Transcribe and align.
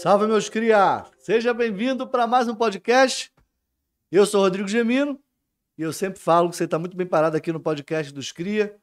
Salve, 0.00 0.28
meus 0.28 0.48
cria! 0.48 1.04
Seja 1.18 1.52
bem-vindo 1.52 2.06
para 2.06 2.24
mais 2.24 2.46
um 2.46 2.54
podcast. 2.54 3.32
Eu 4.12 4.24
sou 4.26 4.42
Rodrigo 4.42 4.68
Gemino 4.68 5.18
e 5.76 5.82
eu 5.82 5.92
sempre 5.92 6.20
falo 6.20 6.48
que 6.48 6.54
você 6.54 6.66
está 6.66 6.78
muito 6.78 6.96
bem 6.96 7.04
parado 7.04 7.36
aqui 7.36 7.52
no 7.52 7.58
podcast 7.58 8.14
dos 8.14 8.30
Cria, 8.30 8.76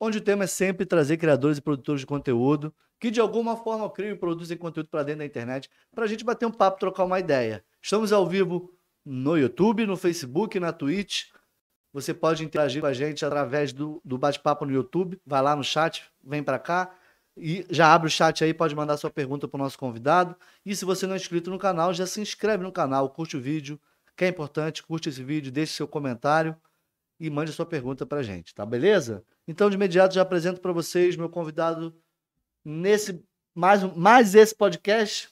onde 0.00 0.16
o 0.16 0.20
tema 0.22 0.44
é 0.44 0.46
sempre 0.46 0.86
trazer 0.86 1.18
criadores 1.18 1.58
e 1.58 1.60
produtores 1.60 2.00
de 2.00 2.06
conteúdo 2.06 2.74
que 2.98 3.10
de 3.10 3.20
alguma 3.20 3.54
forma 3.54 3.90
criam 3.90 4.14
e 4.14 4.18
produzem 4.18 4.56
conteúdo 4.56 4.88
para 4.88 5.02
dentro 5.02 5.18
da 5.18 5.26
internet 5.26 5.68
para 5.94 6.04
a 6.04 6.08
gente 6.08 6.24
bater 6.24 6.46
um 6.46 6.50
papo, 6.50 6.80
trocar 6.80 7.04
uma 7.04 7.20
ideia. 7.20 7.62
Estamos 7.82 8.10
ao 8.10 8.26
vivo 8.26 8.72
no 9.04 9.36
YouTube, 9.36 9.84
no 9.84 9.94
Facebook, 9.94 10.58
na 10.58 10.72
Twitch. 10.72 11.24
Você 11.92 12.14
pode 12.14 12.42
interagir 12.42 12.80
com 12.80 12.86
a 12.86 12.94
gente 12.94 13.26
através 13.26 13.74
do, 13.74 14.00
do 14.02 14.16
bate-papo 14.16 14.64
no 14.64 14.72
YouTube. 14.72 15.20
Vai 15.26 15.42
lá 15.42 15.54
no 15.54 15.62
chat, 15.62 16.02
vem 16.24 16.42
para 16.42 16.58
cá. 16.58 16.96
E 17.36 17.66
já 17.68 17.92
abre 17.92 18.06
o 18.06 18.10
chat 18.10 18.44
aí, 18.44 18.54
pode 18.54 18.74
mandar 18.74 18.96
sua 18.96 19.10
pergunta 19.10 19.48
para 19.48 19.58
o 19.58 19.62
nosso 19.62 19.78
convidado. 19.78 20.36
E 20.64 20.74
se 20.74 20.84
você 20.84 21.06
não 21.06 21.14
é 21.14 21.16
inscrito 21.16 21.50
no 21.50 21.58
canal, 21.58 21.92
já 21.92 22.06
se 22.06 22.20
inscreve 22.20 22.62
no 22.62 22.70
canal, 22.70 23.10
curte 23.10 23.36
o 23.36 23.40
vídeo, 23.40 23.80
que 24.16 24.24
é 24.24 24.28
importante, 24.28 24.82
curte 24.82 25.08
esse 25.08 25.22
vídeo, 25.22 25.50
deixe 25.50 25.72
seu 25.72 25.88
comentário 25.88 26.56
e 27.18 27.28
mande 27.28 27.52
sua 27.52 27.66
pergunta 27.66 28.06
para 28.06 28.20
a 28.20 28.22
gente, 28.22 28.54
tá 28.54 28.64
beleza? 28.64 29.24
Então, 29.46 29.68
de 29.68 29.76
imediato, 29.76 30.14
já 30.14 30.22
apresento 30.22 30.60
para 30.60 30.72
vocês 30.72 31.16
meu 31.16 31.28
convidado 31.28 31.94
nesse 32.64 33.22
mais, 33.54 33.82
mais 33.94 34.34
esse 34.34 34.54
podcast. 34.54 35.28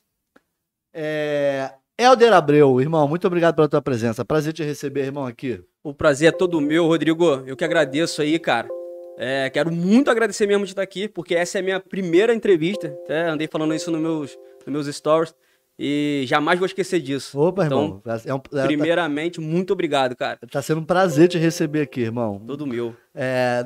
É, 0.93 1.73
Helder 1.99 2.33
Abreu, 2.33 2.81
irmão, 2.81 3.09
muito 3.09 3.27
obrigado 3.27 3.55
pela 3.55 3.69
tua 3.69 3.83
presença. 3.83 4.25
Prazer 4.25 4.53
te 4.53 4.63
receber, 4.63 5.05
irmão, 5.05 5.27
aqui. 5.27 5.63
O 5.83 5.95
prazer 5.95 6.29
é 6.29 6.33
todo 6.33 6.61
meu, 6.61 6.87
Rodrigo. 6.87 7.25
Eu 7.47 7.57
que 7.57 7.65
agradeço 7.65 8.23
aí, 8.23 8.39
cara. 8.39 8.69
É, 9.19 9.51
quero 9.51 9.71
muito 9.71 10.11
agradecer 10.11 10.47
mesmo 10.47 10.65
de 10.65 10.73
estar 10.73 10.83
aqui, 10.83 11.09
porque 11.09 11.35
essa 11.35 11.59
é 11.59 11.61
a 11.61 11.65
minha 11.65 11.81
primeira 11.81 12.35
entrevista. 12.35 12.89
Até 13.05 13.29
andei 13.29 13.47
falando 13.47 13.75
isso 13.75 13.91
nos 13.91 14.01
meus, 14.01 14.39
nos 14.67 14.87
meus 14.87 14.97
stories. 14.97 15.35
E 15.79 16.25
jamais 16.27 16.59
vou 16.59 16.67
esquecer 16.67 17.01
disso. 17.01 17.39
Opa, 17.39 17.67
então, 17.67 17.83
irmão. 17.85 18.03
É 18.25 18.35
um, 18.35 18.41
é, 18.59 18.67
primeiramente, 18.67 19.41
muito 19.41 19.73
obrigado, 19.73 20.15
cara. 20.15 20.39
Tá 20.51 20.63
sendo 20.63 20.81
um 20.81 20.85
prazer 20.85 21.29
te 21.29 21.39
receber 21.39 21.83
aqui, 21.83 22.03
irmão. 22.03 22.41
Todo 22.47 22.67
meu. 22.67 22.95
É, 23.15 23.65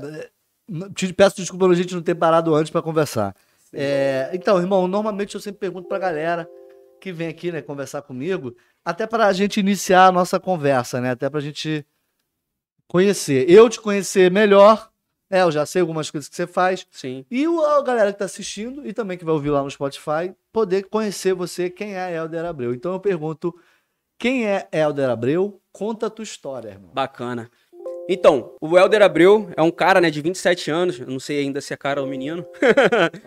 te 0.94 1.12
peço 1.12 1.36
desculpa 1.36 1.64
pela 1.64 1.74
gente 1.74 1.94
não 1.94 2.02
ter 2.02 2.14
parado 2.14 2.54
antes 2.54 2.70
para 2.70 2.82
conversar. 2.82 3.34
É, 3.72 4.30
então, 4.32 4.58
irmão, 4.58 4.86
normalmente 4.86 5.34
eu 5.34 5.40
sempre 5.40 5.60
pergunto 5.60 5.88
pra 5.88 5.98
galera 5.98 6.48
que 7.00 7.12
vem 7.12 7.28
aqui, 7.28 7.52
né, 7.52 7.60
conversar 7.60 8.02
comigo, 8.02 8.56
até 8.84 9.06
para 9.06 9.26
a 9.26 9.32
gente 9.32 9.60
iniciar 9.60 10.06
a 10.06 10.12
nossa 10.12 10.40
conversa, 10.40 11.00
né? 11.00 11.10
Até 11.10 11.28
para 11.28 11.40
a 11.40 11.42
gente 11.42 11.84
conhecer. 12.88 13.50
Eu 13.50 13.68
te 13.68 13.80
conhecer 13.80 14.30
melhor 14.30 14.90
é, 15.30 15.42
eu 15.42 15.50
já 15.50 15.66
sei 15.66 15.80
algumas 15.80 16.10
coisas 16.10 16.28
que 16.28 16.36
você 16.36 16.46
faz. 16.46 16.86
Sim. 16.90 17.24
E 17.30 17.46
o, 17.48 17.60
a 17.60 17.82
galera 17.82 18.10
que 18.10 18.16
está 18.16 18.24
assistindo 18.24 18.86
e 18.86 18.92
também 18.92 19.18
que 19.18 19.24
vai 19.24 19.34
ouvir 19.34 19.50
lá 19.50 19.62
no 19.62 19.70
Spotify, 19.70 20.34
poder 20.52 20.84
conhecer 20.84 21.34
você, 21.34 21.68
quem 21.68 21.96
é 21.96 22.14
Helder 22.14 22.44
Abreu. 22.44 22.72
Então 22.74 22.92
eu 22.92 23.00
pergunto, 23.00 23.54
quem 24.18 24.46
é 24.46 24.68
Helder 24.72 25.10
Abreu? 25.10 25.60
Conta 25.72 26.06
a 26.06 26.10
tua 26.10 26.22
história, 26.22 26.70
irmão. 26.70 26.90
Bacana. 26.92 27.50
Então, 28.08 28.52
o 28.60 28.78
Helder 28.78 29.02
Abreu 29.02 29.50
é 29.56 29.62
um 29.62 29.70
cara, 29.70 30.00
né, 30.00 30.10
de 30.10 30.22
27 30.22 30.70
anos. 30.70 31.00
Eu 31.00 31.08
não 31.08 31.18
sei 31.18 31.40
ainda 31.40 31.60
se 31.60 31.74
é 31.74 31.76
cara 31.76 32.00
ou 32.00 32.06
menino. 32.06 32.46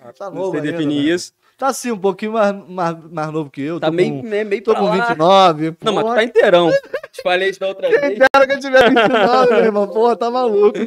Ah, 0.01 0.13
tá 0.17 0.29
novo 0.29 0.45
não 0.45 0.51
sei 0.51 0.59
ainda, 0.61 0.71
definir 0.71 1.03
né? 1.03 1.15
isso. 1.15 1.33
Tá 1.57 1.67
assim, 1.67 1.91
um 1.91 1.97
pouquinho 1.97 2.31
mais, 2.31 2.55
mais, 2.69 2.97
mais 3.11 3.31
novo 3.31 3.49
que 3.49 3.61
eu. 3.61 3.81
Tá 3.81 3.87
tô 3.87 3.93
meio, 3.93 4.21
com, 4.21 4.27
meio, 4.29 4.45
meio 4.45 4.63
tô 4.63 4.71
pra 4.71 4.79
com 4.79 4.87
lá. 4.87 5.07
29. 5.09 5.75
Não, 5.83 5.93
mas 5.93 6.05
tu 6.05 6.15
tá 6.15 6.23
inteirão. 6.23 6.71
Te 7.11 7.21
falei 7.21 7.49
isso 7.49 7.59
da 7.59 7.67
outra 7.67 7.89
Quem 7.89 7.99
vez. 7.99 8.19
dera 8.19 8.47
que 8.47 8.53
eu 8.53 8.59
tiver 8.61 8.89
29, 8.89 9.49
meu 9.49 9.65
irmão. 9.65 9.87
Pô, 9.89 10.15
tá 10.15 10.31
maluco. 10.31 10.79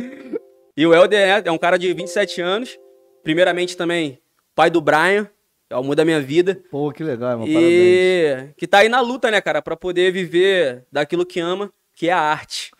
E 0.76 0.86
o 0.86 0.94
Helder 0.94 1.20
é, 1.20 1.42
é 1.44 1.52
um 1.52 1.58
cara 1.58 1.78
de 1.78 1.92
27 1.92 2.40
anos. 2.40 2.78
Primeiramente 3.22 3.76
também, 3.76 4.20
pai 4.54 4.70
do 4.70 4.80
Brian. 4.80 5.28
É 5.70 5.74
o 5.74 5.78
amor 5.78 5.96
da 5.96 6.04
minha 6.04 6.20
vida. 6.20 6.62
Pô, 6.70 6.92
que 6.92 7.02
legal, 7.02 7.30
irmão. 7.30 7.46
Parabéns. 7.46 7.70
E 7.70 8.54
que 8.58 8.66
tá 8.66 8.78
aí 8.78 8.88
na 8.90 9.00
luta, 9.00 9.30
né, 9.30 9.40
cara, 9.40 9.62
Pra 9.62 9.74
poder 9.74 10.12
viver 10.12 10.84
daquilo 10.92 11.24
que 11.24 11.40
ama, 11.40 11.72
que 11.94 12.08
é 12.08 12.12
a 12.12 12.20
arte. 12.20 12.72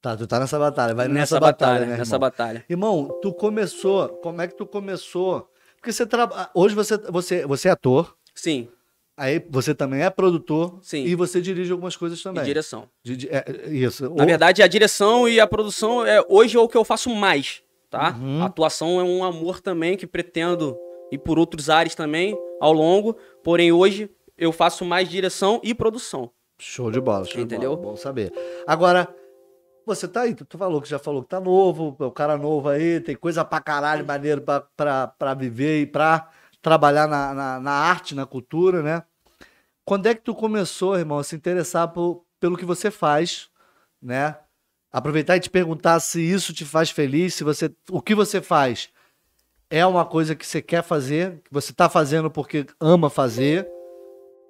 Tá, 0.00 0.16
tu 0.16 0.26
tá 0.26 0.38
nessa 0.38 0.58
batalha. 0.58 0.94
Vai 0.94 1.08
nessa, 1.08 1.18
nessa 1.18 1.40
batalha, 1.40 1.72
batalha, 1.72 1.90
né, 1.90 1.96
nessa 1.96 2.16
irmão? 2.16 2.20
batalha. 2.20 2.64
Irmão, 2.68 3.18
tu 3.20 3.32
começou. 3.32 4.08
Como 4.08 4.40
é 4.40 4.48
que 4.48 4.56
tu 4.56 4.66
começou? 4.66 5.48
Porque 5.76 5.92
você 5.92 6.06
trabalha. 6.06 6.50
Hoje 6.54 6.74
você, 6.74 6.96
você, 6.98 7.46
você 7.46 7.68
é 7.68 7.72
ator, 7.72 8.16
Sim, 8.34 8.68
aí 9.16 9.44
você 9.50 9.74
também 9.74 10.02
é 10.02 10.10
produtor 10.10 10.78
Sim. 10.82 11.04
e 11.04 11.14
você 11.14 11.40
dirige 11.40 11.70
algumas 11.72 11.96
coisas 11.96 12.18
e 12.18 12.22
também. 12.22 12.44
direção. 12.44 12.88
De- 13.04 13.16
de- 13.16 13.28
é, 13.28 13.44
é, 13.66 13.70
isso. 13.70 14.12
Na 14.14 14.24
verdade, 14.24 14.62
a 14.62 14.66
direção 14.66 15.28
e 15.28 15.38
a 15.40 15.46
produção 15.46 16.04
é 16.04 16.24
hoje 16.28 16.56
é 16.56 16.60
o 16.60 16.68
que 16.68 16.76
eu 16.76 16.84
faço 16.84 17.10
mais, 17.10 17.62
tá? 17.90 18.16
Uhum. 18.18 18.42
A 18.42 18.46
atuação 18.46 19.00
é 19.00 19.04
um 19.04 19.22
amor 19.24 19.60
também 19.60 19.96
que 19.96 20.06
pretendo 20.06 20.76
ir 21.10 21.18
por 21.18 21.38
outros 21.38 21.68
ares 21.68 21.94
também 21.94 22.36
ao 22.60 22.72
longo, 22.72 23.16
porém 23.44 23.70
hoje 23.72 24.10
eu 24.38 24.50
faço 24.52 24.84
mais 24.84 25.08
direção 25.08 25.60
e 25.62 25.74
produção. 25.74 26.30
Show 26.58 26.90
de 26.90 27.00
bola, 27.00 27.24
show 27.24 27.40
Entendeu? 27.40 27.70
de 27.70 27.76
bola. 27.82 27.90
Bom 27.92 27.96
saber. 27.96 28.32
Agora, 28.66 29.08
você 29.84 30.06
tá 30.06 30.22
aí, 30.22 30.34
tu, 30.34 30.44
tu 30.44 30.56
falou 30.56 30.80
que 30.80 30.88
já 30.88 30.98
falou 30.98 31.22
que 31.22 31.28
tá 31.28 31.40
novo, 31.40 31.96
o 31.98 32.10
cara 32.10 32.36
novo 32.38 32.68
aí, 32.68 33.00
tem 33.00 33.16
coisa 33.16 33.44
pra 33.44 33.60
caralho 33.60 34.06
maneiro 34.06 34.40
pra, 34.40 34.60
pra, 34.76 35.08
pra 35.08 35.34
viver 35.34 35.80
e 35.82 35.86
pra 35.86 36.30
trabalhar 36.62 37.08
na, 37.08 37.34
na, 37.34 37.60
na 37.60 37.72
arte, 37.72 38.14
na 38.14 38.24
cultura, 38.24 38.82
né? 38.82 39.02
Quando 39.84 40.06
é 40.06 40.14
que 40.14 40.22
tu 40.22 40.34
começou, 40.34 40.96
irmão, 40.96 41.18
a 41.18 41.24
se 41.24 41.34
interessar 41.34 41.88
por, 41.88 42.24
pelo 42.38 42.56
que 42.56 42.64
você 42.64 42.90
faz, 42.90 43.50
né? 44.00 44.36
Aproveitar 44.90 45.36
e 45.36 45.40
te 45.40 45.50
perguntar 45.50 45.98
se 46.00 46.22
isso 46.22 46.54
te 46.54 46.64
faz 46.64 46.90
feliz, 46.90 47.34
se 47.34 47.42
você, 47.42 47.74
o 47.90 48.00
que 48.00 48.14
você 48.14 48.40
faz 48.40 48.90
é 49.68 49.84
uma 49.84 50.04
coisa 50.04 50.34
que 50.34 50.46
você 50.46 50.60
quer 50.62 50.82
fazer, 50.82 51.40
que 51.44 51.52
você 51.52 51.72
tá 51.72 51.88
fazendo 51.88 52.30
porque 52.30 52.66
ama 52.78 53.08
fazer, 53.08 53.66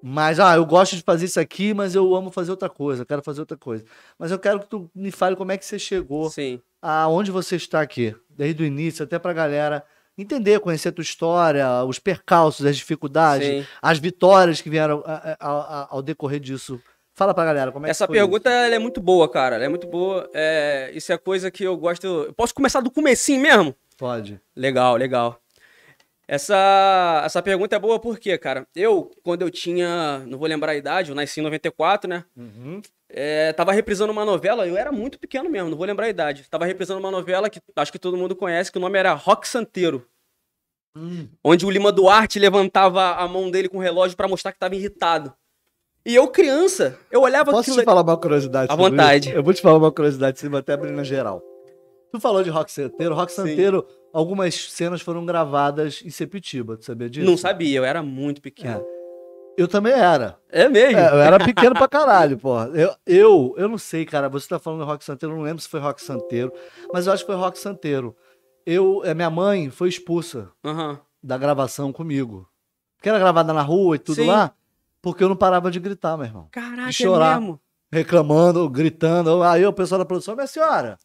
mas, 0.05 0.37
ah, 0.37 0.53
eu 0.55 0.65
gosto 0.65 0.97
de 0.97 1.01
fazer 1.01 1.25
isso 1.25 1.39
aqui, 1.39 1.73
mas 1.73 1.95
eu 1.95 2.13
amo 2.13 2.29
fazer 2.29 2.51
outra 2.51 2.69
coisa, 2.69 3.03
eu 3.03 3.05
quero 3.05 3.23
fazer 3.23 3.39
outra 3.39 3.55
coisa. 3.55 3.85
Mas 4.19 4.31
eu 4.31 4.37
quero 4.37 4.59
que 4.59 4.67
tu 4.67 4.91
me 4.93 5.11
fale 5.11 5.37
como 5.37 5.53
é 5.53 5.57
que 5.57 5.65
você 5.65 5.79
chegou 5.79 6.29
Sim. 6.29 6.61
aonde 6.81 7.31
você 7.31 7.55
está 7.55 7.79
aqui, 7.79 8.13
desde 8.29 8.61
o 8.61 8.65
início, 8.65 9.05
até 9.05 9.17
pra 9.17 9.31
galera 9.31 9.81
entender, 10.17 10.59
conhecer 10.59 10.89
a 10.89 10.91
tua 10.91 11.01
história, 11.01 11.83
os 11.85 11.99
percalços, 11.99 12.65
as 12.65 12.77
dificuldades, 12.77 13.47
Sim. 13.47 13.65
as 13.81 13.97
vitórias 13.99 14.61
que 14.61 14.69
vieram 14.69 15.03
a- 15.05 15.37
a- 15.39 15.47
a- 15.49 15.87
ao 15.91 16.01
decorrer 16.01 16.39
disso. 16.39 16.79
Fala 17.15 17.33
pra 17.33 17.45
galera 17.45 17.71
como 17.71 17.85
é 17.85 17.89
Essa 17.91 18.07
que 18.07 18.13
pergunta 18.13 18.49
ela 18.49 18.73
é 18.75 18.79
muito 18.79 18.99
boa, 18.99 19.29
cara. 19.29 19.55
Ela 19.55 19.65
é 19.65 19.69
muito 19.69 19.85
boa. 19.87 20.27
É, 20.33 20.91
isso 20.95 21.13
é 21.13 21.17
coisa 21.17 21.51
que 21.51 21.63
eu 21.63 21.77
gosto. 21.77 22.05
Eu 22.05 22.33
posso 22.33 22.53
começar 22.55 22.81
do 22.81 22.89
comecinho 22.89 23.39
mesmo? 23.41 23.75
Pode. 23.97 24.39
Legal, 24.55 24.95
legal. 24.95 25.39
Essa, 26.33 27.21
essa 27.23 27.43
pergunta 27.43 27.75
é 27.75 27.79
boa 27.79 27.99
porque, 27.99 28.35
cara, 28.39 28.65
eu, 28.75 29.11
quando 29.21 29.43
eu 29.43 29.51
tinha, 29.51 30.23
não 30.25 30.39
vou 30.39 30.47
lembrar 30.47 30.71
a 30.71 30.75
idade, 30.75 31.11
eu 31.11 31.15
nasci 31.15 31.39
em 31.39 31.43
94, 31.43 32.09
né? 32.09 32.25
Uhum. 32.35 32.81
É, 33.07 33.53
tava 33.53 33.71
reprisando 33.71 34.11
uma 34.11 34.25
novela, 34.25 34.67
eu 34.67 34.75
era 34.75 34.91
muito 34.91 35.19
pequeno 35.19 35.47
mesmo, 35.47 35.69
não 35.69 35.77
vou 35.77 35.85
lembrar 35.85 36.07
a 36.07 36.09
idade. 36.09 36.49
Tava 36.49 36.65
reprisando 36.65 36.99
uma 36.99 37.11
novela 37.11 37.51
que 37.51 37.61
acho 37.75 37.91
que 37.91 37.99
todo 37.99 38.17
mundo 38.17 38.35
conhece, 38.35 38.71
que 38.71 38.79
o 38.79 38.81
nome 38.81 38.97
era 38.97 39.13
Rock 39.13 39.47
Santeiro. 39.47 40.07
Hum. 40.97 41.27
Onde 41.43 41.67
o 41.67 41.69
Lima 41.69 41.91
Duarte 41.91 42.39
levantava 42.39 43.11
a 43.13 43.27
mão 43.27 43.51
dele 43.51 43.69
com 43.69 43.77
o 43.77 43.81
relógio 43.81 44.17
pra 44.17 44.27
mostrar 44.27 44.51
que 44.51 44.57
tava 44.57 44.75
irritado. 44.75 45.31
E 46.03 46.15
eu, 46.15 46.27
criança, 46.29 46.97
eu 47.11 47.21
olhava 47.21 47.51
Posso 47.51 47.69
aquilo. 47.69 47.83
te 47.83 47.85
falar 47.85 48.01
uma 48.01 48.17
curiosidade? 48.17 48.71
À 48.71 48.75
vontade. 48.75 49.29
isso? 49.29 49.37
Eu 49.37 49.43
vou 49.43 49.53
te 49.53 49.61
falar 49.61 49.77
uma 49.77 49.91
curiosidade, 49.91 50.39
você 50.39 50.49
vai 50.49 50.61
até 50.61 50.73
abrir 50.73 50.93
na 50.93 51.03
geral. 51.03 51.43
Tu 52.13 52.19
falou 52.19 52.43
de 52.43 52.49
Rock 52.51 52.71
Santeiro. 52.71 53.15
Rock 53.15 53.31
Sim. 53.31 53.37
Santeiro, 53.37 53.87
algumas 54.13 54.53
cenas 54.69 55.01
foram 55.01 55.25
gravadas 55.25 56.03
em 56.05 56.11
Sepitiba, 56.11 56.77
tu 56.77 56.85
sabia 56.85 57.09
disso? 57.09 57.25
Não 57.25 57.35
sabia, 57.35 57.79
eu 57.79 57.83
era 57.83 58.03
muito 58.03 58.39
pequeno. 58.39 58.85
Eu 59.57 59.67
também 59.67 59.93
era. 59.93 60.37
É, 60.47 60.69
mesmo? 60.69 60.99
É, 60.99 61.07
eu 61.11 61.19
era 61.19 61.39
pequeno 61.43 61.73
pra 61.73 61.87
caralho, 61.87 62.37
porra. 62.37 62.67
Eu, 62.75 62.93
eu, 63.07 63.55
eu 63.57 63.67
não 63.67 63.79
sei, 63.79 64.05
cara. 64.05 64.29
Você 64.29 64.47
tá 64.47 64.59
falando 64.59 64.81
de 64.81 64.85
Rock 64.85 65.03
Santeiro, 65.03 65.33
eu 65.33 65.37
não 65.39 65.43
lembro 65.43 65.59
se 65.59 65.67
foi 65.67 65.79
Rock 65.79 66.03
Santeiro, 66.03 66.53
mas 66.93 67.07
eu 67.07 67.13
acho 67.13 67.23
que 67.25 67.31
foi 67.31 67.39
Rock 67.39 67.57
Santeiro. 67.57 68.15
Eu, 68.63 69.01
a 69.09 69.15
minha 69.15 69.31
mãe 69.31 69.71
foi 69.71 69.89
expulsa 69.89 70.51
Aham. 70.63 70.99
da 71.21 71.35
gravação 71.35 71.91
comigo. 71.91 72.47
Porque 72.95 73.09
era 73.09 73.17
gravada 73.17 73.51
na 73.53 73.63
rua 73.63 73.95
e 73.95 73.99
tudo 73.99 74.17
Sim. 74.17 74.27
lá, 74.27 74.53
porque 75.01 75.23
eu 75.23 75.29
não 75.29 75.35
parava 75.35 75.71
de 75.71 75.79
gritar, 75.79 76.15
meu 76.15 76.27
irmão. 76.27 76.47
Caraca, 76.51 76.89
De 76.89 76.93
chorar. 76.93 77.37
é 77.37 77.39
mesmo? 77.39 77.59
Reclamando, 77.91 78.69
gritando. 78.69 79.41
Aí 79.41 79.65
o 79.65 79.73
pessoal 79.73 79.97
da 79.97 80.05
produção, 80.05 80.35
minha 80.35 80.45
senhora, 80.47 80.99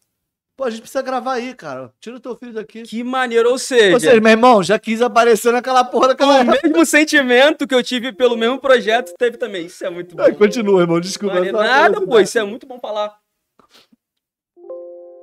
pô, 0.59 0.65
a 0.65 0.71
gente 0.71 0.81
precisa 0.81 1.01
gravar 1.01 1.35
aí, 1.35 1.55
cara. 1.55 1.93
Tira 2.01 2.17
o 2.17 2.21
teu 2.21 2.35
filho 2.35 2.53
daqui. 2.53 2.83
Que 2.83 3.05
maneiro, 3.05 3.49
ou 3.49 3.59
seja, 3.59 3.95
Ou 3.95 4.01
seja, 4.01 4.21
meu 4.21 4.33
irmão, 4.33 4.61
já 4.61 4.77
quis 4.77 5.01
aparecer 5.01 5.53
naquela 5.53 5.85
porra 5.85 6.09
daquela 6.09 6.41
o 6.41 6.45
mesmo 6.45 6.85
sentimento 6.85 7.65
que 7.65 7.75
eu 7.75 7.83
tive 7.83 8.13
pelo 8.13 8.37
mesmo 8.37 8.59
projeto 8.59 9.15
teve 9.17 9.37
também. 9.37 9.67
Isso 9.67 9.87
é 9.87 9.89
muito 9.89 10.17
bom. 10.17 10.23
Ai, 10.25 10.35
Continua, 10.35 10.81
irmão, 10.81 11.01
desculpa. 11.01 11.41
Nada, 11.53 12.01
pô, 12.01 12.19
isso 12.19 12.37
é 12.37 12.43
muito 12.43 12.67
bom 12.67 12.81
falar. 12.81 13.17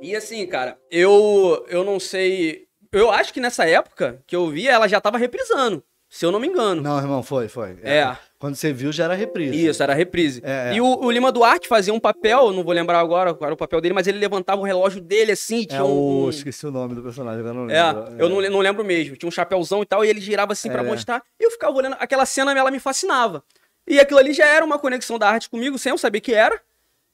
E 0.02 0.16
assim, 0.16 0.48
cara, 0.48 0.78
eu 0.90 1.66
eu 1.68 1.84
não 1.84 2.00
sei. 2.00 2.66
Eu 2.94 3.12
acho 3.12 3.34
que 3.34 3.42
nessa 3.42 3.66
época 3.66 4.24
que 4.26 4.36
eu 4.36 4.48
vi, 4.48 4.68
ela 4.70 4.88
já 4.88 5.02
tava 5.02 5.18
reprisando, 5.18 5.84
se 6.10 6.26
eu 6.26 6.32
não 6.32 6.40
me 6.40 6.48
engano. 6.48 6.82
Não, 6.82 6.98
irmão, 6.98 7.22
foi, 7.22 7.50
foi. 7.50 7.78
É. 7.84 8.16
Quando 8.46 8.56
você 8.56 8.72
viu, 8.72 8.92
já 8.92 9.06
era 9.06 9.16
reprise. 9.16 9.66
Isso, 9.68 9.82
era 9.82 9.96
reprise. 9.96 10.40
É, 10.44 10.72
é. 10.72 10.76
E 10.76 10.82
o, 10.82 10.86
o 10.86 11.10
Lima 11.10 11.32
Duarte 11.32 11.68
fazia 11.68 11.92
um 11.92 12.00
papel, 12.00 12.52
não 12.54 12.64
vou 12.64 12.74
lembrar 12.74 13.00
agora 13.00 13.34
qual 13.34 13.48
era 13.48 13.56
o 13.56 13.58
papel 13.58 13.82
dele, 13.82 13.96
mas 13.96 14.06
ele 14.06 14.20
levantava 14.20 14.62
o 14.62 14.64
relógio 14.64 15.02
dele 15.02 15.32
assim, 15.32 15.64
É 15.64 15.66
tinha 15.66 15.84
o... 15.84 16.26
um. 16.26 16.30
Esqueci 16.30 16.68
o 16.68 16.70
nome 16.72 16.94
do 16.94 17.02
personagem, 17.02 17.40
agora 17.40 17.56
não 17.56 17.68
É, 17.70 17.92
lembro. 17.92 18.16
eu 18.20 18.30
não, 18.30 18.42
não 18.52 18.60
lembro 18.60 18.86
mesmo. 18.86 19.16
Tinha 19.18 19.28
um 19.28 19.32
chapéuzão 19.32 19.82
e 19.82 19.86
tal, 19.88 20.06
e 20.06 20.10
ele 20.10 20.22
girava 20.22 20.54
assim 20.54 20.70
pra 20.70 20.82
É. 20.82 20.86
mostrar. 20.86 21.24
E 21.40 21.44
eu 21.44 21.50
ficava 21.50 21.76
olhando. 21.76 21.96
Aquela 22.00 22.24
cena, 22.28 22.52
ela 22.52 22.70
me 22.70 22.78
fascinava. 22.80 23.44
E 23.88 24.00
aquilo 24.00 24.20
ali 24.20 24.32
já 24.32 24.46
era 24.46 24.64
uma 24.64 24.78
conexão 24.78 25.18
da 25.18 25.28
arte 25.28 25.50
comigo, 25.50 25.80
sem 25.80 25.90
eu 25.92 25.98
saber 25.98 26.22
que 26.22 26.34
era. 26.34 26.56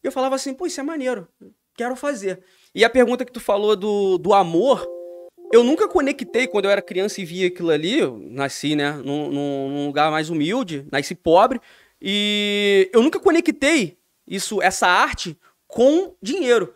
E 0.03 0.07
eu 0.07 0.11
falava 0.11 0.35
assim, 0.35 0.53
pô, 0.53 0.65
isso 0.65 0.81
é 0.81 0.83
maneiro. 0.83 1.27
Quero 1.77 1.95
fazer. 1.95 2.41
E 2.75 2.83
a 2.83 2.89
pergunta 2.89 3.23
que 3.23 3.31
tu 3.31 3.39
falou 3.39 3.75
do, 3.77 4.17
do 4.17 4.33
amor, 4.33 4.85
eu 5.51 5.63
nunca 5.63 5.87
conectei 5.87 6.47
quando 6.47 6.65
eu 6.65 6.71
era 6.71 6.81
criança 6.81 7.21
e 7.21 7.25
via 7.25 7.47
aquilo 7.47 7.69
ali. 7.71 7.99
Eu 7.99 8.17
nasci, 8.29 8.75
né, 8.75 8.91
num, 9.03 9.29
num- 9.29 9.85
lugar 9.87 10.09
mais 10.11 10.29
humilde, 10.29 10.85
nasci 10.91 11.13
pobre. 11.15 11.59
E 12.01 12.89
eu 12.93 13.01
nunca 13.03 13.19
conectei 13.19 13.97
isso, 14.27 14.61
essa 14.61 14.87
arte, 14.87 15.37
com 15.67 16.15
dinheiro. 16.21 16.73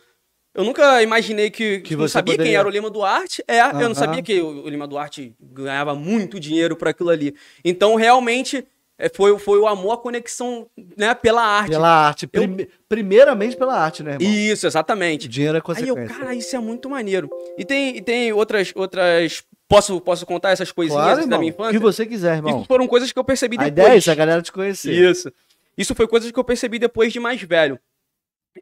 Eu 0.54 0.64
nunca 0.64 1.02
imaginei 1.04 1.50
que, 1.50 1.80
Que 1.80 1.96
eu 1.96 1.98
não 1.98 2.08
sabia 2.08 2.34
quem 2.34 2.38
poderia- 2.38 2.60
era 2.60 2.68
o 2.68 2.72
Lima 2.72 2.90
Duarte. 2.90 3.44
É, 3.48 3.60
eu 3.60 3.66
Aham. 3.66 3.88
não 3.90 3.96
sabia 3.96 4.22
que 4.22 4.40
o 4.40 4.64
o 4.66 4.70
Lima 4.70 4.88
Duarte 4.88 5.36
ganhava 5.42 5.94
muito 5.96 6.40
dinheiro 6.40 6.76
por 6.78 6.88
aquilo 6.88 7.10
ali. 7.10 7.36
Então, 7.64 7.96
realmente, 7.96 8.66
é, 8.98 9.10
foi, 9.10 9.38
foi 9.40 9.60
o 9.60 9.68
amor, 9.68 9.92
a 9.94 9.98
conexão 9.98 10.68
né, 10.98 11.14
pela 11.14 11.44
arte. 11.44 11.72
Pela 11.72 11.90
arte. 11.90 12.28
Prime- 12.28 12.68
Primeiramente 12.88 13.58
pela 13.58 13.78
arte, 13.78 14.02
né, 14.04 14.14
irmão? 14.14 14.28
Isso, 14.32 14.66
exatamente. 14.66 15.26
O 15.26 15.30
dinheiro 15.30 15.56
é 15.56 15.60
Aí 15.60 15.62
consequência. 15.62 16.14
eu, 16.14 16.20
cara, 16.20 16.34
isso 16.36 16.56
é 16.56 16.60
muito 16.60 16.90
maneiro. 16.90 17.30
E 17.58 17.66
tem, 17.66 17.98
e 17.98 18.02
tem 18.02 18.32
outras, 18.32 18.72
outras. 18.76 19.44
Posso, 19.68 20.00
posso 20.00 20.26
contar 20.26 20.52
essas 20.52 20.72
coisinhas 20.72 21.02
claro, 21.04 21.18
da 21.18 21.24
irmão. 21.24 21.40
minha 21.40 21.52
O 21.52 21.56
infância? 21.56 21.72
que 21.74 21.80
você 21.80 22.06
quiser, 22.06 22.36
irmão. 22.38 22.58
Isso 22.60 22.66
foram 22.68 22.88
coisas 22.88 23.12
que 23.12 23.18
eu 23.20 23.24
percebi 23.24 23.56
A 23.58 23.64
depois. 23.64 23.72
ideia 23.74 23.96
é 23.96 23.98
isso, 23.98 24.12
a 24.12 24.16
galera 24.16 24.42
te 24.42 24.52
conhecer. 24.52 24.94
Isso. 24.94 25.32
Isso 25.78 25.94
foi 25.96 26.08
coisas 26.08 26.32
que 26.32 26.40
eu 26.40 26.44
percebi 26.44 26.78
depois 26.80 27.12
de 27.12 27.20
mais 27.20 27.42
velho. 27.42 27.78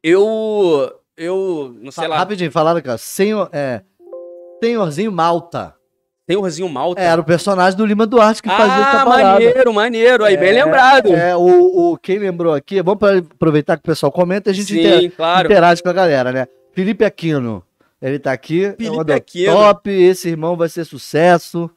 Eu. 0.02 0.92
Eu. 1.16 1.76
Não 1.80 1.92
sei 1.92 2.04
Fa- 2.06 2.10
lá. 2.10 2.18
Rapidinho, 2.18 2.52
falaram 2.52 2.80
aqui, 2.80 2.90
ó. 2.90 2.98
Senhor, 2.98 3.50
é, 3.54 3.84
Senhorzinho 4.64 5.12
Malta. 5.12 5.76
Senhorzinho 6.30 6.70
Malta. 6.70 7.02
Era 7.02 7.20
o 7.20 7.24
personagem 7.24 7.78
do 7.78 7.86
Lima 7.86 8.06
Duarte 8.08 8.42
que 8.42 8.50
fazia 8.50 8.74
essa 8.74 9.02
ah, 9.02 9.06
parada. 9.06 9.34
maneiro, 9.34 9.74
maneiro. 9.74 10.24
Aí, 10.24 10.38
bem 10.38 10.50
É, 10.58 10.64
lembrado. 10.64 11.14
É, 11.14 11.36
o, 11.36 11.92
o, 11.94 11.98
quem 11.98 12.18
lembrou 12.18 12.54
aqui, 12.54 12.82
vamos 12.82 13.02
aproveitar 13.04 13.76
que 13.76 13.82
o 13.82 13.86
pessoal 13.86 14.12
comenta 14.12 14.50
e 14.50 14.52
a 14.52 14.54
gente 14.54 14.74
Sim, 14.74 14.80
inter- 14.80 15.12
claro. 15.16 15.48
interage 15.48 15.84
com 15.84 15.90
a 15.90 15.94
galera, 15.94 16.32
né? 16.32 16.48
Felipe 16.72 17.04
Aquino, 17.04 17.62
ele 18.02 18.20
tá 18.20 18.32
aqui. 18.32 18.66
é 18.66 18.72
Felipe 18.74 19.04
do- 19.04 19.14
Aquino. 19.14 19.54
Top, 19.54 19.90
esse 19.90 20.30
irmão 20.30 20.56
vai 20.56 20.70
ser 20.70 20.86
sucesso. 20.86 21.70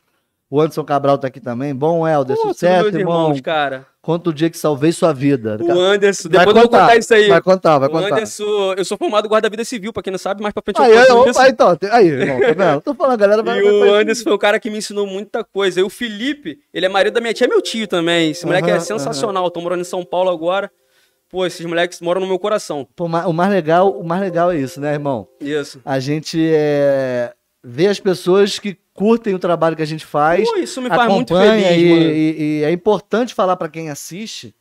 O 0.48 0.60
Anderson 0.60 0.84
Cabral 0.84 1.18
tá 1.18 1.26
aqui 1.26 1.40
também. 1.40 1.74
Bom, 1.74 2.06
Helder, 2.06 2.36
Pô, 2.36 2.42
sucesso, 2.48 2.86
irmão. 2.86 3.00
irmãos, 3.00 3.40
cara. 3.40 3.84
Conta 4.06 4.30
o 4.30 4.32
dia 4.32 4.48
que 4.48 4.56
salvei 4.56 4.92
sua 4.92 5.12
vida. 5.12 5.58
O 5.60 5.80
Anderson. 5.80 6.28
Vai 6.28 6.38
Depois 6.38 6.46
eu 6.46 6.62
vou 6.62 6.70
contar, 6.70 6.80
contar 6.82 6.96
isso 6.96 7.12
aí. 7.12 7.28
Vai 7.28 7.42
contar, 7.42 7.78
vai 7.80 7.88
o 7.88 7.90
contar. 7.90 8.14
Anderson, 8.14 8.74
eu 8.74 8.84
sou 8.84 8.96
formado 8.96 9.28
guarda-vida 9.28 9.64
civil, 9.64 9.92
pra 9.92 10.00
quem 10.00 10.12
não 10.12 10.18
sabe, 10.18 10.40
mais 10.40 10.54
pra 10.54 10.62
frente 10.62 10.78
eu 10.78 10.84
Aí, 10.84 10.96
aí, 10.96 11.06
conto 11.08 11.30
opa, 11.30 11.42
isso. 11.42 11.50
então, 11.50 11.78
aí, 11.90 12.06
irmão, 12.06 12.38
tá 12.38 12.46
vendo? 12.46 12.80
Tô 12.86 12.94
falando, 12.94 13.14
a 13.14 13.16
galera 13.16 13.42
vai. 13.42 13.58
E 13.58 13.62
vai 13.64 13.72
o. 13.72 13.94
Anderson 13.96 14.22
foi 14.22 14.32
o 14.32 14.38
cara 14.38 14.60
que 14.60 14.70
me 14.70 14.78
ensinou 14.78 15.08
muita 15.08 15.42
coisa. 15.42 15.80
E 15.80 15.82
o 15.82 15.90
Felipe, 15.90 16.60
ele 16.72 16.86
é 16.86 16.88
marido 16.88 17.14
da 17.14 17.20
minha 17.20 17.34
tia, 17.34 17.48
é 17.48 17.48
meu 17.48 17.60
tio 17.60 17.88
também. 17.88 18.30
Esse 18.30 18.46
moleque 18.46 18.70
é 18.70 18.78
sensacional. 18.78 19.50
Tô 19.50 19.60
morando 19.60 19.80
em 19.80 19.84
São 19.84 20.04
Paulo 20.04 20.30
agora. 20.30 20.70
Pô, 21.28 21.44
esses 21.44 21.66
moleques 21.66 22.00
moram 22.00 22.20
no 22.20 22.28
meu 22.28 22.38
coração. 22.38 22.86
Pô, 22.94 23.06
o 23.06 23.32
mais 23.32 23.50
legal, 23.50 23.90
o 23.90 24.06
mais 24.06 24.22
legal 24.22 24.52
é 24.52 24.56
isso, 24.56 24.80
né, 24.80 24.92
irmão? 24.92 25.26
Isso. 25.40 25.80
A 25.84 25.98
gente 25.98 26.40
é, 26.54 27.32
vê 27.64 27.88
as 27.88 27.98
pessoas 27.98 28.60
que 28.60 28.78
curtem 28.96 29.34
o 29.34 29.38
trabalho 29.38 29.76
que 29.76 29.82
a 29.82 29.86
gente 29.86 30.04
faz, 30.06 30.48
Pô, 30.50 30.56
isso 30.56 30.80
me 30.82 30.88
faz 30.88 31.12
muito 31.12 31.36
feliz, 31.36 31.66
e, 31.76 31.82
e- 31.84 32.60
e 32.60 32.64
é 32.64 32.70
importante 32.72 33.34
falar 33.34 33.56
pra 33.56 33.68
quem 33.68 33.90
assiste, 33.90 34.54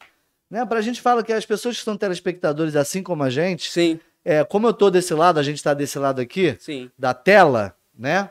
né? 0.51 0.65
Pra 0.65 0.81
gente 0.81 1.01
falar 1.01 1.23
que 1.23 1.33
as 1.33 1.45
pessoas 1.45 1.77
que 1.77 1.83
são 1.83 1.95
telespectadores 1.97 2.75
assim 2.75 3.01
como 3.01 3.23
a 3.23 3.29
gente, 3.29 3.71
Sim, 3.71 3.99
é, 4.23 4.43
como 4.43 4.67
eu 4.67 4.73
tô 4.73 4.91
desse 4.91 5.13
lado, 5.13 5.39
a 5.39 5.43
gente 5.43 5.63
tá 5.63 5.73
desse 5.73 5.97
lado 5.97 6.19
aqui, 6.21 6.55
sim. 6.59 6.89
da 6.99 7.13
tela, 7.13 7.75
né? 7.97 8.29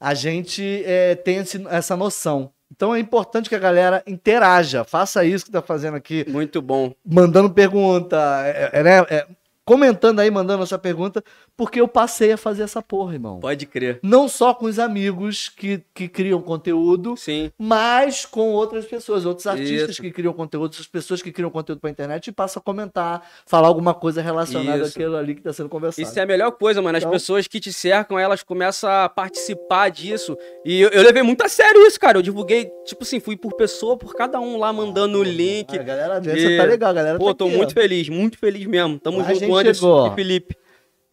A 0.00 0.14
gente 0.14 0.82
é, 0.84 1.14
tem 1.14 1.36
esse- 1.36 1.64
essa 1.70 1.96
noção. 1.96 2.50
Então 2.74 2.94
é 2.94 2.98
importante 2.98 3.48
que 3.48 3.54
a 3.54 3.58
galera 3.58 4.02
interaja, 4.06 4.82
faça 4.82 5.24
isso 5.24 5.44
que 5.44 5.50
tá 5.52 5.60
fazendo 5.62 5.94
aqui, 5.96 6.24
Muito 6.28 6.60
bom. 6.60 6.92
mandando 7.04 7.50
pergunta, 7.50 8.16
é, 8.46 8.70
é, 8.72 8.82
né? 8.82 8.98
É, 9.10 9.26
comentando 9.64 10.18
aí, 10.20 10.30
mandando 10.30 10.62
a 10.62 10.66
sua 10.66 10.78
pergunta, 10.78 11.22
porque 11.56 11.80
eu 11.80 11.86
passei 11.86 12.32
a 12.32 12.36
fazer 12.36 12.62
essa 12.62 12.80
porra, 12.82 13.14
irmão. 13.14 13.38
Pode 13.40 13.66
crer. 13.66 14.00
Não 14.02 14.26
só 14.28 14.52
com 14.54 14.66
os 14.66 14.78
amigos 14.78 15.48
que, 15.48 15.82
que 15.94 16.08
criam 16.08 16.40
conteúdo, 16.42 17.16
Sim. 17.16 17.50
mas 17.58 18.24
com 18.24 18.50
outras 18.52 18.84
pessoas, 18.86 19.24
outros 19.26 19.46
artistas 19.46 19.90
Isso. 19.90 20.02
que 20.02 20.10
criam 20.10 20.32
conteúdo, 20.32 20.64
outras 20.64 20.86
pessoas 20.86 21.20
que 21.22 21.30
criam 21.30 21.50
conteúdo 21.50 21.80
pra 21.80 21.90
internet 21.90 22.28
e 22.28 22.32
passam 22.32 22.60
a 22.60 22.62
comentar, 22.64 23.22
falar 23.46 23.68
alguma 23.68 23.94
coisa 23.94 24.20
relacionada 24.22 24.82
Isso. 24.84 24.98
àquilo 24.98 25.16
ali 25.16 25.34
que 25.34 25.42
tá 25.42 25.52
sendo 25.52 25.68
conversado. 25.68 26.08
Isso 26.08 26.18
é 26.18 26.22
a 26.22 26.26
melhor 26.26 26.52
coisa, 26.52 26.80
mano. 26.82 26.96
As 26.96 27.02
Então- 27.02 27.12
pessoas 27.12 27.46
que 27.46 27.60
te 27.60 27.72
cercam, 27.72 28.18
elas 28.18 28.42
começam 28.42 28.90
a 28.90 29.08
participar 29.08 29.90
disso. 29.90 30.36
E 30.64 30.80
eu, 30.80 30.88
eu 30.90 31.02
levei 31.02 31.22
muito 31.22 31.42
a 31.44 31.48
sério 31.48 31.86
isso, 31.86 32.00
cara. 32.00 32.18
Eu 32.18 32.22
divulguei, 32.22 32.70
tipo 32.84 33.02
assim, 33.02 33.20
fui 33.20 33.36
por 33.36 33.54
pessoa, 33.54 33.96
por 33.96 34.14
cada 34.14 34.40
um 34.40 34.58
lá, 34.58 34.72
mandando 34.72 35.18
o 35.18 35.22
link. 35.22 35.78
A 35.78 35.82
galera 35.82 36.20
E- 36.24 36.56
tá 36.56 36.64
legal, 36.64 36.90
a 36.90 36.94
galera 36.94 37.18
Pô, 37.18 37.26
tá 37.26 37.34
tô 37.34 37.46
aqui, 37.46 37.56
muito 37.56 37.70
ó. 37.70 37.74
feliz, 37.74 38.08
muito 38.08 38.38
feliz 38.38 38.66
mesmo. 38.66 38.98
Tamo 38.98 39.18
junto 39.24 39.54
Anderson 39.54 39.80
chegou, 39.86 40.06
e 40.08 40.14
Felipe. 40.14 40.56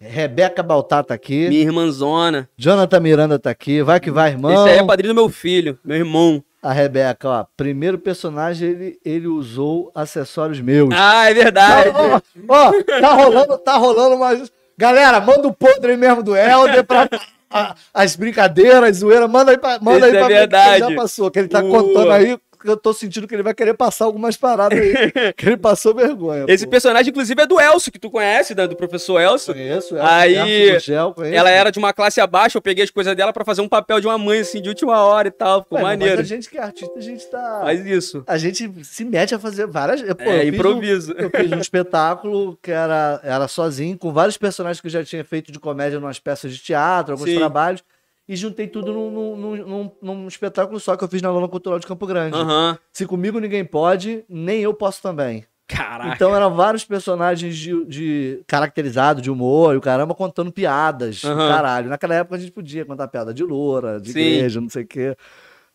Rebeca 0.02 0.64
Baltar 0.64 1.04
tá 1.04 1.14
aqui, 1.14 1.50
Minha 1.50 1.62
irmãzona. 1.62 2.48
Jonathan 2.58 3.00
Miranda 3.02 3.38
tá 3.38 3.50
aqui, 3.50 3.84
vai 3.84 4.00
que 4.00 4.10
vai, 4.10 4.30
irmão. 4.32 4.52
Esse 4.54 4.70
aí 4.74 4.78
é 4.80 4.84
padrinho 4.86 5.14
do 5.14 5.20
meu 5.20 5.28
filho, 5.30 5.78
meu 5.84 5.98
irmão. 5.98 6.42
A 6.64 6.72
Rebeca, 6.72 7.28
ó, 7.30 7.46
primeiro 7.58 7.98
personagem 7.98 8.70
ele, 8.70 9.00
ele 9.04 9.28
usou 9.28 9.92
acessórios 9.94 10.60
meus. 10.62 10.90
Ah, 10.94 11.30
é 11.30 11.34
verdade. 11.34 11.90
Ó, 11.94 12.20
ó, 12.50 12.72
tá 13.02 13.14
rolando, 13.14 13.58
tá 13.58 13.76
rolando 13.78 14.16
umas. 14.16 14.50
Galera, 14.78 15.20
manda 15.20 15.48
o 15.48 15.54
podre 15.54 15.96
mesmo 15.98 16.24
do 16.24 16.36
Helder 16.36 16.86
pra 16.86 17.10
a- 17.52 17.76
as 17.94 18.16
brincadeiras, 18.16 18.98
zoeira, 18.98 19.28
manda 19.28 19.52
aí 19.52 19.58
pra, 19.58 19.80
manda 19.82 20.06
aí 20.06 20.16
é 20.16 20.18
pra 20.20 20.28
ver 20.28 20.34
verdade. 20.34 20.84
que 20.84 20.90
já 20.90 20.96
passou, 20.96 21.30
que 21.32 21.40
ele 21.40 21.48
tá 21.50 21.60
O- 21.62 21.70
contando 21.70 22.12
aí, 22.12 22.38
eu 22.66 22.78
tô 22.78 22.94
sentindo 22.94 23.28
que 23.28 23.34
ele 23.36 23.44
vai 23.44 23.54
querer 23.54 23.74
passar 23.74 24.06
algumas 24.06 24.36
paradas 24.38 24.78
aí, 24.80 25.34
que 25.34 25.46
ele 25.48 25.58
passou 25.58 25.94
vergonha. 25.94 26.46
Esse 26.48 26.66
pô. 26.66 26.72
personagem, 26.72 27.10
inclusive, 27.12 27.42
é 27.42 27.46
do 27.46 27.60
Elcio, 27.60 27.92
que 27.92 28.00
tu 28.00 28.10
conhece, 28.10 28.54
né? 28.56 28.68
Do 28.68 28.76
professor 28.76 29.20
Elcio. 29.20 29.54
Conheço, 29.54 29.98
é, 29.98 30.02
Aí, 30.02 30.36
é, 30.70 30.74
do 30.74 30.80
Gel, 30.80 31.14
conheço. 31.14 31.36
Ela 31.36 31.50
era 31.50 31.72
de 31.72 31.80
uma 31.80 31.94
classe 31.94 32.20
abaixo, 32.22 32.58
eu 32.58 32.62
peguei 32.62 32.84
as 32.84 32.90
coisas 32.92 33.16
dela 33.16 33.32
pra 33.34 33.46
fazer 33.46 33.62
um 33.62 33.68
papel 33.70 34.00
de 34.00 34.08
uma 34.08 34.18
mãe, 34.18 34.40
assim, 34.40 34.62
de 34.62 34.70
última 34.70 35.02
hora 35.04 35.28
e 35.28 35.32
tal. 35.32 35.64
Ficou 35.64 35.78
Ué, 35.78 35.84
maneiro. 35.84 36.18
Mas 36.18 36.26
a 36.32 36.36
gente 36.36 36.50
que 36.50 36.58
é 36.58 36.62
artista, 36.62 36.98
a 36.98 37.02
gente 37.02 37.26
tá. 37.28 37.62
Faz 37.64 37.86
isso. 37.86 38.24
A 38.28 38.38
gente 38.38 38.72
se 38.84 39.06
mete 39.06 39.34
a 39.36 39.40
fazer 39.40 39.68
várias. 39.68 40.02
Pô, 40.02 40.24
eu 40.24 40.32
é, 40.32 40.44
um- 40.46 40.48
improviso. 40.48 41.14
Eu 41.18 41.30
fiz 41.30 41.52
um 41.52 41.60
espetáculo 41.60 42.58
que 42.62 42.72
era, 42.72 43.20
era 43.24 43.48
sozinho, 43.48 43.98
com 43.98 44.12
vários 44.12 44.38
personagens 44.38 44.80
que 44.82 44.88
eu 44.88 44.92
já 44.92 45.04
tinha 45.04 45.24
feito 45.24 45.52
de 45.52 45.60
comédia 45.60 45.98
em 45.98 46.00
umas 46.00 46.20
peças 46.20 46.54
de 46.54 46.62
teatro, 46.62 47.14
alguns 47.14 47.30
Sim. 47.30 47.38
trabalhos, 47.38 47.84
e 48.30 48.36
juntei 48.36 48.68
tudo 48.68 48.94
num, 48.94 49.10
num, 49.36 49.56
num- 49.58 49.92
num- 50.02 50.28
espetáculo 50.28 50.80
só 50.80 50.96
que 50.96 51.04
eu 51.04 51.08
fiz 51.08 51.20
na 51.22 51.32
Lona 51.32 51.48
Cultural 51.48 51.80
de 51.80 51.88
Campo 51.88 52.06
Grande. 52.06 52.38
Aham. 52.38 52.78
Se 52.94 53.06
comigo 53.08 53.40
ninguém 53.40 53.66
pode, 53.66 54.24
nem 54.30 54.62
eu 54.62 54.72
posso 54.74 55.02
também. 55.02 55.44
Caraca. 55.68 56.14
Então 56.16 56.36
eram 56.36 56.54
vários 56.56 56.86
personagens 56.86 57.56
de, 57.58 57.86
de 57.86 58.42
caracterizados, 58.48 59.22
de 59.22 59.30
humor, 59.32 59.74
e 59.74 59.78
o 59.78 59.82
caramba 59.82 60.14
contando 60.14 60.52
piadas. 60.52 61.24
Aham. 61.24 61.48
Caralho. 61.50 61.90
Naquela 61.90 62.16
época 62.16 62.36
a 62.36 62.40
gente 62.40 62.52
podia 62.52 62.86
contar 62.86 63.08
piada 63.08 63.34
de 63.34 63.44
loura, 63.44 64.00
de 64.00 64.12
Sim. 64.14 64.20
igreja, 64.20 64.62
não 64.62 64.70
sei 64.70 64.84
o 64.84 64.88
quê. 64.88 65.16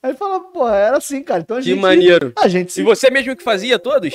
Aí 0.03 0.15
fala, 0.15 0.39
pô, 0.41 0.69
era 0.69 0.97
assim, 0.99 1.23
cara. 1.23 1.41
Então 1.41 1.57
a 1.57 1.61
que 1.61 1.67
gente. 1.71 1.81
maneiro. 1.81 2.33
A 2.39 2.47
gente 2.47 2.73
se 2.73 2.83
E 2.83 2.85
você 2.85 3.11
mesmo 3.11 3.35
que 3.37 3.43
fazia 3.43 3.79
todos? 3.79 4.13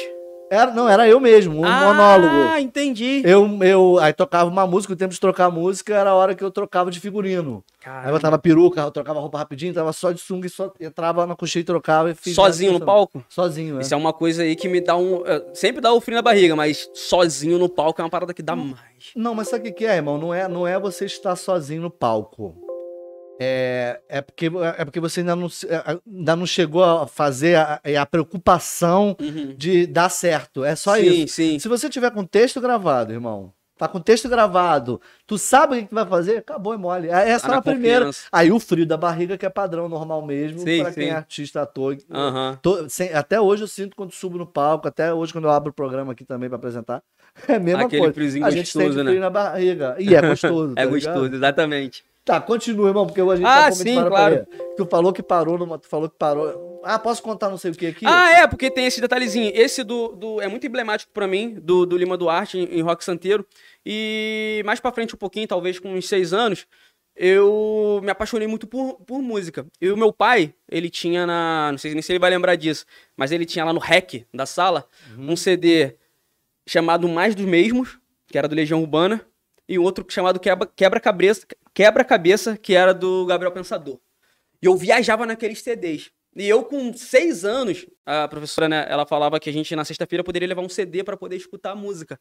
Era, 0.50 0.72
não, 0.72 0.88
era 0.90 1.08
eu 1.08 1.20
mesmo, 1.20 1.56
um 1.66 1.70
monólogo. 1.70 2.52
Ah, 2.54 2.62
entendi. 2.62 3.22
Eu, 3.26 3.48
eu 3.64 4.00
aí 4.00 4.14
tocava 4.14 4.50
uma 4.50 4.66
música, 4.66 4.94
o 4.94 4.96
tempo 4.96 5.14
de 5.14 5.20
trocar 5.20 5.50
música 5.52 5.94
era 5.96 6.10
a 6.10 6.16
hora 6.16 6.34
que 6.36 6.44
eu 6.44 6.52
trocava 6.52 6.90
de 6.92 7.00
figurino. 7.00 7.64
Aí 7.86 7.90
eu 7.90 7.94
Caramba. 7.94 8.12
botava 8.12 8.38
peruca, 8.40 8.82
eu 8.82 8.92
trocava 8.92 9.20
roupa 9.20 9.38
rapidinho, 9.38 9.74
tava 9.74 9.94
só 9.94 10.12
de 10.12 10.20
sunga 10.20 10.48
e 10.48 10.50
só 10.50 10.72
entrava 10.80 11.26
na 11.26 11.36
coxinha 11.36 11.62
e 11.62 11.66
trocava. 11.66 12.12
E 12.12 12.16
fiz 12.16 12.36
Sozinho 12.36 12.74
no 12.74 12.82
palco? 12.86 13.24
Sozinho, 13.30 13.78
é. 13.78 13.82
Isso 13.82 13.94
é 13.94 13.98
uma 13.98 14.12
coisa 14.14 14.44
aí 14.44 14.56
que 14.56 14.68
me 14.68 14.82
dá 14.82 14.96
um. 14.98 15.24
eh, 15.26 15.44
Sempre 15.54 15.82
dá 15.82 15.94
o 15.94 16.02
frio 16.02 16.16
na 16.16 16.22
barriga, 16.22 16.56
mas 16.56 16.90
sozinho 16.94 17.58
no 17.58 17.70
palco 17.70 18.02
é 18.02 18.04
uma 18.04 18.10
parada 18.10 18.34
que 18.34 18.42
dá 18.42 18.56
mais. 18.56 18.80
Não, 19.16 19.34
mas 19.34 19.48
sabe 19.48 19.62
o 19.62 19.66
que 19.66 19.80
que 19.80 19.86
é, 19.86 19.96
irmão? 19.96 20.18
Não 20.18 20.34
é, 20.34 20.48
não 20.48 20.68
é 20.68 20.78
você 20.80 21.06
estar 21.06 21.36
sozinho 21.36 21.82
no 21.82 21.90
palco. 21.90 22.69
É, 23.42 24.02
é, 24.10 24.22
porque, 24.22 24.52
é 24.78 24.84
porque 24.86 25.00
você 25.00 25.22
ainda 25.22 25.36
não, 25.36 25.48
é, 25.48 26.00
ainda 26.06 26.36
não 26.36 26.46
chegou 26.46 26.84
a 26.84 27.08
fazer 27.08 27.56
a, 27.56 27.80
a 28.02 28.06
preocupação 28.06 29.16
Uhum. 29.20 29.54
de 29.58 29.88
dar 29.88 30.10
certo. 30.10 30.64
É 30.66 30.76
só 30.76 30.96
sim, 30.96 31.24
isso. 31.24 31.36
sim. 31.36 31.60
Se 31.60 31.68
você 31.68 31.90
tiver 31.90 32.12
com 32.12 32.26
texto 32.26 32.60
gravado, 32.60 33.14
irmão, 33.14 33.54
tá 33.78 33.88
com 33.88 34.00
texto 34.02 34.28
gravado, 34.28 35.00
tu 35.26 35.38
sabe 35.38 35.78
o 35.78 35.82
que 35.82 35.88
tu 35.88 35.96
vai 35.96 36.06
fazer, 36.06 36.38
acabou, 36.38 36.74
é 36.74 36.78
mole. 36.78 37.08
É 37.10 37.38
só 37.40 37.48
Tá 37.48 37.54
na 37.54 37.58
a 37.60 37.62
primeira. 37.62 38.00
confiança. 38.06 38.28
Aí 38.32 38.52
o 38.52 38.60
frio 38.60 38.86
da 38.86 38.98
barriga, 38.98 39.38
que 39.38 39.46
é 39.46 39.50
padrão 39.50 39.88
normal 39.88 40.22
mesmo, 40.26 40.62
pra 40.82 40.92
quem 40.92 41.08
é 41.10 41.14
artista, 41.14 41.62
ator. 41.62 41.98
Aham. 42.12 42.60
Tô- 42.62 42.90
sem- 42.90 43.14
até 43.14 43.40
hoje 43.40 43.64
eu 43.64 43.68
sinto 43.68 43.96
quando 43.96 44.12
subo 44.12 44.38
no 44.38 44.46
palco, 44.46 44.86
até 44.88 45.14
hoje 45.14 45.32
quando 45.32 45.46
eu 45.46 45.52
abro 45.52 45.70
o 45.72 45.74
programa 45.74 46.12
aqui 46.12 46.26
também 46.26 46.50
pra 46.50 46.58
apresentar. 46.58 47.02
É 47.48 47.56
a 47.56 47.60
mesma 47.60 47.84
Aquele 47.84 48.02
coisa. 48.02 48.14
friozinho 48.14 48.46
a 48.46 48.50
gente 48.52 48.66
gostoso, 48.66 48.86
sente 48.88 48.98
né? 49.04 49.12
frio 49.12 49.22
na 49.22 49.30
barriga. 49.30 49.96
E 49.98 50.14
é 50.14 50.22
gostoso. 50.22 50.74
É 50.76 50.84
tá 50.86 50.92
ligado? 50.92 51.14
gostoso, 51.14 51.36
exatamente. 51.36 52.04
Tá, 52.30 52.40
continua, 52.40 52.90
irmão, 52.90 53.08
porque 53.08 53.20
a 53.20 53.36
gente 53.36 53.44
Ah, 53.44 53.64
tá 53.64 53.72
sim, 53.72 53.96
claro. 53.96 54.46
para 54.46 54.46
Tu 54.78 54.86
falou 54.86 55.12
que 55.12 55.24
parou 55.24 55.58
numa. 55.58 55.80
Tu 55.80 55.88
falou 55.88 56.08
que 56.08 56.16
parou. 56.16 56.80
Ah, 56.84 57.00
posso 57.00 57.24
contar 57.24 57.50
não 57.50 57.58
sei 57.58 57.72
o 57.72 57.74
que 57.74 57.88
aqui? 57.88 58.06
Ah, 58.06 58.30
é, 58.42 58.46
porque 58.48 58.70
tem 58.70 58.86
esse 58.86 59.02
detalhezinho. 59.02 59.52
Esse 59.56 59.84
do, 59.84 60.10
do 60.10 60.40
é 60.40 60.48
muito 60.48 60.68
emblemático 60.68 61.12
pra 61.12 61.28
mim, 61.28 61.56
do, 61.60 61.88
do 61.88 61.98
Lima 61.98 62.16
Duarte 62.16 62.60
em, 62.60 62.66
em 62.66 62.82
Rock 62.84 63.04
Santeiro. 63.04 63.44
E 63.84 64.62
mais 64.64 64.80
pra 64.80 64.92
frente 64.92 65.16
um 65.16 65.18
pouquinho, 65.18 65.48
talvez 65.48 65.80
com 65.80 65.92
uns 65.92 66.08
seis 66.08 66.32
anos, 66.32 66.68
eu 67.16 68.00
me 68.04 68.12
apaixonei 68.12 68.48
muito 68.48 68.68
por, 68.68 69.02
por 69.08 69.24
música. 69.24 69.66
E 69.82 69.90
o 69.90 69.98
meu 69.98 70.14
pai, 70.14 70.54
ele 70.72 70.88
tinha 70.88 71.26
na. 71.26 71.70
Não 71.72 71.80
sei 71.80 71.94
nem 71.94 72.02
se 72.04 72.12
ele 72.12 72.20
vai 72.20 72.30
lembrar 72.30 72.56
disso, 72.56 72.86
mas 73.18 73.32
ele 73.32 73.44
tinha 73.46 73.66
lá 73.66 73.74
no 73.74 73.80
REC 73.80 74.28
da 74.32 74.46
sala 74.46 74.88
um 75.18 75.36
CD 75.36 75.96
chamado 76.68 77.10
Mais 77.10 77.34
dos 77.34 77.46
Mesmos, 77.48 77.98
que 78.28 78.38
era 78.38 78.48
do 78.48 78.54
Legião 78.56 78.82
Urbana, 78.82 79.26
e 79.70 79.80
um 79.80 79.84
outro 79.84 80.04
chamado 80.10 80.40
Quebra- 80.40 80.68
Quebra-Cabeça, 80.76 81.46
Quebra-Cabeça, 81.74 82.58
que 82.58 82.74
era 82.76 82.94
do 82.94 83.26
Gabriel 83.26 83.52
Pensador. 83.54 84.00
E 84.62 84.66
eu 84.66 84.76
viajava 84.76 85.26
naqueles 85.26 85.62
CDs. 85.62 86.12
E 86.36 86.48
eu, 86.48 86.64
com 86.64 86.94
seis 86.94 87.46
anos, 87.46 87.86
a 88.06 88.28
professora, 88.28 88.68
né, 88.70 88.86
ela 88.90 89.06
falava 89.06 89.40
que 89.40 89.50
a 89.50 89.54
gente, 89.54 89.76
na 89.76 89.86
sexta-feira, 89.86 90.24
poderia 90.24 90.48
levar 90.48 90.62
um 90.62 90.70
CD 90.70 91.04
para 91.04 91.16
poder 91.18 91.36
escutar 91.38 91.72
a 91.72 91.76
música. 91.76 92.20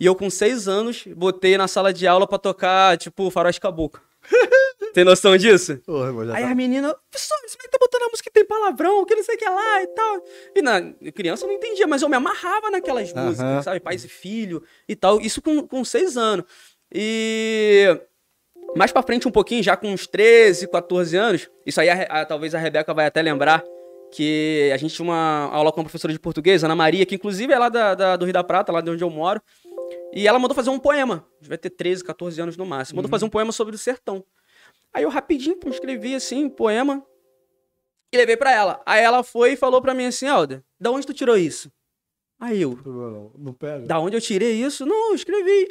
E 0.00 0.06
eu, 0.06 0.14
com 0.14 0.30
seis 0.30 0.68
anos, 0.68 1.04
botei 1.16 1.56
na 1.58 1.66
sala 1.68 1.92
de 1.92 2.06
aula 2.06 2.26
pra 2.26 2.38
tocar, 2.38 2.96
tipo, 2.96 3.30
Faroeste 3.30 3.60
Caboclo. 3.60 4.00
Tem 4.94 5.04
noção 5.04 5.36
disso? 5.36 5.78
Porra, 5.86 6.10
Aí 6.34 6.42
tá- 6.44 6.50
a 6.50 6.54
menina, 6.54 6.94
professor, 7.10 7.34
você 7.46 7.56
tá 7.56 7.78
botando 7.80 8.02
a 8.02 8.08
música 8.10 8.28
que 8.28 8.34
tem 8.34 8.44
palavrão, 8.44 9.04
que 9.06 9.14
não 9.14 9.22
sei 9.22 9.36
o 9.36 9.38
que 9.38 9.48
lá 9.48 9.82
e 9.82 9.86
tal. 9.88 10.22
E 10.54 10.60
na 10.62 10.92
criança 11.14 11.44
eu 11.44 11.48
não 11.48 11.54
entendia, 11.54 11.86
mas 11.86 12.02
eu 12.02 12.08
me 12.10 12.16
amarrava 12.16 12.70
naquelas 12.70 13.10
músicas, 13.12 13.64
sabe? 13.64 13.80
Pais 13.80 14.04
e 14.04 14.08
filho 14.08 14.62
e 14.86 14.94
tal. 14.94 15.18
Isso 15.20 15.40
com, 15.40 15.66
com 15.66 15.82
seis 15.84 16.16
anos. 16.18 16.44
E 16.94 18.00
mais 18.76 18.92
pra 18.92 19.02
frente 19.02 19.26
um 19.26 19.30
pouquinho, 19.30 19.62
já 19.62 19.76
com 19.76 19.88
uns 19.88 20.06
13, 20.06 20.68
14 20.68 21.16
anos, 21.16 21.50
isso 21.66 21.80
aí 21.80 21.88
a 21.88 22.02
a- 22.02 22.24
talvez 22.26 22.54
a 22.54 22.58
Rebeca 22.58 22.92
vai 22.94 23.06
até 23.06 23.20
lembrar, 23.22 23.62
que 24.12 24.70
a 24.72 24.76
gente 24.76 24.94
tinha 24.94 25.04
uma 25.04 25.48
aula 25.50 25.72
com 25.72 25.80
uma 25.80 25.84
professora 25.84 26.12
de 26.12 26.18
português, 26.18 26.62
Ana 26.62 26.76
Maria, 26.76 27.06
que 27.06 27.14
inclusive 27.14 27.52
é 27.52 27.58
lá 27.58 27.68
da, 27.68 27.94
da- 27.94 28.16
do 28.16 28.24
Rio 28.26 28.34
da 28.34 28.44
Prata, 28.44 28.70
lá 28.72 28.80
de 28.80 28.90
onde 28.90 29.02
eu 29.02 29.08
moro. 29.10 29.40
E 30.12 30.28
ela 30.28 30.38
mandou 30.38 30.54
fazer 30.54 30.68
um 30.70 30.78
poema. 30.78 31.26
Devia 31.40 31.56
ter 31.56 31.70
13, 31.70 32.04
14 32.04 32.40
anos 32.40 32.56
no 32.56 32.66
máximo. 32.66 32.96
Mandou 32.96 33.08
fazer 33.10 33.24
um 33.24 33.30
poema 33.30 33.52
sobre 33.52 33.74
o 33.74 33.78
sertão. 33.78 34.22
Aí 34.92 35.04
eu 35.04 35.08
rapidinho 35.08 35.58
escrevi 35.66 36.14
assim, 36.14 36.50
poema, 36.50 37.02
e 38.12 38.16
levei 38.18 38.36
pra 38.36 38.52
ela. 38.52 38.82
Aí 38.84 39.02
ela 39.02 39.22
foi 39.22 39.52
e 39.52 39.56
falou 39.56 39.80
pra 39.80 39.94
mim 39.94 40.04
assim, 40.04 40.26
Alda, 40.26 40.62
da 40.78 40.90
onde 40.90 41.06
tu 41.06 41.14
tirou 41.14 41.36
isso? 41.38 41.72
Aí 42.38 42.60
eu, 42.60 42.78
Não, 42.84 43.32
não 43.38 43.52
pega. 43.54 43.86
da 43.86 43.98
onde 43.98 44.14
eu 44.16 44.20
tirei 44.20 44.52
isso? 44.52 44.84
Não, 44.84 45.10
eu 45.10 45.14
escrevi. 45.14 45.68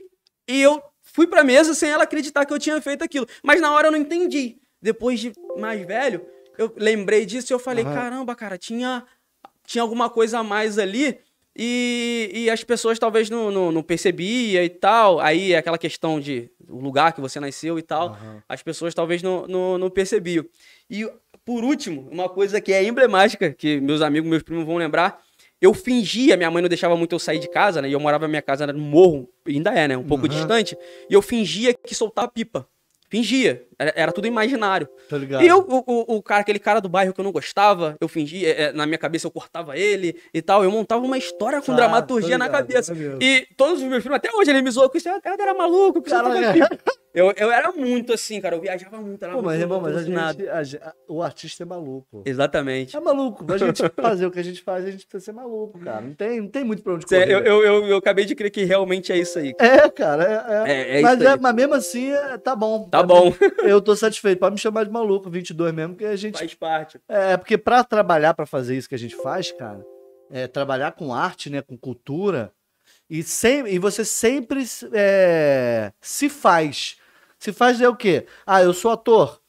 E 0.47 0.59
eu 0.61 0.81
fui 1.13 1.27
pra 1.27 1.43
mesa 1.43 1.73
sem 1.73 1.89
ela 1.89 2.03
acreditar 2.03 2.45
que 2.45 2.53
eu 2.53 2.59
tinha 2.59 2.81
feito 2.81 3.03
aquilo. 3.03 3.27
Mas 3.43 3.61
na 3.61 3.71
hora 3.71 3.87
eu 3.87 3.91
não 3.91 3.99
entendi. 3.99 4.57
Depois 4.81 5.19
de 5.19 5.31
mais 5.57 5.85
velho, 5.85 6.25
eu 6.57 6.73
lembrei 6.77 7.25
disso 7.25 7.51
e 7.51 7.53
eu 7.53 7.59
falei, 7.59 7.83
Aham. 7.83 7.93
caramba, 7.93 8.35
cara, 8.35 8.57
tinha, 8.57 9.05
tinha 9.65 9.81
alguma 9.81 10.09
coisa 10.09 10.39
a 10.39 10.43
mais 10.43 10.79
ali. 10.79 11.19
E, 11.55 12.31
e 12.33 12.49
as 12.49 12.63
pessoas 12.63 12.97
talvez 12.97 13.29
não, 13.29 13.51
não, 13.51 13.71
não 13.71 13.83
percebia 13.83 14.63
e 14.63 14.69
tal. 14.69 15.19
Aí 15.19 15.53
é 15.53 15.57
aquela 15.57 15.77
questão 15.77 16.19
de 16.19 16.49
o 16.67 16.79
lugar 16.79 17.13
que 17.13 17.21
você 17.21 17.39
nasceu 17.39 17.77
e 17.77 17.81
tal. 17.81 18.09
Aham. 18.09 18.43
As 18.47 18.63
pessoas 18.63 18.93
talvez 18.93 19.21
não, 19.21 19.45
não, 19.47 19.77
não 19.77 19.89
percebiam. 19.89 20.45
E 20.89 21.07
por 21.43 21.63
último, 21.63 22.07
uma 22.11 22.29
coisa 22.29 22.61
que 22.61 22.71
é 22.71 22.83
emblemática, 22.83 23.51
que 23.51 23.81
meus 23.81 24.01
amigos, 24.01 24.29
meus 24.29 24.43
primos 24.43 24.65
vão 24.65 24.77
lembrar, 24.77 25.21
eu 25.61 25.73
fingia, 25.73 26.35
minha 26.35 26.49
mãe 26.49 26.61
não 26.61 26.67
deixava 26.69 26.95
muito 26.97 27.13
eu 27.13 27.19
sair 27.19 27.39
de 27.39 27.47
casa, 27.49 27.81
né? 27.81 27.87
E 27.89 27.93
eu 27.93 27.99
morava 27.99 28.23
na 28.25 28.29
minha 28.29 28.41
casa 28.41 28.65
no 28.67 28.79
morro, 28.79 29.29
ainda 29.47 29.71
é, 29.71 29.87
né? 29.87 29.95
Um 29.97 30.03
pouco 30.03 30.25
Aham. 30.25 30.33
distante. 30.35 30.75
E 31.09 31.13
eu 31.13 31.21
fingia 31.21 31.73
que 31.73 31.93
soltava 31.93 32.27
pipa. 32.27 32.67
Fingia. 33.09 33.67
Era, 33.77 33.93
era 33.95 34.11
tudo 34.13 34.25
imaginário. 34.25 34.87
Tá 35.09 35.17
ligado? 35.17 35.43
E 35.43 35.47
eu, 35.47 35.59
o, 35.59 35.83
o, 35.85 36.15
o 36.17 36.23
cara, 36.23 36.41
aquele 36.41 36.59
cara 36.59 36.79
do 36.79 36.87
bairro 36.87 37.13
que 37.13 37.19
eu 37.19 37.23
não 37.25 37.31
gostava, 37.33 37.97
eu 37.99 38.07
fingia, 38.07 38.47
é, 38.49 38.61
é, 38.63 38.71
na 38.71 38.85
minha 38.85 38.97
cabeça 38.97 39.27
eu 39.27 39.31
cortava 39.31 39.77
ele 39.77 40.15
e 40.33 40.41
tal. 40.41 40.63
Eu 40.63 40.71
montava 40.71 41.03
uma 41.05 41.17
história 41.17 41.59
com 41.59 41.67
Tá, 41.67 41.75
dramaturgia 41.75 42.31
tô 42.31 42.37
na 42.37 42.45
ligado, 42.45 42.67
cabeça. 42.67 42.93
é. 42.93 43.23
E 43.23 43.47
todos 43.57 43.81
os 43.81 43.87
meus 43.89 44.01
filhos, 44.01 44.15
até 44.15 44.29
hoje 44.33 44.49
ele 44.49 44.61
me 44.61 44.71
zoam 44.71 44.87
com 44.87 44.97
isso. 44.97 45.09
"Ah, 45.09 45.19
cara 45.19 45.35
era 45.43 45.53
maluco, 45.53 46.01
que 46.01 46.09
você 46.09 46.15
tava 46.15 46.37
é. 46.39 46.53
pipa." 46.53 46.69
eu, 47.13 47.33
eu 47.37 47.51
era 47.51 47.71
muito 47.71 48.13
assim, 48.13 48.39
cara. 48.39 48.55
Eu 48.55 48.61
viajava 48.61 48.97
muito. 49.01 49.23
Era 49.23 49.33
Pô, 49.33 49.41
mas, 49.41 49.57
muito 49.59 49.63
irmão, 49.63 49.81
mas 49.81 49.97
a 49.97 50.03
gente, 50.03 50.47
a 50.49 50.63
gente- 50.63 50.83
a- 50.83 50.93
o 51.07 51.21
artista 51.21 51.63
é 51.63 51.65
maluco. 51.65 52.23
Exatamente. 52.25 52.95
É 52.95 52.99
maluco. 52.99 53.45
A 53.51 53.57
gente 53.57 53.81
fazer 53.95 54.25
o 54.25 54.31
que 54.31 54.39
a 54.39 54.43
gente 54.43 54.61
faz, 54.61 54.85
a 54.85 54.91
gente 54.91 55.05
precisa 55.05 55.31
ser 55.31 55.31
maluco, 55.37 55.77
cara. 55.79 56.01
Não 56.01 56.13
tem, 56.13 56.41
não 56.41 56.47
tem 56.47 56.63
muito 56.63 56.81
pra 56.83 56.93
onde 56.93 57.05
correr. 57.05 57.29
Eu, 57.31 57.39
eu, 57.39 57.63
eu, 57.63 57.85
eu 57.87 57.97
acabei 57.97 58.25
de 58.25 58.33
crer 58.35 58.49
que 58.51 58.63
realmente 58.63 59.11
é 59.11 59.17
isso 59.17 59.37
aí. 59.39 59.53
É, 59.59 59.89
cara, 59.89 60.23
é. 60.23 60.71
é. 60.71 60.71
É, 60.95 60.99
é 60.99 61.01
mas, 61.01 61.19
isso 61.19 61.27
é- 61.27 61.37
mas 61.37 61.55
mesmo 61.55 61.73
assim, 61.73 62.11
é- 62.11 62.37
tá 62.37 62.55
bom. 62.55 62.87
Tá 62.89 63.03
bom. 63.03 63.33
Eu 63.63 63.81
tô 63.81 63.95
satisfeito. 63.95 64.39
Pode 64.39 64.53
me 64.53 64.59
chamar 64.59 64.85
de 64.85 64.91
maluco, 64.91 65.29
22 65.29 65.73
mesmo, 65.73 65.95
que 65.95 66.05
a 66.05 66.15
gente. 66.15 66.37
Faz 66.39 66.53
parte. 66.53 66.99
É, 67.09 67.35
porque 67.37 67.57
pra 67.57 67.83
trabalhar, 67.83 68.33
pra 68.33 68.45
fazer 68.45 68.75
isso 68.77 68.87
que 68.89 68.95
a 68.95 68.99
gente 68.99 69.15
faz, 69.17 69.51
cara, 69.51 69.85
é 70.31 70.47
trabalhar 70.47 70.93
com 70.93 71.13
arte, 71.13 71.49
né, 71.49 71.61
com 71.61 71.77
cultura, 71.77 72.51
e, 73.09 73.21
sem, 73.21 73.67
e 73.67 73.77
você 73.77 74.05
sempre 74.05 74.63
se 76.01 76.29
faz. 76.29 76.95
Se 77.41 77.51
faz 77.51 77.81
é 77.81 77.89
o 77.89 77.95
quê? 77.95 78.27
Ah, 78.45 78.61
eu 78.61 78.71
sou 78.71 78.91
ator. 78.91 79.41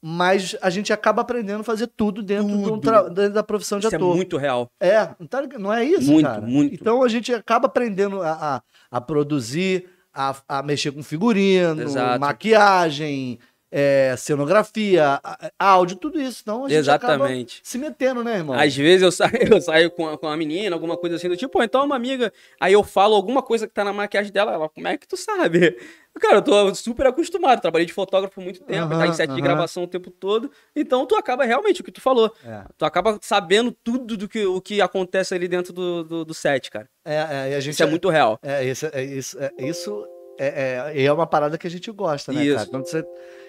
Mas 0.00 0.54
a 0.62 0.70
gente 0.70 0.92
acaba 0.92 1.22
aprendendo 1.22 1.62
a 1.62 1.64
fazer 1.64 1.88
tudo 1.88 2.22
dentro, 2.22 2.46
de 2.46 2.54
um 2.70 2.78
Tudo. 2.78 3.10
dentro 3.10 3.32
da 3.32 3.42
profissão 3.42 3.80
de 3.80 3.86
Isso 3.86 3.94
é 3.94 3.98
ator. 3.98 4.14
muito 4.14 4.36
real. 4.36 4.70
É, 4.78 5.00
não 5.18 5.40
ligado? 5.40 5.58
não 5.58 5.72
é 5.72 5.82
isso, 5.82 6.12
Muito, 6.12 6.26
cara? 6.26 6.42
muito. 6.42 6.74
Então 6.74 7.02
a 7.02 7.08
gente 7.08 7.34
acaba 7.34 7.66
aprendendo 7.66 8.22
a, 8.22 8.30
a, 8.56 8.62
a 8.98 9.00
produzir, 9.00 9.88
a, 10.12 10.36
a 10.46 10.62
mexer 10.62 10.92
com 10.92 11.02
figurino, 11.02 11.82
Exato. 11.82 12.20
maquiagem, 12.20 13.40
é, 13.72 14.14
cenografia, 14.16 15.20
áudio, 15.58 15.96
tudo 15.96 16.20
isso. 16.20 16.42
Então 16.42 16.66
a 16.66 16.68
gente 16.68 16.88
acaba 16.88 17.14
Exatamente. 17.14 17.60
se 17.64 17.76
metendo, 17.78 18.22
né, 18.22 18.36
irmão? 18.36 18.56
Às 18.56 18.76
vezes 18.76 19.02
eu 19.02 19.10
saio, 19.10 19.32
eu 19.56 19.60
saio 19.60 19.90
com, 19.90 20.06
a, 20.08 20.16
com 20.16 20.28
a 20.28 20.36
menina, 20.36 20.76
alguma 20.76 20.96
coisa 20.96 21.16
assim, 21.16 21.28
do 21.28 21.36
tipo, 21.36 21.54
"Pô, 21.54 21.62
então 21.64 21.80
é 21.80 21.84
uma 21.84 21.96
amiga. 21.96 22.32
Aí 22.60 22.74
eu 22.74 22.84
falo 22.84 23.16
alguma 23.16 23.42
coisa 23.42 23.66
que 23.66 23.74
tá 23.74 23.82
na 23.82 23.92
maquiagem 23.92 24.30
dela, 24.30 24.52
ela, 24.52 24.68
como 24.68 24.86
é 24.86 24.96
que 24.96 25.08
tu 25.08 25.16
sabe? 25.16 25.76
Cara, 26.20 26.36
eu 26.36 26.42
tô 26.42 26.74
super 26.74 27.08
acostumado, 27.08 27.60
trabalhei 27.60 27.86
de 27.86 27.92
fotógrafo 27.92 28.40
muito 28.40 28.62
tempo, 28.62 28.88
tá 28.90 29.06
em 29.06 29.12
set 29.12 29.26
de 29.26 29.32
aham. 29.32 29.42
gravação 29.42 29.82
o 29.82 29.86
tempo 29.88 30.10
todo. 30.10 30.50
Então 30.74 31.04
tu 31.06 31.16
acaba 31.16 31.44
realmente 31.44 31.80
o 31.80 31.84
que 31.84 31.90
tu 31.90 32.00
falou. 32.00 32.32
É, 32.44 32.64
Tu 32.78 32.84
acaba 32.84 33.18
sabendo 33.20 33.72
tudo 33.72 34.16
do 34.16 34.28
que, 34.28 34.46
o 34.46 34.60
que 34.60 34.80
acontece 34.80 35.34
ali 35.34 35.48
dentro 35.48 35.72
do, 35.72 36.04
do, 36.04 36.24
do 36.24 36.32
set, 36.34 36.70
cara. 36.70 36.88
é, 37.04 37.14
é, 37.50 37.56
a 37.56 37.60
gente 37.60 37.74
Isso 37.74 37.82
é 37.82 37.86
muito 37.86 38.08
real. 38.08 38.38
É, 38.42 38.64
isso, 38.64 38.86
é, 38.92 39.02
isso, 39.02 39.38
é, 39.40 39.52
isso 39.58 40.06
é, 40.38 40.92
é, 40.94 41.04
é 41.04 41.12
uma 41.12 41.26
parada 41.26 41.58
que 41.58 41.66
a 41.66 41.70
gente 41.70 41.90
gosta, 41.90 42.32
né, 42.32 42.44
Isso. 42.44 42.56
cara? 42.56 42.68
Quando 42.68 42.86
você, 42.86 43.04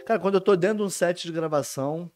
cara, 0.05 0.19
quando 0.19 0.35
eu 0.35 0.41
tô 0.41 0.55
dentro 0.55 0.77
de 0.77 0.83
um 0.83 0.89
set 0.89 1.23
de 1.25 1.31
gravação, 1.31 2.09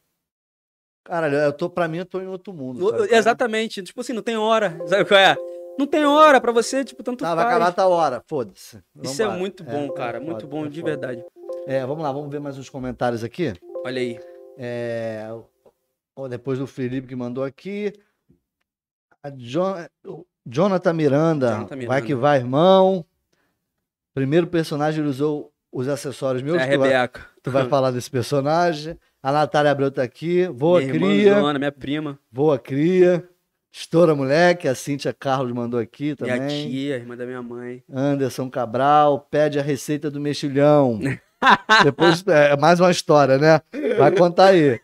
cara, 1.03 1.27
eu 1.27 1.53
tô, 1.53 1.69
pra 1.69 1.87
mim, 1.87 1.99
eu 1.99 2.05
tô 2.05 2.21
em 2.21 2.27
outro 2.27 2.53
mundo. 2.53 2.89
Sabe? 2.89 3.15
Exatamente. 3.15 3.83
Tipo 3.83 4.01
assim, 4.01 4.13
não 4.13 4.21
tem 4.21 4.37
hora. 4.37 4.79
Sabe 4.87 5.05
qual 5.05 5.19
é? 5.19 5.35
Não 5.77 5.87
tem 5.87 6.05
hora 6.05 6.41
pra 6.41 6.51
você, 6.51 6.83
tipo, 6.83 7.01
tanto 7.03 7.19
Tá, 7.23 7.33
vai 7.35 7.45
faz. 7.45 7.55
acabar 7.55 7.71
tal 7.73 7.91
hora, 7.91 8.21
foda-se. 8.27 8.79
Isso 9.01 9.21
é 9.21 9.25
Vambora. 9.25 9.39
muito 9.39 9.63
bom, 9.63 9.85
é 9.85 9.93
cara. 9.93 10.19
muito 10.19 10.41
foda, 10.41 10.47
bom, 10.47 10.65
é 10.65 10.69
de 10.69 10.79
foda. 10.81 10.91
verdade. 10.91 11.25
É, 11.67 11.85
vamos 11.85 12.03
lá, 12.03 12.11
vamos 12.11 12.29
ver 12.29 12.39
mais 12.39 12.57
uns 12.57 12.69
comentários 12.69 13.23
aqui. 13.23 13.53
Olha 13.85 14.01
aí. 14.01 14.19
É, 14.57 15.25
depois 16.29 16.59
do 16.59 16.67
Felipe 16.67 17.07
que 17.07 17.15
mandou 17.15 17.43
aqui. 17.43 17.93
O 20.05 20.25
Jonathan 20.45 20.93
Miranda. 20.93 21.47
Jonathan 21.51 21.67
Vai 21.69 21.77
Miranda. 21.77 22.01
que 22.01 22.15
vai, 22.15 22.37
irmão. 22.39 23.05
Primeiro 24.13 24.47
personagem 24.47 24.99
ele 25.01 25.09
usou 25.09 25.51
os 25.71 25.87
acessórios 25.87 26.41
meus. 26.41 26.61
É 26.61 26.71
tu, 26.73 26.79
vai, 26.79 27.09
tu 27.43 27.51
vai 27.51 27.65
falar 27.69 27.91
desse 27.91 28.09
personagem. 28.09 28.97
A 29.21 29.31
Natália 29.31 29.71
Abreu 29.71 29.91
tá 29.91 30.01
aqui. 30.03 30.47
Voa, 30.47 30.79
minha 30.79 30.93
cria. 30.93 31.27
irmãzona, 31.29 31.59
minha 31.59 31.71
prima. 31.71 32.19
Voa, 32.31 32.57
cria. 32.57 33.27
Estoura, 33.71 34.15
moleque. 34.15 34.67
A 34.67 34.75
Cíntia 34.75 35.13
Carlos 35.17 35.51
mandou 35.53 35.79
aqui 35.79 36.15
também. 36.15 36.39
Minha 36.39 36.49
tia, 36.69 36.95
irmã 36.95 37.15
da 37.15 37.25
minha 37.25 37.41
mãe. 37.41 37.83
Anderson 37.91 38.49
Cabral 38.49 39.27
pede 39.29 39.59
a 39.59 39.61
receita 39.61 40.09
do 40.09 40.19
mexilhão. 40.19 40.99
Depois, 41.83 42.23
é 42.27 42.57
mais 42.57 42.79
uma 42.79 42.91
história, 42.91 43.37
né? 43.37 43.61
Vai 43.97 44.11
contar 44.11 44.47
aí. 44.47 44.79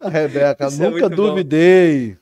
A 0.00 0.08
Rebeca, 0.08 0.66
Isso 0.66 0.82
é 0.82 0.90
nunca 0.90 1.08
bom. 1.08 1.14
duvidei. 1.14 2.16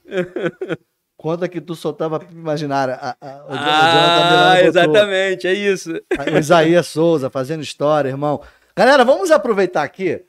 Conta 1.16 1.48
que 1.48 1.60
tu 1.60 1.74
soltava 1.74 2.18
pipa 2.20 2.32
imaginária. 2.32 2.94
A, 2.94 3.16
a, 3.20 3.44
o, 3.44 3.52
o 3.52 3.54
Ah, 3.54 4.52
botou. 4.54 4.68
exatamente, 4.68 5.46
é 5.46 5.52
isso. 5.52 5.92
O 6.32 6.38
Isaías 6.38 6.86
Souza 6.86 7.28
fazendo 7.28 7.62
história, 7.62 8.08
irmão. 8.08 8.40
Galera, 8.76 9.04
vamos 9.04 9.30
aproveitar 9.30 9.82
aqui, 9.82 10.22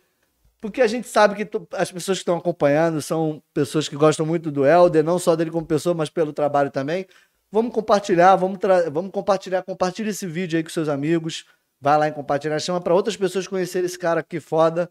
porque 0.62 0.80
a 0.80 0.88
gente 0.88 1.08
sabe 1.08 1.36
que 1.36 1.50
as 1.74 1.92
pessoas 1.92 2.20
que 2.20 2.22
estão 2.22 2.38
acompanhando 2.38 3.02
são 3.02 3.42
pessoas 3.52 3.90
que 3.90 3.96
gostam 3.96 4.26
muito 4.26 4.52
do 4.52 4.64
Helder, 4.64 5.04
não 5.04 5.18
só 5.18 5.36
dele 5.36 5.50
como 5.50 5.66
pessoa, 5.66 5.96
mas 5.96 6.08
pelo 6.08 6.32
trabalho 6.32 6.70
também. 6.70 7.08
Vamos 7.52 7.74
compartilhar, 7.74 8.36
vamos, 8.36 8.60
vamos 8.92 9.12
compartilhar, 9.12 9.64
compartilha 9.64 10.12
esse 10.12 10.28
vídeo 10.28 10.58
aí 10.58 10.64
com 10.64 10.70
seus 10.70 10.88
amigos. 10.88 11.46
Vai 11.82 11.98
lá 11.98 12.08
em 12.08 12.14
compartilhar, 12.14 12.60
chama 12.60 12.80
para 12.80 12.94
outras 12.94 13.18
pessoas 13.18 13.48
conhecerem 13.48 13.88
esse 13.88 13.98
cara 13.98 14.20
aqui 14.20 14.40
foda 14.40 14.88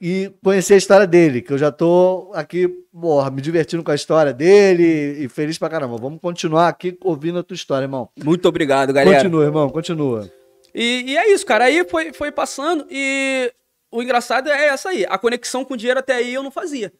e 0.00 0.32
conhecer 0.42 0.74
a 0.74 0.78
história 0.78 1.06
dele, 1.06 1.42
que 1.42 1.52
eu 1.52 1.58
já 1.58 1.70
tô 1.70 2.30
aqui, 2.34 2.66
porra, 2.90 3.30
me 3.30 3.42
divertindo 3.42 3.84
com 3.84 3.90
a 3.90 3.94
história 3.94 4.32
dele 4.32 5.24
e 5.24 5.28
feliz 5.28 5.58
pra 5.58 5.68
caramba. 5.68 5.98
Vamos 5.98 6.20
continuar 6.22 6.68
aqui 6.68 6.98
ouvindo 7.04 7.38
a 7.38 7.42
tua 7.42 7.54
história, 7.54 7.84
irmão. 7.84 8.08
Muito 8.24 8.48
obrigado, 8.48 8.94
galera. 8.94 9.16
Continua, 9.18 9.44
irmão, 9.44 9.68
continua. 9.68 10.30
E, 10.74 11.04
e 11.06 11.16
é 11.18 11.32
isso, 11.32 11.44
cara. 11.44 11.64
Aí 11.64 11.86
foi, 11.88 12.14
foi 12.14 12.32
passando 12.32 12.86
e 12.90 13.52
o 13.90 14.02
engraçado 14.02 14.48
é 14.50 14.66
essa 14.68 14.88
aí. 14.90 15.04
A 15.08 15.18
conexão 15.18 15.64
com 15.64 15.74
o 15.74 15.76
dinheiro 15.76 16.00
até 16.00 16.14
aí 16.14 16.34
eu 16.34 16.42
não 16.42 16.50
fazia. 16.50 16.92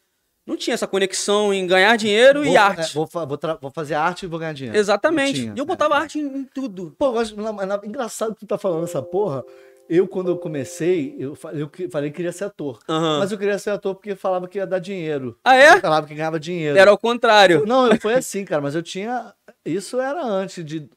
não 0.46 0.56
tinha 0.56 0.74
essa 0.74 0.86
conexão 0.86 1.52
em 1.52 1.66
ganhar 1.66 1.96
dinheiro 1.96 2.42
Vou, 2.44 2.52
e 2.52 2.54
é, 2.56 2.58
arte. 2.58 2.94
vou, 2.94 3.06
fa- 3.06 3.24
vou 3.24 3.36
tra- 3.36 3.58
vou 3.60 3.70
fazer 3.70 3.94
arte 3.94 4.22
e 4.24 4.28
vou 4.28 4.38
ganhar 4.38 4.52
dinheiro. 4.52 4.78
Exatamente. 4.78 5.40
Tinha, 5.40 5.52
E 5.56 5.58
eu 5.58 5.64
é, 5.64 5.66
botava 5.66 5.94
é. 5.94 5.98
arte 5.98 6.18
em, 6.20 6.24
em 6.26 6.44
tudo. 6.44 6.94
Pô, 6.98 7.12
mas, 7.12 7.32
na- 7.32 7.52
na- 7.52 7.80
engraçado 7.84 8.32
que 8.34 8.40
tu 8.40 8.46
tá 8.46 8.56
falando 8.56 8.84
essa 8.84 9.02
porra. 9.02 9.44
Eu, 9.88 10.08
quando 10.08 10.32
eu 10.32 10.36
comecei, 10.36 11.14
eu, 11.16 11.38
eu 11.52 11.70
falei 11.90 12.10
que 12.10 12.16
queria 12.16 12.32
ser 12.32 12.42
ator. 12.44 12.80
Aham. 12.88 13.20
Mas 13.20 13.30
eu 13.30 13.38
queria 13.38 13.56
ser 13.56 13.70
ator 13.70 13.94
porque 13.94 14.16
falava 14.16 14.48
que 14.48 14.58
ia 14.58 14.66
dar 14.66 14.80
dinheiro. 14.80 15.38
Ah, 15.44 15.54
é? 15.54 15.80
Falava 15.80 16.08
que 16.08 16.14
ganhava 16.14 16.40
dinheiro. 16.40 16.76
Era 16.76 16.92
o 16.92 16.98
contrário. 16.98 17.64
Não, 17.64 17.86
eu- 17.88 17.96
foi 18.00 18.14
assim, 18.14 18.44
cara, 18.44 18.60
mas 18.60 18.74
eu 18.74 18.82
tinha. 18.82 19.32
Isso 19.64 20.00
era 20.00 20.24
antes 20.24 20.64
de 20.64 20.88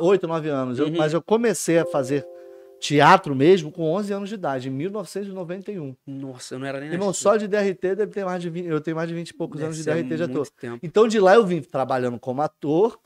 oito, 0.00 0.26
nove 0.26 0.48
anos. 0.48 0.78
Eu- 0.80 0.86
Uhum. 0.86 0.96
Mas 0.96 1.12
eu 1.12 1.22
comecei 1.22 1.78
a 1.78 1.86
fazer 1.86 2.26
teatro 2.80 3.34
mesmo 3.34 3.70
com 3.72 3.92
11 3.94 4.12
anos 4.12 4.28
de 4.28 4.34
idade, 4.34 4.68
em 4.68 4.72
1991. 4.72 5.96
Nossa, 6.06 6.54
eu 6.54 6.58
não 6.58 6.66
era 6.66 6.80
nem 6.80 6.90
Irmão, 6.92 7.12
só 7.12 7.36
de 7.36 7.48
DRT 7.48 7.94
deve 7.94 8.08
ter 8.08 8.24
mais 8.24 8.42
de 8.42 8.50
20. 8.50 8.66
Eu 8.66 8.80
tenho 8.80 8.96
mais 8.96 9.08
de 9.08 9.14
20 9.14 9.28
e 9.28 9.34
poucos 9.34 9.58
Deve 9.58 9.66
anos 9.66 9.76
de 9.78 9.84
DRT 9.84 10.16
de 10.16 10.22
ator. 10.22 10.48
tempo. 10.48 10.78
Então 10.82 11.08
de 11.08 11.18
lá 11.18 11.34
eu 11.34 11.46
vim 11.46 11.60
trabalhando 11.62 12.18
como 12.18 12.42
ator, 12.42 12.98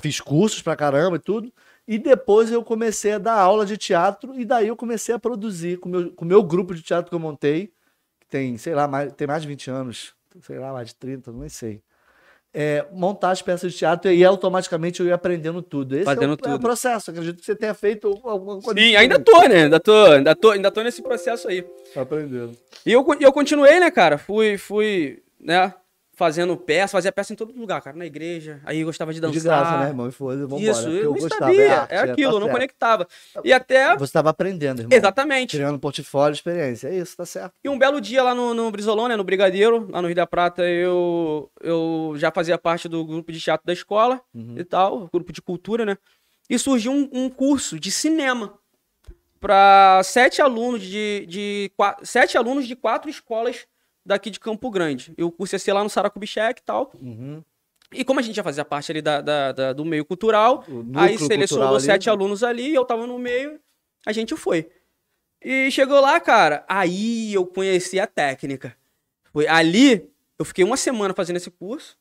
fiz 0.00 0.20
cursos 0.20 0.62
pra 0.62 0.76
caramba 0.76 1.16
e 1.16 1.20
tudo. 1.20 1.52
E 1.86 1.98
depois 1.98 2.50
eu 2.50 2.62
comecei 2.62 3.12
a 3.12 3.18
dar 3.18 3.34
aula 3.34 3.66
de 3.66 3.76
teatro 3.76 4.38
e 4.38 4.44
daí 4.44 4.68
eu 4.68 4.76
comecei 4.76 5.14
a 5.14 5.18
produzir 5.18 5.78
com 5.78 5.88
meu, 5.88 6.00
o 6.00 6.10
com 6.12 6.24
meu 6.24 6.42
grupo 6.42 6.74
de 6.74 6.82
teatro 6.82 7.10
que 7.10 7.14
eu 7.14 7.20
montei, 7.20 7.72
que 8.20 8.26
tem, 8.28 8.56
sei 8.56 8.74
lá, 8.74 8.86
mais, 8.86 9.12
tem 9.12 9.26
mais 9.26 9.42
de 9.42 9.48
20 9.48 9.70
anos, 9.70 10.14
sei 10.42 10.58
lá, 10.58 10.72
mais 10.72 10.88
de 10.88 10.94
30, 10.94 11.32
não 11.32 11.48
sei. 11.48 11.82
É, 12.54 12.84
montar 12.92 13.30
as 13.30 13.40
peças 13.40 13.72
de 13.72 13.78
teatro 13.78 14.12
e 14.12 14.22
automaticamente 14.22 15.00
eu 15.00 15.06
ia 15.06 15.14
aprendendo 15.14 15.62
tudo. 15.62 15.94
Esse 15.96 16.04
Fazendo 16.04 16.24
é, 16.24 16.28
o, 16.28 16.30
é 16.32 16.34
o 16.34 16.36
tudo. 16.36 16.60
processo. 16.60 17.10
Acredito 17.10 17.38
que 17.38 17.46
você 17.46 17.54
tenha 17.56 17.72
feito 17.72 18.20
alguma 18.24 18.60
coisa. 18.60 18.78
Sim, 18.78 18.94
ainda 18.94 19.18
tô, 19.18 19.40
né? 19.48 19.64
Ainda 19.64 19.80
tô, 19.80 20.04
ainda 20.06 20.36
tô, 20.36 20.50
ainda 20.50 20.70
tô 20.70 20.82
nesse 20.82 21.02
processo 21.02 21.48
aí. 21.48 21.64
Aprendendo. 21.96 22.54
E 22.84 22.92
eu, 22.92 23.06
eu 23.20 23.32
continuei, 23.32 23.80
né, 23.80 23.90
cara? 23.90 24.18
Fui, 24.18 24.58
fui, 24.58 25.22
né, 25.40 25.72
fazendo 26.22 26.56
peça, 26.56 26.92
fazia 26.92 27.10
peça 27.10 27.32
em 27.32 27.36
todo 27.36 27.52
lugar, 27.52 27.82
cara, 27.82 27.96
na 27.96 28.06
igreja. 28.06 28.60
Aí 28.64 28.78
eu 28.78 28.86
gostava 28.86 29.12
de 29.12 29.20
dançar. 29.20 29.32
De 29.34 29.40
graça, 29.40 29.76
né, 29.78 29.88
irmão? 29.88 30.06
E 30.08 30.12
foi, 30.12 30.36
vambora. 30.36 30.62
Isso, 30.62 30.82
porque 30.84 30.96
eu 30.98 31.04
não 31.04 31.12
gostava, 31.14 31.44
sabia. 31.46 31.80
arte, 31.80 31.92
é 31.94 31.96
tá 32.06 32.12
aquilo, 32.12 32.28
eu 32.30 32.32
não 32.34 32.40
certo. 32.42 32.52
conectava. 32.52 33.08
E 33.42 33.52
até. 33.52 33.96
Você 33.96 34.04
estava 34.04 34.30
aprendendo, 34.30 34.82
irmão. 34.82 34.96
Exatamente. 34.96 35.56
Criando 35.56 35.80
portfólio, 35.80 36.32
experiência. 36.32 36.86
É 36.86 36.94
isso, 36.96 37.16
tá 37.16 37.26
certo. 37.26 37.54
E 37.64 37.68
um 37.68 37.76
belo 37.76 38.00
dia 38.00 38.22
lá 38.22 38.36
no, 38.36 38.54
no 38.54 38.70
Brizolão, 38.70 39.08
né, 39.08 39.16
no 39.16 39.24
Brigadeiro, 39.24 39.88
lá 39.90 40.00
no 40.00 40.06
Rio 40.06 40.14
da 40.14 40.26
Prata, 40.28 40.62
eu, 40.62 41.50
eu 41.60 42.14
já 42.16 42.30
fazia 42.30 42.56
parte 42.56 42.88
do 42.88 43.04
grupo 43.04 43.32
de 43.32 43.40
teatro 43.40 43.66
da 43.66 43.72
escola 43.72 44.20
Uhum. 44.32 44.54
e 44.56 44.62
tal, 44.64 45.08
grupo 45.12 45.32
de 45.32 45.42
cultura, 45.42 45.84
né? 45.84 45.98
E 46.48 46.56
surgiu 46.58 46.92
um, 46.92 47.08
um 47.12 47.28
curso 47.28 47.80
de 47.80 47.90
cinema 47.90 48.54
para 49.40 50.00
sete 50.04 50.40
alunos 50.40 50.82
de, 50.82 51.26
de 51.26 51.72
qua- 51.76 51.96
sete 52.04 52.38
alunos 52.38 52.66
de 52.66 52.76
quatro 52.76 53.10
escolas 53.10 53.66
daqui 54.04 54.30
de 54.30 54.40
Campo 54.40 54.70
Grande. 54.70 55.12
E 55.16 55.22
o 55.22 55.30
curso 55.30 55.54
ia 55.54 55.58
ser 55.58 55.72
lá 55.72 55.82
no 55.82 55.90
Saracubichec 55.90 56.60
e 56.60 56.64
tal. 56.64 56.92
Uhum. 57.00 57.42
E 57.92 58.04
como 58.04 58.20
a 58.20 58.22
gente 58.22 58.34
já 58.36 58.42
fazia 58.42 58.64
parte 58.64 58.90
ali 58.90 59.02
da, 59.02 59.20
da- 59.20 59.52
da- 59.52 59.72
do 59.72 59.84
meio 59.84 60.04
cultural, 60.04 60.64
aí 60.94 61.10
cultural 61.10 61.18
selecionou 61.28 61.74
ali. 61.74 61.80
sete 61.84 62.08
alunos 62.08 62.42
ali, 62.42 62.74
eu 62.74 62.84
tava 62.84 63.06
no 63.06 63.18
meio, 63.18 63.60
a 64.06 64.12
gente 64.12 64.34
foi. 64.36 64.68
E 65.44 65.70
chegou 65.70 66.00
lá, 66.00 66.18
cara, 66.20 66.64
aí 66.68 67.34
eu 67.34 67.44
conheci 67.44 67.98
a 68.00 68.06
técnica. 68.06 68.74
Foi 69.32 69.46
ali, 69.46 70.08
eu 70.38 70.44
fiquei 70.44 70.64
uma 70.64 70.76
semana 70.76 71.12
fazendo 71.14 71.36
esse 71.36 71.50
curso. 71.50 71.96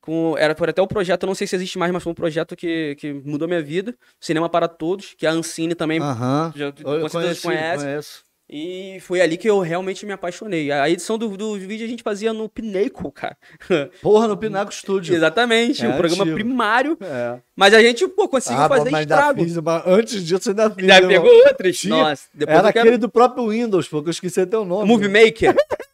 Com, 0.00 0.34
era 0.36 0.52
por 0.52 0.68
até 0.68 0.82
o 0.82 0.86
projeto, 0.86 1.22
eu 1.22 1.26
não 1.28 1.34
sei 1.34 1.46
se 1.46 1.54
existe 1.54 1.78
mais, 1.78 1.92
mas 1.92 2.02
foi 2.02 2.10
um 2.10 2.14
projeto 2.14 2.56
que, 2.56 2.96
que 2.96 3.12
mudou 3.12 3.46
minha 3.46 3.62
vida. 3.62 3.96
Cinema 4.20 4.48
para 4.48 4.66
Todos, 4.66 5.14
que 5.14 5.24
a 5.26 5.30
Ancine 5.30 5.76
também 5.76 6.00
Aham. 6.00 6.52
já, 6.56 6.66
Eu 6.66 7.08
certeza 7.08 7.10
conheci, 7.12 7.42
conhece. 7.42 7.84
conheço. 7.84 8.24
E 8.54 8.98
foi 9.00 9.22
ali 9.22 9.38
que 9.38 9.48
eu 9.48 9.60
realmente 9.60 10.04
me 10.04 10.12
apaixonei. 10.12 10.70
A 10.70 10.90
edição 10.90 11.16
do, 11.16 11.26
do 11.38 11.54
vídeo 11.58 11.86
a 11.86 11.88
gente 11.88 12.02
fazia 12.02 12.34
no 12.34 12.50
Pinnacle, 12.50 13.10
cara. 13.10 13.34
Porra, 14.02 14.28
no 14.28 14.36
Pinaco 14.36 14.70
Studio. 14.74 15.14
Exatamente, 15.14 15.82
É 15.82 15.88
o 15.88 15.96
programa 15.96 16.24
antigo. 16.24 16.34
primário. 16.36 16.98
É. 17.00 17.38
Mas 17.56 17.72
a 17.72 17.80
gente, 17.80 18.06
pô, 18.08 18.28
conseguiu 18.28 18.60
Ah, 18.60 18.68
fazer 18.68 18.90
mas 18.90 19.00
ainda 19.00 19.14
estrago. 19.14 19.42
fiz, 19.42 19.56
mas 19.56 19.82
antes 19.86 20.22
disso 20.22 20.50
ainda 20.50 20.70
fiz. 20.70 20.86
Já 20.86 20.96
irmão. 20.96 21.08
pegou? 21.08 21.72
Tinha. 21.72 21.96
Nossa, 21.96 22.28
depois 22.34 22.58
Era 22.58 22.72
quero... 22.74 22.84
aquele 22.88 22.98
do 22.98 23.08
próprio 23.08 23.48
Windows, 23.48 23.88
pô, 23.88 24.02
que 24.02 24.08
eu 24.08 24.12
esqueci 24.12 24.42
até 24.42 24.58
o 24.58 24.66
nome. 24.66 24.86
Movie 24.86 25.08
Maker. 25.08 25.56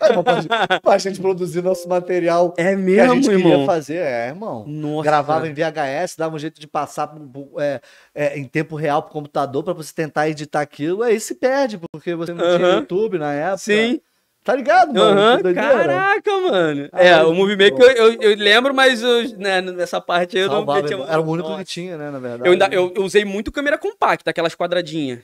É, 0.00 0.78
pra, 0.80 0.98
gente- 0.98 1.20
produzir 1.20 1.62
nosso 1.62 1.88
material 1.88 2.54
É 2.56 2.64
que 2.64 2.74
a 2.74 2.76
mesmo, 2.76 3.14
gente 3.14 3.30
irmão. 3.30 3.50
queria 3.52 3.66
fazer, 3.66 3.96
é, 3.96 4.28
irmão. 4.28 4.64
Nossa. 4.66 5.04
Gravava 5.04 5.48
em 5.48 5.52
VHS, 5.54 6.16
dava 6.16 6.34
um 6.34 6.38
jeito 6.38 6.60
de 6.60 6.66
passar 6.66 7.14
é, 7.58 7.80
é, 8.14 8.38
em 8.38 8.44
tempo 8.44 8.76
real 8.76 9.02
pro 9.02 9.12
computador 9.12 9.62
pra 9.62 9.72
você 9.72 9.92
tentar 9.94 10.28
editar 10.28 10.60
aquilo. 10.60 11.02
Aí 11.02 11.18
se 11.20 11.34
perde, 11.34 11.78
porque 11.92 12.14
você 12.14 12.32
não 12.32 12.56
tinha. 12.56 12.68
YouTube 12.74 13.18
na 13.18 13.32
época. 13.32 13.58
Sim. 13.58 14.00
Tá 14.44 14.54
ligado, 14.54 14.92
mano? 14.92 15.42
Doideira. 15.42 15.68
Caraca, 15.70 16.30
mano. 16.50 16.88
Ah, 16.92 17.02
é, 17.02 17.24
o 17.24 17.32
Movie 17.32 17.56
muito 17.56 17.78
Maker 17.78 17.96
eu, 17.96 18.12
eu, 18.12 18.20
eu 18.32 18.36
lembro, 18.36 18.74
mas 18.74 19.02
eu, 19.02 19.38
né, 19.38 19.62
nessa 19.62 20.02
parte 20.02 20.36
aí 20.36 20.42
eu 20.44 20.50
Salvava, 20.50 20.80
não 20.82 20.86
tinha... 20.86 21.02
Era 21.02 21.20
o 21.22 21.26
único 21.26 21.48
Nossa. 21.48 21.64
que 21.64 21.70
tinha, 21.70 21.96
né, 21.96 22.10
na 22.10 22.18
verdade. 22.18 22.46
Eu, 22.46 22.52
ainda, 22.52 22.68
eu 22.70 22.92
usei 22.98 23.24
muito 23.24 23.50
câmera 23.50 23.78
compacta, 23.78 24.28
aquelas 24.30 24.54
quadradinhas. 24.54 25.20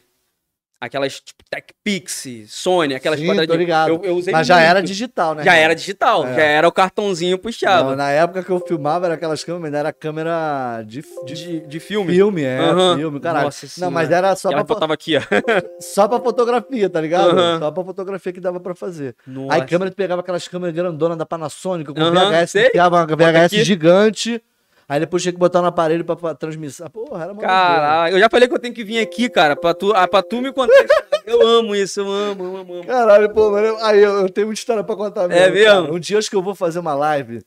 Aquelas, 0.80 1.20
tipo, 1.20 1.44
TechPix, 1.50 2.26
Sony, 2.48 2.94
aquelas 2.94 3.18
Sim, 3.20 3.26
tô 3.26 3.32
quadradinhas. 3.32 3.58
ligado. 3.58 3.88
Eu, 3.90 4.00
eu 4.02 4.16
usei 4.16 4.32
Mas 4.32 4.46
já 4.46 4.54
muito. 4.54 4.66
era 4.66 4.82
digital, 4.82 5.34
né? 5.34 5.44
Já 5.44 5.54
era 5.54 5.74
digital, 5.74 6.26
É. 6.26 6.34
já 6.34 6.42
era 6.42 6.66
o 6.66 6.72
cartãozinho 6.72 7.36
puxava. 7.36 7.90
Não, 7.90 7.96
na 7.96 8.10
época 8.10 8.42
que 8.42 8.50
eu 8.50 8.58
filmava 8.66 9.04
era 9.06 9.14
aquelas 9.14 9.44
câmeras, 9.44 9.70
mas 9.70 9.78
era 9.78 9.92
câmera 9.92 10.82
de, 10.86 11.02
de 11.26 11.34
de, 11.34 11.60
de 11.66 11.80
filme. 11.80 12.14
filme, 12.14 12.42
é, 12.44 12.58
Aham. 12.60 12.96
filme, 12.96 13.20
caralho. 13.20 13.44
Nossa 13.44 13.66
não, 13.78 13.90
mas 13.90 14.10
era 14.10 14.34
só 14.36 14.48
Ela 14.50 14.64
pra, 14.64 14.74
botava 14.74 14.94
aqui, 14.94 15.16
ó. 15.16 15.20
só 15.80 16.08
pra 16.08 16.18
fotografia, 16.20 16.88
tá 16.88 17.00
ligado? 17.00 17.30
Aham. 17.38 17.58
Só 17.58 17.70
pra 17.70 17.84
fotografia 17.84 18.32
que 18.32 18.40
dava 18.40 18.58
pra 18.58 18.74
fazer. 18.74 19.14
Nossa. 19.26 19.54
Aí 19.56 19.66
câmera, 19.66 19.90
tu 19.90 19.96
pegava 19.96 20.22
aquelas 20.22 20.48
câmeras 20.48 20.74
grandonas 20.74 21.18
da 21.18 21.26
Panasonic, 21.26 21.92
com 21.92 22.00
Aham, 22.00 22.30
VHS, 22.30 22.50
sei. 22.52 22.66
enfiava 22.68 22.96
uma 22.96 23.06
VHS 23.06 23.64
gigante, 23.66 24.42
aí 24.90 25.00
depois 25.00 25.22
tinha 25.22 25.32
que 25.32 25.38
botar 25.38 25.60
no 25.62 25.68
aparelho 25.68 26.04
pra, 26.04 26.16
pra 26.16 26.34
transmissão. 26.34 26.88
Porra, 26.90 27.24
era. 27.24 27.34
Caralho, 27.36 28.16
eu 28.16 28.20
já 28.20 28.28
falei 28.28 28.48
que 28.48 28.54
eu 28.54 28.58
tenho 28.58 28.74
que 28.74 28.84
vir 28.84 28.98
aqui, 28.98 29.28
cara, 29.30 29.54
pra 29.56 29.72
tu, 29.72 29.92
ah, 29.94 30.06
pra 30.08 30.22
tu 30.22 30.40
me 30.42 30.52
contextualizar. 30.52 31.06
Eu 31.24 31.46
amo 31.46 31.74
isso, 31.76 32.00
eu 32.00 32.10
amo, 32.10 32.44
eu 32.44 32.56
amo, 32.56 32.74
amo. 32.74 32.84
Caralho, 32.86 33.30
pô, 33.32 33.50
mano, 33.50 33.66
eu- 33.68 33.84
aí 33.84 34.00
eu, 34.02 34.12
eu 34.22 34.28
tenho 34.28 34.48
muita 34.48 34.58
história 34.60 34.82
pra 34.82 34.96
contar 34.96 35.28
mesmo. 35.28 35.42
É 35.44 35.50
mesmo? 35.50 35.82
cara. 35.82 35.92
Um 35.94 35.98
dia 36.00 36.18
acho 36.18 36.28
que 36.28 36.36
eu 36.36 36.42
vou 36.42 36.54
fazer 36.54 36.78
uma 36.80 36.94
live. 36.94 37.40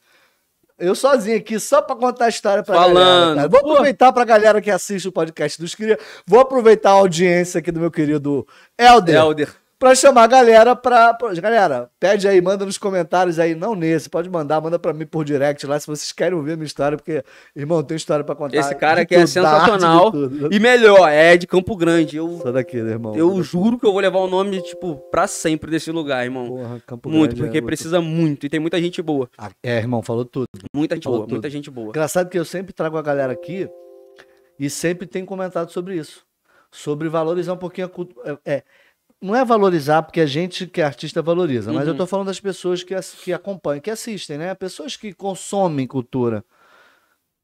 Eu 0.79 0.95
sozinho 0.95 1.37
aqui, 1.37 1.59
só 1.59 1.81
pra 1.81 1.95
contar 1.95 2.25
a 2.25 2.29
história 2.29 2.63
pra 2.63 2.75
Falando. 2.75 3.35
galera. 3.35 3.47
Vou 3.47 3.61
Pô. 3.61 3.71
aproveitar 3.71 4.11
pra 4.11 4.25
galera 4.25 4.59
que 4.59 4.71
assiste 4.71 5.07
o 5.07 5.11
podcast 5.11 5.61
dos 5.61 5.75
Cria. 5.75 5.97
Vou 6.25 6.39
aproveitar 6.39 6.89
a 6.89 6.93
audiência 6.93 7.59
aqui 7.59 7.71
do 7.71 7.79
meu 7.79 7.91
querido 7.91 8.45
Helder. 8.77 9.15
Helder. 9.15 9.62
Pra 9.83 9.95
chamar 9.95 10.23
a 10.23 10.27
galera 10.27 10.75
pra, 10.77 11.13
pra- 11.13 11.33
Galera, 11.33 11.89
pede 11.99 12.25
aí, 12.25 12.39
manda 12.39 12.65
nos 12.65 12.77
comentários 12.77 13.37
aí, 13.37 13.53
não 13.53 13.75
nesse, 13.75 14.09
pode 14.09 14.29
mandar, 14.29 14.61
manda 14.61 14.79
pra 14.79 14.93
mim 14.93 15.05
por 15.05 15.25
direct 15.25 15.67
lá 15.67 15.77
se 15.77 15.85
vocês 15.87 16.13
querem 16.13 16.37
ouvir 16.37 16.53
a 16.53 16.55
minha 16.55 16.65
história, 16.65 16.97
porque, 16.97 17.21
irmão, 17.53 17.83
tem 17.83 17.97
história 17.97 18.23
pra 18.23 18.33
contar. 18.33 18.55
Esse 18.55 18.73
cara 18.75 19.01
aqui 19.01 19.13
é 19.13 19.27
sensacional. 19.27 20.09
E 20.49 20.57
melhor, 20.57 21.09
é 21.09 21.35
de 21.35 21.45
Campo 21.45 21.75
Grande. 21.75 22.15
Eu, 22.15 22.39
Só 22.41 22.49
daquele, 22.53 22.91
irmão. 22.91 23.13
eu 23.13 23.43
juro 23.43 23.77
que 23.77 23.85
eu 23.85 23.91
vou 23.91 23.99
levar 23.99 24.19
o 24.19 24.27
nome, 24.29 24.61
tipo, 24.61 24.95
pra 25.11 25.27
sempre 25.27 25.69
desse 25.69 25.91
lugar, 25.91 26.23
irmão. 26.23 26.47
Porra, 26.47 26.81
Campo 26.87 27.09
muito, 27.09 27.31
Grande 27.35 27.41
é 27.41 27.45
porque 27.47 27.61
precisa 27.61 27.99
muito. 27.99 28.45
E 28.45 28.49
tem 28.49 28.61
muita 28.61 28.79
gente 28.81 29.01
boa. 29.01 29.29
Ah, 29.37 29.51
É, 29.61 29.79
irmão, 29.79 30.01
falou 30.01 30.23
tudo. 30.23 30.47
Muita 30.73 30.95
gente 30.95 31.03
Falou 31.03 31.19
boa, 31.19 31.27
tudo. 31.27 31.33
muita 31.35 31.49
gente 31.49 31.69
boa. 31.69 31.89
Engraçado 31.89 32.29
que 32.29 32.39
eu 32.39 32.45
sempre 32.45 32.71
trago 32.71 32.95
a 32.97 33.01
galera 33.01 33.33
aqui 33.33 33.67
e 34.57 34.69
sempre 34.69 35.05
tem 35.05 35.25
comentado 35.25 35.71
sobre 35.71 35.97
isso. 35.97 36.23
Sobre 36.71 37.09
valorizar 37.09 37.51
um 37.53 37.57
pouquinho 37.57 37.85
a 37.87 37.89
cultura. 37.89 38.39
É, 38.45 38.53
é, 38.55 38.63
não 39.23 39.35
é 39.35 39.45
valorizar 39.45 40.03
porque 40.03 40.19
a 40.21 40.25
gente 40.25 40.67
que 40.67 40.81
é 40.81 40.83
artista 40.83 41.21
valoriza, 41.21 41.71
mas 41.71 41.83
Uhum. 41.87 41.93
eu 41.93 41.97
tô 41.97 42.05
falando 42.05 42.27
das 42.27 42.39
pessoas 42.39 42.83
que, 42.83 42.93
que 43.23 43.31
acompanham, 43.33 43.79
que 43.81 43.89
assistem, 43.89 44.37
né? 44.37 44.53
Pessoas 44.53 44.95
que 44.95 45.13
consomem 45.13 45.87
cultura, 45.87 46.43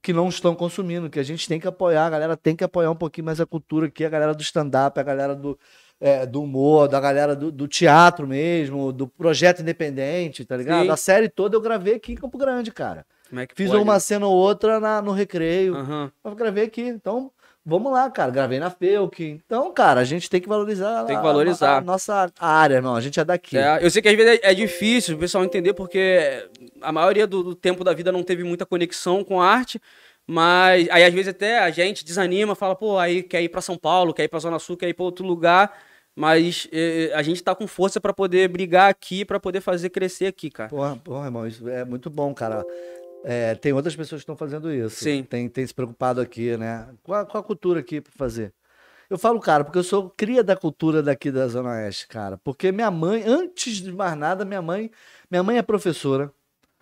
que 0.01 0.13
não 0.13 0.29
estão 0.29 0.55
consumindo, 0.55 1.09
que 1.09 1.19
a 1.19 1.23
gente 1.23 1.47
tem 1.47 1.59
que 1.59 1.67
apoiar, 1.67 2.05
a 2.05 2.09
galera 2.09 2.37
tem 2.37 2.55
que 2.55 2.63
apoiar 2.63 2.91
um 2.91 2.95
pouquinho 2.95 3.25
mais 3.25 3.39
a 3.41 3.45
cultura 3.45 3.87
aqui, 3.87 4.05
a 4.05 4.09
galera 4.09 4.33
do 4.33 4.41
stand-up, 4.41 4.97
a 4.99 5.03
galera 5.03 5.35
do, 5.35 5.57
é, 5.99 6.25
do 6.25 6.41
humor, 6.43 6.87
da 6.87 6.99
galera 6.99 7.35
do, 7.35 7.51
do 7.51 7.67
teatro 7.67 8.25
mesmo, 8.27 8.91
do 8.93 9.07
projeto 9.07 9.61
independente, 9.61 10.45
tá 10.45 10.55
ligado? 10.55 10.83
Sim. 10.85 10.89
A 10.91 10.97
série 10.97 11.27
toda 11.29 11.55
eu 11.57 11.61
gravei 11.61 11.95
aqui 11.95 12.13
em 12.13 12.15
Campo 12.15 12.37
Grande, 12.37 12.71
cara. 12.71 13.05
Como 13.29 13.41
é 13.41 13.45
que 13.47 13.53
Fiz 13.55 13.69
pode? 13.69 13.83
uma 13.83 13.99
cena 13.99 14.25
ou 14.25 14.33
outra 14.35 14.79
na- 14.79 15.01
no 15.01 15.11
recreio. 15.11 15.75
Aham. 15.75 16.11
Eu 16.23 16.35
gravei 16.35 16.63
aqui. 16.63 16.81
Então, 16.81 17.29
vamos 17.69 17.91
lá, 17.91 18.09
cara. 18.09 18.31
Gravei 18.31 18.59
na 18.59 18.69
Felk. 18.69 19.23
Então, 19.23 19.71
cara, 19.73 20.01
a 20.01 20.03
gente 20.03 20.29
tem 20.29 20.41
que 20.41 20.49
valorizar, 20.49 21.05
Tem 21.05 21.15
que 21.15 21.23
valorizar. 21.23 21.75
A, 21.75 21.77
a 21.77 21.81
nossa 21.81 22.31
área, 22.39 22.75
irmão. 22.75 22.95
A 22.95 23.01
gente 23.01 23.19
é 23.19 23.23
daqui. 23.23 23.57
É, 23.57 23.79
eu 23.81 23.89
sei 23.89 24.01
que 24.01 24.09
às 24.09 24.15
vezes 24.15 24.39
é, 24.43 24.51
é 24.51 24.53
difícil 24.53 25.15
o 25.15 25.19
pessoal 25.19 25.43
entender, 25.45 25.73
porque 25.73 26.49
a 26.81 26.91
maioria 26.91 27.27
do, 27.27 27.43
do 27.43 27.55
tempo 27.55 27.83
da 27.83 27.93
vida 27.93 28.11
não 28.11 28.23
teve 28.23 28.43
muita 28.43 28.65
conexão 28.65 29.23
com 29.23 29.39
a 29.39 29.47
arte, 29.47 29.79
mas 30.25 30.89
aí 30.89 31.03
às 31.03 31.13
vezes 31.13 31.29
até 31.29 31.59
a 31.59 31.69
gente 31.69 32.03
desanima, 32.03 32.55
fala, 32.55 32.75
pô, 32.75 32.97
aí 32.97 33.23
quer 33.23 33.41
ir 33.41 33.49
pra 33.49 33.61
São 33.61 33.77
Paulo, 33.77 34.13
quer 34.13 34.23
ir 34.23 34.27
pra 34.27 34.39
Zona 34.39 34.59
Sul, 34.59 34.77
quer 34.77 34.89
ir 34.89 34.93
pra 34.93 35.05
outro 35.05 35.25
lugar, 35.25 35.73
mas 36.15 36.67
eh, 36.71 37.11
a 37.15 37.23
gente 37.23 37.41
tá 37.41 37.55
com 37.55 37.65
força 37.65 37.99
pra 38.01 38.13
poder 38.13 38.47
brigar 38.49 38.89
aqui, 38.89 39.23
pra 39.23 39.39
poder 39.39 39.61
fazer 39.61 39.89
crescer 39.89 40.27
aqui, 40.27 40.49
cara. 40.49 40.69
Porra, 40.69 40.95
porra, 40.97 41.25
irmão, 41.25 41.47
isso 41.47 41.67
é 41.69 41.85
muito 41.85 42.09
bom, 42.09 42.33
cara. 42.33 42.65
É, 43.23 43.53
tem 43.55 43.73
outras 43.73 43.95
pessoas 43.95 44.19
que 44.19 44.23
estão 44.23 44.35
fazendo 44.37 44.71
isso. 44.71 45.03
Sim. 45.03 45.23
Tem, 45.23 45.47
tem 45.49 45.65
se 45.67 45.73
preocupado 45.73 46.21
aqui, 46.21 46.55
né? 46.57 46.87
Com 47.03 47.13
a, 47.13 47.25
com 47.25 47.37
a 47.37 47.43
cultura 47.43 47.79
aqui 47.79 47.99
pra 48.01 48.11
fazer. 48.15 48.53
Eu 49.09 49.17
falo, 49.17 49.39
cara, 49.39 49.63
porque 49.63 49.79
eu 49.79 49.83
sou 49.83 50.09
cria 50.15 50.43
da 50.43 50.55
cultura 50.55 51.01
daqui 51.01 51.31
da 51.31 51.47
Zona 51.47 51.69
Oeste, 51.71 52.07
cara. 52.07 52.37
Porque 52.37 52.71
minha 52.71 52.91
mãe, 52.91 53.23
antes 53.25 53.77
de 53.77 53.91
mais 53.91 54.15
nada, 54.15 54.45
minha 54.45 54.61
mãe, 54.61 54.91
minha 55.29 55.41
mãe 55.41 55.57
é 55.57 55.61
professora, 55.63 56.31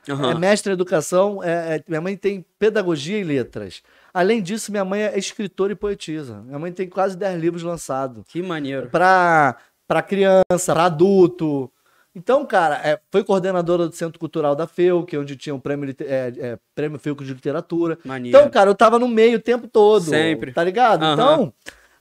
Aham. 0.09 0.31
é 0.31 0.35
mestre 0.35 0.71
em 0.71 0.73
educação, 0.73 1.41
é- 1.41 1.77
é- 1.77 1.83
minha 1.87 2.01
mãe 2.01 2.17
tem 2.17 2.45
pedagogia 2.59 3.17
e 3.17 3.23
letras. 3.23 3.81
Além 4.13 4.41
disso, 4.41 4.71
minha 4.71 4.83
mãe 4.83 5.03
é 5.03 5.17
escritora 5.17 5.71
e 5.71 5.75
poetisa. 5.75 6.41
Minha 6.41 6.59
mãe 6.59 6.71
tem 6.71 6.89
quase 6.89 7.15
10 7.17 7.39
livros 7.39 7.63
lançados. 7.63 8.23
Que 8.27 8.41
maneiro. 8.41 8.89
Para 8.89 9.55
para 9.87 10.01
criança, 10.01 10.73
para 10.73 10.83
adulto. 10.83 11.71
Então, 12.17 12.43
cara, 12.45 12.75
é, 12.83 12.99
foi 13.11 13.23
coordenadora 13.23 13.87
do 13.87 13.95
Centro 13.95 14.17
Cultural 14.19 14.55
da 14.55 14.65
FEUC, 14.65 15.15
onde 15.17 15.35
tinha 15.35 15.53
o 15.53 15.59
prêmio, 15.59 15.85
lite- 15.85 16.03
é, 16.03 16.33
é, 16.39 16.57
prêmio 16.73 16.97
FEUC 16.97 17.23
de 17.23 17.31
literatura. 17.31 17.99
Maneiro. 18.03 18.35
Então, 18.35 18.49
cara, 18.49 18.69
eu 18.71 18.75
tava 18.75 18.97
no 18.97 19.07
meio 19.07 19.37
o 19.37 19.41
tempo 19.41 19.67
todo. 19.67 20.05
Sempre. 20.05 20.51
Tá 20.51 20.63
ligado? 20.63 21.03
Aham. 21.03 21.13
Então, 21.13 21.53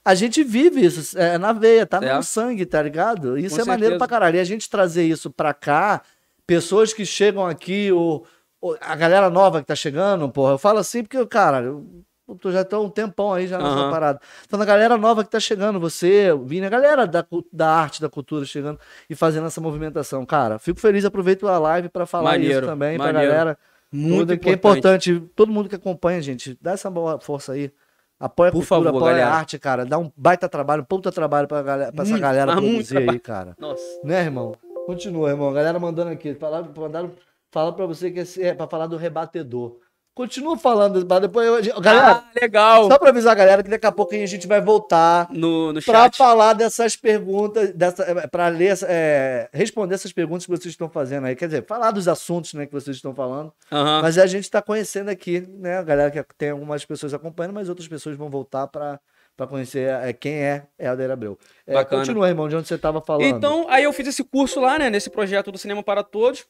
a 0.03 0.15
gente 0.15 0.43
vive 0.43 0.83
isso 0.83 1.15
é, 1.19 1.37
na 1.37 1.53
veia, 1.53 1.85
tá 1.85 2.01
no 2.01 2.07
Certo. 2.07 2.23
sangue, 2.23 2.65
tá 2.65 2.81
ligado? 2.81 3.37
Isso 3.37 3.55
Com 3.57 3.61
é 3.61 3.65
maneiro 3.65 3.93
certeza. 3.93 3.97
pra 3.99 4.07
caralho. 4.07 4.37
E 4.37 4.39
a 4.39 4.43
gente 4.43 4.67
trazer 4.69 5.03
isso 5.03 5.29
pra 5.29 5.53
cá, 5.53 6.01
pessoas 6.47 6.93
que 6.93 7.05
chegam 7.05 7.45
aqui, 7.45 7.91
o, 7.91 8.23
o- 8.59 8.75
a 8.81 8.95
galera 8.95 9.29
nova 9.29 9.59
que 9.61 9.67
tá 9.67 9.75
chegando, 9.75 10.27
porra, 10.29 10.53
eu 10.53 10.57
falo 10.57 10.79
assim 10.79 11.03
porque, 11.03 11.23
cara, 11.27 11.61
eu, 11.61 11.85
eu 12.27 12.51
já 12.51 12.63
tô 12.65 12.83
um 12.83 12.89
tempão 12.89 13.33
aí 13.33 13.47
já 13.47 13.57
nessa 13.57 13.69
Aham. 13.69 13.91
parada. 13.91 14.21
Então, 14.45 14.61
a 14.61 14.65
galera 14.65 14.97
nova 14.97 15.23
que 15.23 15.29
tá 15.29 15.39
chegando, 15.39 15.79
você, 15.79 16.31
o 16.31 16.43
Vini, 16.43 16.65
a 16.65 16.69
galera 16.69 17.07
da, 17.07 17.25
da 17.51 17.69
arte, 17.69 18.01
da 18.01 18.09
cultura 18.09 18.43
chegando 18.45 18.79
e 19.09 19.15
fazendo 19.15 19.47
essa 19.47 19.61
movimentação. 19.61 20.25
Cara, 20.25 20.59
fico 20.59 20.79
feliz, 20.79 21.05
aproveito 21.05 21.47
a 21.47 21.57
live 21.57 21.89
pra 21.89 22.05
falar 22.05 22.31
Maneiro, 22.31 22.59
isso 22.59 22.65
também 22.65 22.97
pra 22.97 23.07
maneiro. 23.13 23.31
galera. 23.31 23.57
Muito 23.91 24.27
Tudo 24.27 24.37
que 24.39 24.49
é 24.49 24.53
importante, 24.53 25.19
todo 25.33 25.51
mundo 25.51 25.69
que 25.69 25.75
acompanha, 25.75 26.21
gente, 26.21 26.57
dá 26.61 26.71
essa 26.71 26.89
boa 26.89 27.19
força 27.21 27.53
aí. 27.53 27.71
Apoia 28.19 28.49
a 28.49 28.51
Por 28.51 28.59
cultura, 28.67 28.85
favor, 28.85 28.97
apoia 28.97 29.13
galera. 29.17 29.29
a 29.31 29.37
arte, 29.37 29.59
cara. 29.59 29.85
Dá 29.85 29.97
um 29.97 30.11
baita 30.17 30.49
trabalho, 30.49 30.81
um 30.81 30.85
puta 30.85 31.11
trabalho 31.11 31.47
pra, 31.47 31.61
galera, 31.61 31.91
pra 31.93 32.01
essa 32.01 32.11
Muito, 32.11 32.21
galera 32.21 32.51
produzir 32.51 32.97
aí, 32.97 33.19
cara. 33.19 33.55
Nossa. 33.59 33.83
Né, 34.03 34.21
irmão? 34.23 34.55
Continua, 34.87 35.29
irmão. 35.29 35.49
A 35.49 35.53
galera 35.53 35.79
mandando 35.79 36.09
aqui. 36.11 36.33
Falaram, 36.33 36.67
mandaram, 36.75 37.11
fala 37.51 37.71
pra 37.73 37.85
você 37.85 38.09
que 38.09 38.19
esse 38.19 38.43
é 38.43 38.53
pra 38.55 38.67
falar 38.67 38.87
do 38.87 38.97
rebatedor. 38.97 39.77
Continua 40.17 40.57
falando, 40.57 41.03
depois 41.21 41.67
eu. 41.67 41.79
Galera, 41.79 42.11
Ah, 42.13 42.23
legal. 42.41 42.87
só 42.89 42.97
pra 42.97 43.09
avisar 43.09 43.33
a 43.33 43.35
galera 43.35 43.61
que 43.61 43.69
daqui 43.69 43.85
a 43.85 43.91
pouco 43.91 44.15
a 44.15 44.25
gente 44.25 44.47
vai 44.47 44.59
voltar 44.59 45.27
No, 45.29 45.71
no 45.71 45.79
pra 45.83 46.05
chat. 46.05 46.17
falar 46.17 46.53
dessas 46.53 46.95
perguntas, 46.95 47.71
dessa, 47.75 48.27
para 48.27 48.47
ler, 48.47 48.75
é, 48.87 49.47
responder 49.53 49.93
essas 49.93 50.11
perguntas 50.11 50.45
que 50.47 50.49
vocês 50.51 50.73
estão 50.73 50.89
fazendo 50.89 51.27
aí. 51.27 51.35
Quer 51.35 51.45
dizer, 51.45 51.65
falar 51.67 51.91
dos 51.91 52.07
assuntos 52.07 52.55
né, 52.55 52.65
que 52.65 52.73
vocês 52.73 52.95
estão 52.95 53.13
falando. 53.13 53.53
Mas 53.69 54.17
a 54.17 54.25
gente 54.25 54.45
está 54.45 54.59
conhecendo 54.59 55.09
aqui, 55.09 55.41
né? 55.59 55.77
A 55.77 55.83
galera 55.83 56.09
que 56.09 56.23
tem 56.35 56.49
algumas 56.49 56.83
pessoas 56.83 57.13
acompanhando, 57.13 57.53
mas 57.53 57.69
outras 57.69 57.87
pessoas 57.87 58.17
vão 58.17 58.27
voltar 58.27 58.65
para 58.65 58.99
conhecer 59.47 59.87
é, 59.87 60.11
quem 60.13 60.33
é 60.33 60.63
Helder 60.79 61.11
Abreu. 61.11 61.37
É, 61.67 61.75
Bacana. 61.75 62.01
Continua, 62.01 62.27
irmão, 62.27 62.49
de 62.49 62.55
onde 62.55 62.67
você 62.67 62.73
estava 62.73 62.99
falando. 63.01 63.23
Então, 63.23 63.67
aí 63.69 63.83
eu 63.83 63.93
fiz 63.93 64.07
esse 64.07 64.23
curso 64.23 64.59
lá, 64.59 64.79
né, 64.79 64.89
nesse 64.89 65.11
projeto 65.11 65.51
do 65.51 65.59
Cinema 65.59 65.83
para 65.83 66.01
Todos. 66.01 66.43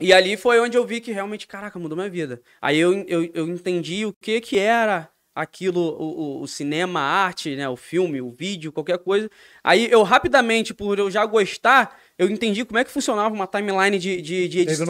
E 0.00 0.12
ali 0.12 0.36
foi 0.36 0.58
onde 0.60 0.76
eu 0.76 0.84
vi 0.86 1.00
que 1.00 1.12
realmente, 1.12 1.46
caraca, 1.46 1.78
mudou 1.78 1.96
minha 1.96 2.10
vida. 2.10 2.40
Aí 2.60 2.78
eu, 2.78 2.92
eu, 3.06 3.30
eu 3.34 3.48
entendi 3.48 4.04
o 4.04 4.12
que 4.12 4.40
que 4.40 4.58
era 4.58 5.08
aquilo, 5.34 5.80
o, 5.80 6.38
o- 6.40 6.42
o 6.42 6.46
cinema, 6.48 7.00
a 7.00 7.04
arte, 7.24 7.56
né, 7.56 7.66
o 7.68 7.76
filme, 7.76 8.20
o 8.20 8.30
vídeo, 8.30 8.70
qualquer 8.72 8.98
coisa. 8.98 9.30
Aí 9.64 9.90
eu 9.90 10.02
rapidamente, 10.02 10.74
por 10.74 10.98
eu 10.98 11.10
já 11.10 11.24
gostar, 11.24 11.98
eu 12.18 12.28
entendi 12.28 12.64
como 12.66 12.78
é 12.78 12.84
que 12.84 12.90
funcionava 12.90 13.34
uma 13.34 13.46
timeline 13.46 13.98
de, 13.98 14.20
de, 14.20 14.46
de 14.48 14.58
edição. 14.60 14.84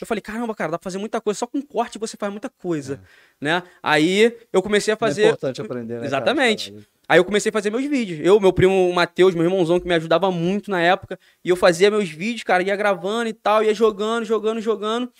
Eu 0.00 0.06
falei, 0.06 0.20
caramba, 0.20 0.54
cara, 0.54 0.72
dá 0.72 0.78
pra 0.78 0.84
fazer 0.84 0.98
muita 0.98 1.20
coisa. 1.22 1.38
Só 1.38 1.46
com 1.46 1.62
corte 1.62 1.98
você 1.98 2.16
faz 2.18 2.30
muita 2.30 2.50
coisa, 2.50 3.00
né? 3.40 3.62
Aí 3.82 4.36
eu 4.52 4.60
comecei 4.60 4.92
a 4.92 4.96
É 4.96 4.98
fazer... 4.98 5.26
importante 5.28 5.60
aprender, 5.62 5.94
né? 5.94 6.00
cara? 6.00 6.06
Exatamente. 6.06 6.70
Caralho. 6.72 6.86
Aí 7.08 7.18
eu 7.18 7.24
comecei 7.24 7.48
a 7.48 7.52
fazer 7.52 7.70
meus 7.70 7.84
vídeos. 7.86 8.20
Eu, 8.22 8.38
meu 8.38 8.52
primo 8.52 8.92
Matheus, 8.92 9.34
meu 9.34 9.44
irmãozão, 9.44 9.80
que 9.80 9.88
me 9.88 9.94
ajudava 9.94 10.30
muito 10.30 10.70
na 10.70 10.80
época. 10.80 11.18
E 11.42 11.48
eu 11.48 11.56
fazia 11.56 11.90
meus 11.90 12.10
vídeos, 12.10 12.42
cara, 12.42 12.62
ia 12.62 12.76
gravando 12.76 13.28
e 13.30 13.32
tal, 13.32 13.64
ia 13.64 13.72
jogando, 13.72 14.24
jogando, 14.26 14.60
jogando. 14.60 15.10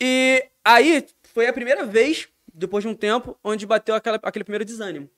E 0.00 0.44
aí 0.64 1.06
foi 1.32 1.46
a 1.46 1.52
primeira 1.52 1.84
vez, 1.86 2.28
depois 2.52 2.84
de 2.84 2.88
um 2.88 2.94
tempo, 2.94 3.38
onde 3.42 3.64
bateu 3.66 3.94
aquela, 3.94 4.20
aquele 4.22 4.44
primeiro 4.44 4.64
desânimo. 4.64 5.08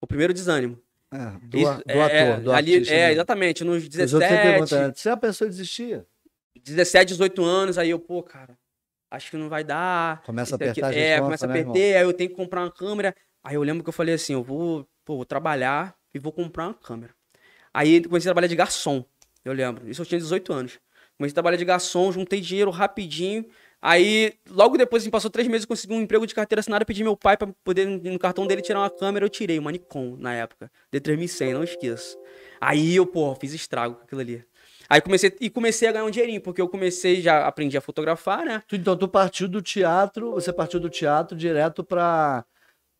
O 0.00 0.06
primeiro 0.06 0.34
desânimo. 0.34 0.80
É, 1.12 1.38
do, 1.46 1.56
Isso, 1.58 1.76
do 1.78 1.90
é, 1.92 2.02
ator, 2.32 2.42
do 2.42 2.52
ali, 2.52 2.74
artista. 2.74 2.94
É, 2.94 3.06
né? 3.06 3.12
exatamente. 3.12 3.64
Nos 3.64 3.76
Os 3.76 3.84
outros 3.84 4.10
sempre 4.10 4.28
17, 4.28 4.42
perguntam, 4.50 4.88
né, 4.88 4.92
se 4.94 5.08
a 5.08 5.16
pessoa 5.16 5.48
desistia, 5.48 6.04
17, 6.62 7.08
18 7.12 7.44
anos, 7.44 7.78
aí 7.78 7.90
eu, 7.90 7.98
pô, 7.98 8.22
cara, 8.22 8.58
acho 9.10 9.30
que 9.30 9.36
não 9.36 9.48
vai 9.48 9.62
dar. 9.64 10.20
começa 10.22 10.54
a 10.54 10.56
Isso 10.56 10.70
aqui- 10.70 10.80
apertar 10.80 10.88
a 10.98 11.00
É, 11.00 11.20
começa 11.20 11.46
a 11.46 11.48
né, 11.48 11.54
perder, 11.62 11.96
aí 11.96 12.02
eu 12.02 12.12
tenho 12.12 12.28
que 12.28 12.36
comprar 12.36 12.62
uma 12.62 12.70
câmera. 12.72 13.14
Aí 13.42 13.54
eu 13.54 13.62
lembro 13.62 13.82
que 13.82 13.88
eu 13.88 13.92
falei 13.92 14.14
assim, 14.14 14.32
eu 14.34 14.42
vou, 14.42 14.86
pô, 15.08 15.16
vou 15.16 15.24
trabalhar 15.24 15.96
e 16.12 16.18
vou 16.18 16.30
comprar 16.30 16.66
uma 16.66 16.74
câmera. 16.74 17.14
Aí 17.72 18.04
comecei 18.04 18.28
a 18.28 18.30
trabalhar 18.30 18.46
de 18.46 18.54
garçom, 18.54 19.02
eu 19.42 19.54
lembro. 19.54 19.88
Isso 19.88 20.02
eu 20.02 20.06
tinha 20.06 20.18
18 20.18 20.52
anos. 20.52 20.78
Comecei 21.16 21.32
a 21.32 21.34
trabalhar 21.34 21.56
de 21.56 21.64
garçom, 21.64 22.12
juntei 22.12 22.42
dinheiro 22.42 22.70
rapidinho. 22.70 23.46
Aí, 23.80 24.34
logo 24.50 24.76
depois, 24.76 25.02
assim, 25.02 25.10
passou 25.10 25.30
três 25.30 25.48
meses, 25.48 25.62
eu 25.62 25.68
consegui 25.68 25.94
um 25.94 26.02
emprego 26.02 26.26
de 26.26 26.34
carteira 26.34 26.60
assinada, 26.60 26.84
pedi 26.84 27.02
meu 27.02 27.16
pai 27.16 27.38
pra 27.38 27.48
poder, 27.64 27.86
no 27.86 28.18
cartão 28.18 28.46
dele, 28.46 28.60
tirar 28.60 28.80
uma 28.80 28.90
câmera, 28.90 29.24
eu 29.24 29.30
tirei, 29.30 29.58
uma 29.58 29.72
Nikon, 29.72 30.16
na 30.18 30.34
época. 30.34 30.70
D3100, 30.92 31.54
não 31.54 31.64
esqueço. 31.64 32.18
Aí 32.60 32.94
eu, 32.94 33.06
pô, 33.06 33.34
fiz 33.36 33.54
estrago 33.54 33.94
com 33.94 34.02
aquilo 34.02 34.20
ali. 34.20 34.44
Aí 34.90 35.00
comecei, 35.00 35.34
e 35.40 35.48
comecei 35.48 35.88
a 35.88 35.92
ganhar 35.92 36.04
um 36.04 36.10
dinheirinho, 36.10 36.40
porque 36.42 36.60
eu 36.60 36.68
comecei, 36.68 37.22
já 37.22 37.46
aprendi 37.46 37.78
a 37.78 37.80
fotografar, 37.80 38.44
né? 38.44 38.62
Então, 38.70 38.96
tu 38.96 39.08
partiu 39.08 39.48
do 39.48 39.62
teatro, 39.62 40.32
você 40.32 40.52
partiu 40.52 40.78
do 40.78 40.90
teatro 40.90 41.36
direto 41.36 41.82
para 41.82 42.44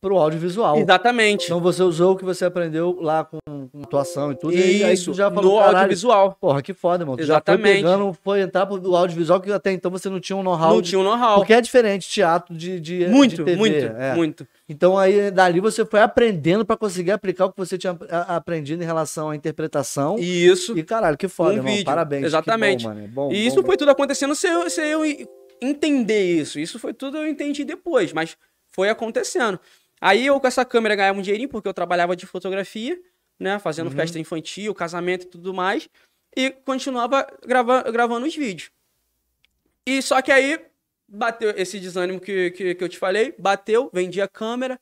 o 0.07 0.17
audiovisual. 0.17 0.77
Exatamente. 0.77 1.45
Então 1.45 1.59
você 1.59 1.83
usou 1.83 2.13
o 2.13 2.15
que 2.15 2.23
você 2.23 2.45
aprendeu 2.45 2.97
lá 3.01 3.25
com, 3.25 3.37
com 3.67 3.81
atuação 3.83 4.31
e 4.31 4.35
tudo. 4.35 4.53
e 4.55 4.81
aí 4.83 4.93
Isso, 4.93 5.11
tu 5.11 5.17
já 5.17 5.29
falou, 5.29 5.59
no 5.59 5.65
audiovisual. 5.65 6.37
porra, 6.39 6.61
que 6.61 6.73
foda, 6.73 7.03
irmão. 7.03 7.17
Tu 7.17 7.23
já 7.23 7.25
foi 7.25 7.33
Exatamente. 7.35 7.75
pegando, 7.83 8.17
foi 8.23 8.39
entrar 8.41 8.65
pro 8.65 8.95
audiovisual 8.95 9.41
que 9.41 9.51
até 9.51 9.73
então 9.73 9.91
você 9.91 10.09
não 10.09 10.19
tinha 10.21 10.37
um 10.37 10.43
know-how. 10.43 10.73
Não 10.75 10.81
de- 10.81 10.89
tinha 10.89 10.99
um 10.99 11.03
know-how. 11.03 11.35
Porque 11.35 11.53
é 11.53 11.59
diferente 11.59 12.07
teatro 12.07 12.55
de, 12.55 12.79
de, 12.79 13.07
Muito, 13.07 13.35
de 13.35 13.43
TV. 13.43 13.57
muito, 13.57 13.75
é. 13.85 14.15
muito. 14.15 14.47
Então 14.69 14.97
aí 14.97 15.29
dali 15.31 15.59
você 15.59 15.83
foi 15.85 15.99
aprendendo 15.99 16.65
pra 16.65 16.77
conseguir 16.77 17.11
aplicar 17.11 17.45
o 17.47 17.51
que 17.51 17.57
você 17.57 17.77
tinha 17.77 17.97
aprendido 18.27 18.81
em 18.81 18.85
relação 18.85 19.29
à 19.31 19.35
interpretação. 19.35 20.17
E, 20.17 20.23
E 20.23 20.47
isso. 20.47 20.73
caralho, 20.85 21.17
que 21.17 21.27
foda, 21.27 21.51
Um 21.51 21.57
irmão. 21.57 21.71
vídeo, 21.73 21.85
Parabéns. 21.85 22.23
exatamente. 22.23 22.83
bom, 22.83 22.93
mano. 22.93 23.07
Bom, 23.09 23.31
e 23.33 23.45
isso 23.45 23.57
bom. 23.61 23.65
foi 23.67 23.75
tudo 23.75 23.91
acontecendo 23.91 24.33
sem 24.33 24.49
eu, 24.51 24.69
sem 24.69 24.85
eu 24.91 25.01
entender 25.61 26.39
isso. 26.39 26.57
Isso 26.57 26.79
foi 26.79 26.93
tudo 26.93 27.17
eu 27.17 27.27
entendi 27.27 27.65
depois, 27.65 28.13
mas 28.13 28.37
foi 28.71 28.87
acontecendo. 28.89 29.59
Aí 30.01 30.25
eu 30.25 30.39
com 30.39 30.47
essa 30.47 30.63
câmera 30.63 30.95
ganhava 30.95 31.19
um 31.19 31.21
dinheirinho, 31.21 31.49
porque 31.49 31.67
eu 31.67 31.73
trabalhava 31.73 32.15
de 32.15 32.25
fotografia, 32.25 32.99
né? 33.39 33.59
Fazendo 33.59 33.87
Uhum. 33.89 33.95
festa 33.95 34.19
infantil, 34.19 34.73
casamento 34.73 35.23
e 35.23 35.27
tudo 35.29 35.53
mais. 35.53 35.89
E 36.35 36.51
continuava 36.51 37.27
grava, 37.45 37.83
gravando 37.91 38.25
os 38.27 38.35
vídeos. 38.35 38.71
E 39.85 40.01
só 40.01 40.21
que 40.21 40.31
aí 40.31 40.59
bateu 41.07 41.49
esse 41.57 41.79
desânimo 41.79 42.19
que, 42.19 42.51
que, 42.51 42.75
que 42.75 42.83
eu 42.83 42.89
te 42.89 42.97
falei, 42.97 43.33
bateu, 43.39 43.89
vendi 43.93 44.21
a 44.21 44.27
câmera 44.27 44.79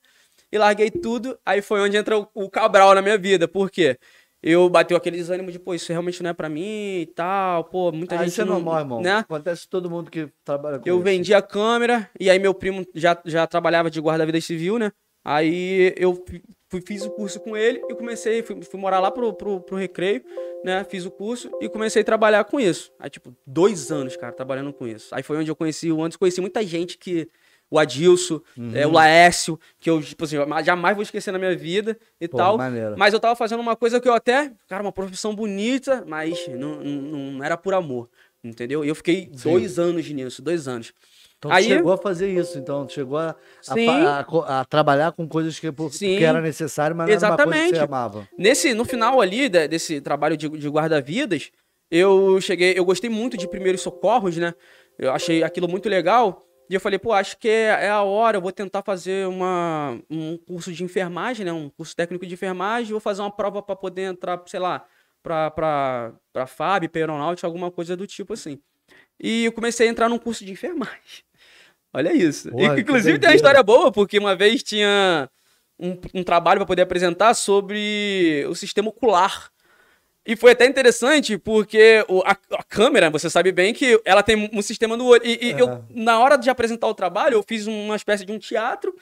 e 0.52 0.58
larguei 0.58 0.92
tudo. 0.92 1.40
Aí 1.46 1.62
foi 1.62 1.80
onde 1.82 1.98
entra 1.98 2.18
o, 2.20 2.28
o 2.34 2.50
Cabral 2.50 2.94
na 2.94 3.02
minha 3.02 3.18
vida. 3.18 3.48
Por 3.48 3.72
quê? 3.72 3.98
Eu 4.44 4.70
bateu 4.70 4.96
aquele 4.96 5.18
desânimo 5.18 5.52
de, 5.52 5.58
pô, 5.58 5.74
isso 5.74 5.92
realmente 5.92 6.22
não 6.22 6.30
é 6.30 6.34
pra 6.34 6.48
mim 6.48 7.00
e 7.02 7.06
tal, 7.16 7.64
pô, 7.64 7.92
muita 7.92 8.16
Ah, 8.16 8.20
gente 8.20 8.30
isso 8.30 8.42
é 8.42 8.46
não, 8.46 8.56
normal, 8.56 8.80
irmão. 8.80 9.02
né? 9.02 9.18
Acontece 9.20 9.64
com 9.64 9.70
todo 9.72 9.90
mundo 9.90 10.12
que 10.12 10.30
trabalha 10.46 10.78
com 10.78 10.88
Eu 10.88 10.98
isso. 10.98 11.04
vendi 11.04 11.34
a 11.34 11.42
câmera 11.42 12.10
e 12.20 12.30
aí 12.30 12.38
meu 12.38 12.54
primo 12.54 12.86
já, 12.94 13.20
já 13.26 13.48
trabalhava 13.48 13.90
de 13.90 14.00
guarda-vida 14.00 14.40
civil, 14.40 14.78
né? 14.78 14.92
Aí 15.28 15.94
eu 15.98 16.24
fui, 16.70 16.82
fiz 16.82 17.04
o 17.04 17.10
curso 17.10 17.38
com 17.42 17.58
ele 17.58 17.82
e 17.90 17.96
comecei, 17.96 18.42
fui, 18.42 18.62
fui 18.62 18.80
morar 18.80 19.02
lá 19.02 19.12
pro, 19.12 19.34
pro, 19.34 19.60
pro 19.60 19.76
recreio, 19.76 20.24
né? 20.64 20.86
Fiz 20.86 21.06
o 21.06 21.12
curso 21.12 21.52
e 21.60 21.68
comecei 21.68 22.02
a 22.02 22.06
trabalhar 22.06 22.46
com 22.46 22.58
isso. 22.58 22.94
Aí, 22.98 23.10
tipo, 23.10 23.36
dois 23.46 23.92
anos, 23.92 24.16
cara, 24.16 24.32
trabalhando 24.32 24.72
com 24.72 24.88
isso. 24.88 25.14
Aí 25.14 25.22
foi 25.22 25.36
onde 25.36 25.52
eu 25.52 25.56
conheci 25.56 25.92
o 25.92 26.00
Anderson, 26.02 26.20
conheci 26.20 26.40
muita 26.40 26.66
gente 26.66 26.98
que. 26.98 27.28
O 27.70 27.78
Adilson, 27.78 28.40
é, 28.74 28.88
o 28.88 28.92
Laércio, 28.92 29.60
que 29.78 29.90
eu, 29.90 30.02
tipo 30.02 30.24
assim, 30.24 30.38
jamais 30.64 30.96
vou 30.96 31.04
esquecer 31.04 31.34
na 31.34 31.38
minha 31.38 31.54
vida 31.54 32.00
e 32.18 32.26
Pô, 32.26 32.38
tal. 32.38 32.58
maneiro. 32.58 32.96
Mas 32.98 33.14
eu 33.14 33.20
tava 33.20 33.36
fazendo 33.36 33.60
uma 33.60 33.76
coisa 33.76 34.00
que 34.00 34.08
eu 34.08 34.14
até, 34.14 34.54
cara, 34.70 34.82
uma 34.82 34.92
profissão 34.94 35.36
bonita, 35.36 36.06
mas 36.08 36.48
não, 36.48 36.76
não, 36.82 37.32
não 37.34 37.44
era 37.44 37.58
por 37.58 37.74
amor, 37.74 38.10
entendeu? 38.42 38.86
E 38.86 38.88
eu 38.88 38.96
fiquei 38.96 39.30
Sim. 39.34 39.52
dois 39.52 39.78
anos 39.78 40.10
nisso, 40.10 40.42
dois 40.42 40.66
anos. 40.66 40.94
Então 41.38 41.52
Aí- 41.52 41.66
chegou 41.66 41.94
a 41.94 41.98
fazer 41.98 42.30
isso, 42.32 42.58
então. 42.58 42.88
Chegou 42.90 43.18
a, 43.18 43.36
a 43.68 43.74
Sim. 43.74 43.88
a 43.90 44.24
co- 44.24 44.42
a 44.48 44.66
trabalhar 44.66 45.12
com 45.12 45.28
coisas 45.28 45.60
que, 45.60 45.68
Sim. 45.92 46.18
que 46.18 46.24
era 46.24 46.42
necessário, 46.42 46.96
mas 46.96 47.08
não 47.08 47.16
era 47.16 47.26
uma 47.28 47.36
coisa 47.38 47.44
que 47.44 47.56
Exatamente. 47.58 47.78
você 47.78 47.84
amava. 47.84 48.28
Nesse, 48.38 48.74
no 48.74 48.84
final 48.86 49.22
ali 49.22 49.48
de- 49.48 49.68
desse 49.68 50.02
trabalho 50.02 50.36
de, 50.36 50.50
de 50.50 50.68
guarda-vidas, 50.70 51.52
eu 51.92 52.42
cheguei, 52.42 52.74
eu 52.76 52.84
gostei 52.84 53.10
muito 53.10 53.38
de 53.38 53.48
primeiros 53.48 53.82
socorros, 53.82 54.36
né? 54.38 54.54
Eu 54.98 55.12
achei 55.12 55.44
aquilo 55.44 55.68
muito 55.68 55.88
legal. 55.88 56.44
E 56.70 56.74
eu 56.74 56.82
falei, 56.82 57.00
pô, 57.00 57.14
acho 57.14 57.38
que 57.38 57.48
é, 57.48 57.86
é 57.86 57.90
a 57.90 58.02
hora, 58.02 58.38
eu 58.38 58.42
vou 58.42 58.52
tentar 58.52 58.82
fazer 58.82 59.26
uma, 59.28 59.98
um 60.10 60.38
curso 60.38 60.74
de 60.74 60.84
enfermagem, 60.84 61.46
né? 61.46 61.54
Um 61.54 61.70
curso 61.70 61.96
técnico 61.96 62.26
de 62.26 62.34
enfermagem, 62.34 62.92
vou 62.92 63.00
fazer 63.00 63.22
uma 63.22 63.32
prova 63.32 63.62
para 63.62 63.76
poder 63.76 64.02
entrar, 64.02 64.42
sei 64.48 64.60
lá, 64.60 64.84
pra, 65.24 65.50
pra, 65.52 66.14
pra 66.34 66.46
FAB, 66.46 66.90
pra 66.90 67.00
aeronáutica, 67.02 67.48
alguma 67.48 67.72
coisa 67.72 67.96
do 67.96 68.06
tipo 68.06 68.34
assim. 68.34 68.60
E 69.20 69.46
eu 69.46 69.52
comecei 69.52 69.88
a 69.88 69.92
entrar 69.92 70.10
num 70.10 70.20
curso 70.20 70.46
de 70.46 70.52
enfermagem. 70.52 71.24
Olha 71.94 72.14
isso. 72.14 72.52
Porra, 72.52 72.80
inclusive 72.80 73.20
tem 73.20 73.30
uma 73.30 73.36
história 73.36 73.64
boa, 73.64 73.92
porque 73.92 74.20
uma 74.20 74.36
vez 74.36 74.62
tinha 74.62 75.30
um, 75.80 75.98
um 76.14 76.24
trabalho 76.24 76.60
para 76.60 76.68
poder 76.68 76.82
apresentar 76.84 77.34
sobre 77.34 78.46
o 78.48 78.56
sistema 78.56 78.90
ocular. 78.90 79.52
E 80.26 80.36
foi 80.36 80.52
até 80.52 80.66
interessante 80.66 81.38
porque 81.38 82.04
o, 82.10 82.20
a, 82.20 82.38
a, 82.52 82.64
câmera, 82.64 83.10
você 83.10 83.30
sabe 83.30 83.52
bem 83.52 83.74
que 83.74 84.00
ela 84.04 84.22
tem 84.22 84.50
um 84.52 84.62
sistema 84.62 84.98
no 84.98 85.06
olho. 85.06 85.26
E, 85.26 85.48
e 85.48 85.52
é. 85.54 85.62
eu, 85.62 85.86
na 85.90 86.20
hora 86.20 86.36
de 86.36 86.50
apresentar 86.50 86.88
o 86.88 86.94
trabalho, 86.94 87.36
eu 87.36 87.44
fiz 87.44 87.66
uma 87.66 87.96
espécie 87.96 88.26
de 88.26 88.32
um 88.34 88.38
teatro 88.38 88.94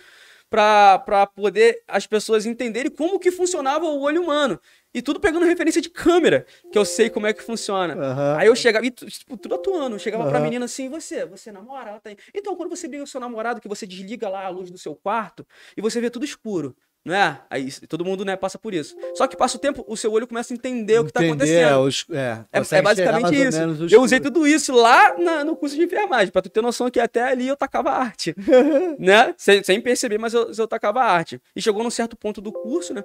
para 0.49 1.27
poder 1.35 1.83
as 1.87 2.05
pessoas 2.07 2.45
entenderem 2.45 2.91
como 2.91 3.19
que 3.19 3.31
funcionava 3.31 3.85
o 3.85 4.01
olho 4.01 4.23
humano. 4.23 4.59
E 4.93 5.01
tudo 5.01 5.19
pegando 5.19 5.45
referência 5.45 5.81
de 5.81 5.89
câmera, 5.89 6.45
que 6.71 6.77
eu 6.77 6.85
sei 6.85 7.09
como 7.09 7.27
é 7.27 7.33
que 7.33 7.43
funciona. 7.43 7.95
Uhum. 7.95 8.37
Aí 8.37 8.47
eu 8.47 8.55
chegava, 8.55 8.85
e 8.85 8.91
tipo, 8.91 9.35
tudo 9.35 9.55
atuando. 9.55 9.95
Eu 9.95 9.99
chegava 9.99 10.23
uhum. 10.23 10.29
pra 10.29 10.39
menina 10.39 10.63
assim, 10.63 10.87
você, 10.87 11.25
você 11.25 11.51
namora? 11.51 11.89
Ela 11.89 11.99
tem. 11.99 12.15
Então, 12.33 12.55
quando 12.55 12.69
você 12.69 12.87
briga 12.87 13.03
com 13.03 13.07
seu 13.07 13.19
namorado, 13.19 13.59
que 13.59 13.67
você 13.67 13.85
desliga 13.85 14.29
lá 14.29 14.45
a 14.45 14.49
luz 14.49 14.71
do 14.71 14.77
seu 14.77 14.95
quarto 14.95 15.45
e 15.75 15.81
você 15.81 15.99
vê 15.99 16.09
tudo 16.09 16.23
escuro. 16.23 16.73
Não 17.05 17.13
é? 17.13 17.39
Aí 17.51 17.71
todo 17.87 18.03
mundo 18.03 18.25
né, 18.25 18.35
passa 18.35 18.57
por 18.57 18.73
isso. 18.73 18.95
Só 19.13 19.27
que 19.27 19.37
passa 19.37 19.57
o 19.57 19.59
tempo, 19.59 19.85
o 19.87 19.95
seu 19.95 20.11
olho 20.11 20.25
começa 20.25 20.51
a 20.51 20.55
entender, 20.55 20.95
entender 20.95 20.99
o 20.99 21.03
que 21.03 21.11
está 21.11 21.19
acontecendo. 21.19 21.69
É, 21.69 21.77
os, 21.77 22.05
é, 22.09 22.39
é, 22.51 22.77
é 22.77 22.81
basicamente 22.81 23.35
isso. 23.35 23.93
Eu 23.95 24.01
usei 24.01 24.19
tudo 24.19 24.47
isso 24.47 24.73
lá 24.73 25.15
na, 25.15 25.43
no 25.45 25.55
curso 25.55 25.75
de 25.75 25.83
enfermagem, 25.83 26.31
para 26.31 26.41
tu 26.41 26.49
ter 26.49 26.61
noção 26.61 26.89
que 26.89 26.99
até 26.99 27.21
ali 27.21 27.47
eu 27.47 27.55
tacava 27.55 27.91
arte. 27.91 28.33
né? 28.97 29.35
Sem, 29.37 29.63
sem, 29.63 29.79
perceber, 29.79 30.17
mas 30.17 30.33
eu, 30.33 30.51
eu 30.57 30.67
tacava 30.67 31.01
arte. 31.01 31.39
E 31.55 31.61
chegou 31.61 31.83
num 31.83 31.91
certo 31.91 32.17
ponto 32.17 32.41
do 32.41 32.51
curso, 32.51 32.91
né? 32.91 33.03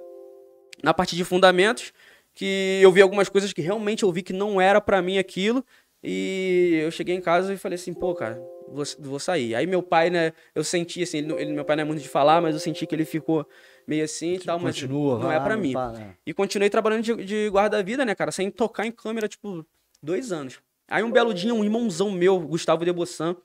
Na 0.81 0.95
parte 0.95 1.15
de 1.15 1.23
fundamentos, 1.23 1.93
que 2.33 2.79
eu 2.81 2.91
vi 2.91 3.03
algumas 3.03 3.29
coisas 3.29 3.53
que 3.53 3.61
realmente 3.61 4.01
eu 4.01 4.11
vi 4.11 4.23
que 4.23 4.33
não 4.33 4.59
era 4.59 4.81
para 4.81 4.99
mim 4.99 5.19
aquilo. 5.19 5.63
E 6.03 6.79
eu 6.83 6.89
cheguei 6.89 7.15
em 7.15 7.21
casa 7.21 7.53
e 7.53 7.57
falei 7.57 7.75
assim, 7.75 7.93
pô, 7.93 8.15
cara, 8.15 8.41
vou, 8.67 8.83
vou 8.99 9.19
sair. 9.19 9.53
Aí 9.53 9.67
meu 9.67 9.83
pai, 9.83 10.09
né, 10.09 10.33
eu 10.55 10.63
senti 10.63 11.03
assim, 11.03 11.19
ele, 11.19 11.33
ele, 11.33 11.53
meu 11.53 11.63
pai 11.63 11.75
não 11.75 11.81
é 11.81 11.85
muito 11.85 12.01
de 12.01 12.09
falar, 12.09 12.41
mas 12.41 12.55
eu 12.55 12.59
senti 12.59 12.87
que 12.87 12.95
ele 12.95 13.05
ficou 13.05 13.45
meio 13.87 14.03
assim 14.03 14.33
e 14.33 14.39
tal, 14.39 14.59
mas 14.59 14.75
Continua, 14.75 15.19
não 15.19 15.31
é 15.31 15.39
para 15.39 15.57
mim. 15.57 15.73
Pá, 15.73 15.91
né? 15.91 16.15
E 16.25 16.33
continuei 16.33 16.69
trabalhando 16.69 17.03
de, 17.03 17.15
de 17.25 17.49
guarda-vida, 17.49 18.05
né, 18.05 18.15
cara, 18.15 18.31
sem 18.31 18.49
tocar 18.49 18.85
em 18.85 18.91
câmera, 18.91 19.27
tipo, 19.27 19.65
dois 20.01 20.31
anos. 20.31 20.59
Aí 20.87 21.03
um 21.03 21.11
belo 21.11 21.33
dia, 21.33 21.53
um 21.53 21.63
irmãozão 21.63 22.11
meu, 22.11 22.39
Gustavo 22.39 22.83
Debossan, 22.83 23.35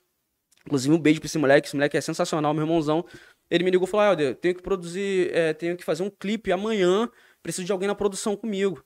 inclusive 0.65 0.95
um 0.95 0.99
beijo 0.99 1.21
pra 1.21 1.27
esse 1.27 1.39
moleque, 1.39 1.69
esse 1.69 1.77
moleque 1.77 1.97
é 1.97 2.01
sensacional, 2.01 2.53
meu 2.53 2.65
irmãozão, 2.65 3.05
ele 3.49 3.65
me 3.65 3.71
ligou 3.71 3.87
e 3.87 3.91
falou, 3.91 4.07
ah, 4.07 4.21
eu 4.21 4.35
tenho 4.35 4.55
que 4.55 4.63
produzir, 4.63 5.31
é, 5.33 5.53
tenho 5.53 5.77
que 5.77 5.85
fazer 5.85 6.03
um 6.03 6.11
clipe 6.11 6.51
amanhã, 6.51 7.09
preciso 7.43 7.65
de 7.65 7.73
alguém 7.73 7.87
na 7.87 7.95
produção 7.95 8.37
comigo. 8.37 8.85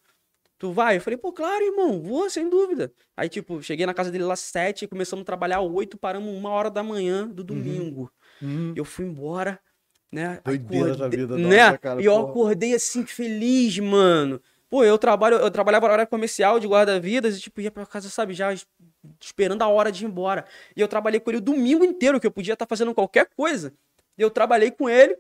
Tu 0.59 0.71
vai? 0.71 0.99
Eu 0.99 1.01
falei, 1.01 1.17
pô, 1.17 1.33
claro, 1.33 1.65
irmão, 1.65 2.03
vou, 2.03 2.29
sem 2.29 2.51
dúvida. 2.51 2.93
Aí, 3.17 3.31
tipo, 3.31 3.63
cheguei 3.63 3.87
na 3.87 3.95
casa 3.95 4.11
dele 4.11 4.25
lá 4.25 4.37
sete, 4.37 4.87
começamos 4.87 5.23
a 5.23 5.25
trabalhar 5.25 5.63
oito, 5.63 5.97
paramos 5.97 6.35
uma 6.35 6.51
hora 6.51 6.71
da 6.71 6.83
manhã 6.83 7.27
do 7.27 7.43
domingo. 7.43 8.13
Uhum. 8.43 8.75
Eu 8.77 8.85
fui 8.85 9.07
embora, 9.07 9.59
né? 10.11 10.41
Doideira 10.45 10.97
da 10.97 11.09
vida, 11.09 11.37
né? 11.37 11.67
Nossa, 11.67 11.79
cara, 11.79 12.03
e 12.03 12.05
eu 12.05 12.17
acordei 12.17 12.75
assim, 12.75 13.07
feliz, 13.07 13.79
mano. 13.79 14.41
Pô, 14.69 14.85
eu 14.85 14.97
trabalho, 14.97 15.37
eu 15.37 15.51
trabalhava 15.51 15.89
na 15.89 15.95
hora 15.95 16.07
comercial 16.07 16.61
de 16.61 16.67
guarda-vidas 16.67 17.37
e, 17.37 17.41
tipo, 17.41 17.61
ia 17.61 17.71
pra 17.71 17.85
casa, 17.85 18.09
sabe, 18.09 18.35
já 18.35 18.55
esperando 19.21 19.63
a 19.63 19.69
hora 19.69 19.91
de 19.91 20.05
ir 20.05 20.09
embora. 20.09 20.45
E 20.77 20.81
eu 20.81 20.87
trabalhei 20.87 21.19
com 21.19 21.31
ele 21.31 21.39
o 21.39 21.43
domingo 21.43 21.85
inteiro, 21.85 22.21
que 22.21 22.27
eu 22.27 22.31
podia 22.31 22.53
estar 22.53 22.67
tá 22.67 22.69
fazendo 22.69 22.95
qualquer 22.95 23.29
coisa. 23.37 23.73
E 24.17 24.23
eu 24.23 24.31
trabalhei 24.31 24.71
com 24.71 24.89
ele. 24.89 25.17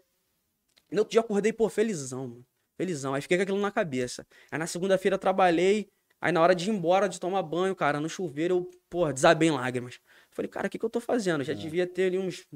E 0.90 0.94
no 0.94 1.00
outro 1.00 1.12
dia 1.12 1.20
acordei, 1.20 1.52
pô, 1.52 1.68
felizão, 1.68 2.28
mano. 2.28 2.46
Felizão. 2.76 3.12
Aí 3.12 3.20
fiquei 3.22 3.36
com 3.36 3.42
aquilo 3.42 3.60
na 3.60 3.70
cabeça. 3.70 4.26
Aí 4.50 4.58
na 4.58 4.66
segunda-feira 4.66 5.18
trabalhei. 5.18 5.88
Aí 6.20 6.30
na 6.32 6.40
hora 6.40 6.54
de 6.54 6.70
ir 6.70 6.72
embora, 6.72 7.08
de 7.08 7.18
tomar 7.18 7.42
banho, 7.42 7.74
cara, 7.74 7.98
no 7.98 8.08
chuveiro, 8.08 8.54
eu, 8.56 8.70
pô, 8.88 9.10
desabei 9.12 9.48
em 9.48 9.52
lágrimas. 9.52 9.98
Falei, 10.30 10.48
cara, 10.48 10.66
o 10.66 10.70
que, 10.70 10.78
que 10.78 10.84
eu 10.84 10.90
tô 10.90 11.00
fazendo? 11.00 11.40
Eu 11.40 11.46
já 11.46 11.52
é. 11.52 11.56
devia 11.56 11.86
ter 11.86 12.04
ali 12.04 12.18
uns 12.18 12.46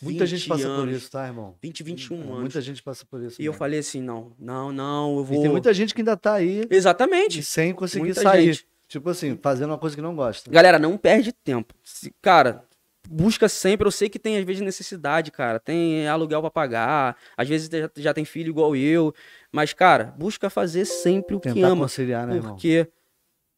Muita 0.00 0.26
gente 0.26 0.48
passa 0.48 0.66
anos, 0.66 0.84
por 0.84 0.88
isso, 0.88 1.10
tá, 1.10 1.26
irmão? 1.26 1.56
20, 1.60 1.82
21 1.82 2.16
é, 2.16 2.22
anos. 2.22 2.40
Muita 2.40 2.60
gente 2.60 2.82
passa 2.82 3.04
por 3.04 3.22
isso. 3.22 3.40
E 3.40 3.44
eu 3.44 3.52
falei 3.52 3.80
assim: 3.80 4.00
não, 4.00 4.32
não, 4.38 4.72
não, 4.72 5.16
eu 5.18 5.24
vou. 5.24 5.38
E 5.38 5.42
tem 5.42 5.50
muita 5.50 5.72
gente 5.74 5.94
que 5.94 6.00
ainda 6.00 6.16
tá 6.16 6.34
aí. 6.34 6.66
Exatamente. 6.70 7.42
sem 7.42 7.72
conseguir 7.72 8.04
muita 8.04 8.22
sair. 8.22 8.52
Gente. 8.52 8.66
Tipo 8.88 9.10
assim, 9.10 9.38
fazendo 9.42 9.70
uma 9.70 9.78
coisa 9.78 9.94
que 9.94 10.00
não 10.00 10.16
gosta. 10.16 10.50
Galera, 10.50 10.78
não 10.78 10.96
perde 10.96 11.30
tempo. 11.32 11.74
Se, 11.84 12.14
cara, 12.22 12.64
busca 13.08 13.48
sempre. 13.48 13.86
Eu 13.86 13.90
sei 13.90 14.08
que 14.08 14.18
tem 14.18 14.38
às 14.38 14.44
vezes 14.44 14.62
necessidade, 14.62 15.30
cara. 15.30 15.58
Tem 15.58 16.08
aluguel 16.08 16.40
para 16.40 16.50
pagar. 16.50 17.16
Às 17.36 17.48
vezes 17.48 17.68
já, 17.68 17.90
já, 17.96 18.14
tem 18.14 18.24
filho 18.24 18.48
igual 18.48 18.74
eu. 18.76 19.14
Mas, 19.52 19.72
cara, 19.72 20.14
busca 20.16 20.48
fazer 20.48 20.84
sempre 20.84 21.36
o 21.36 21.40
Tentar 21.40 21.54
que 21.54 21.62
ama. 21.62 21.82
Conciliar, 21.82 22.26
né, 22.26 22.40
porque 22.40 22.88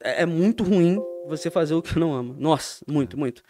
é, 0.03 0.23
é 0.23 0.27
muito 0.27 0.65
ruim 0.65 0.99
você 1.29 1.51
fazer 1.51 1.75
o 1.75 1.83
que 1.83 1.99
não 1.99 2.13
ama. 2.13 2.35
Nossa, 2.39 2.85
muito, 2.89 3.19
muito. 3.19 3.43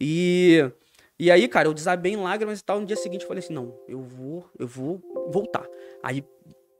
E 0.00 0.70
e 1.18 1.30
aí, 1.30 1.48
cara, 1.48 1.68
eu 1.68 1.74
desabei 1.74 2.12
em 2.12 2.16
lágrimas 2.16 2.60
e 2.60 2.64
tal. 2.64 2.80
No 2.80 2.86
dia 2.86 2.96
seguinte 2.96 3.22
eu 3.22 3.28
falei 3.28 3.42
assim: 3.42 3.52
não, 3.52 3.76
eu 3.88 4.00
vou, 4.00 4.48
eu 4.58 4.66
vou 4.66 5.00
voltar. 5.30 5.66
Aí 6.02 6.24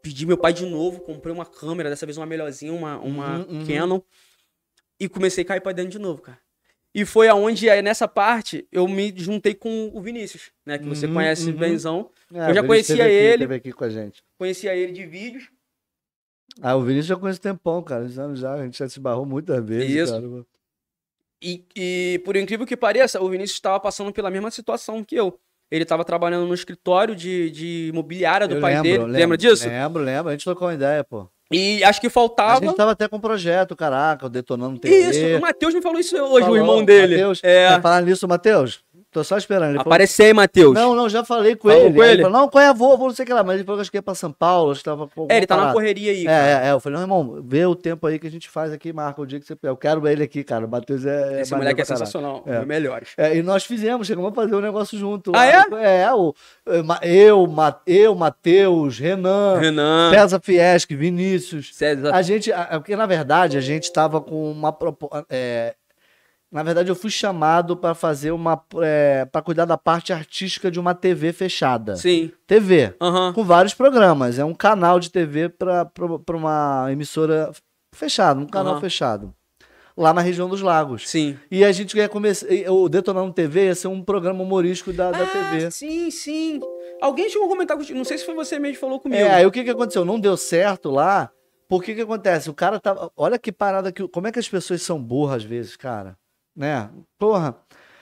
pedi 0.01 0.25
meu 0.25 0.39
pai 0.39 0.53
de 0.53 0.65
novo, 0.65 1.01
comprei 1.01 1.35
uma 1.35 1.45
câmera, 1.45 1.91
dessa 1.91 2.07
vez 2.07 2.17
uma 2.17 2.27
melhorzinha, 2.27 2.73
uma, 2.73 2.99
uma 2.99 3.39
uhum, 3.39 3.59
uhum. 3.59 3.67
Canon. 3.67 4.01
E 5.01 5.09
comecei 5.09 5.45
a 5.45 5.47
cair 5.47 5.61
pra 5.61 5.73
dentro 5.73 5.93
de 5.93 5.99
novo, 5.99 6.23
cara. 6.23 6.39
E 6.95 7.05
foi 7.05 7.29
aonde, 7.29 7.69
aí, 7.69 7.83
nessa 7.83 8.09
parte, 8.09 8.67
eu 8.73 8.89
me 8.89 9.13
juntei 9.17 9.55
com 9.55 9.91
o 9.93 10.01
Vinícius, 10.01 10.51
né? 10.65 10.79
Que 10.79 10.87
você 10.87 11.07
uhum, 11.07 11.15
conhece 11.15 11.51
uhum. 11.51 11.57
benzão. 11.57 12.11
É, 12.33 12.51
eu 12.51 12.55
já 12.55 12.63
conhecia 12.63 13.05
aqui, 13.05 13.13
ele. 13.13 13.55
Aqui 13.55 13.73
com 13.73 13.85
a 13.85 13.91
gente. 13.91 14.23
Conhecia 14.37 14.75
ele 14.75 14.93
de 14.93 15.07
vídeos. 15.07 15.51
Ah, 16.61 16.75
o 16.75 16.83
Vinícius 16.83 17.07
já 17.07 17.17
conhece 17.17 17.41
tempão, 17.41 17.83
cara. 17.83 18.05
Anos 18.05 18.41
já, 18.41 18.55
a 18.55 18.65
gente 18.65 18.79
já 18.79 18.89
se 18.89 18.99
barrou 18.99 19.27
muitas 19.27 19.65
vezes, 19.65 19.91
Isso. 19.91 20.13
cara. 20.13 20.45
E, 21.43 21.65
e, 21.77 22.21
por 22.25 22.37
incrível 22.37 22.67
que 22.67 22.77
pareça, 22.77 23.21
o 23.23 23.29
Vinícius 23.29 23.57
estava 23.57 23.79
passando 23.79 24.13
pela 24.13 24.31
mesma 24.31 24.51
situação 24.51 25.05
que 25.05 25.15
eu. 25.15 25.39
Ele 25.71 25.83
estava 25.83 26.05
trabalhando 26.05 26.47
no 26.47 26.55
escritório 26.55 27.15
de, 27.15 27.51
de 27.51 27.89
imobiliária 27.93 28.49
do 28.49 28.55
eu 28.57 28.61
pai 28.61 28.73
lembro, 28.75 28.83
dele. 28.85 28.99
Lembro, 28.99 29.19
Lembra 29.19 29.39
disso? 29.39 29.69
Lembro, 29.69 30.03
lembro. 30.03 30.29
A 30.29 30.33
gente 30.33 30.45
trocou 30.45 30.67
uma 30.67 30.75
ideia, 30.75 31.05
pô. 31.05 31.29
E 31.51 31.83
acho 31.83 32.01
que 32.01 32.11
faltava. 32.11 32.59
A 32.59 32.67
gente 32.67 32.77
tava 32.77 32.93
até 32.93 33.09
com 33.09 33.17
um 33.17 33.21
projeto, 33.21 33.75
caraca, 33.75 34.27
o 34.27 34.29
Detonando 34.29 34.79
TV. 34.79 35.11
Isso, 35.11 35.39
o 35.39 35.41
Matheus 35.41 35.75
me 35.75 35.81
falou 35.81 35.99
isso 35.99 36.15
hoje, 36.17 36.41
Falou, 36.41 36.51
o 36.51 36.57
irmão 36.57 36.85
dele. 36.85 37.17
Mateus, 37.17 37.41
é. 37.43 37.81
Falar 37.81 38.03
nisso, 38.03 38.29
Matheus, 38.29 38.81
Tô 39.11 39.25
só 39.25 39.37
esperando. 39.37 39.71
Ele 39.71 39.81
Apareceu 39.81 40.27
aí, 40.27 40.35
Matheus. 40.35 40.75
Não, 40.75 40.95
não, 40.95 41.09
já 41.09 41.25
falei 41.25 41.57
com 41.57 41.69
falou 41.69 41.85
ele. 41.85 41.95
Com 41.95 42.03
ele? 42.03 42.13
ele 42.13 42.23
falou, 42.23 42.39
não, 42.39 42.49
qual 42.49 42.63
é 42.63 42.69
a 42.69 42.73
voo? 42.73 42.97
Vou 42.97 43.09
não 43.09 43.15
sei 43.15 43.25
o 43.25 43.27
que 43.27 43.33
lá. 43.33 43.43
Mas 43.43 43.57
ele 43.57 43.65
falou 43.65 43.79
que 43.79 43.83
acho 43.83 43.91
que 43.91 43.97
ia 43.97 44.03
pra 44.03 44.15
São 44.15 44.33
Paulo, 44.33 44.71
acho 44.71 44.81
que 44.81 44.85
tava. 44.85 45.09
É, 45.29 45.37
ele 45.37 45.47
tá 45.47 45.55
parado. 45.55 45.69
na 45.69 45.75
correria 45.75 46.13
aí. 46.13 46.23
É, 46.23 46.25
cara. 46.27 46.65
É, 46.65 46.69
é, 46.69 46.73
Eu 46.73 46.81
falei, 46.81 46.97
não, 46.97 47.05
irmão, 47.05 47.43
vê 47.45 47.65
o 47.65 47.75
tempo 47.75 48.07
aí 48.07 48.19
que 48.19 48.27
a 48.27 48.31
gente 48.31 48.49
faz 48.49 48.73
aqui, 48.73 48.93
marca 48.93 49.21
o 49.21 49.27
dia 49.27 49.41
que 49.41 49.47
você. 49.47 49.57
Eu 49.63 49.77
quero 49.77 50.07
ele 50.07 50.23
aqui, 50.23 50.45
cara. 50.45 50.67
O 50.67 50.69
Matheus 50.69 51.05
é. 51.07 51.41
Esse 51.41 51.55
moleque 51.55 51.81
é 51.81 51.85
sensacional. 51.85 52.43
É. 52.47 52.65
melhores. 52.65 53.11
É, 53.17 53.37
e 53.37 53.43
nós 53.43 53.65
fizemos, 53.65 54.07
chegamos 54.07 54.31
a 54.31 54.35
fazer 54.35 54.55
um 54.55 54.61
negócio 54.61 54.99
junto. 54.99 55.33
Ah, 55.35 55.45
lá. 55.45 55.81
é? 55.81 56.03
É, 56.03 56.13
o, 56.13 56.35
eu, 57.03 57.49
eu, 57.87 58.15
Matheus, 58.15 58.99
Renan, 58.99 59.59
Renan. 59.59 60.11
César 60.11 60.41
Fieschi, 60.41 60.95
Vinícius. 60.95 61.75
César. 61.75 62.15
A 62.15 62.23
gente. 62.23 62.51
Porque, 62.73 62.97
na 62.97 63.07
verdade, 63.07 63.57
a 63.57 63.61
gente 63.61 63.93
tava 63.93 64.21
com 64.21 64.51
uma 64.51 64.73
proposta. 64.73 65.25
É, 65.31 65.75
na 66.51 66.63
verdade, 66.63 66.89
eu 66.89 66.97
fui 66.97 67.11
chamado 67.11 67.77
para 67.77 67.95
fazer 67.95 68.31
uma. 68.31 68.63
É, 68.83 69.27
para 69.27 69.43
cuidar 69.43 69.67
da 69.67 69.77
parte 69.77 70.15
artística 70.15 70.71
de 70.71 70.81
uma 70.81 70.95
TV 70.95 71.31
fechada. 71.33 71.95
Sim. 71.97 72.33
TV. 72.47 72.95
Uhum. 73.01 73.35
Com 73.35 73.45
vários 73.45 73.75
programas. 73.75 74.39
É 74.39 74.45
um 74.45 74.55
canal 74.55 74.99
de 74.99 75.11
TV 75.11 75.51
para 75.51 75.91
uma 76.31 76.87
emissora 76.91 77.51
fechada, 77.95 78.41
um 78.41 78.47
canal 78.47 78.75
uhum. 78.75 78.81
fechado. 78.81 79.35
Lá 79.95 80.15
na 80.15 80.23
região 80.23 80.49
dos 80.49 80.63
lagos. 80.63 81.11
Sim. 81.11 81.37
E 81.51 81.63
a 81.65 81.73
gente 81.73 81.95
ia 81.99 82.09
começar. 82.09 82.47
O 82.71 82.89
Detonando 82.89 83.33
TV 83.35 83.67
ia 83.67 83.75
ser 83.75 83.89
um 83.89 84.03
programa 84.03 84.43
humorístico 84.43 84.91
da, 84.93 85.11
da 85.11 85.25
ah, 85.25 85.27
TV. 85.27 85.71
Sim, 85.71 86.11
sim. 86.11 86.61
Alguém 87.03 87.29
chegou 87.29 87.47
a 87.47 87.51
comentar 87.51 87.77
contigo. 87.77 87.99
Não 87.99 88.07
sei 88.07 88.17
se 88.17 88.25
foi 88.25 88.35
você 88.35 88.59
mesmo 88.59 88.77
que 88.77 88.81
falou 88.81 88.99
comigo. 88.99 89.21
É, 89.21 89.35
aí 89.35 89.45
o 89.45 89.51
que, 89.51 89.63
que 89.63 89.71
aconteceu? 89.71 90.05
Não 90.05 90.19
deu 90.19 90.37
certo 90.37 90.91
lá. 90.91 91.31
Porque 91.69 91.95
que 91.95 92.01
acontece? 92.01 92.49
O 92.49 92.55
cara 92.55 92.81
tava. 92.81 93.13
Olha 93.15 93.39
que 93.39 93.53
parada 93.53 93.93
que. 93.93 94.09
Como 94.09 94.27
é 94.27 94.33
que 94.33 94.39
as 94.39 94.49
pessoas 94.49 94.81
são 94.81 95.03
burras 95.03 95.43
às 95.43 95.45
vezes, 95.45 95.77
cara? 95.77 96.17
Né? 96.59 96.91
Porra, 97.17 97.57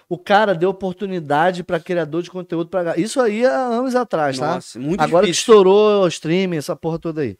o 0.08 0.16
cara 0.16 0.54
deu 0.54 0.70
oportunidade 0.70 1.62
para 1.62 1.78
criador 1.78 2.22
de 2.22 2.30
conteúdo 2.30 2.70
para 2.70 2.98
isso 2.98 3.20
aí 3.20 3.44
há 3.44 3.54
anos 3.54 3.94
atrás, 3.94 4.38
tá? 4.38 4.54
Nossa, 4.54 4.78
muito 4.78 5.00
Agora 5.00 5.26
difícil. 5.26 5.44
que 5.44 5.50
estourou 5.52 6.04
o 6.04 6.08
streaming, 6.08 6.56
essa 6.56 6.74
porra 6.74 6.98
toda 6.98 7.20
aí. 7.20 7.36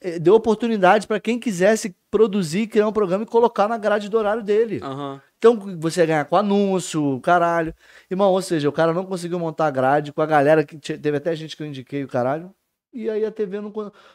É, 0.00 0.18
deu 0.18 0.34
oportunidade 0.34 1.06
para 1.06 1.20
quem 1.20 1.38
quisesse 1.38 1.96
produzir, 2.10 2.66
criar 2.66 2.86
um 2.86 2.92
programa 2.92 3.24
e 3.24 3.26
colocar 3.26 3.68
na 3.68 3.76
grade 3.76 4.08
do 4.08 4.18
horário 4.18 4.42
dele. 4.42 4.80
Uhum. 4.82 5.20
Então 5.38 5.56
você 5.78 6.00
ia 6.00 6.06
ganhar 6.06 6.24
com 6.26 6.36
anúncio, 6.36 7.20
caralho. 7.20 7.74
Irmão, 8.10 8.30
ou 8.30 8.42
seja, 8.42 8.68
o 8.68 8.72
cara 8.72 8.92
não 8.92 9.04
conseguiu 9.04 9.38
montar 9.38 9.66
a 9.66 9.70
grade 9.70 10.12
com 10.12 10.22
a 10.22 10.26
galera 10.26 10.64
que 10.64 10.76
teve 10.76 11.16
até 11.16 11.34
gente 11.34 11.56
que 11.56 11.62
eu 11.62 11.66
indiquei 11.66 12.04
o 12.04 12.08
caralho. 12.08 12.54
E 12.92 13.08
aí 13.08 13.24
a 13.24 13.30
TV 13.30 13.60
não, 13.60 13.72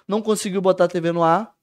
não 0.07 0.21
conseguiu 0.21 0.61
botar 0.61 0.85
a 0.85 0.87
TV 0.87 1.11
no 1.11 1.23
ar 1.23 1.56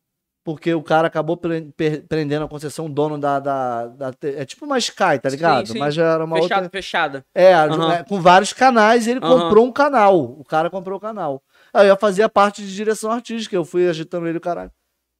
porque 0.44 0.74
o 0.74 0.83
cara 0.83 1.09
acabou 1.09 1.37
prendendo 1.37 2.44
a 2.44 2.48
concessão, 2.48 2.85
o 2.85 2.88
dono 2.88 3.18
da, 3.18 3.40
da, 3.40 3.87
da, 3.87 4.12
É 4.22 4.44
tipo 4.44 4.66
uma 4.66 4.76
Sky, 4.76 5.18
tá 5.20 5.30
ligado? 5.30 5.66
Sim, 5.66 5.72
sim. 5.72 5.78
Mas 5.78 5.94
já 5.94 6.04
era 6.04 6.24
uma 6.24 6.37
Fechado, 6.37 6.64
outra. 6.64 6.70
Fechada. 6.70 7.24
É, 7.35 7.57
uhum. 7.57 8.04
com 8.04 8.20
vários 8.20 8.52
canais, 8.52 9.07
ele 9.07 9.20
uhum. 9.20 9.40
comprou 9.40 9.66
um 9.66 9.72
canal. 9.72 10.20
O 10.20 10.44
cara 10.44 10.68
comprou 10.68 10.98
o 10.98 11.00
canal. 11.00 11.42
Aí 11.72 11.88
eu 11.88 11.96
fazia 11.96 12.28
parte 12.28 12.62
de 12.62 12.74
direção 12.74 13.11
artística, 13.11 13.57
eu 13.57 13.64
fui 13.64 13.88
agitando 13.88 14.28
ele 14.28 14.38
o 14.38 14.40
caralho. 14.40 14.70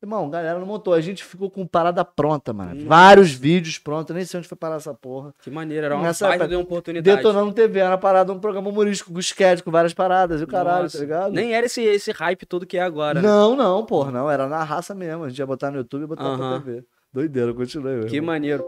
Irmão, 0.05 0.29
galera 0.29 0.59
não 0.59 0.67
montou. 0.67 0.93
A 0.93 1.01
gente 1.01 1.25
ficou 1.25 1.51
com 1.51 1.67
parada 1.67 2.05
pronta, 2.05 2.53
mano. 2.53 2.83
Hum. 2.83 2.87
Vários 2.87 3.33
vídeos 3.33 3.79
prontos. 3.79 4.15
Nem 4.15 4.25
sei 4.25 4.39
onde 4.39 4.49
foi 4.49 4.57
parar 4.57 4.77
essa 4.77 4.93
porra. 4.93 5.35
Que 5.43 5.51
maneira, 5.51 5.87
era 5.87 5.97
uma 5.97 6.05
Nessa 6.05 6.29
baita 6.29 6.47
de 6.47 6.55
oportunidade. 6.55 7.17
Detonando 7.17 7.53
TV, 7.53 7.81
era 7.81 7.91
uma 7.91 7.99
parada, 7.99 8.33
um 8.33 8.39
programa 8.39 8.69
humorístico, 8.69 9.19
sketch, 9.19 9.63
com 9.63 9.71
várias 9.71 9.95
paradas 9.95 10.41
e 10.41 10.45
o 10.45 10.47
caralho, 10.47 10.85
Nossa. 10.85 10.99
tá 10.99 11.05
ligado? 11.05 11.33
Nem 11.33 11.55
era 11.55 11.67
esse, 11.67 11.83
esse 11.83 12.13
hype 12.13 12.45
todo 12.47 12.67
que 12.67 12.77
é 12.77 12.83
agora. 12.83 13.21
Né? 13.21 13.27
Não, 13.27 13.57
não, 13.57 13.85
porra, 13.85 14.13
não. 14.13 14.31
Era 14.31 14.47
na 14.47 14.63
raça 14.63 14.95
mesmo. 14.95 15.25
A 15.25 15.29
gente 15.29 15.39
ia 15.39 15.47
botar 15.47 15.71
no 15.71 15.79
YouTube 15.79 16.03
e 16.03 16.07
botar 16.07 16.25
uh 16.25 16.35
-huh. 16.35 16.37
pra 16.37 16.61
TV. 16.61 16.85
Doideira, 17.13 17.55
continuei. 17.55 18.05
Que 18.05 18.17
irmão. 18.17 18.35
maneiro. 18.35 18.65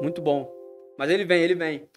Muito 0.00 0.22
bom. 0.22 0.48
Mas 0.96 1.10
ele 1.10 1.24
vem, 1.24 1.42
ele 1.42 1.54
vem. 1.54 1.88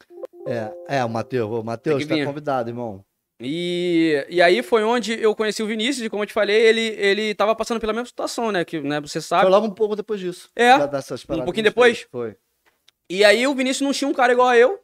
É, 0.47 0.97
é, 0.97 1.05
o 1.05 1.09
Matheus. 1.09 1.49
O 1.49 1.63
Matheus 1.63 2.05
tá 2.05 2.15
convidado, 2.25 2.69
irmão. 2.69 3.03
E, 3.41 4.25
e 4.29 4.41
aí 4.41 4.61
foi 4.61 4.83
onde 4.83 5.13
eu 5.13 5.33
conheci 5.33 5.63
o 5.63 5.67
Vinícius, 5.67 6.05
e 6.05 6.09
como 6.09 6.23
eu 6.23 6.27
te 6.27 6.33
falei, 6.33 6.55
ele, 6.55 6.81
ele 6.97 7.33
tava 7.33 7.55
passando 7.55 7.79
pela 7.79 7.93
mesma 7.93 8.05
situação, 8.05 8.51
né? 8.51 8.65
Que 8.65 8.81
né, 8.81 8.99
você 8.99 9.21
sabe. 9.21 9.43
Foi 9.43 9.51
logo 9.51 9.67
um 9.67 9.73
pouco 9.73 9.95
depois 9.95 10.19
disso. 10.19 10.49
É. 10.55 10.75
Um 10.75 11.45
pouquinho 11.45 11.63
depois? 11.63 12.05
Foi. 12.11 12.35
E 13.09 13.23
aí 13.23 13.47
o 13.47 13.55
Vinícius 13.55 13.81
não 13.81 13.93
tinha 13.93 14.09
um 14.09 14.13
cara 14.13 14.33
igual 14.33 14.49
a 14.49 14.57
eu, 14.57 14.79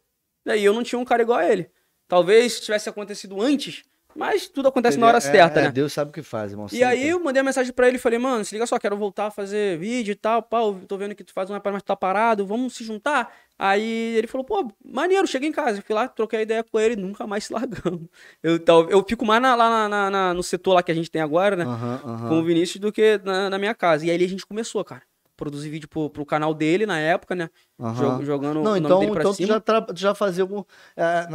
né, 0.45 0.57
e 0.57 0.63
eu 0.63 0.73
não 0.73 0.83
tinha 0.83 0.97
um 0.97 1.05
cara 1.05 1.21
igual 1.21 1.39
a 1.39 1.47
ele. 1.47 1.69
Talvez 2.07 2.59
tivesse 2.59 2.87
acontecido 2.87 3.41
antes, 3.41 3.83
mas 4.15 4.47
tudo 4.47 4.69
acontece 4.69 4.95
ele, 4.95 5.01
na 5.01 5.07
hora 5.07 5.17
é, 5.17 5.21
certa, 5.21 5.59
é, 5.59 5.63
né? 5.63 5.71
Deus 5.71 5.91
sabe 5.91 6.09
o 6.09 6.13
que 6.13 6.23
faz, 6.23 6.51
irmão. 6.51 6.67
E 6.71 6.83
aí 6.83 7.09
eu 7.09 7.19
mandei 7.19 7.41
a 7.41 7.43
mensagem 7.43 7.73
para 7.73 7.87
ele 7.87 7.97
e 7.97 7.99
falei, 7.99 8.17
mano, 8.17 8.45
se 8.45 8.55
liga 8.55 8.65
só, 8.65 8.79
quero 8.79 8.95
voltar 8.95 9.27
a 9.27 9.31
fazer 9.31 9.77
vídeo 9.77 10.13
e 10.13 10.15
tal, 10.15 10.41
pau, 10.41 10.75
tô 10.87 10.97
vendo 10.97 11.13
que 11.13 11.23
tu 11.23 11.33
faz 11.33 11.49
uma 11.49 11.59
parada, 11.59 11.75
mas 11.75 11.83
tu 11.83 11.87
tá 11.87 11.95
parado, 11.95 12.45
vamos 12.45 12.75
se 12.75 12.83
juntar? 12.83 13.31
Aí 13.57 14.15
ele 14.17 14.27
falou, 14.27 14.43
pô, 14.43 14.69
maneiro, 14.83 15.25
cheguei 15.25 15.47
em 15.47 15.51
casa. 15.51 15.81
Fui 15.81 15.95
lá, 15.95 16.07
troquei 16.07 16.39
a 16.39 16.41
ideia 16.41 16.63
com 16.63 16.77
ele, 16.77 16.95
nunca 16.95 17.25
mais 17.25 17.45
se 17.45 17.53
largamos. 17.53 18.07
Eu, 18.43 18.59
eu 18.89 19.03
fico 19.07 19.25
mais 19.25 19.41
na, 19.41 19.55
lá 19.55 19.87
na, 19.87 20.09
na, 20.09 20.33
no 20.33 20.43
setor 20.43 20.73
lá 20.73 20.83
que 20.83 20.91
a 20.91 20.95
gente 20.95 21.09
tem 21.09 21.21
agora, 21.21 21.55
né? 21.55 21.65
Uhum, 21.65 22.11
uhum. 22.11 22.29
Com 22.29 22.39
o 22.39 22.43
Vinícius 22.43 22.79
do 22.79 22.91
que 22.91 23.19
na, 23.23 23.49
na, 23.49 23.57
minha 23.57 23.73
casa. 23.73 24.05
E 24.05 24.11
aí 24.11 24.23
a 24.23 24.29
gente 24.29 24.45
começou, 24.45 24.83
cara. 24.83 25.03
Produzir 25.35 25.69
vídeo 25.69 25.87
pro, 25.87 26.09
pro 26.09 26.25
canal 26.25 26.53
dele 26.53 26.85
na 26.85 26.97
época, 26.97 27.35
né? 27.35 27.49
Uhum. 27.77 28.23
Jogando 28.23 28.63
Não, 28.63 28.77
então, 28.77 29.03
então 29.03 29.33
tu 29.33 29.45
já, 29.45 29.59
tra... 29.59 29.81
tu 29.81 29.99
já 29.99 30.15
fazia 30.15 30.43
algum. 30.43 30.63
É, 30.95 31.27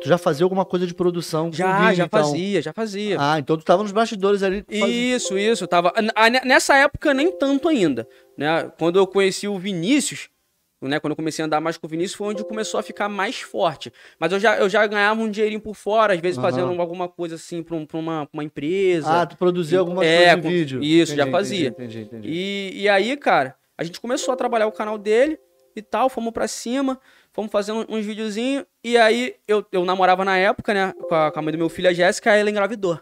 tu 0.00 0.08
já 0.08 0.16
fazia 0.16 0.44
alguma 0.44 0.64
coisa 0.64 0.86
de 0.86 0.94
produção? 0.94 1.52
Já, 1.52 1.80
vídeo, 1.80 1.96
já 1.96 2.04
então. 2.06 2.24
fazia, 2.24 2.62
já 2.62 2.72
fazia. 2.72 3.16
Ah, 3.20 3.38
então 3.38 3.58
tu 3.58 3.64
tava 3.64 3.82
nos 3.82 3.92
bastidores 3.92 4.42
ali. 4.42 4.64
Isso, 4.68 5.36
isso. 5.36 5.64
Eu 5.64 5.68
tava. 5.68 5.92
Nessa 6.44 6.76
época, 6.76 7.12
nem 7.12 7.30
tanto 7.30 7.68
ainda. 7.68 8.08
Né? 8.38 8.72
Quando 8.78 8.98
eu 8.98 9.06
conheci 9.06 9.46
o 9.46 9.58
Vinícius 9.58 10.30
né, 10.88 10.98
quando 10.98 11.12
eu 11.12 11.16
comecei 11.16 11.42
a 11.42 11.46
andar 11.46 11.60
mais 11.60 11.76
com 11.76 11.86
o 11.86 11.90
Vinícius, 11.90 12.16
foi 12.16 12.28
onde 12.28 12.44
começou 12.44 12.80
a 12.80 12.82
ficar 12.82 13.08
mais 13.08 13.40
forte. 13.40 13.92
Mas 14.18 14.32
eu 14.32 14.40
já, 14.40 14.56
eu 14.58 14.68
já 14.68 14.86
ganhava 14.86 15.20
um 15.20 15.30
dinheirinho 15.30 15.60
por 15.60 15.74
fora, 15.74 16.14
às 16.14 16.20
vezes 16.20 16.36
uhum. 16.36 16.42
fazendo 16.42 16.80
alguma 16.80 17.08
coisa 17.08 17.34
assim 17.34 17.62
para 17.62 17.76
um, 17.76 17.86
uma, 17.94 18.28
uma 18.32 18.44
empresa. 18.44 19.22
Ah, 19.22 19.26
tu 19.26 19.36
produzia 19.36 19.78
alguma 19.78 20.04
é, 20.04 20.32
coisa 20.32 20.36
de 20.36 20.48
vídeo. 20.48 20.82
Isso, 20.82 21.12
entendi, 21.12 21.26
já 21.26 21.30
fazia. 21.30 21.68
Entendi, 21.68 22.00
entendi, 22.00 22.28
e, 22.28 22.82
e 22.82 22.88
aí, 22.88 23.16
cara, 23.16 23.56
a 23.76 23.84
gente 23.84 24.00
começou 24.00 24.32
a 24.32 24.36
trabalhar 24.36 24.66
o 24.66 24.72
canal 24.72 24.96
dele 24.96 25.38
e 25.74 25.82
tal, 25.82 26.08
fomos 26.08 26.32
para 26.32 26.48
cima, 26.48 26.98
fomos 27.32 27.50
fazendo 27.50 27.86
uns 27.88 28.04
videozinhos. 28.04 28.64
E 28.82 28.96
aí, 28.96 29.34
eu, 29.46 29.64
eu 29.70 29.84
namorava 29.84 30.24
na 30.24 30.36
época, 30.36 30.72
né, 30.72 30.92
com 31.08 31.14
a, 31.14 31.30
com 31.30 31.38
a 31.38 31.42
mãe 31.42 31.52
do 31.52 31.58
meu 31.58 31.68
filho, 31.68 31.88
a 31.88 31.92
Jéssica, 31.92 32.34
ela 32.34 32.50
engravidou. 32.50 33.00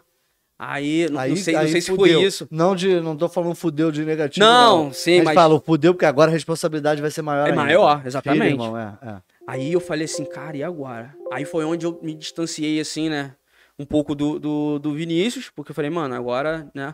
Aí, 0.61 1.07
não, 1.09 1.21
aí, 1.21 1.29
não 1.29 1.37
sei, 1.37 1.55
aí 1.55 1.63
não 1.63 1.71
sei 1.71 1.79
se 1.79 1.95
foi 1.95 2.21
isso. 2.21 2.45
Não, 2.51 2.75
de, 2.75 2.99
não 2.99 3.15
tô 3.15 3.29
falando 3.29 3.55
fudeu 3.55 3.89
de 3.93 4.03
negativo. 4.03 4.45
Não, 4.45 4.85
não. 4.85 4.93
sim, 4.93 5.21
mas. 5.21 5.33
falo 5.33 5.63
fudeu 5.65 5.93
porque 5.93 6.05
agora 6.05 6.29
a 6.29 6.33
responsabilidade 6.33 7.01
vai 7.01 7.09
ser 7.09 7.21
maior. 7.21 7.47
É 7.47 7.51
ainda. 7.51 7.55
maior, 7.55 8.01
exatamente. 8.05 8.41
Filho, 8.41 8.51
irmão, 8.51 8.77
é, 8.77 8.97
é. 9.01 9.15
Aí 9.47 9.71
eu 9.71 9.79
falei 9.79 10.03
assim, 10.03 10.25
cara, 10.25 10.57
e 10.57 10.63
agora? 10.63 11.15
Aí 11.31 11.45
foi 11.45 11.63
onde 11.63 11.85
eu 11.85 11.97
me 12.03 12.13
distanciei, 12.13 12.77
assim, 12.77 13.07
né? 13.07 13.35
Um 13.79 13.85
pouco 13.85 14.13
do, 14.13 14.37
do, 14.37 14.79
do 14.79 14.93
Vinícius, 14.93 15.49
porque 15.49 15.71
eu 15.71 15.75
falei, 15.75 15.89
mano, 15.89 16.13
agora, 16.13 16.69
né? 16.75 16.93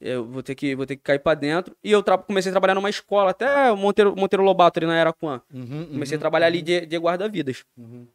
Eu 0.00 0.24
vou 0.24 0.40
ter 0.40 0.54
que, 0.54 0.76
vou 0.76 0.86
ter 0.86 0.94
que 0.94 1.02
cair 1.02 1.18
pra 1.18 1.34
dentro. 1.34 1.76
E 1.82 1.90
eu 1.90 2.04
comecei 2.26 2.50
a 2.50 2.52
trabalhar 2.52 2.76
numa 2.76 2.88
escola, 2.88 3.32
até 3.32 3.72
Monteiro, 3.72 4.14
Monteiro 4.16 4.44
Lobato 4.44 4.78
ali 4.78 4.86
na 4.86 4.94
Araquã. 4.94 5.42
Uhum, 5.52 5.88
comecei 5.90 6.16
uhum, 6.16 6.20
a 6.20 6.20
trabalhar 6.20 6.46
uhum. 6.46 6.52
ali 6.52 6.62
de, 6.62 6.86
de 6.86 6.96
guarda-vidas. 6.96 7.64
Uhum. 7.76 8.06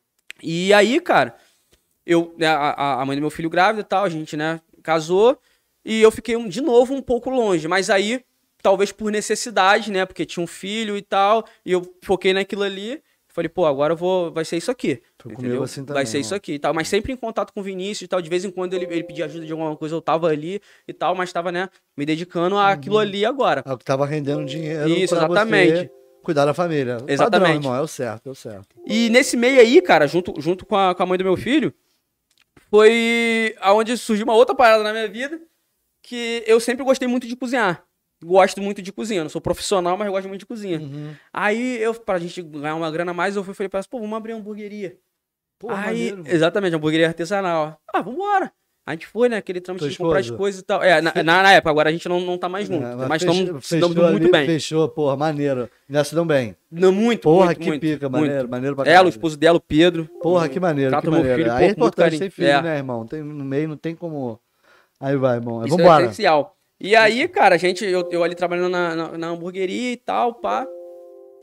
E 0.41 0.73
aí, 0.73 1.01
cara, 1.01 1.35
eu, 2.05 2.33
né, 2.37 2.47
a, 2.47 3.01
a 3.01 3.05
mãe 3.05 3.17
do 3.17 3.21
meu 3.21 3.29
filho 3.29 3.49
grávida 3.49 3.81
e 3.81 3.83
tal, 3.83 4.05
a 4.05 4.09
gente, 4.09 4.37
né, 4.37 4.61
casou. 4.86 5.38
E 5.83 6.01
eu 6.01 6.11
fiquei 6.11 6.41
de 6.47 6.61
novo 6.61 6.93
um 6.93 7.01
pouco 7.01 7.29
longe, 7.29 7.67
mas 7.67 7.89
aí 7.89 8.23
talvez 8.61 8.91
por 8.91 9.11
necessidade, 9.11 9.91
né? 9.91 10.05
Porque 10.05 10.25
tinha 10.25 10.43
um 10.43 10.47
filho 10.47 10.97
e 10.97 11.01
tal, 11.01 11.45
e 11.63 11.71
eu 11.71 11.95
foquei 12.01 12.33
naquilo 12.33 12.63
ali. 12.63 13.01
Falei, 13.27 13.49
pô, 13.49 13.65
agora 13.65 13.93
vou, 13.93 14.31
vai 14.31 14.45
ser 14.45 14.55
isso 14.55 14.71
aqui. 14.71 15.01
Entendeu? 15.25 15.61
Assim 15.61 15.81
também, 15.81 15.95
vai 15.95 16.05
ser 16.05 16.19
isso 16.19 16.33
aqui 16.33 16.53
e 16.53 16.59
tal. 16.59 16.73
Mas 16.73 16.88
sempre 16.88 17.11
em 17.11 17.17
contato 17.17 17.51
com 17.51 17.59
o 17.59 17.63
Vinícius 17.63 18.03
e 18.03 18.07
tal. 18.07 18.21
De 18.21 18.29
vez 18.29 18.45
em 18.45 18.49
quando 18.49 18.73
ele, 18.73 18.86
ele 18.86 19.03
pedia 19.03 19.25
ajuda 19.25 19.45
de 19.45 19.51
alguma 19.51 19.75
coisa, 19.75 19.93
eu 19.93 20.01
tava 20.01 20.27
ali 20.27 20.61
e 20.88 20.93
tal, 20.93 21.13
mas 21.13 21.33
tava, 21.33 21.51
né, 21.51 21.67
me 21.97 22.05
dedicando 22.05 22.57
àquilo 22.57 22.95
uhum. 22.95 23.01
ali 23.01 23.25
agora. 23.25 23.61
É 23.65 23.73
o 23.73 23.77
que 23.77 23.83
tava 23.83 24.05
rendendo 24.05 24.45
dinheiro. 24.45 24.88
Isso, 24.88 25.13
exatamente. 25.13 25.91
cuidar 26.23 26.45
da 26.45 26.53
família. 26.53 26.97
Exatamente. 27.05 27.41
Padrão, 27.41 27.55
irmão, 27.55 27.75
é 27.75 27.81
o 27.81 27.88
certo, 27.88 28.29
é 28.29 28.31
o 28.31 28.36
certo. 28.36 28.67
E 28.88 29.09
nesse 29.09 29.36
meio 29.36 29.59
aí, 29.59 29.81
cara, 29.81 30.07
junto, 30.07 30.33
junto 30.39 30.65
com, 30.65 30.77
a, 30.77 30.95
com 30.95 31.03
a 31.03 31.05
mãe 31.05 31.17
do 31.17 31.25
meu 31.25 31.36
filho, 31.36 31.73
foi 32.76 33.55
aonde 33.59 33.97
surgiu 33.97 34.26
uma 34.26 34.34
outra 34.36 34.53
parada 34.53 34.84
na 34.84 34.91
minha 34.91 35.07
vida 35.07 35.39
que 36.03 36.43
eu 36.45 36.59
sempre 36.59 36.84
gostei 36.84 37.07
muito 37.07 37.26
de 37.28 37.36
cozinhar. 37.36 37.84
Gosto 38.23 38.61
muito 38.61 38.82
de 38.82 38.91
cozinha. 38.91 39.23
Não 39.23 39.30
sou 39.30 39.41
profissional, 39.41 39.97
mas 39.97 40.09
gosto 40.09 40.28
muito 40.28 40.39
de 40.39 40.45
cozinha. 40.45 40.80
Uhum. 40.80 41.15
Aí, 41.34 41.78
eu, 41.78 41.93
pra 41.93 42.19
gente 42.19 42.41
ganhar 42.41 42.76
uma 42.76 42.91
grana 42.91 43.11
a 43.11 43.13
mais, 43.13 43.36
eu 43.36 43.43
fui, 43.43 43.53
falei 43.53 43.69
pra 43.69 43.80
ela, 43.80 43.88
pô, 43.89 43.99
vamos 43.99 44.15
abrir 44.15 44.34
uma 44.34 44.39
hamburgueria. 44.39 44.97
Pô, 45.59 45.69
Aí, 45.69 46.11
maneiro, 46.11 46.23
exatamente, 46.28 46.73
uma 46.73 46.78
hamburgueria 46.78 47.07
artesanal. 47.07 47.80
Ah, 47.93 48.01
vambora. 48.01 48.51
A 48.86 48.91
gente 48.91 49.07
foi, 49.07 49.27
né? 49.27 49.38
Aquele 49.38 49.59
trâmite 49.59 49.89
de 49.89 49.97
comprar 49.97 50.19
as 50.19 50.29
coisas 50.29 50.61
e 50.61 50.63
tal. 50.63 50.83
É, 50.83 51.01
na, 51.01 51.11
na, 51.15 51.23
na, 51.41 51.51
época, 51.53 51.71
agora 51.71 51.89
a 51.89 51.91
gente 51.91 52.07
não, 52.07 52.19
não 52.19 52.38
tá 52.38 52.47
mais 52.47 52.67
junto. 52.67 52.86
É, 52.86 53.07
mas 53.07 53.23
estamos 53.23 53.95
muito 53.95 54.29
bem. 54.29 54.45
Fechou, 54.45 54.88
porra, 54.88 55.17
maneiro. 55.17 55.67
Já 55.89 56.03
se 56.03 56.13
dão 56.13 56.25
bem. 56.25 56.55
Não, 56.71 56.91
muito, 56.91 57.21
Porra, 57.21 57.47
muito, 57.47 57.59
que 57.59 57.67
muito, 57.67 57.81
pica, 57.81 58.07
maneiro, 58.09 58.36
muito. 58.36 58.51
maneiro 58.51 58.75
pra 58.75 58.91
Ela, 58.91 59.07
o 59.07 59.09
esposo 59.09 59.38
dela, 59.38 59.57
o 59.57 59.61
Pedro. 59.61 60.07
Porra, 60.21 60.47
que 60.47 60.59
maneiro, 60.59 60.99
que 61.01 61.09
maneiro. 61.09 61.38
Filho, 61.38 61.53
Aí 61.53 61.65
é 61.65 61.69
importante 61.69 62.19
ter 62.19 62.29
filho, 62.29 62.47
é. 62.47 62.61
né, 62.61 62.77
irmão? 62.77 63.07
Tem, 63.07 63.23
no 63.23 63.45
meio 63.45 63.69
não 63.69 63.77
tem 63.77 63.95
como 63.95 64.39
Aí 64.99 65.15
vai, 65.17 65.38
irmão. 65.38 65.65
Isso 65.65 65.77
Vambora. 65.77 66.03
é 66.03 66.05
essencial. 66.05 66.55
E 66.79 66.95
aí, 66.95 67.27
cara, 67.27 67.55
a 67.55 67.57
gente, 67.57 67.86
eu, 67.86 68.07
eu 68.11 68.23
ali 68.23 68.36
trabalhando 68.36 68.69
na, 68.69 68.95
na, 68.95 69.17
na 69.17 69.27
hamburgueria 69.27 69.91
e 69.93 69.97
tal, 69.97 70.36
pá. 70.36 70.67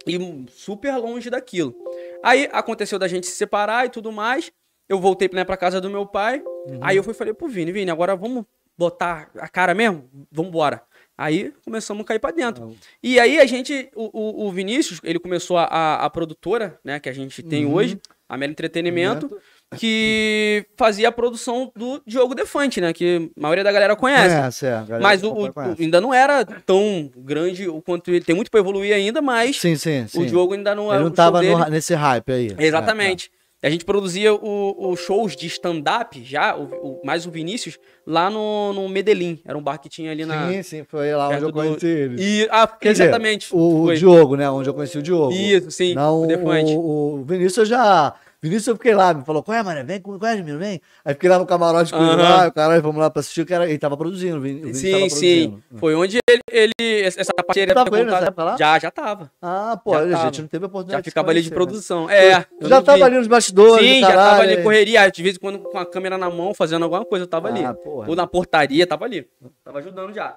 E 0.07 0.19
super 0.51 0.97
longe 0.97 1.31
daquilo. 1.31 1.75
Aí 2.23 2.49
aconteceu 2.53 2.99
da 2.99 3.09
gente 3.09 3.27
se 3.27 3.37
separar 3.37 3.87
e 3.87 3.89
tudo 3.89 4.11
mais. 4.11 4.53
Eu 4.89 4.99
voltei 4.99 5.29
né, 5.33 5.45
pra 5.45 5.57
casa 5.57 5.81
do 5.81 5.91
meu 5.91 6.07
pai. 6.07 6.43
Uhum. 6.67 6.79
Aí 6.81 6.97
eu 6.97 7.03
fui 7.03 7.15
falei 7.15 7.33
pro 7.33 7.49
Vini, 7.49 7.73
Vini, 7.73 7.91
agora 7.91 8.15
vamos 8.15 8.45
botar 8.77 9.31
a 9.39 9.49
cara 9.49 9.75
mesmo? 9.75 10.09
Vambora. 10.31 10.83
Aí 11.17 11.53
começamos 11.65 12.03
a 12.03 12.07
cair 12.07 12.19
para 12.19 12.35
dentro. 12.35 12.65
Uhum. 12.65 12.77
E 13.03 13.21
aí 13.21 13.39
a 13.39 13.47
gente, 13.47 13.91
o, 13.95 14.11
o, 14.13 14.47
o, 14.47 14.53
Vinícius, 14.53 15.01
ele 15.05 15.19
começou 15.19 15.57
a, 15.57 15.65
a, 15.65 16.05
a 16.05 16.11
produtora, 16.11 16.79
né, 16.85 16.99
que 16.99 17.09
a 17.09 17.13
gente 17.13 17.43
tem 17.43 17.65
uhum. 17.65 17.75
hoje, 17.75 18.01
a 18.29 18.37
Melo 18.37 18.53
Entretenimento 18.53 19.31
que 19.77 20.65
fazia 20.77 21.09
a 21.09 21.13
produção 21.13 21.73
do 21.75 22.03
Diogo 22.07 22.35
Defante, 22.35 22.81
né? 22.81 22.93
Que 22.93 23.31
a 23.37 23.41
maioria 23.41 23.65
da 23.65 23.73
galera 23.73 23.97
conhece. 23.97 24.37
Conhece, 24.37 24.67
é, 24.67 24.71
galera 24.71 25.01
mas 25.01 25.23
o, 25.23 25.33
o, 25.33 25.53
ainda 25.79 26.01
não 26.01 26.13
era 26.13 26.45
tão 26.45 27.11
grande 27.17 27.69
o 27.69 27.81
quanto 27.81 28.11
ele 28.11 28.25
tem 28.25 28.35
muito 28.35 28.51
para 28.51 28.61
evoluir 28.61 28.95
ainda, 28.95 29.23
mas 29.23 29.61
sim, 29.61 29.77
sim, 29.77 30.07
sim. 30.07 30.23
o 30.23 30.27
Diogo 30.27 30.55
ainda 30.55 30.75
não 30.75 30.93
era. 30.93 30.97
Ele 30.97 31.05
não 31.05 31.11
tava 31.11 31.43
no, 31.43 31.65
nesse 31.67 31.95
hype 31.95 32.33
aí. 32.33 32.57
Exatamente. 32.59 33.31
É, 33.33 33.37
é. 33.39 33.42
A 33.63 33.71
gente 33.71 33.85
produzia 33.85 34.35
os 34.35 34.99
shows 34.99 35.37
de 35.37 35.47
stand-up, 35.47 36.21
já, 36.25 36.57
o, 36.57 36.65
o, 36.65 37.01
mais 37.05 37.27
o 37.27 37.31
Vinícius, 37.31 37.79
lá 38.05 38.29
no, 38.29 38.73
no 38.73 38.89
Medellín. 38.89 39.41
Era 39.45 39.57
um 39.57 39.63
bar 39.63 39.79
que 39.79 39.89
tinha 39.89 40.11
ali 40.11 40.27
na. 40.27 40.51
Sim, 40.51 40.63
sim, 40.65 40.85
foi 40.85 41.15
lá 41.15 41.29
onde 41.29 41.45
eu 41.45 41.53
conheci 41.53 41.79
do... 41.79 41.87
ele. 41.87 42.17
E, 42.21 42.49
ah, 42.51 42.67
Quer 42.67 42.91
exatamente. 42.91 43.47
Dizer, 43.47 43.57
o, 43.57 43.85
o 43.85 43.95
Diogo, 43.95 44.35
né? 44.35 44.51
Onde 44.51 44.69
eu 44.69 44.75
conheci 44.75 44.99
o 44.99 45.03
Diogo. 45.03 45.33
Isso, 45.33 45.71
sim. 45.71 45.95
Não, 45.95 46.23
o, 46.23 46.77
o, 46.77 47.21
o 47.21 47.25
Vinícius 47.25 47.69
já 47.69 48.13
Vinícius, 48.43 48.67
eu 48.67 48.75
fiquei 48.75 48.93
lá, 48.93 49.15
me 49.15 49.25
falou, 49.25 49.41
qual 49.41 49.57
é, 49.57 49.63
mano? 49.63 49.87
Vem, 49.87 50.01
qual 50.01 50.19
é, 50.25 50.33
Admiro? 50.33 50.59
Vem. 50.59 50.81
Aí 51.05 51.15
fiquei 51.15 51.31
lá 51.31 51.39
no 51.39 51.47
camarote 51.47 51.93
com 51.93 52.03
ele 52.03 52.21
lá, 52.21 52.49
o 52.49 52.53
caralho, 52.53 52.83
vamos 52.83 53.01
lá 53.01 53.09
pra 53.09 53.21
assistir, 53.21 53.43
o 53.43 53.47
cara, 53.47 53.69
ele 53.69 53.79
tava 53.79 53.97
produzindo, 53.97 54.39
o 54.39 54.41
Vinícius 54.41 54.79
Sim, 54.79 54.93
tava 54.93 55.11
sim. 55.11 55.63
Foi 55.77 55.95
onde 55.95 56.19
ele, 56.29 56.41
ele 56.51 57.03
essa 57.07 57.33
parceria... 57.33 57.73
Tava 57.73 57.89
com 57.89 57.97
ele 57.97 58.11
nessa 58.11 58.27
época 58.27 58.43
lá? 58.43 58.57
Já, 58.57 58.79
já 58.81 58.91
tava. 58.91 59.31
Ah, 59.41 59.81
pô, 59.85 59.93
já 59.93 60.01
a 60.01 60.09
tava. 60.11 60.25
gente 60.25 60.41
não 60.43 60.49
teve 60.49 60.65
a 60.65 60.67
oportunidade 60.67 61.05
Já 61.05 61.11
ficava 61.11 61.31
ali 61.31 61.41
de 61.41 61.51
né? 61.51 61.55
produção. 61.55 62.11
É. 62.11 62.45
Eu 62.61 62.69
já 62.69 62.83
tava 62.83 62.99
vi. 62.99 63.05
ali 63.05 63.19
nos 63.19 63.29
bastidores, 63.29 63.87
Sim, 63.87 64.01
já 64.01 64.13
tava 64.13 64.43
ali 64.43 64.61
correria, 64.61 65.09
de 65.09 65.23
vez 65.23 65.37
em 65.37 65.39
quando 65.39 65.61
com 65.61 65.79
a 65.79 65.87
câmera 65.87 66.19
na 66.19 66.29
mão, 66.29 66.53
fazendo 66.53 66.83
alguma 66.83 67.05
coisa, 67.05 67.23
eu 67.23 67.29
tava 67.29 67.49
ah, 67.49 67.53
ali. 67.53 67.79
Porra. 67.85 68.09
Ou 68.09 68.17
na 68.17 68.27
portaria, 68.27 68.85
tava 68.89 69.05
ali. 69.05 69.25
Tava 69.63 69.79
ajudando 69.79 70.13
já. 70.13 70.37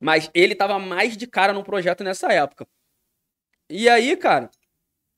Mas 0.00 0.30
ele 0.32 0.54
tava 0.54 0.78
mais 0.78 1.18
de 1.18 1.26
cara 1.26 1.52
no 1.52 1.62
projeto 1.62 2.02
nessa 2.02 2.32
época. 2.32 2.66
E 3.68 3.88
aí, 3.90 4.16
cara, 4.16 4.48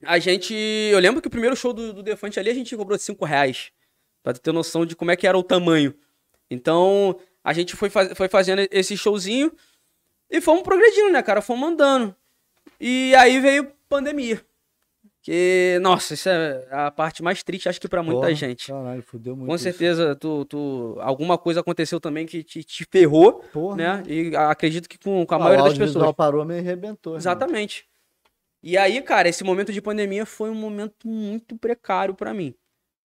a 0.05 0.19
gente. 0.19 0.55
Eu 0.55 0.99
lembro 0.99 1.21
que 1.21 1.29
o 1.29 1.31
primeiro 1.31 1.57
show 1.57 1.73
do, 1.73 1.93
do 1.93 2.03
Defante 2.03 2.39
ali 2.41 2.51
a 2.51 2.55
gente 2.55 2.77
cobrou 2.77 2.99
5 2.99 3.25
reais. 3.25 3.71
Pra 4.23 4.33
ter 4.35 4.53
noção 4.53 4.85
de 4.85 4.95
como 4.95 5.11
é 5.11 5.17
que 5.17 5.27
era 5.27 5.37
o 5.39 5.43
tamanho. 5.43 5.95
Então, 6.51 7.17
a 7.43 7.53
gente 7.53 7.75
foi, 7.77 7.89
faz, 7.89 8.13
foi 8.15 8.29
fazendo 8.29 8.67
esse 8.71 8.97
showzinho 8.97 9.51
e 10.31 10.41
fomos 10.41 10.63
progredindo, 10.63 11.11
né, 11.11 11.23
cara? 11.23 11.41
Fomos 11.41 11.69
andando. 11.71 12.15
E 12.79 13.15
aí 13.15 13.41
veio 13.41 13.73
pandemia. 13.89 14.45
Que, 15.23 15.79
nossa, 15.83 16.15
isso 16.15 16.31
é 16.31 16.67
a 16.71 16.91
parte 16.91 17.23
mais 17.23 17.43
triste, 17.43 17.69
acho 17.69 17.79
que 17.81 17.87
pra 17.89 18.03
muita 18.03 18.23
Porra, 18.23 18.35
gente. 18.35 18.69
Caralho, 18.69 19.03
fudeu 19.03 19.37
muito. 19.37 19.51
Com 19.51 19.59
certeza, 19.59 20.17
tu, 20.17 20.47
tu, 20.47 20.97
alguma 21.01 21.37
coisa 21.37 21.61
aconteceu 21.61 22.01
também 22.01 22.25
que 22.25 22.43
te, 22.43 22.65
te 22.65 22.87
ferrou, 22.91 23.35
Porra. 23.53 23.77
né? 23.77 24.03
E 24.07 24.35
acredito 24.35 24.89
que 24.89 24.99
com, 24.99 25.27
com 25.27 25.35
a 25.35 25.37
Ah, 25.37 25.41
maioria 25.41 25.65
o 25.65 25.69
das 25.69 25.77
pessoas. 25.79 26.13
parou, 26.15 26.43
me 26.45 26.59
arrebentou. 26.59 27.17
Exatamente. 27.17 27.87
E 28.63 28.77
aí, 28.77 29.01
cara, 29.03 29.29
esse 29.29 29.43
momento 29.43 29.73
de 29.73 29.81
pandemia 29.81 30.27
foi 30.27 30.51
um 30.51 30.55
momento 30.55 31.09
muito 31.09 31.57
precário 31.57 32.15
pra 32.15 32.35
mim. 32.35 32.55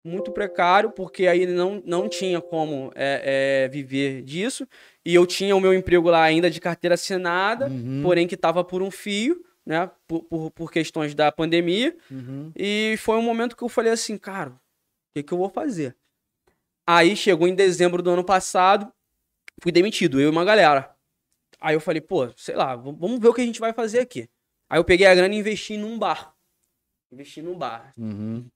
Muito 0.05 0.32
precário, 0.32 0.90
porque 0.90 1.28
aí 1.28 1.46
não, 1.46 1.80
não 1.86 2.09
tinha 2.09 2.40
como 2.40 2.90
é, 2.94 3.64
é, 3.64 3.68
viver 3.68 4.22
disso. 4.22 4.66
E 5.05 5.14
eu 5.14 5.24
tinha 5.26 5.55
o 5.55 5.61
meu 5.61 5.72
emprego 5.72 6.11
lá 6.11 6.22
ainda 6.22 6.50
de 6.50 6.61
carteira 6.61 6.94
assinada, 6.94 7.68
Uhum, 7.68 8.00
porém 8.03 8.26
que 8.26 8.36
tava 8.36 8.64
por 8.64 8.82
um 8.82 8.90
fio, 8.90 9.44
né? 9.64 9.88
Por, 10.09 10.24
por, 10.24 10.50
por 10.50 10.72
questões 10.72 11.14
da 11.14 11.30
pandemia. 11.30 11.96
uhum. 12.11 12.50
E 12.57 12.96
foi 12.98 13.16
um 13.16 13.22
momento 13.22 13.57
que 13.57 13.62
eu 13.62 13.68
falei 13.68 13.92
assim, 13.92 14.18
cara, 14.18 14.50
o 14.50 14.59
que, 15.14 15.22
que 15.22 15.32
eu 15.32 15.38
vou 15.38 15.48
fazer? 15.48 15.96
Aí 16.84 17.14
chegou 17.14 17.46
em 17.46 17.55
dezembro 17.55 18.03
do 18.03 18.11
ano 18.11 18.24
passado, 18.24 18.92
fui 19.62 19.70
demitido, 19.70 20.20
eu 20.20 20.28
e 20.28 20.30
uma 20.30 20.44
galera. 20.44 20.90
Aí 21.61 21.76
eu 21.76 21.80
falei, 21.80 22.00
pô, 22.00 22.28
sei 22.36 22.57
lá, 22.57 22.74
vamos 22.74 23.20
ver 23.20 23.28
o 23.28 23.34
que 23.34 23.40
a 23.40 23.44
gente 23.44 23.61
vai 23.61 23.72
fazer 23.72 24.00
aqui. 24.00 24.28
Aí 24.73 24.79
eu 24.79 24.85
peguei 24.85 25.07
a 25.07 25.14
grana 25.14 25.35
e 25.35 25.39
investi 25.39 25.77
num 25.77 25.99
bar. 25.99 26.35
Investi 27.12 27.43
num 27.43 27.55
bar. 27.55 27.93
Uhum. 27.99 28.47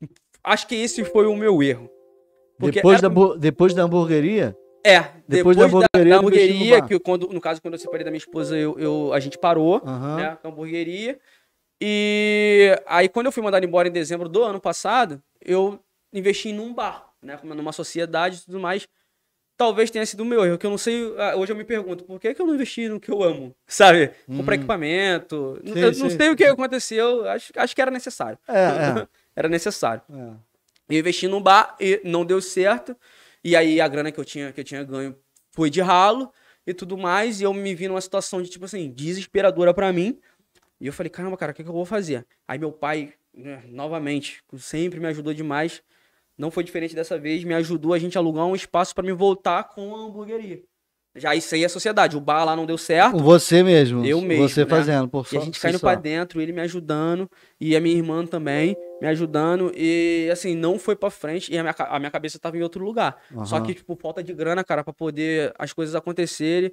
Acho 0.43 0.67
que 0.67 0.75
esse 0.75 1.05
foi 1.05 1.27
o 1.27 1.37
meu 1.37 1.63
erro. 1.63 1.91
Depois, 2.59 3.03
era- 3.03 3.11
da, 3.11 3.35
depois 3.37 3.75
da 3.75 3.83
hamburgueria? 3.83 4.57
É, 4.83 5.01
Depois 5.29 5.55
depois, 5.55 5.57
da 5.59 5.63
da, 5.63 5.67
hamburgueria, 5.69 5.91
da 5.93 6.05
no 6.05 6.17
hamburgueria, 6.17 6.83
que 6.87 6.99
quando, 7.01 7.29
no 7.29 7.39
caso, 7.39 7.61
quando 7.61 7.75
eu 7.75 7.79
separei 7.79 8.03
da 8.03 8.11
minha 8.11 8.17
esposa, 8.17 8.57
eu, 8.57 8.79
eu- 8.79 9.13
a 9.13 9.21
gente 9.21 9.37
parou. 9.37 9.83
Aham. 9.85 10.17
né, 10.17 10.39
com 10.41 10.49
a 10.49 10.51
hamburgueria. 10.51 11.21
E 11.83 12.75
aí, 12.87 13.11
quando 13.11 13.27
eu 13.27 13.33
fui 13.33 13.43
mandado 13.43 13.67
embora 13.67 13.87
em 13.89 13.93
dezembro 13.93 14.27
do 14.27 14.43
ano 14.43 14.59
passado, 14.59 15.23
eu 15.45 15.79
investi 16.15 16.51
num 16.51 16.73
bar, 16.73 17.13
né, 17.21 17.39
numa 17.45 17.73
sociedade 17.73 18.39
e 18.39 18.45
tudo 18.47 18.59
mais. 18.59 18.89
Talvez 19.57 19.91
tenha 19.91 20.05
sido 20.05 20.21
o 20.21 20.25
meu 20.27 20.45
erro, 20.45 20.59
que 20.59 20.67
eu 20.67 20.71
não 20.71 20.77
sei. 20.79 21.15
ah, 21.19 21.35
Hoje 21.37 21.51
eu 21.53 21.57
me 21.57 21.65
pergunto, 21.65 22.05
por 22.05 22.21
que, 22.21 22.35
que 22.35 22.43
eu 22.43 22.47
não 22.47 22.55
investi 22.55 22.89
no 22.89 23.01
que 23.01 23.11
eu 23.11 23.23
amo? 23.23 23.55
Sabe? 23.67 24.11
Comprar 24.27 24.55
Hum. 24.55 24.59
equipamento. 24.59 25.61
Sim, 25.65 25.73
eu 25.79 25.93
não 25.93 26.11
sim, 26.11 26.17
sei 26.19 26.29
o 26.31 26.37
que 26.37 26.45
aconteceu, 26.45 27.27
acho, 27.29 27.53
acho 27.57 27.75
que 27.75 27.81
era 27.81 27.91
necessário. 27.91 28.39
É, 28.49 29.07
Era 29.35 29.49
necessário. 29.49 30.03
é. 30.13 30.19
é. 30.19 30.33
Eu 30.89 31.01
investi 31.01 31.27
num 31.27 31.41
bar 31.41 31.75
e 31.81 32.01
não 32.05 32.25
deu 32.25 32.41
certo. 32.41 32.97
E 33.43 33.57
aí 33.57 33.81
a 33.81 33.89
grana 33.89 34.13
que 34.13 34.21
eu 34.21 34.25
tinha, 34.25 34.53
que 34.53 34.61
eu 34.61 34.65
tinha 34.65 34.85
ganho 34.85 35.17
foi 35.51 35.69
de 35.69 35.81
ralo 35.81 36.31
e 36.67 36.73
tudo 36.73 36.97
mais. 36.97 37.41
E 37.41 37.45
eu 37.45 37.53
me 37.53 37.75
vi 37.75 37.89
numa 37.89 38.01
situação 38.01 38.41
de, 38.41 38.49
tipo 38.49 38.65
assim, 38.67 38.91
desesperadora 38.93 39.75
pra 39.75 39.93
mim. 39.93 40.19
E 40.81 40.87
eu 40.87 40.93
falei, 40.93 41.11
caramba, 41.11 41.37
cara, 41.37 41.53
o 41.53 41.55
que, 41.55 41.63
que 41.65 41.69
eu 41.69 41.73
vou 41.73 41.85
fazer? 41.85 42.25
Aí 42.47 42.59
meu 42.59 42.71
pai, 42.71 43.15
né, 43.35 43.63
novamente, 43.69 44.43
sempre 44.59 45.01
me 45.01 45.07
ajudou 45.07 45.35
demais. 45.35 45.83
Não 46.39 46.51
foi 46.51 46.63
diferente 46.65 46.95
dessa 46.95 47.19
vez, 47.19 47.43
me 47.45 47.55
ajudou 47.55 47.93
a 47.95 47.99
gente 47.99 48.17
a 48.17 48.21
alugar 48.21 48.45
um 48.47 48.55
espaço 48.55 48.95
pra 48.95 49.03
me 49.05 49.13
voltar 49.13 49.65
com 49.65 49.95
a 49.97 50.01
hamburgueria. 50.01 50.61
Já 51.19 51.35
isso 51.35 51.55
aí 51.55 51.65
é 51.65 51.69
sociedade. 51.69 52.15
O 52.15 52.21
bar 52.21 52.45
lá 52.45 52.55
não 52.55 52.67
deu 52.67 52.77
certo. 52.77 53.17
Você 53.17 53.63
mesmo. 53.63 54.05
Eu 54.05 54.21
mesmo, 54.21 54.47
Você 54.47 54.65
né? 54.65 54.69
fazendo, 54.71 55.09
por 55.09 55.25
E 55.33 55.37
a 55.37 55.41
só- 55.41 55.47
gente 55.47 55.59
caindo 55.59 55.79
só. 55.79 55.87
pra 55.87 55.95
dentro, 55.95 56.43
ele 56.43 56.53
me 56.53 56.61
ajudando, 56.61 57.27
e 57.59 57.75
a 57.75 57.81
minha 57.81 57.97
irmã 57.97 58.27
também 58.27 58.77
me 59.01 59.09
ajudando, 59.09 59.73
e 59.75 60.29
assim, 60.31 60.55
não 60.55 60.79
foi 60.79 60.95
pra 60.95 61.09
frente, 61.09 61.51
e 61.51 61.57
a 61.57 61.63
minha, 61.63 61.75
a 61.79 61.99
minha 61.99 62.11
cabeça 62.11 62.39
tava 62.39 62.59
em 62.59 62.63
outro 62.63 62.85
lugar. 62.85 63.17
Só 63.47 63.57
Aham. 63.57 63.65
que, 63.65 63.73
tipo, 63.73 63.97
falta 63.97 64.23
de 64.23 64.35
grana, 64.35 64.63
cara, 64.63 64.85
pra 64.85 64.93
poder 64.93 65.55
as 65.59 65.73
coisas 65.73 65.95
acontecerem, 65.95 66.71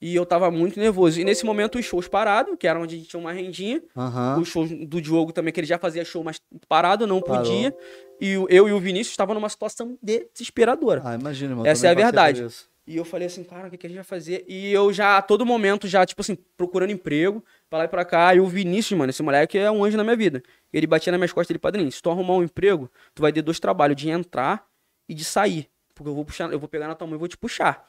e 0.00 0.14
eu 0.14 0.26
tava 0.26 0.50
muito 0.50 0.78
nervoso. 0.78 1.20
E 1.20 1.24
nesse 1.24 1.44
momento, 1.44 1.78
os 1.78 1.84
shows 1.84 2.08
parados, 2.08 2.56
que 2.58 2.66
era 2.66 2.78
onde 2.78 2.94
a 2.94 2.98
gente 2.98 3.08
tinha 3.08 3.20
uma 3.20 3.32
rendinha, 3.32 3.82
Aham. 3.96 4.40
os 4.40 4.48
shows 4.48 4.70
do 4.70 5.00
Diogo 5.00 5.32
também, 5.32 5.52
que 5.52 5.60
ele 5.60 5.66
já 5.66 5.78
fazia 5.78 6.04
show, 6.04 6.22
mas 6.22 6.40
parado, 6.68 7.06
não 7.06 7.20
Parou. 7.20 7.38
podia, 7.42 7.74
e 8.20 8.32
eu 8.32 8.68
e 8.68 8.72
o 8.72 8.78
Vinícius 8.80 9.12
estavam 9.12 9.34
numa 9.34 9.48
situação 9.48 9.98
desesperadora. 10.02 11.02
Ah, 11.04 11.14
imagina, 11.14 11.52
irmão. 11.52 11.66
Essa 11.66 11.86
é 11.86 11.90
a 11.90 11.94
verdade. 11.94 12.46
E 12.86 12.98
eu 12.98 13.04
falei 13.04 13.26
assim, 13.26 13.42
cara, 13.42 13.68
o 13.68 13.70
que, 13.70 13.78
que 13.78 13.86
a 13.86 13.88
gente 13.88 13.96
vai 13.96 14.04
fazer? 14.04 14.44
E 14.46 14.70
eu 14.70 14.92
já, 14.92 15.16
a 15.16 15.22
todo 15.22 15.46
momento, 15.46 15.88
já, 15.88 16.04
tipo 16.04 16.20
assim, 16.20 16.36
procurando 16.54 16.90
emprego, 16.90 17.42
pra 17.70 17.78
lá 17.78 17.84
e 17.86 17.88
pra 17.88 18.04
cá. 18.04 18.34
E 18.34 18.40
o 18.40 18.46
Vinícius, 18.46 18.98
mano, 18.98 19.08
esse 19.08 19.22
moleque 19.22 19.56
é 19.56 19.70
um 19.70 19.82
anjo 19.82 19.96
na 19.96 20.04
minha 20.04 20.16
vida. 20.16 20.42
Ele 20.70 20.86
batia 20.86 21.10
nas 21.10 21.18
minhas 21.18 21.32
costas, 21.32 21.50
ele, 21.50 21.58
padrinho, 21.58 21.90
se 21.90 22.02
tu 22.02 22.10
arrumar 22.10 22.34
um 22.34 22.42
emprego, 22.42 22.90
tu 23.14 23.22
vai 23.22 23.32
ter 23.32 23.40
dois 23.40 23.58
trabalhos, 23.58 23.96
de 23.96 24.10
entrar 24.10 24.66
e 25.08 25.14
de 25.14 25.24
sair. 25.24 25.70
Porque 25.94 26.10
eu 26.10 26.14
vou 26.14 26.26
puxar, 26.26 26.52
eu 26.52 26.58
vou 26.58 26.68
pegar 26.68 26.86
na 26.86 26.94
tua 26.94 27.06
mão 27.06 27.16
e 27.16 27.18
vou 27.18 27.28
te 27.28 27.38
puxar. 27.38 27.88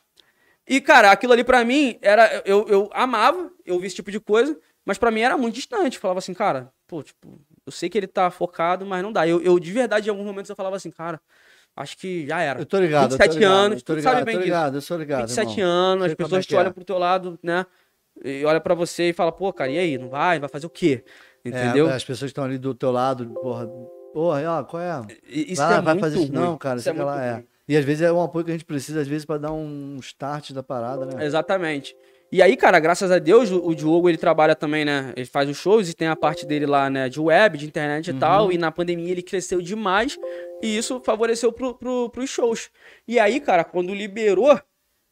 E, 0.68 0.82
cara, 0.82 1.11
aquilo 1.11 1.34
ali 1.34 1.43
pra 1.43 1.63
mim, 1.63 1.97
era, 2.01 2.41
eu, 2.45 2.66
eu 2.68 2.89
amava, 2.93 3.51
eu 3.66 3.80
vi 3.80 3.88
esse 3.88 3.95
tipo 3.95 4.09
de 4.11 4.20
coisa, 4.20 4.57
mas 4.86 4.97
pra 4.97 5.11
mim 5.11 5.22
era 5.22 5.38
muito 5.38 5.55
distante. 5.55 5.95
Eu 5.95 6.01
falava 6.01 6.18
assim, 6.20 6.34
cara, 6.34 6.72
pô, 6.88 7.03
tipo, 7.03 7.39
eu 7.66 7.72
sei 7.72 7.89
que 7.89 7.97
ele 7.97 8.07
tá 8.07 8.30
focado, 8.32 8.86
mas 8.86 9.03
não 9.03 9.11
dá. 9.11 9.28
Eu, 9.28 9.41
eu 9.41 9.59
de 9.59 9.72
verdade, 9.72 10.07
em 10.07 10.11
alguns 10.11 10.26
momentos, 10.26 10.49
eu 10.49 10.55
falava 10.55 10.76
assim, 10.76 10.89
cara, 10.89 11.22
acho 11.76 11.97
que 11.97 12.26
já 12.28 12.41
era. 12.41 12.59
Eu 12.59 12.66
tô 12.66 12.80
ligado. 12.80 13.13
eu 13.13 13.18
tô 13.18 13.24
27 13.24 13.34
ligado, 13.36 13.51
anos, 13.53 13.84
tô 13.84 13.93
tu 13.93 13.97
ligado, 13.97 14.13
sabe 14.13 14.26
bem 14.26 14.36
tô 14.36 14.39
disso. 14.39 14.45
ligado, 14.53 14.76
eu 14.78 14.82
sou 14.82 14.97
ligado. 14.97 15.28
27 15.28 15.59
irmão. 15.59 15.72
anos, 15.74 16.05
as 16.05 16.11
é 16.11 16.16
pessoas 16.16 16.45
que 16.45 16.49
te 16.49 16.55
é. 16.55 16.59
olham 16.59 16.72
pro 16.74 16.84
teu 16.84 16.97
lado, 16.97 17.39
né? 17.43 17.66
E 18.24 18.45
olha 18.45 18.61
pra 18.61 18.74
você 18.74 19.09
e 19.09 19.13
fala, 19.13 19.32
pô, 19.32 19.51
cara, 19.51 19.70
e 19.70 19.78
aí? 19.78 19.97
Não 19.97 20.09
vai? 20.09 20.39
Vai 20.39 20.49
fazer 20.49 20.66
o 20.66 20.70
quê? 20.70 21.03
Entendeu? 21.43 21.89
É, 21.89 21.93
as 21.93 22.03
pessoas 22.03 22.30
estão 22.30 22.43
ali 22.43 22.57
do 22.57 22.74
teu 22.74 22.91
lado, 22.91 23.28
porra. 23.41 23.68
Porra, 24.13 24.41
ó, 24.49 24.63
qual 24.63 24.82
é? 24.82 25.01
E- 25.28 25.51
Isso 25.51 25.61
vai 25.61 25.72
lá, 25.72 25.78
é 25.78 25.82
vai 25.82 25.93
muito 25.93 26.03
fazer 26.05 26.18
isso. 26.20 26.28
ruim. 26.32 26.36
Não, 26.39 26.57
cara, 26.57 26.76
Isso 26.78 26.84
sei 26.86 26.93
é 26.93 26.95
que 26.95 27.01
lá 27.01 27.11
muito 27.11 27.26
é. 27.26 27.55
E 27.68 27.76
às 27.76 27.84
vezes 27.84 28.01
é 28.03 28.11
um 28.11 28.22
apoio 28.22 28.45
que 28.45 28.51
a 28.51 28.53
gente 28.53 28.66
precisa, 28.66 29.01
às 29.01 29.07
vezes, 29.07 29.26
pra 29.26 29.38
dar 29.38 29.51
um 29.51 29.97
start 29.99 30.51
da 30.51 30.61
parada, 30.61 31.05
né? 31.05 31.26
Exatamente. 31.26 31.95
E 32.32 32.41
aí, 32.41 32.55
cara, 32.57 32.80
graças 32.80 33.11
a 33.11 33.20
Deus, 33.20 33.49
o, 33.51 33.66
o 33.68 33.76
Diogo, 33.76 34.09
ele 34.09 34.18
trabalha 34.18 34.55
também, 34.55 34.84
né? 34.84 35.13
Ele 35.16 35.26
faz 35.26 35.49
os 35.49 35.57
shows 35.57 35.89
e 35.89 35.93
tem 35.93 36.07
a 36.07 36.16
parte 36.16 36.45
dele 36.45 36.66
lá, 36.66 36.89
né? 36.89 37.07
De 37.07 37.20
web, 37.20 37.57
de 37.57 37.66
internet 37.66 38.07
e 38.07 38.11
Uhum. 38.11 38.20
tal. 38.20 38.51
E 38.51 38.57
na 38.57 38.72
pandemia 38.72 39.11
ele 39.11 39.22
cresceu 39.22 39.61
demais. 39.61 40.18
E 40.61 40.78
isso 40.78 40.99
favoreceu 41.05 41.51
pro, 41.51 41.76
pro, 41.76 42.09
pros 42.09 42.30
shows. 42.30 42.70
E 43.07 43.20
aí, 43.20 43.39
cara, 43.39 43.63
quando 43.63 43.93
liberou, 43.93 44.59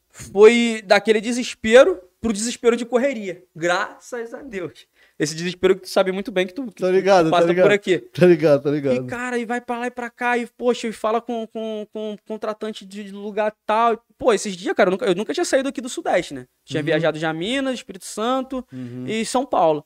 foi 0.09 0.83
daquele 0.85 1.21
desespero 1.21 1.99
pro 2.19 2.33
desespero 2.33 2.75
de 2.75 2.85
correria. 2.85 3.43
Graças 3.55 4.33
a 4.33 4.41
Deus. 4.41 4.87
Esse 5.23 5.35
desespero 5.35 5.75
que 5.75 5.81
tu 5.81 5.89
sabe 5.89 6.11
muito 6.11 6.31
bem 6.31 6.45
que 6.45 6.53
tu, 6.53 6.65
que 6.67 6.75
tu 6.83 6.89
ligado, 6.91 7.25
tô 7.25 7.31
passa 7.31 7.47
ligado. 7.47 7.65
por 7.65 7.71
aqui. 7.71 7.97
Tá 7.99 8.25
ligado, 8.25 8.61
tá 8.63 8.69
E, 8.69 8.73
ligado. 8.73 9.07
cara, 9.07 9.37
e 9.37 9.45
vai 9.45 9.59
pra 9.61 9.79
lá 9.79 9.87
e 9.87 9.91
pra 9.91 10.09
cá, 10.09 10.37
e, 10.37 10.45
poxa, 10.45 10.87
e 10.87 10.91
fala 10.91 11.19
com, 11.21 11.47
com, 11.47 11.87
com 11.91 12.15
contratante 12.27 12.85
de 12.85 13.11
lugar 13.11 13.53
tal. 13.65 14.03
Pô, 14.17 14.33
esses 14.33 14.55
dias, 14.55 14.75
cara, 14.75 14.89
eu 14.89 14.91
nunca, 14.91 15.05
eu 15.05 15.15
nunca 15.15 15.33
tinha 15.33 15.45
saído 15.45 15.69
aqui 15.69 15.81
do 15.81 15.89
Sudeste, 15.89 16.33
né? 16.33 16.45
Tinha 16.65 16.81
Uhum. 16.81 16.85
viajado 16.85 17.17
já 17.17 17.31
Minas, 17.33 17.75
Espírito 17.75 18.05
Santo 18.05 18.65
Uhum. 18.71 19.05
e 19.07 19.25
São 19.25 19.45
Paulo. 19.45 19.85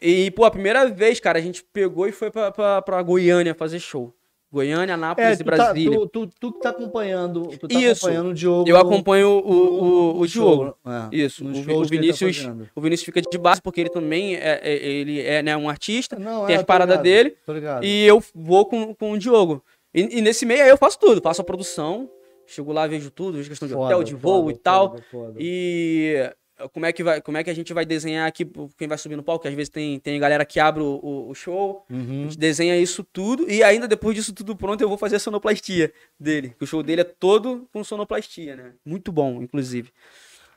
E, 0.00 0.30
pô, 0.30 0.44
a 0.44 0.50
primeira 0.50 0.88
vez, 0.88 1.18
cara, 1.18 1.38
a 1.38 1.42
gente 1.42 1.64
pegou 1.72 2.06
e 2.06 2.12
foi 2.12 2.30
pra, 2.30 2.52
pra, 2.52 2.80
pra 2.82 3.02
Goiânia 3.02 3.54
fazer 3.54 3.80
show. 3.80 4.14
Goiânia, 4.50 4.94
Anápolis 4.94 5.30
É, 5.30 5.34
e 5.34 5.36
tá, 5.38 5.44
Brasília. 5.44 5.98
tu, 5.98 6.06
tu, 6.08 6.26
tu 6.40 6.52
que 6.52 6.60
tá 6.60 6.70
acompanhando, 6.70 7.48
tu 7.58 7.68
tá 7.68 7.78
Isso. 7.78 8.06
acompanhando 8.06 8.30
o 8.30 8.34
Diogo. 8.34 8.68
Eu 8.68 8.76
acompanho 8.78 9.28
o, 9.28 9.38
o, 9.40 10.16
o, 10.16 10.20
no 10.20 10.26
Diogo. 10.26 10.64
show, 10.64 10.76
é, 10.86 11.16
Isso, 11.16 11.44
o, 11.44 11.50
o 11.50 11.82
tá 11.82 11.88
Vinícius, 11.90 12.36
fazendo. 12.38 12.68
o 12.74 12.80
Vinícius 12.80 13.04
fica 13.04 13.20
de 13.20 13.38
base 13.38 13.60
porque 13.60 13.80
ele 13.82 13.90
também 13.90 14.36
é, 14.36 14.60
é- 14.62 14.76
ele 14.86 15.20
é 15.20 15.42
né, 15.42 15.56
um 15.56 15.68
artista, 15.68 16.18
Não, 16.18 16.46
tem 16.46 16.54
é, 16.56 16.58
as 16.58 16.64
paradas 16.64 16.98
dele. 17.00 17.36
E 17.82 18.04
eu 18.06 18.22
vou 18.34 18.64
com, 18.66 18.94
com 18.94 19.12
o 19.12 19.18
Diogo. 19.18 19.62
E, 19.94 20.18
e 20.18 20.22
nesse 20.22 20.46
meio 20.46 20.62
aí 20.62 20.68
eu 20.70 20.76
faço 20.78 20.98
tudo. 20.98 21.20
Faço 21.20 21.40
a 21.42 21.44
produção, 21.44 22.08
chego 22.46 22.72
lá, 22.72 22.86
vejo 22.86 23.10
tudo, 23.10 23.36
vejo 23.36 23.50
questão 23.50 23.68
de 23.68 23.74
Foda, 23.74 23.86
hotel, 23.86 24.02
de 24.02 24.14
voo 24.14 24.44
foda, 24.44 24.52
e 24.52 24.58
tal. 24.58 24.96
foda. 25.10 25.34
E 25.38 26.30
como 26.72 26.86
é, 26.86 26.92
que 26.92 27.02
vai, 27.04 27.20
como 27.20 27.36
é 27.38 27.44
que 27.44 27.50
a 27.50 27.54
gente 27.54 27.72
vai 27.72 27.84
desenhar 27.86 28.26
aqui, 28.26 28.44
quem 28.76 28.88
vai 28.88 28.98
subir 28.98 29.16
no 29.16 29.22
palco, 29.22 29.42
que 29.42 29.48
às 29.48 29.54
vezes 29.54 29.68
tem, 29.68 29.98
tem 30.00 30.18
galera 30.18 30.44
que 30.44 30.58
abre 30.58 30.82
o, 30.82 30.98
o- 31.02 31.28
o 31.30 31.34
show. 31.34 31.84
A 31.88 31.92
Uhum. 31.92 32.22
gente 32.24 32.38
desenha 32.38 32.76
isso 32.76 33.04
tudo. 33.04 33.50
E 33.50 33.62
ainda 33.62 33.86
depois 33.86 34.14
disso 34.16 34.32
tudo 34.32 34.56
pronto, 34.56 34.80
eu 34.80 34.88
vou 34.88 34.98
fazer 34.98 35.16
a 35.16 35.20
sonoplastia 35.20 35.92
dele. 36.18 36.54
Que 36.58 36.64
o 36.64 36.66
show 36.66 36.82
dele 36.82 37.02
é 37.02 37.04
todo 37.04 37.68
com 37.72 37.84
sonoplastia, 37.84 38.56
né? 38.56 38.72
Muito 38.84 39.12
bom, 39.12 39.42
inclusive. 39.42 39.90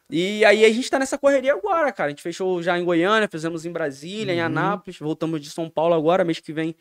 E 0.09 0.43
aí 0.43 0.65
a 0.65 0.69
gente 0.73 0.89
tá 0.89 0.99
nessa 0.99 1.17
correria 1.17 1.53
agora, 1.53 1.91
cara. 1.91 2.07
A 2.07 2.09
gente 2.09 2.21
fechou 2.21 2.61
já 2.61 2.77
em 2.77 2.83
Goiânia, 2.83 3.29
fizemos 3.31 3.65
em 3.65 3.71
Brasília, 3.71 4.33
em 4.33 4.39
Uhum. 4.39 4.45
Anápolis, 4.45 4.99
voltamos 4.99 5.39
de 5.39 5.49
São 5.49 5.69
Paulo 5.69 5.93
agora, 5.93 6.25
mês 6.25 6.39
que 6.39 6.51
vem 6.51 6.75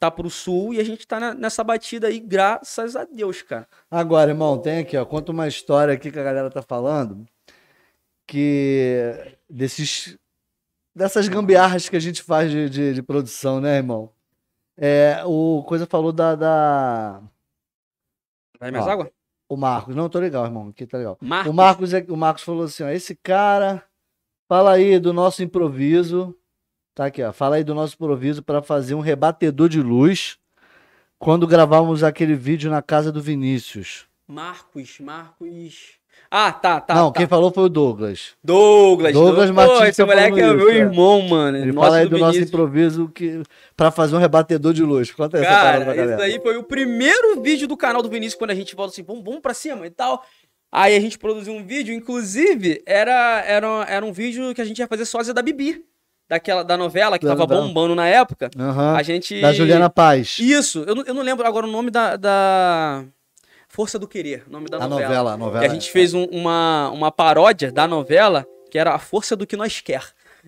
tá 0.00 0.10
pro 0.10 0.28
sul 0.30 0.74
e 0.74 0.80
a 0.80 0.84
gente 0.84 1.06
tá 1.06 1.20
na- 1.20 1.34
nessa 1.34 1.62
batida 1.62 2.08
aí, 2.08 2.18
graças 2.18 2.96
a 2.96 3.04
Deus, 3.04 3.40
cara. 3.42 3.68
Agora, 3.90 4.30
irmão, 4.30 4.58
tem 4.58 4.78
aqui, 4.78 4.96
ó. 4.96 5.04
Conta 5.04 5.30
uma 5.30 5.46
história 5.46 5.94
aqui 5.94 6.10
que 6.10 6.18
a 6.18 6.24
galera 6.24 6.50
tá 6.50 6.60
falando. 6.62 7.24
Que 8.26 9.36
desses. 9.48 10.16
Dessas 10.94 11.26
gambiarras 11.26 11.88
que 11.88 11.96
a 11.96 12.00
gente 12.00 12.22
faz 12.22 12.50
de, 12.50 12.68
de, 12.68 12.94
de 12.94 13.02
produção, 13.02 13.60
né, 13.60 13.76
irmão? 13.76 14.12
É, 14.76 15.22
o 15.24 15.62
Coisa 15.66 15.86
falou 15.86 16.12
da. 16.12 16.34
da... 16.34 17.22
Vai 18.58 18.70
mais 18.70 18.86
Ó, 18.86 18.90
água? 18.90 19.12
O 19.48 19.56
Marcos. 19.56 19.94
Não, 19.94 20.08
tô 20.08 20.18
legal, 20.18 20.44
irmão. 20.44 20.68
Aqui 20.68 20.86
tá 20.86 20.98
legal. 20.98 21.18
Marcos. 21.20 21.50
O 21.50 21.54
Marcos, 21.54 21.94
é- 21.94 22.06
o 22.08 22.16
Marcos 22.16 22.42
falou 22.42 22.64
assim: 22.64 22.82
ó, 22.82 22.88
esse 22.88 23.14
cara. 23.14 23.84
Fala 24.48 24.72
aí 24.72 24.98
do 24.98 25.12
nosso 25.12 25.42
improviso. 25.42 26.36
Tá 26.94 27.06
aqui, 27.06 27.22
ó. 27.22 27.32
Fala 27.32 27.56
aí 27.56 27.64
do 27.64 27.74
nosso 27.74 27.94
improviso 27.94 28.42
para 28.42 28.62
fazer 28.62 28.94
um 28.94 29.00
rebatedor 29.00 29.68
de 29.68 29.80
luz 29.80 30.38
quando 31.18 31.46
gravávamos 31.46 32.02
aquele 32.02 32.34
vídeo 32.34 32.70
na 32.70 32.82
casa 32.82 33.10
do 33.10 33.22
Vinícius. 33.22 34.06
Marcos, 34.26 34.98
Marcos. 35.00 36.01
Ah, 36.30 36.50
tá, 36.50 36.80
tá. 36.80 36.94
não, 36.94 37.12
tá. 37.12 37.18
quem 37.18 37.26
falou 37.26 37.50
foi 37.52 37.64
o 37.64 37.68
Douglas. 37.68 38.30
Douglas. 38.42 39.12
Douglas 39.12 39.50
Pô, 39.50 39.54
Martins 39.56 39.88
esse 39.88 39.96
tá 39.98 40.06
moleque 40.06 40.40
é 40.40 40.54
meu 40.54 40.70
é. 40.70 40.74
irmão, 40.76 41.20
mano. 41.28 41.58
Ele 41.58 41.72
fala 41.74 41.96
aí 41.98 42.06
do 42.08 42.16
nosso 42.18 42.32
Vinícius. 42.32 42.48
improviso 42.48 43.08
que, 43.14 43.42
pra 43.76 43.90
fazer 43.90 44.16
um 44.16 44.18
rebatedor 44.18 44.72
de 44.72 44.82
luz. 44.82 45.10
Conta 45.10 45.38
essa 45.38 45.46
parada 45.50 45.84
pra 45.84 45.94
Cara, 45.94 45.94
galera. 45.94 46.14
isso 46.14 46.36
aí 46.36 46.42
foi 46.42 46.56
o 46.56 46.62
primeiro 46.62 47.40
vídeo 47.42 47.68
do 47.68 47.76
canal 47.76 48.00
do 48.02 48.08
Vinícius 48.08 48.38
quando 48.38 48.50
a 48.50 48.54
gente 48.54 48.74
volta 48.74 48.92
assim, 48.92 49.02
vamos, 49.02 49.22
vamos 49.22 49.40
pra 49.40 49.52
cima 49.52 49.86
e 49.86 49.90
tal. 49.90 50.24
Aí 50.72 50.96
a 50.96 51.00
gente 51.00 51.18
produziu 51.18 51.52
um 51.52 51.66
vídeo, 51.66 51.94
inclusive, 51.94 52.82
era, 52.86 53.42
era, 53.46 53.84
era 53.86 54.06
um 54.06 54.12
vídeo 54.12 54.54
que 54.54 54.62
a 54.62 54.64
gente 54.64 54.78
ia 54.78 54.88
fazer 54.88 55.04
sósia 55.04 55.34
da 55.34 55.42
Bibi. 55.42 55.84
Daquela, 56.30 56.64
da 56.64 56.78
novela 56.78 57.18
que 57.18 57.26
Da- 57.26 57.36
tava 57.36 57.46
da- 57.46 57.60
bombando 57.60 57.94
na 57.94 58.06
época. 58.08 58.48
Aham. 58.58 58.94
A 58.96 59.02
gente. 59.02 59.38
Da 59.38 59.52
Juliana 59.52 59.90
Paz. 59.90 60.38
Isso, 60.38 60.82
eu 60.86 60.94
não, 60.94 61.02
eu 61.04 61.12
não 61.12 61.20
lembro 61.22 61.46
agora 61.46 61.66
o 61.66 61.70
nome 61.70 61.90
da. 61.90 62.16
da... 62.16 63.04
Força 63.72 63.98
do 63.98 64.06
Querer, 64.06 64.44
o 64.46 64.50
nome 64.52 64.66
da 64.68 64.76
A 64.76 64.86
novela. 64.86 65.08
novela, 65.08 65.32
a 65.32 65.36
novela. 65.38 65.64
E 65.64 65.66
a 65.66 65.72
gente 65.72 65.90
fez 65.90 66.12
um- 66.12 66.26
uma, 66.26 66.90
uma 66.90 67.10
paródia 67.10 67.72
da 67.72 67.88
novela 67.88 68.46
que 68.70 68.78
era 68.78 68.94
A 68.94 68.98
Força 68.98 69.34
do 69.34 69.46
que 69.46 69.56
Nós 69.56 69.80
Quer. 69.80 70.02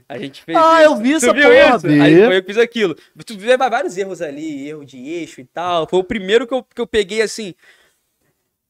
A 0.09 0.19
gente 0.19 0.43
fez 0.43 0.59
Ah, 0.59 0.83
isso. 0.83 0.91
eu 0.93 0.97
vi 0.97 1.11
Tu 1.13 1.17
essa 1.17 1.33
viu 1.33 1.43
porra, 1.45 1.77
isso? 1.77 1.87
Aí 1.87 2.17
foi 2.27 2.37
eu 2.37 2.41
que 2.43 2.47
fiz 2.49 2.59
aquilo. 2.59 2.95
Tu 3.25 3.39
vê 3.39 3.57
vários 3.57 3.97
erros 3.97 4.21
ali, 4.21 4.69
erro 4.69 4.85
de 4.85 4.99
eixo 4.99 5.41
e 5.41 5.45
tal. 5.45 5.89
Foi 5.89 5.99
o 6.01 6.05
primeiro 6.05 6.47
que 6.47 6.53
eu, 6.53 6.63
que 6.63 6.81
eu 6.81 6.87
peguei 6.87 7.23
assim. 7.23 7.55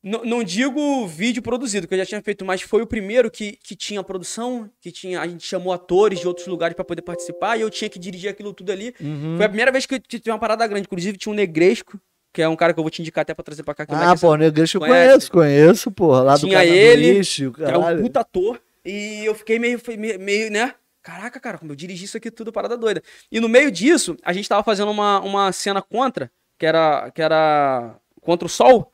N- 0.04 0.20
não 0.24 0.44
digo 0.44 1.06
vídeo 1.06 1.42
produzido, 1.42 1.88
que 1.88 1.94
eu 1.94 1.98
já 1.98 2.04
tinha 2.06 2.22
feito, 2.22 2.44
mas 2.44 2.60
foi 2.62 2.82
o 2.82 2.86
primeiro 2.86 3.30
que, 3.30 3.52
que 3.62 3.74
tinha 3.74 4.02
produção, 4.04 4.70
que 4.80 4.92
tinha. 4.92 5.20
A 5.20 5.26
gente 5.26 5.44
chamou 5.46 5.72
atores 5.72 6.20
de 6.20 6.28
outros 6.28 6.46
lugares 6.46 6.76
pra 6.76 6.84
poder 6.84 7.02
participar 7.02 7.56
e 7.56 7.62
eu 7.62 7.70
tinha 7.70 7.88
que 7.88 7.98
dirigir 7.98 8.30
aquilo 8.30 8.52
tudo 8.52 8.70
ali. 8.70 8.94
Uhum. 9.00 9.36
Foi 9.36 9.46
a 9.46 9.48
primeira 9.48 9.72
vez 9.72 9.86
que, 9.86 9.98
que 9.98 10.18
teve 10.20 10.30
uma 10.30 10.38
parada 10.38 10.66
grande. 10.66 10.86
Inclusive, 10.86 11.16
tinha 11.16 11.32
um 11.32 11.36
Negresco, 11.36 11.98
que 12.34 12.42
é 12.42 12.48
um 12.48 12.56
cara 12.56 12.74
que 12.74 12.80
eu 12.80 12.82
vou 12.82 12.90
te 12.90 13.00
indicar 13.00 13.22
até 13.22 13.32
pra 13.32 13.44
trazer 13.44 13.62
pra 13.62 13.74
cá. 13.76 13.86
Que 13.86 13.94
o 13.94 13.96
Ah, 13.96 14.16
pô, 14.20 14.32
o 14.32 14.36
Negresco 14.36 14.78
eu 14.78 14.80
conheço, 14.80 15.30
conheço, 15.30 15.90
pô. 15.92 16.08
Lá 16.20 16.34
do 16.34 16.40
Tinha 16.40 16.58
do 16.58 16.64
ele, 16.64 17.20
Ixi, 17.20 17.46
o 17.46 17.52
que 17.52 17.62
é 17.62 17.78
um 17.78 18.02
puta 18.02 18.20
ator. 18.20 18.60
E 18.84 19.24
eu 19.24 19.36
fiquei 19.36 19.56
meio, 19.60 19.80
meio, 19.96 20.18
meio, 20.18 20.50
né? 20.50 20.74
Caraca, 21.00 21.38
cara, 21.38 21.58
como 21.58 21.70
eu 21.70 21.76
dirigi 21.76 22.06
isso 22.06 22.16
aqui 22.16 22.32
tudo, 22.32 22.52
parada 22.52 22.76
doida. 22.76 23.00
E 23.30 23.38
no 23.38 23.48
meio 23.48 23.70
disso, 23.70 24.16
a 24.24 24.32
gente 24.32 24.48
tava 24.48 24.64
fazendo 24.64 24.90
uma, 24.90 25.20
uma 25.20 25.52
cena 25.52 25.80
contra, 25.80 26.28
que 26.58 26.66
era, 26.66 27.08
que 27.12 27.22
era 27.22 27.94
contra 28.20 28.46
o 28.46 28.48
sol. 28.48 28.92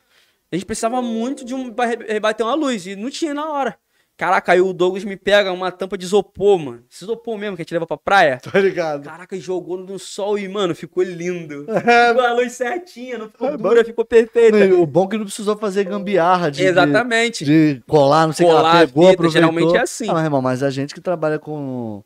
A 0.52 0.56
gente 0.56 0.66
precisava 0.66 1.00
muito 1.00 1.42
de 1.42 1.54
um 1.54 1.74
rebater 2.06 2.44
uma 2.44 2.54
luz, 2.54 2.86
e 2.86 2.94
não 2.94 3.08
tinha 3.08 3.32
na 3.32 3.48
hora. 3.50 3.78
Caraca, 4.20 4.52
aí 4.52 4.60
o 4.60 4.74
Douglas 4.74 5.02
me 5.02 5.16
pega 5.16 5.50
uma 5.50 5.72
tampa 5.72 5.96
de 5.96 6.04
isopor, 6.04 6.58
mano. 6.58 6.84
Esse 6.92 7.04
isopor 7.04 7.38
mesmo 7.38 7.56
que 7.56 7.62
a 7.62 7.64
gente 7.64 7.72
leva 7.72 7.86
pra 7.86 7.96
praia. 7.96 8.38
Tô 8.42 8.58
ligado. 8.58 9.04
Caraca, 9.04 9.34
jogou 9.40 9.78
no 9.78 9.98
sol 9.98 10.38
e, 10.38 10.46
mano, 10.46 10.74
ficou 10.74 11.02
lindo. 11.02 11.64
É, 11.72 12.08
Ficou 12.10 12.26
a 12.26 12.34
luz 12.34 12.52
certinha, 12.52 13.16
não 13.16 13.30
ficou 13.30 13.48
É, 13.48 13.56
dura, 13.56 13.82
ficou 13.82 14.04
perfeita. 14.04 14.58
o 14.74 14.84
bom 14.86 15.06
é 15.06 15.08
que 15.08 15.16
não 15.16 15.24
precisou 15.24 15.56
fazer 15.56 15.84
gambiarra 15.84 16.50
de, 16.50 16.62
Exatamente. 16.62 17.46
de, 17.46 17.74
de 17.76 17.80
colar, 17.88 18.26
não 18.26 18.34
sei 18.34 18.44
o 18.46 18.50
que 18.50 18.54
a 18.56 18.70
pegou, 18.86 19.04
fita, 19.04 19.14
aproveitou. 19.14 19.30
geralmente 19.30 19.76
é 19.76 19.80
assim. 19.80 20.10
Ah, 20.10 20.12
mas, 20.12 20.24
irmão, 20.24 20.42
mas 20.42 20.62
a 20.62 20.68
gente 20.68 20.92
que 20.92 21.00
trabalha 21.00 21.38
com 21.38 22.02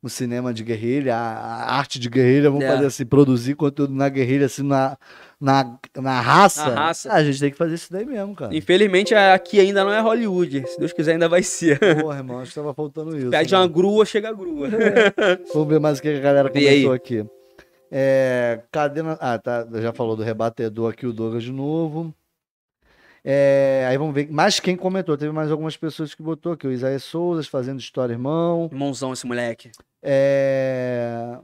o 0.00 0.08
cinema 0.08 0.54
de 0.54 0.62
guerrilha, 0.62 1.16
a, 1.16 1.64
a 1.64 1.74
arte 1.76 1.98
de 1.98 2.08
guerrilha, 2.08 2.50
vamos 2.50 2.64
É. 2.64 2.68
fazer 2.68 2.86
assim, 2.86 3.04
produzir 3.04 3.56
conteúdo 3.56 3.92
na 3.92 4.08
guerrilha, 4.08 4.46
assim, 4.46 4.62
na, 4.62 4.96
na, 5.40 5.78
na 5.96 6.20
raça, 6.20 6.68
Na 6.70 6.86
raça. 6.86 7.12
a 7.12 7.22
gente 7.22 7.38
tem 7.38 7.50
que 7.50 7.56
fazer 7.56 7.74
isso 7.74 7.92
daí 7.92 8.04
mesmo, 8.04 8.34
cara. 8.34 8.54
Infelizmente, 8.54 9.14
aqui 9.14 9.60
ainda 9.60 9.84
não 9.84 9.92
é 9.92 10.00
Hollywood. 10.00 10.64
Se 10.66 10.78
Deus 10.78 10.92
quiser, 10.92 11.12
ainda 11.12 11.28
vai 11.28 11.42
ser. 11.42 11.78
Porra, 12.00 12.18
irmão, 12.18 12.40
acho 12.40 12.50
que 12.50 12.56
tava 12.56 12.74
faltando 12.74 13.16
isso. 13.16 13.30
Pede 13.30 13.52
né? 13.52 13.58
uma 13.58 13.68
grua, 13.68 14.04
chega 14.04 14.30
a 14.30 14.32
grua. 14.32 14.68
Vamos 15.54 15.68
ver 15.68 15.78
mais 15.78 15.98
o 15.98 16.02
que 16.02 16.08
a 16.08 16.20
galera 16.20 16.50
comentou 16.50 16.92
aqui. 16.92 17.24
É, 17.90 18.60
cadê 18.72 19.02
na... 19.02 19.12
Ah, 19.20 19.38
tá. 19.38 19.66
Já 19.80 19.92
falou 19.92 20.16
do 20.16 20.22
rebatedor 20.22 20.92
aqui, 20.92 21.06
o 21.06 21.12
Douglas 21.12 21.44
de 21.44 21.52
novo. 21.52 22.12
É, 23.24 23.86
aí 23.88 23.96
vamos 23.96 24.14
ver. 24.14 24.28
Mas 24.30 24.58
quem 24.58 24.76
comentou? 24.76 25.16
Teve 25.16 25.32
mais 25.32 25.50
algumas 25.50 25.76
pessoas 25.76 26.14
que 26.14 26.22
botou 26.22 26.52
aqui. 26.52 26.66
O 26.66 26.72
Isaías 26.72 27.04
Souza 27.04 27.42
fazendo 27.48 27.78
história, 27.78 28.12
irmão. 28.12 28.68
Irmãozão 28.72 29.12
esse 29.12 29.26
moleque. 29.26 29.70
É, 30.02 31.38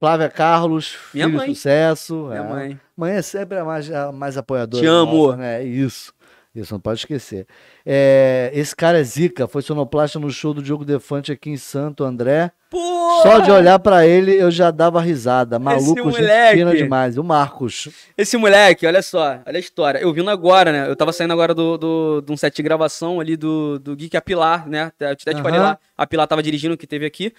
Flávia 0.00 0.28
Carlos, 0.28 0.96
Minha 1.12 1.26
filho 1.26 1.38
mãe. 1.38 1.54
sucesso. 1.54 2.14
Minha 2.28 2.40
é. 2.40 2.48
mãe. 2.48 2.80
Mãe 2.96 3.12
é 3.14 3.22
sempre 3.22 3.58
a 3.58 3.64
mais, 3.64 3.90
a 3.90 4.12
mais 4.12 4.36
apoiadora. 4.36 4.82
Te 4.82 4.86
amo. 4.86 5.26
nossa, 5.26 5.36
né? 5.36 5.64
Isso. 5.64 6.12
Isso, 6.54 6.72
não 6.72 6.80
pode 6.80 7.00
esquecer. 7.00 7.46
É, 7.86 8.50
esse 8.52 8.74
cara 8.74 8.98
é 8.98 9.02
zica, 9.04 9.46
foi 9.46 9.62
sonoplasta 9.62 10.18
no 10.18 10.30
show 10.30 10.52
do 10.52 10.62
Diogo 10.62 10.84
Defante 10.84 11.30
aqui 11.30 11.50
em 11.50 11.56
Santo 11.56 12.02
André. 12.02 12.50
Pô! 12.70 12.78
Só 13.22 13.38
de 13.38 13.50
olhar 13.50 13.78
pra 13.78 14.06
ele 14.06 14.34
eu 14.34 14.50
já 14.50 14.70
dava 14.70 15.00
risada. 15.00 15.58
Maluco, 15.58 15.88
gente 15.88 16.20
moleque. 16.20 16.58
fina 16.58 16.74
demais. 16.74 17.16
O 17.16 17.22
Marcos. 17.22 17.88
Esse 18.16 18.36
moleque, 18.36 18.86
olha 18.86 19.02
só, 19.02 19.40
olha 19.46 19.56
a 19.56 19.58
história. 19.58 19.98
Eu 19.98 20.12
vindo 20.12 20.28
agora, 20.30 20.72
né? 20.72 20.88
Eu 20.88 20.96
tava 20.96 21.12
saindo 21.12 21.32
agora 21.32 21.54
do, 21.54 21.78
do, 21.78 22.20
de 22.22 22.32
um 22.32 22.36
set 22.36 22.54
de 22.56 22.62
gravação 22.62 23.20
ali 23.20 23.36
do, 23.36 23.78
do 23.78 23.94
Geek 23.94 24.16
a 24.16 24.20
Pilar, 24.20 24.68
né? 24.68 24.92
Eu 24.98 25.10
até 25.10 25.34
te 25.34 25.42
falei 25.42 25.60
lá. 25.60 25.78
A 25.96 26.06
Pilar 26.06 26.26
tava 26.26 26.42
dirigindo 26.42 26.76
que 26.76 26.86
teve 26.86 27.06
aqui. 27.06 27.32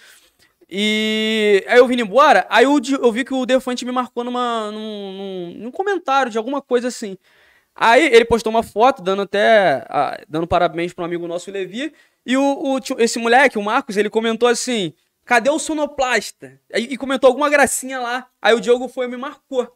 E 0.69 1.63
aí 1.67 1.79
eu 1.79 1.87
vim 1.87 1.99
embora, 2.01 2.45
aí 2.49 2.65
eu, 2.65 2.79
eu 3.01 3.11
vi 3.11 3.25
que 3.25 3.33
o 3.33 3.45
Defante 3.45 3.83
me 3.85 3.91
marcou 3.91 4.23
numa, 4.23 4.71
num, 4.71 5.13
num, 5.13 5.53
num 5.63 5.71
comentário 5.71 6.31
de 6.31 6.37
alguma 6.37 6.61
coisa 6.61 6.89
assim. 6.89 7.17
Aí 7.75 8.05
ele 8.07 8.25
postou 8.25 8.51
uma 8.51 8.63
foto 8.63 9.01
dando 9.01 9.23
até. 9.23 9.85
dando 10.27 10.47
parabéns 10.47 10.93
para 10.93 11.03
um 11.03 11.05
amigo 11.05 11.27
nosso, 11.27 11.49
o 11.49 11.53
Levi. 11.53 11.93
E 12.25 12.37
o, 12.37 12.43
o 12.77 12.79
esse 12.99 13.19
moleque, 13.19 13.57
o 13.57 13.63
Marcos, 13.63 13.97
ele 13.97 14.09
comentou 14.09 14.47
assim: 14.49 14.93
cadê 15.25 15.49
o 15.49 15.59
sonoplasta? 15.59 16.59
Aí- 16.73 16.87
E 16.91 16.97
comentou 16.97 17.27
alguma 17.29 17.49
gracinha 17.49 17.99
lá. 17.99 18.27
Aí 18.41 18.53
o 18.53 18.59
Diogo 18.61 18.87
foi 18.89 19.05
e 19.07 19.09
me 19.09 19.17
marcou. 19.17 19.67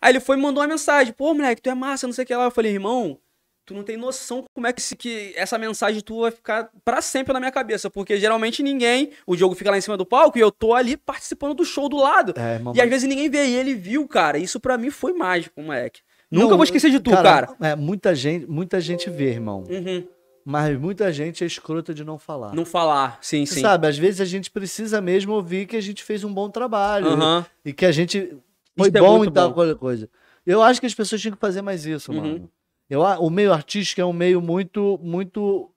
Aí 0.00 0.12
ele 0.12 0.20
foi 0.20 0.36
e 0.36 0.40
mandou 0.40 0.62
uma 0.62 0.68
mensagem: 0.68 1.12
pô, 1.14 1.34
moleque, 1.34 1.62
tu 1.62 1.70
é 1.70 1.74
massa, 1.74 2.06
não 2.06 2.14
sei 2.14 2.24
o 2.24 2.26
que 2.26 2.34
lá. 2.34 2.44
Eu 2.44 2.50
falei, 2.50 2.72
irmão. 2.72 3.18
Tu 3.66 3.74
não 3.74 3.82
tem 3.82 3.96
noção 3.96 4.44
como 4.54 4.66
é 4.66 4.72
que, 4.72 4.80
se- 4.80 4.94
que 4.94 5.32
essa 5.36 5.58
mensagem 5.58 6.00
tua 6.00 6.22
vai 6.22 6.30
ficar 6.30 6.70
pra 6.84 7.02
sempre 7.02 7.32
na 7.32 7.40
minha 7.40 7.50
cabeça. 7.50 7.90
Porque 7.90 8.16
geralmente 8.18 8.62
ninguém. 8.62 9.10
O 9.26 9.34
Diogo 9.34 9.56
fica 9.56 9.70
lá 9.72 9.76
em 9.76 9.80
cima 9.80 9.96
do 9.96 10.06
palco 10.06 10.38
e 10.38 10.40
eu 10.40 10.52
tô 10.52 10.72
ali 10.72 10.96
participando 10.96 11.52
do 11.54 11.64
show 11.64 11.88
do 11.88 11.96
lado. 11.96 12.32
É, 12.36 12.60
E 12.74 12.80
às 12.80 12.88
vezes 12.88 13.08
ninguém 13.08 13.28
vê. 13.28 13.44
E 13.46 13.54
ele 13.56 13.74
viu, 13.74 14.06
cara. 14.06 14.38
Isso 14.38 14.60
pra 14.60 14.78
mim 14.78 14.88
foi 14.90 15.12
mágico, 15.12 15.60
moleque. 15.60 16.00
Nunca 16.30 16.50
Não, 16.50 16.56
vou 16.56 16.64
esquecer 16.64 16.90
de 16.90 17.00
tu, 17.00 17.10
cara. 17.10 17.48
É, 17.60 17.74
muita 17.76 18.14
gente, 18.14 18.46
muita 18.46 18.80
gente 18.80 19.10
vê, 19.10 19.30
irmão. 19.30 19.64
Uhum. 19.68 20.06
Mas 20.44 20.78
muita 20.78 21.12
gente 21.12 21.42
é 21.42 21.46
escrota 21.46 21.92
de 21.92 22.04
não 22.04 22.18
falar. 22.18 22.54
Não 22.54 22.64
falar, 22.64 23.18
sim, 23.20 23.44
Você 23.44 23.54
sim. 23.54 23.60
sabe, 23.62 23.88
às 23.88 23.98
vezes 23.98 24.20
a 24.20 24.24
gente 24.24 24.48
precisa 24.48 25.00
mesmo 25.00 25.32
ouvir 25.32 25.66
que 25.66 25.76
a 25.76 25.80
gente 25.80 26.04
fez 26.04 26.22
um 26.22 26.32
bom 26.32 26.48
trabalho. 26.48 27.08
Aham. 27.08 27.44
E 27.64 27.72
que 27.72 27.84
a 27.84 27.90
gente 27.90 28.36
foi 28.76 28.88
Isso 28.90 28.96
é 28.96 29.00
bom 29.00 29.18
muito 29.18 29.30
e 29.32 29.34
tal, 29.34 29.52
bom. 29.52 29.74
coisa. 29.74 30.08
Eu 30.46 30.62
acho 30.62 30.78
que 30.78 30.86
as 30.86 30.94
pessoas 30.94 31.20
tinham 31.20 31.34
que 31.34 31.40
fazer 31.40 31.62
mais 31.62 31.84
isso, 31.84 32.12
Uhum. 32.12 32.20
mano. 32.20 32.50
Eu, 32.88 33.00
o 33.00 33.30
meio 33.30 33.52
artístico 33.52 34.00
é 34.00 34.04
um 34.04 34.12
meio 34.12 34.40
muito, 34.40 34.98
muito 35.02 35.70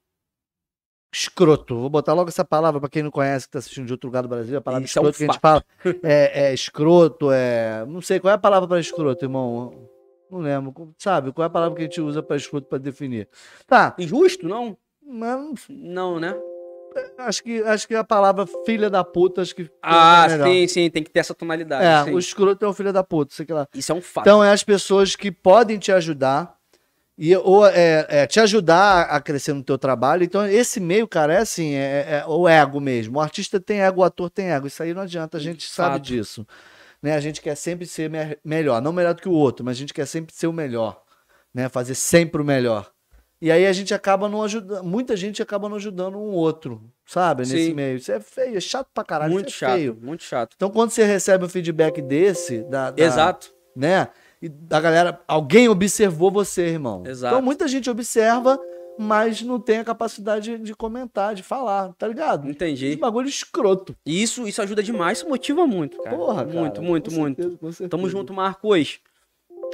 escroto. 1.13 1.75
Vou 1.75 1.89
botar 1.89 2.13
logo 2.13 2.29
essa 2.29 2.45
palavra 2.45 2.79
pra 2.79 2.89
quem 2.89 3.03
não 3.03 3.11
conhece, 3.11 3.47
que 3.47 3.51
tá 3.53 3.59
assistindo 3.59 3.87
de 3.87 3.93
outro 3.93 4.07
lugar 4.07 4.21
do 4.21 4.29
Brasil. 4.29 4.57
A 4.57 4.61
palavra 4.61 4.85
Isso 4.85 4.97
é 4.97 5.01
um 5.01 5.09
escroto 5.09 5.17
que 5.17 5.23
a 5.23 5.27
gente 5.27 5.41
fala 5.41 5.65
é, 6.03 6.49
é 6.49 6.53
escroto, 6.53 7.31
é... 7.31 7.85
Não 7.87 8.01
sei, 8.01 8.19
qual 8.19 8.31
é 8.31 8.35
a 8.35 8.39
palavra 8.39 8.67
pra 8.67 8.79
escroto, 8.79 9.25
irmão? 9.25 9.89
Não 10.29 10.39
lembro. 10.39 10.93
Sabe, 10.97 11.31
qual 11.31 11.43
é 11.43 11.47
a 11.47 11.49
palavra 11.49 11.75
que 11.75 11.81
a 11.81 11.85
gente 11.85 11.99
usa 11.99 12.21
pra 12.21 12.37
escroto 12.37 12.67
pra 12.67 12.77
definir? 12.77 13.27
Tá, 13.65 13.95
Injusto, 13.97 14.47
não? 14.47 14.77
mas 15.03 15.65
Não, 15.67 16.19
né? 16.19 16.35
acho 17.19 17.43
que, 17.43 17.61
acho 17.63 17.87
que 17.87 17.95
a 17.95 18.03
palavra 18.03 18.47
filha 18.65 18.89
da 18.89 19.03
puta, 19.03 19.41
acho 19.41 19.55
que... 19.55 19.69
Ah, 19.81 20.27
é 20.29 20.43
sim, 20.43 20.67
sim, 20.67 20.89
tem 20.89 21.03
que 21.03 21.09
ter 21.09 21.19
essa 21.19 21.33
tonalidade. 21.33 21.85
É, 21.85 22.03
sim. 22.05 22.15
o 22.15 22.19
escroto 22.19 22.63
é 22.63 22.67
o 22.67 22.73
filho 22.73 22.93
da 22.93 23.03
puta, 23.03 23.33
sei 23.33 23.45
lá. 23.49 23.67
Isso 23.73 23.91
é 23.91 23.95
um 23.95 24.01
fato. 24.01 24.25
Então, 24.25 24.43
é 24.43 24.51
as 24.51 24.63
pessoas 24.63 25.15
que 25.15 25.31
podem 25.31 25.79
te 25.79 25.91
ajudar 25.91 26.58
e 27.21 27.35
ou 27.35 27.67
é, 27.67 28.05
é, 28.07 28.25
te 28.25 28.39
ajudar 28.39 29.01
a 29.01 29.19
crescer 29.19 29.51
no 29.51 29.61
teu 29.61 29.77
trabalho. 29.77 30.23
Então, 30.23 30.47
esse 30.47 30.79
meio, 30.79 31.05
cara, 31.05 31.33
é 31.33 31.37
assim, 31.39 31.73
é, 31.73 32.21
é 32.21 32.25
o 32.25 32.47
ego 32.47 32.79
mesmo. 32.79 33.17
O 33.19 33.21
artista 33.21 33.59
tem 33.59 33.81
ego, 33.81 33.99
o 33.99 34.03
ator 34.05 34.29
tem 34.29 34.51
ego. 34.51 34.67
Isso 34.67 34.81
aí 34.81 34.93
não 34.93 35.01
adianta, 35.01 35.37
a 35.37 35.41
gente 35.41 35.69
sabe 35.69 35.95
Fato. 35.95 36.03
disso. 36.03 36.47
Né? 37.03 37.13
A 37.15 37.19
gente 37.19 37.41
quer 37.41 37.55
sempre 37.55 37.85
ser 37.85 38.09
me- 38.09 38.37
melhor. 38.43 38.81
Não 38.81 38.93
melhor 38.93 39.13
do 39.13 39.21
que 39.21 39.27
o 39.27 39.33
outro, 39.33 39.65
mas 39.65 39.75
a 39.75 39.79
gente 39.79 39.93
quer 39.93 40.05
sempre 40.05 40.33
ser 40.33 40.47
o 40.47 40.53
melhor. 40.53 41.01
Né? 41.53 41.67
Fazer 41.67 41.93
sempre 41.95 42.41
o 42.41 42.45
melhor. 42.45 42.89
E 43.41 43.51
aí 43.51 43.65
a 43.67 43.71
gente 43.73 43.93
acaba 43.93 44.27
não 44.29 44.41
ajudando. 44.43 44.83
Muita 44.83 45.15
gente 45.17 45.41
acaba 45.41 45.67
não 45.69 45.75
ajudando 45.77 46.17
um 46.17 46.31
outro, 46.31 46.81
sabe? 47.05 47.41
Nesse 47.43 47.67
Sim. 47.67 47.73
meio. 47.73 47.97
Isso 47.97 48.11
é 48.11 48.19
feio, 48.19 48.57
é 48.57 48.59
chato 48.61 48.87
pra 48.93 49.03
caralho. 49.03 49.31
muito 49.31 49.47
é 49.47 49.51
chato, 49.51 49.73
feio. 49.75 49.97
muito 50.01 50.23
chato. 50.23 50.53
Então, 50.55 50.69
quando 50.69 50.91
você 50.91 51.03
recebe 51.05 51.45
um 51.45 51.49
feedback 51.49 52.01
desse, 52.01 52.63
da, 52.63 52.91
da- 52.91 53.01
Exato. 53.03 53.49
né? 53.75 54.09
E 54.41 54.47
da 54.47 54.79
galera, 54.79 55.19
alguém 55.27 55.67
observou 55.67 56.31
você, 56.31 56.67
irmão. 56.67 57.03
Exato. 57.05 57.35
Então 57.35 57.43
muita 57.45 57.67
gente 57.67 57.89
observa, 57.89 58.57
mas 58.97 59.41
não 59.41 59.59
tem 59.59 59.79
a 59.79 59.83
capacidade 59.83 60.57
de 60.57 60.73
comentar, 60.73 61.35
de 61.35 61.43
falar, 61.43 61.93
tá 61.97 62.07
ligado? 62.07 62.43
Esse 62.45 62.51
Entendi. 62.51 62.95
bagulho 62.95 63.27
escroto. 63.27 63.95
E 64.05 64.21
isso, 64.21 64.47
isso 64.47 64.61
ajuda 64.61 64.81
demais, 64.81 65.17
isso 65.19 65.27
motiva 65.29 65.65
muito, 65.67 66.01
cara. 66.01 66.15
Porra, 66.15 66.45
cara. 66.45 66.59
Muito, 66.59 66.81
muito, 66.81 67.11
muito. 67.11 67.35
certeza, 67.41 67.57
com 67.57 67.71
certeza. 67.71 67.89
Tamo 67.89 68.09
junto, 68.09 68.33
Marcos. 68.33 68.99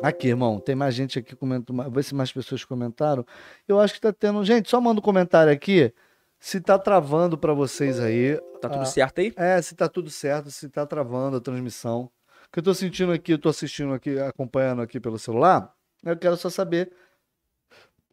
Aqui, 0.01 0.27
irmão, 0.27 0.59
tem 0.59 0.75
mais 0.75 0.93
gente 0.93 1.17
aqui 1.19 1.35
comentando. 1.35 1.89
Vê 1.91 2.03
se 2.03 2.13
mais 2.13 2.31
pessoas 2.31 2.65
comentaram. 2.65 3.25
Eu 3.67 3.79
acho 3.79 3.93
que 3.93 4.01
tá 4.01 4.11
tendo. 4.11 4.43
Gente, 4.43 4.69
só 4.69 4.81
manda 4.81 4.99
um 4.99 5.03
comentário 5.03 5.53
aqui 5.53 5.93
se 6.37 6.59
tá 6.59 6.77
travando 6.77 7.37
pra 7.37 7.53
vocês 7.53 7.99
aí. 7.99 8.35
Tá 8.61 8.67
tudo 8.67 8.81
Ah, 8.81 8.85
certo 8.85 9.19
aí? 9.19 9.31
É, 9.37 9.61
se 9.61 9.73
tá 9.73 9.87
tudo 9.87 10.09
certo, 10.09 10.51
se 10.51 10.67
tá 10.69 10.85
travando 10.85 11.37
a 11.37 11.39
transmissão. 11.39 12.09
Que 12.55 12.59
eu 12.59 12.63
tô 12.63 12.73
sentindo 12.73 13.11
aqui, 13.11 13.33
eu 13.33 13.37
tô 13.37 13.49
assistindo 13.49 13.93
aqui, 13.93 14.17
acompanhando 14.17 14.81
aqui 14.81 14.97
pelo 14.97 15.19
celular, 15.19 15.75
eu 16.05 16.15
quero 16.15 16.37
só 16.37 16.49
saber 16.49 16.89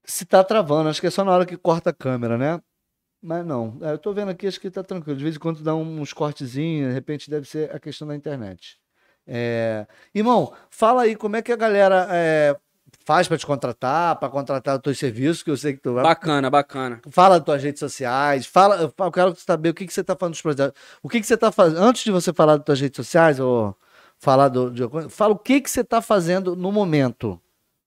se 0.04 0.24
tá 0.24 0.42
travando. 0.42 0.88
Acho 0.88 1.00
que 1.00 1.06
é 1.06 1.10
só 1.10 1.22
na 1.22 1.30
hora 1.30 1.46
que 1.46 1.56
corta 1.56 1.90
a 1.90 1.92
câmera, 1.92 2.36
né? 2.36 2.60
Mas 3.22 3.46
não. 3.46 3.78
É, 3.80 3.92
eu 3.92 3.98
tô 3.98 4.12
vendo 4.12 4.32
aqui, 4.32 4.48
acho 4.48 4.60
que 4.60 4.68
tá 4.68 4.82
tranquilo. 4.82 5.16
De 5.16 5.22
vez 5.22 5.36
em 5.36 5.38
quando 5.38 5.62
dá 5.62 5.76
uns 5.76 6.12
cortezinhos, 6.12 6.88
de 6.88 6.92
repente 6.92 7.30
deve 7.30 7.48
ser 7.48 7.72
a 7.72 7.78
questão 7.78 8.08
da 8.08 8.16
internet. 8.16 8.80
É... 9.24 9.86
Irmão, 10.12 10.52
fala 10.68 11.02
aí 11.02 11.14
como 11.14 11.36
é 11.36 11.42
que 11.42 11.52
a 11.52 11.56
galera 11.56 12.08
é, 12.10 12.56
faz 13.04 13.28
para 13.28 13.38
te 13.38 13.46
contratar, 13.46 14.16
para 14.16 14.28
contratar 14.28 14.74
os 14.74 14.82
teus 14.82 14.98
serviços, 14.98 15.44
que 15.44 15.52
eu 15.52 15.56
sei 15.56 15.74
que 15.74 15.80
tu 15.80 15.94
vai. 15.94 16.02
Bacana, 16.02 16.50
bacana. 16.50 17.00
Fala 17.12 17.36
das 17.36 17.44
tuas 17.44 17.62
redes 17.62 17.78
sociais, 17.78 18.44
fala, 18.44 18.92
eu 18.98 19.12
quero 19.12 19.36
saber 19.36 19.68
o 19.68 19.74
que, 19.74 19.86
que 19.86 19.94
você 19.94 20.02
tá 20.02 20.16
falando 20.16 20.32
dos 20.32 20.42
projetos. 20.42 20.82
O 21.00 21.08
que, 21.08 21.20
que 21.20 21.26
você 21.28 21.36
tá 21.36 21.52
fazendo. 21.52 21.80
Antes 21.80 22.02
de 22.02 22.10
você 22.10 22.32
falar 22.32 22.56
das 22.56 22.64
tuas 22.64 22.80
redes 22.80 22.96
sociais, 22.96 23.38
ou 23.38 23.76
falar 24.22 24.48
do. 24.48 24.70
De, 24.70 24.82
fala 25.10 25.34
o 25.34 25.38
que, 25.38 25.60
que 25.60 25.68
você 25.68 25.82
tá 25.82 26.00
fazendo 26.00 26.54
no 26.54 26.70
momento. 26.70 27.40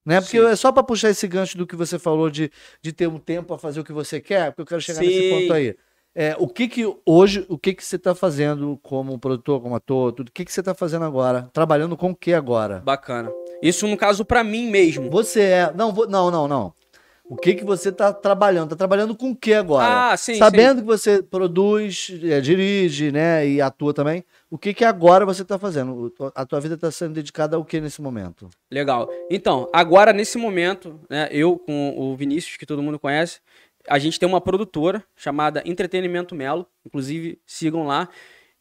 Né? 0.06 0.20
Porque 0.20 0.40
Sim. 0.40 0.46
é 0.46 0.56
só 0.56 0.72
para 0.72 0.84
puxar 0.84 1.10
esse 1.10 1.28
gancho 1.28 1.58
do 1.58 1.66
que 1.66 1.76
você 1.76 1.98
falou 1.98 2.30
de, 2.30 2.52
de 2.82 2.92
ter 2.92 3.08
um 3.08 3.18
tempo 3.18 3.48
para 3.48 3.58
fazer 3.58 3.80
o 3.80 3.84
que 3.84 3.94
você 3.94 4.20
quer, 4.20 4.52
porque 4.52 4.62
eu 4.62 4.66
quero 4.68 4.82
chegar 4.82 5.00
Sim. 5.00 5.08
nesse 5.08 5.30
ponto 5.30 5.54
aí. 5.54 5.76
É, 6.14 6.36
o 6.38 6.48
que 6.48 6.68
que 6.68 6.84
hoje, 7.06 7.46
o 7.50 7.58
que 7.58 7.74
que 7.74 7.84
você 7.84 7.96
está 7.96 8.14
fazendo 8.14 8.80
como 8.84 9.18
produtor, 9.18 9.62
como 9.62 9.76
ator, 9.76 10.12
tudo, 10.14 10.30
o 10.30 10.32
que 10.32 10.46
que 10.46 10.52
você 10.52 10.60
está 10.60 10.76
fazendo 10.76 11.04
agora? 11.04 11.50
Trabalhando 11.52 11.98
com 11.98 12.12
o 12.12 12.16
que 12.16 12.34
agora? 12.34 12.80
Bacana. 12.80 13.32
Isso 13.62 13.88
no 13.88 13.98
caso 13.98 14.24
para 14.24 14.44
mim 14.44 14.70
mesmo. 14.70 15.10
Você 15.10 15.42
é, 15.42 15.74
não, 15.74 15.92
vou, 15.92 16.08
não, 16.08 16.30
não, 16.30 16.48
não. 16.48 16.74
O 17.28 17.36
que 17.36 17.56
que 17.56 17.66
você 17.66 17.90
está 17.90 18.14
trabalhando? 18.14 18.66
Está 18.66 18.76
trabalhando 18.76 19.16
com 19.16 19.32
o 19.32 19.36
que 19.36 19.54
agora? 19.54 20.12
Ah, 20.12 20.18
sim, 20.18 20.36
Sabendo 20.36 20.76
sim. 20.76 20.82
que 20.82 20.88
você 20.88 21.24
produz, 21.24 22.12
é, 22.24 22.40
dirige, 22.40 23.12
né, 23.12 23.48
e 23.48 23.60
atua 23.60 23.94
também. 23.94 24.24
O 24.50 24.58
que 24.58 24.74
que 24.74 24.86
agora 24.86 25.26
você 25.26 25.42
está 25.42 25.58
fazendo? 25.58 26.14
A 26.36 26.46
tua 26.46 26.60
vida 26.60 26.76
está 26.76 26.92
sendo 26.92 27.14
dedicada 27.14 27.56
ao 27.56 27.66
que 27.66 27.82
nesse 27.82 28.02
momento? 28.02 28.48
Legal. 28.72 29.10
Então, 29.30 29.68
agora 29.74 30.14
nesse 30.14 30.38
momento, 30.38 31.00
né, 31.10 31.28
eu 31.32 31.58
com 31.58 31.96
o 31.98 32.16
Vinícius, 32.16 32.58
que 32.58 32.66
todo 32.66 32.84
mundo 32.84 33.00
conhece, 33.00 33.40
a 33.88 33.98
gente 33.98 34.20
tem 34.20 34.28
uma 34.28 34.42
produtora 34.42 35.04
chamada 35.16 35.64
Entretenimento 35.66 36.36
Melo, 36.36 36.68
inclusive 36.86 37.40
sigam 37.46 37.86
lá. 37.86 38.08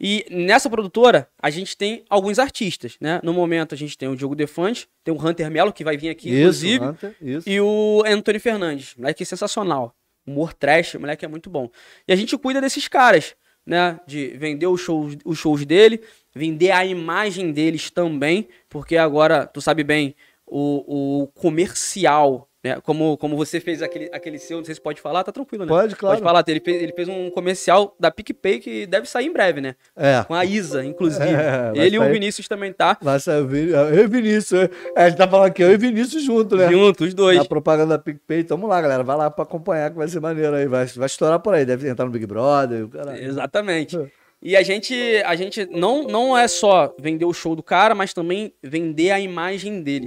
E 0.06 0.26
nessa 0.30 0.68
produtora, 0.68 1.26
a 1.40 1.48
gente 1.48 1.74
tem 1.74 2.04
alguns 2.10 2.38
artistas, 2.38 2.98
né? 3.00 3.20
No 3.22 3.32
momento, 3.32 3.74
a 3.74 3.78
gente 3.78 3.96
tem 3.96 4.06
o 4.06 4.14
Diogo 4.14 4.34
Defante, 4.34 4.86
tem 5.02 5.14
o 5.14 5.16
Hunter 5.16 5.50
Melo, 5.50 5.72
que 5.72 5.82
vai 5.82 5.96
vir 5.96 6.10
aqui, 6.10 6.28
isso, 6.28 6.40
inclusive, 6.40 6.84
Hunter, 6.84 7.16
isso. 7.22 7.48
e 7.48 7.58
o 7.58 8.02
Anthony 8.06 8.38
Fernandes, 8.38 8.94
moleque 8.98 9.22
é 9.22 9.26
sensacional. 9.26 9.96
Humor 10.26 10.52
trash, 10.52 10.96
moleque 10.96 11.24
é 11.24 11.28
muito 11.28 11.48
bom. 11.48 11.70
E 12.06 12.12
a 12.12 12.16
gente 12.16 12.36
cuida 12.36 12.60
desses 12.60 12.86
caras, 12.86 13.34
né? 13.64 13.98
De 14.06 14.28
vender 14.36 14.66
os 14.66 14.82
shows, 14.82 15.16
os 15.24 15.38
shows 15.38 15.64
dele, 15.64 16.02
vender 16.34 16.72
a 16.72 16.84
imagem 16.84 17.50
deles 17.50 17.88
também, 17.90 18.46
porque 18.68 18.98
agora, 18.98 19.46
tu 19.46 19.62
sabe 19.62 19.82
bem, 19.82 20.14
o, 20.46 21.22
o 21.22 21.26
comercial 21.28 22.46
né? 22.64 22.80
Como, 22.82 23.18
como 23.18 23.36
você 23.36 23.60
fez 23.60 23.82
aquele, 23.82 24.08
aquele 24.10 24.38
seu, 24.38 24.56
não 24.56 24.64
sei 24.64 24.74
se 24.74 24.80
pode 24.80 24.98
falar, 24.98 25.22
tá 25.22 25.30
tranquilo, 25.30 25.66
né? 25.66 25.68
Pode, 25.68 25.94
claro. 25.94 26.16
Pode 26.16 26.24
falar, 26.24 26.42
ele 26.48 26.60
fez, 26.60 26.82
ele 26.82 26.92
fez 26.94 27.08
um 27.08 27.30
comercial 27.30 27.94
da 28.00 28.10
PicPay 28.10 28.58
que 28.58 28.86
deve 28.86 29.06
sair 29.06 29.26
em 29.26 29.32
breve, 29.32 29.60
né? 29.60 29.74
É. 29.94 30.24
Com 30.24 30.34
a 30.34 30.46
Isa, 30.46 30.82
inclusive. 30.82 31.24
É, 31.44 31.72
ele 31.74 31.96
e 31.96 31.98
o 31.98 32.10
Vinícius 32.10 32.48
também 32.48 32.72
tá. 32.72 32.96
Vai 33.02 33.20
sair, 33.20 33.40
eu 33.40 33.94
e 33.94 34.04
o 34.04 34.08
Vinícius. 34.08 34.68
É, 34.96 35.04
a 35.04 35.08
gente 35.08 35.18
tá 35.18 35.28
falando 35.28 35.48
aqui, 35.48 35.62
eu 35.62 35.72
e 35.72 35.74
o 35.74 35.78
Vinícius 35.78 36.22
junto, 36.22 36.56
né? 36.56 36.70
Juntos, 36.70 37.08
os 37.08 37.14
dois. 37.14 37.38
A 37.38 37.44
propaganda 37.44 37.98
da 37.98 38.02
PicPay. 38.02 38.44
Tamo 38.44 38.66
lá, 38.66 38.80
galera. 38.80 39.02
Vai 39.02 39.16
lá 39.16 39.30
pra 39.30 39.42
acompanhar 39.42 39.90
que 39.90 39.96
vai 39.96 40.08
ser 40.08 40.20
maneiro 40.20 40.54
aí. 40.54 40.66
Vai, 40.66 40.86
vai 40.86 41.06
estourar 41.06 41.40
por 41.40 41.52
aí. 41.52 41.66
Deve 41.66 41.88
entrar 41.88 42.06
no 42.06 42.10
Big 42.12 42.26
Brother. 42.26 42.88
Exatamente. 43.20 43.98
É. 43.98 44.06
E 44.40 44.56
a 44.56 44.62
gente, 44.62 44.94
a 45.24 45.34
gente 45.34 45.66
não, 45.66 46.04
não 46.04 46.36
é 46.36 46.46
só 46.46 46.94
vender 46.98 47.24
o 47.24 47.32
show 47.32 47.54
do 47.56 47.62
cara, 47.62 47.94
mas 47.94 48.14
também 48.14 48.52
vender 48.62 49.10
a 49.10 49.20
imagem 49.20 49.82
dele 49.82 50.06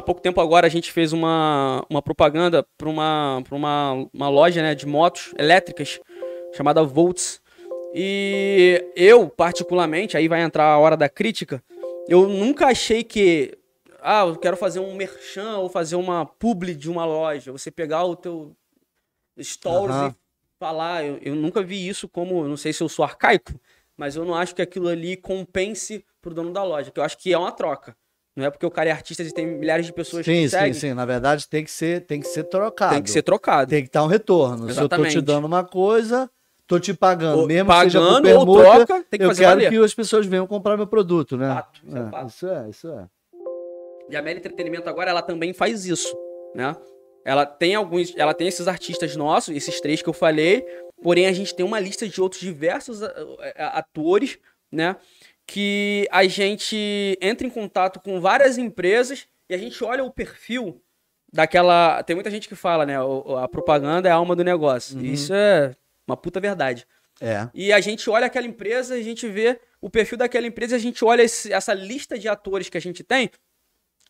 há 0.00 0.02
pouco 0.02 0.20
tempo 0.20 0.40
agora 0.40 0.66
a 0.66 0.70
gente 0.70 0.90
fez 0.90 1.12
uma, 1.12 1.84
uma 1.88 2.02
propaganda 2.02 2.66
para 2.76 2.88
uma, 2.88 3.42
pra 3.46 3.54
uma, 3.54 4.08
uma 4.12 4.28
loja 4.28 4.62
né, 4.62 4.74
de 4.74 4.86
motos 4.86 5.32
elétricas 5.38 6.00
chamada 6.52 6.82
Volts. 6.82 7.40
E 7.94 8.84
eu, 8.96 9.28
particularmente, 9.28 10.16
aí 10.16 10.26
vai 10.26 10.42
entrar 10.42 10.64
a 10.64 10.78
hora 10.78 10.96
da 10.96 11.08
crítica, 11.08 11.62
eu 12.08 12.28
nunca 12.28 12.66
achei 12.66 13.04
que, 13.04 13.56
ah, 14.00 14.24
eu 14.26 14.36
quero 14.36 14.56
fazer 14.56 14.80
um 14.80 14.94
merchan 14.94 15.58
ou 15.58 15.68
fazer 15.68 15.96
uma 15.96 16.24
publi 16.24 16.74
de 16.74 16.90
uma 16.90 17.04
loja. 17.04 17.52
Você 17.52 17.70
pegar 17.70 18.04
o 18.04 18.16
teu 18.16 18.56
stories 19.40 19.94
uhum. 19.94 20.08
e 20.08 20.14
falar. 20.58 21.04
Eu, 21.04 21.18
eu 21.20 21.34
nunca 21.34 21.62
vi 21.62 21.86
isso 21.86 22.08
como, 22.08 22.46
não 22.48 22.56
sei 22.56 22.72
se 22.72 22.82
eu 22.82 22.88
sou 22.88 23.04
arcaico, 23.04 23.52
mas 23.96 24.16
eu 24.16 24.24
não 24.24 24.34
acho 24.34 24.54
que 24.54 24.62
aquilo 24.62 24.88
ali 24.88 25.16
compense 25.16 26.04
pro 26.22 26.34
dono 26.34 26.52
da 26.52 26.62
loja, 26.62 26.90
que 26.90 27.00
eu 27.00 27.04
acho 27.04 27.18
que 27.18 27.32
é 27.32 27.38
uma 27.38 27.52
troca. 27.52 27.96
Não 28.36 28.46
é 28.46 28.50
porque 28.50 28.64
o 28.64 28.70
cara 28.70 28.88
é 28.90 28.92
artista 28.92 29.22
e 29.22 29.32
tem 29.32 29.46
milhares 29.46 29.86
de 29.86 29.92
pessoas 29.92 30.24
sim, 30.24 30.42
que 30.42 30.48
seguem. 30.48 30.72
Sim, 30.72 30.80
sim, 30.80 30.94
Na 30.94 31.04
verdade, 31.04 31.48
tem 31.48 31.64
que 31.64 31.70
ser, 31.70 32.06
tem 32.06 32.20
que 32.20 32.28
ser 32.28 32.44
trocado. 32.44 32.94
Tem 32.94 33.02
que 33.02 33.10
ser 33.10 33.22
trocado. 33.22 33.70
Tem 33.70 33.82
que 33.82 33.88
estar 33.88 34.04
um 34.04 34.06
retorno. 34.06 34.68
Exatamente. 34.68 35.12
Se 35.12 35.18
eu 35.18 35.22
tô 35.22 35.26
te 35.26 35.34
dando 35.34 35.46
uma 35.46 35.64
coisa, 35.64 36.30
tô 36.66 36.78
te 36.78 36.94
pagando, 36.94 37.40
ou, 37.40 37.46
mesmo 37.46 37.66
pagando, 37.66 37.86
que 37.86 37.90
seja 37.90 38.14
por 38.14 38.22
permuta, 38.22 38.50
ou 38.50 38.86
troca, 38.86 39.04
tem 39.10 39.18
que 39.18 39.24
eu 39.24 39.30
fazer 39.30 39.42
quero 39.42 39.56
valer. 39.56 39.70
que 39.70 39.84
as 39.84 39.94
pessoas 39.94 40.26
venham 40.26 40.46
comprar 40.46 40.76
meu 40.76 40.86
produto, 40.86 41.36
né? 41.36 41.48
Fato, 41.48 41.80
isso, 41.84 41.96
é, 41.96 42.00
é, 42.00 42.26
isso 42.26 42.46
é, 42.46 42.70
isso 42.70 42.88
é. 42.88 43.06
E 44.08 44.16
a 44.16 44.22
Meli 44.22 44.38
Entretenimento 44.38 44.88
agora, 44.88 45.10
ela 45.10 45.22
também 45.22 45.52
faz 45.52 45.84
isso, 45.84 46.16
né? 46.54 46.76
Ela 47.24 47.44
tem 47.44 47.74
alguns, 47.74 48.14
ela 48.16 48.32
tem 48.32 48.46
esses 48.46 48.68
artistas 48.68 49.14
nossos, 49.16 49.54
esses 49.54 49.80
três 49.80 50.00
que 50.00 50.08
eu 50.08 50.12
falei, 50.12 50.64
porém 51.02 51.26
a 51.26 51.32
gente 51.32 51.54
tem 51.54 51.66
uma 51.66 51.80
lista 51.80 52.08
de 52.08 52.20
outros 52.20 52.40
diversos 52.40 53.00
atores, 53.56 54.38
né? 54.70 54.96
Que 55.50 56.06
a 56.12 56.24
gente 56.28 57.18
entra 57.20 57.44
em 57.44 57.50
contato 57.50 57.98
com 57.98 58.20
várias 58.20 58.56
empresas 58.56 59.26
e 59.48 59.54
a 59.54 59.58
gente 59.58 59.82
olha 59.82 60.04
o 60.04 60.10
perfil 60.10 60.80
daquela. 61.32 62.00
Tem 62.04 62.14
muita 62.14 62.30
gente 62.30 62.48
que 62.48 62.54
fala, 62.54 62.86
né? 62.86 62.94
A 63.42 63.48
propaganda 63.48 64.08
é 64.08 64.12
a 64.12 64.14
alma 64.14 64.36
do 64.36 64.44
negócio. 64.44 64.96
Uhum. 64.96 65.04
Isso 65.04 65.34
é 65.34 65.74
uma 66.06 66.16
puta 66.16 66.38
verdade. 66.38 66.86
É. 67.20 67.48
E 67.52 67.72
a 67.72 67.80
gente 67.80 68.08
olha 68.08 68.26
aquela 68.26 68.46
empresa, 68.46 68.94
a 68.94 69.02
gente 69.02 69.26
vê 69.28 69.60
o 69.80 69.90
perfil 69.90 70.16
daquela 70.16 70.46
empresa, 70.46 70.76
a 70.76 70.78
gente 70.78 71.04
olha 71.04 71.22
esse, 71.22 71.52
essa 71.52 71.74
lista 71.74 72.16
de 72.16 72.28
atores 72.28 72.68
que 72.68 72.78
a 72.78 72.80
gente 72.80 73.02
tem 73.02 73.28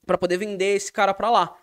para 0.04 0.18
poder 0.18 0.36
vender 0.36 0.76
esse 0.76 0.92
cara 0.92 1.14
para 1.14 1.30
lá, 1.30 1.56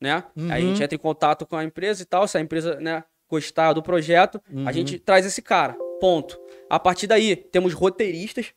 né? 0.00 0.24
Uhum. 0.34 0.50
Aí 0.50 0.64
a 0.64 0.66
gente 0.66 0.82
entra 0.82 0.94
em 0.94 0.98
contato 0.98 1.44
com 1.46 1.56
a 1.56 1.64
empresa 1.64 2.02
e 2.02 2.06
tal, 2.06 2.26
se 2.26 2.38
a 2.38 2.40
empresa, 2.40 2.80
né, 2.80 3.04
gostar 3.28 3.74
do 3.74 3.82
projeto, 3.82 4.40
uhum. 4.50 4.66
a 4.66 4.72
gente 4.72 4.98
traz 4.98 5.26
esse 5.26 5.42
cara. 5.42 5.76
Ponto. 6.00 6.40
A 6.70 6.80
partir 6.80 7.06
daí, 7.06 7.36
temos 7.36 7.74
roteiristas 7.74 8.54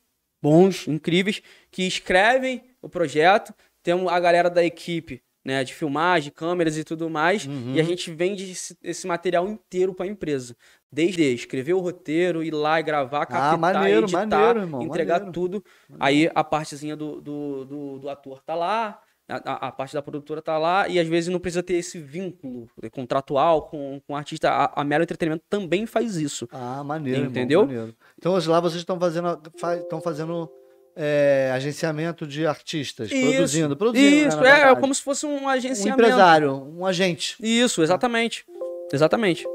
bons, 0.47 0.87
incríveis, 0.87 1.41
que 1.69 1.83
escrevem 1.83 2.63
o 2.81 2.87
projeto. 2.87 3.53
Temos 3.83 4.11
a 4.11 4.19
galera 4.19 4.49
da 4.49 4.63
equipe, 4.63 5.21
né, 5.45 5.63
de 5.63 5.73
filmagem, 5.73 6.31
câmeras 6.31 6.77
e 6.77 6.83
tudo 6.83 7.09
mais, 7.09 7.45
uhum. 7.45 7.73
e 7.73 7.79
a 7.79 7.83
gente 7.83 8.11
vende 8.11 8.51
esse, 8.51 8.77
esse 8.83 9.07
material 9.07 9.47
inteiro 9.47 9.93
para 9.93 10.05
a 10.05 10.09
empresa. 10.09 10.55
Desde 10.91 11.21
escrever 11.23 11.73
o 11.73 11.79
roteiro, 11.79 12.43
ir 12.43 12.53
lá 12.53 12.79
e 12.79 12.83
gravar, 12.83 13.25
captar, 13.25 13.53
ah, 13.53 13.57
maneiro, 13.57 14.05
editar, 14.05 14.25
maneiro, 14.25 14.59
irmão, 14.59 14.81
entregar 14.81 15.15
maneiro. 15.15 15.33
tudo. 15.33 15.63
Aí 15.99 16.29
a 16.33 16.43
partezinha 16.43 16.95
do, 16.95 17.21
do, 17.21 17.65
do, 17.65 17.99
do 17.99 18.09
ator 18.09 18.41
tá 18.41 18.55
lá, 18.55 18.99
a, 19.28 19.67
a, 19.67 19.71
parte 19.71 19.93
da 19.93 20.01
produtora 20.01 20.41
tá 20.41 20.57
lá 20.57 20.88
e 20.88 20.99
às 20.99 21.07
vezes 21.07 21.30
não 21.30 21.39
precisa 21.39 21.61
ter 21.61 21.73
esse 21.73 21.99
vínculo 21.99 22.69
contratual 22.91 23.63
com, 23.63 24.01
com 24.05 24.13
o 24.13 24.15
artista. 24.15 24.49
A, 24.49 24.82
a 24.82 24.84
Melo 24.84 25.03
Entretenimento 25.03 25.43
também 25.49 25.86
faz 25.86 26.15
isso. 26.15 26.47
Ah, 26.51 26.84
maneiro. 26.84 27.25
Entendeu? 27.25 27.61
Irmão, 27.61 27.75
maneiro. 27.75 27.97
Então 28.17 28.34
hoje 28.34 28.49
lá 28.49 28.59
vocês 28.59 28.80
estão 28.80 28.97
fazendo, 28.99 29.39
estão 29.82 29.99
fazendo 29.99 30.49
é, 30.95 31.51
agenciamento 31.53 32.25
de 32.25 32.47
artistas, 32.47 33.11
isso, 33.11 33.32
produzindo, 33.32 33.78
produzindo. 33.78 34.09
Né, 34.09 34.28
isso, 34.28 34.41
né, 34.41 34.61
é, 34.61 34.71
é 34.71 34.75
como 34.75 34.95
se 34.95 35.01
fosse 35.01 35.25
um 35.25 35.47
agenciamento. 35.47 36.01
Um 36.01 36.05
empresário, 36.05 36.53
um 36.53 36.86
agente. 36.86 37.36
Isso, 37.39 37.84
exatamente. 37.84 38.45
Exatamente. 38.91 39.45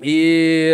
E, 0.00 0.72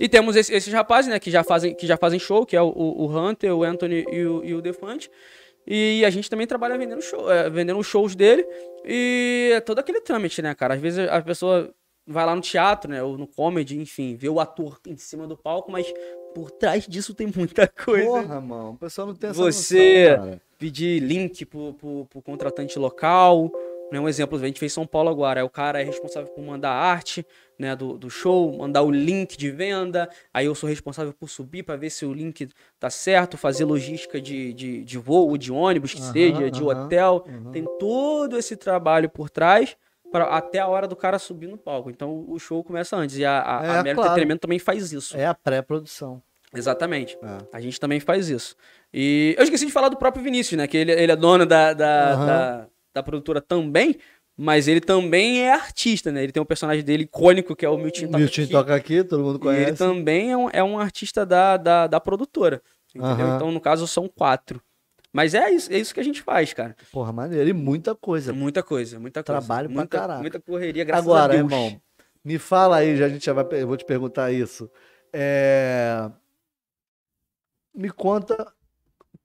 e 0.00 0.08
temos 0.08 0.34
esse, 0.34 0.52
esses 0.52 0.72
rapazes, 0.72 1.08
né, 1.08 1.20
que 1.20 1.30
já 1.30 1.44
fazem, 1.44 1.74
que 1.74 1.86
já 1.86 1.96
fazem 1.96 2.18
show, 2.18 2.44
que 2.44 2.56
é 2.56 2.60
o, 2.60 2.68
o 2.74 3.06
Hunter, 3.06 3.54
o 3.54 3.62
Anthony 3.62 4.04
e 4.10 4.26
o, 4.26 4.44
e 4.44 4.54
o 4.54 4.60
Defante. 4.60 5.10
E 5.72 6.04
a 6.04 6.10
gente 6.10 6.28
também 6.28 6.48
trabalha 6.48 6.76
vendendo, 6.76 7.00
show, 7.00 7.30
é, 7.30 7.48
vendendo 7.48 7.80
shows 7.84 8.16
dele. 8.16 8.44
E 8.84 9.52
é 9.54 9.60
todo 9.60 9.78
aquele 9.78 10.00
trâmite, 10.00 10.42
né, 10.42 10.52
cara? 10.52 10.74
Às 10.74 10.80
vezes 10.80 11.08
a 11.08 11.22
pessoa 11.22 11.72
vai 12.04 12.26
lá 12.26 12.34
no 12.34 12.42
teatro, 12.42 12.90
né? 12.90 13.00
Ou 13.00 13.16
no 13.16 13.24
comedy, 13.24 13.78
enfim, 13.78 14.16
vê 14.16 14.28
o 14.28 14.40
ator 14.40 14.80
em 14.84 14.96
cima 14.96 15.28
do 15.28 15.36
palco, 15.36 15.70
mas 15.70 15.86
por 16.34 16.50
trás 16.50 16.88
disso 16.88 17.14
tem 17.14 17.28
muita 17.32 17.68
coisa. 17.68 18.04
Porra, 18.04 18.40
mano, 18.40 18.70
o 18.70 18.76
pessoal 18.78 19.06
não 19.06 19.14
tem 19.14 19.30
essa 19.30 19.40
Você 19.40 20.16
noção, 20.16 20.40
pedir 20.58 21.00
link 21.00 21.44
pro, 21.44 21.72
pro, 21.74 22.04
pro 22.06 22.20
contratante 22.20 22.76
local, 22.76 23.48
né, 23.90 23.98
um 23.98 24.08
exemplo, 24.08 24.38
a 24.38 24.46
gente 24.46 24.60
fez 24.60 24.72
São 24.72 24.86
Paulo 24.86 25.08
agora, 25.08 25.44
o 25.44 25.50
cara 25.50 25.80
é 25.80 25.84
responsável 25.84 26.32
por 26.32 26.42
mandar 26.42 26.70
a 26.70 26.80
arte 26.80 27.26
né, 27.58 27.76
do, 27.76 27.98
do 27.98 28.08
show, 28.08 28.56
mandar 28.56 28.82
o 28.82 28.90
link 28.90 29.36
de 29.36 29.50
venda, 29.50 30.08
aí 30.32 30.46
eu 30.46 30.54
sou 30.54 30.68
responsável 30.68 31.12
por 31.12 31.28
subir 31.28 31.62
para 31.62 31.76
ver 31.76 31.90
se 31.90 32.06
o 32.06 32.12
link 32.12 32.48
tá 32.78 32.88
certo, 32.88 33.36
fazer 33.36 33.64
logística 33.64 34.20
de, 34.20 34.52
de, 34.54 34.84
de 34.84 34.98
voo, 34.98 35.36
de 35.36 35.52
ônibus, 35.52 35.92
que 35.92 36.02
seja, 36.02 36.50
de 36.50 36.62
hotel, 36.62 37.24
tem 37.52 37.64
todo 37.78 38.38
esse 38.38 38.56
trabalho 38.56 39.10
por 39.10 39.28
trás 39.28 39.76
para 40.10 40.24
até 40.24 40.58
a 40.58 40.66
hora 40.66 40.88
do 40.88 40.96
cara 40.96 41.18
subir 41.18 41.46
no 41.46 41.56
palco. 41.56 41.90
Então 41.90 42.24
o 42.28 42.38
show 42.38 42.64
começa 42.64 42.96
antes 42.96 43.16
e 43.16 43.24
a, 43.24 43.38
a, 43.38 43.64
é, 43.64 43.68
a 43.68 43.82
claro. 43.82 43.88
Entretenimento 43.88 44.40
também 44.40 44.58
faz 44.58 44.92
isso. 44.92 45.16
É 45.16 45.26
a 45.26 45.34
pré-produção. 45.34 46.22
Exatamente. 46.54 47.16
É. 47.22 47.38
A 47.52 47.60
gente 47.60 47.78
também 47.78 48.00
faz 48.00 48.28
isso. 48.28 48.56
E 48.92 49.34
eu 49.38 49.44
esqueci 49.44 49.66
de 49.66 49.72
falar 49.72 49.88
do 49.88 49.96
próprio 49.96 50.22
Vinícius, 50.22 50.58
né? 50.58 50.66
Que 50.66 50.76
ele, 50.76 50.92
ele 50.92 51.12
é 51.12 51.16
dono 51.16 51.46
da, 51.46 51.72
da, 51.72 52.16
uhum. 52.16 52.26
da 52.26 52.66
da 53.00 53.04
produtora 53.04 53.40
também, 53.40 53.96
Mas 54.42 54.68
ele 54.68 54.80
também 54.80 55.42
é 55.42 55.52
artista, 55.52 56.10
né? 56.10 56.22
Ele 56.22 56.32
tem 56.32 56.42
um 56.42 56.46
personagem 56.46 56.82
dele 56.82 57.02
icônico, 57.02 57.54
que 57.54 57.66
é 57.66 57.68
o 57.68 57.76
Milton 57.76 58.06
Toca 58.06 58.18
Milton 58.18 58.42
Aqui. 58.42 58.50
toca 58.52 58.74
aqui, 58.74 59.04
todo 59.04 59.22
mundo 59.22 59.38
E 59.44 59.48
ele 59.48 59.64
conhece. 59.64 59.76
também 59.78 60.30
é 60.32 60.36
um, 60.36 60.48
é 60.50 60.64
um 60.64 60.78
artista 60.78 61.26
da, 61.26 61.58
da, 61.58 61.86
da 61.86 62.00
produtora. 62.00 62.62
Entendeu? 62.94 63.26
Aham. 63.26 63.36
Então, 63.36 63.50
no 63.52 63.60
caso, 63.60 63.86
são 63.86 64.08
quatro. 64.08 64.62
Mas 65.12 65.34
é 65.34 65.50
isso, 65.50 65.70
é 65.72 65.76
isso 65.76 65.92
que 65.92 66.00
a 66.00 66.02
gente 66.04 66.22
faz, 66.22 66.54
cara. 66.54 66.74
Porra, 66.90 67.12
maneiro. 67.12 67.50
E 67.50 67.52
muita 67.52 67.94
coisa. 67.94 68.32
Muita 68.32 68.62
coisa, 68.62 68.98
muita 68.98 69.22
coisa. 69.22 69.40
Trabalho 69.40 69.68
pra 69.68 69.76
muita, 69.76 69.98
caraca. 69.98 70.20
Muita 70.20 70.40
correria, 70.40 70.84
graças 70.84 71.04
Agora, 71.04 71.34
a 71.34 71.36
Deus. 71.36 71.52
irmão, 71.52 71.80
me 72.24 72.38
fala 72.38 72.76
aí, 72.76 72.96
já 72.96 73.06
a 73.06 73.08
gente 73.10 73.26
já 73.26 73.32
vai, 73.34 73.44
eu 73.50 73.66
vou 73.66 73.76
te 73.76 73.84
perguntar 73.84 74.32
isso. 74.32 74.70
É, 75.12 76.10
Me 77.74 77.90
conta 77.90 78.50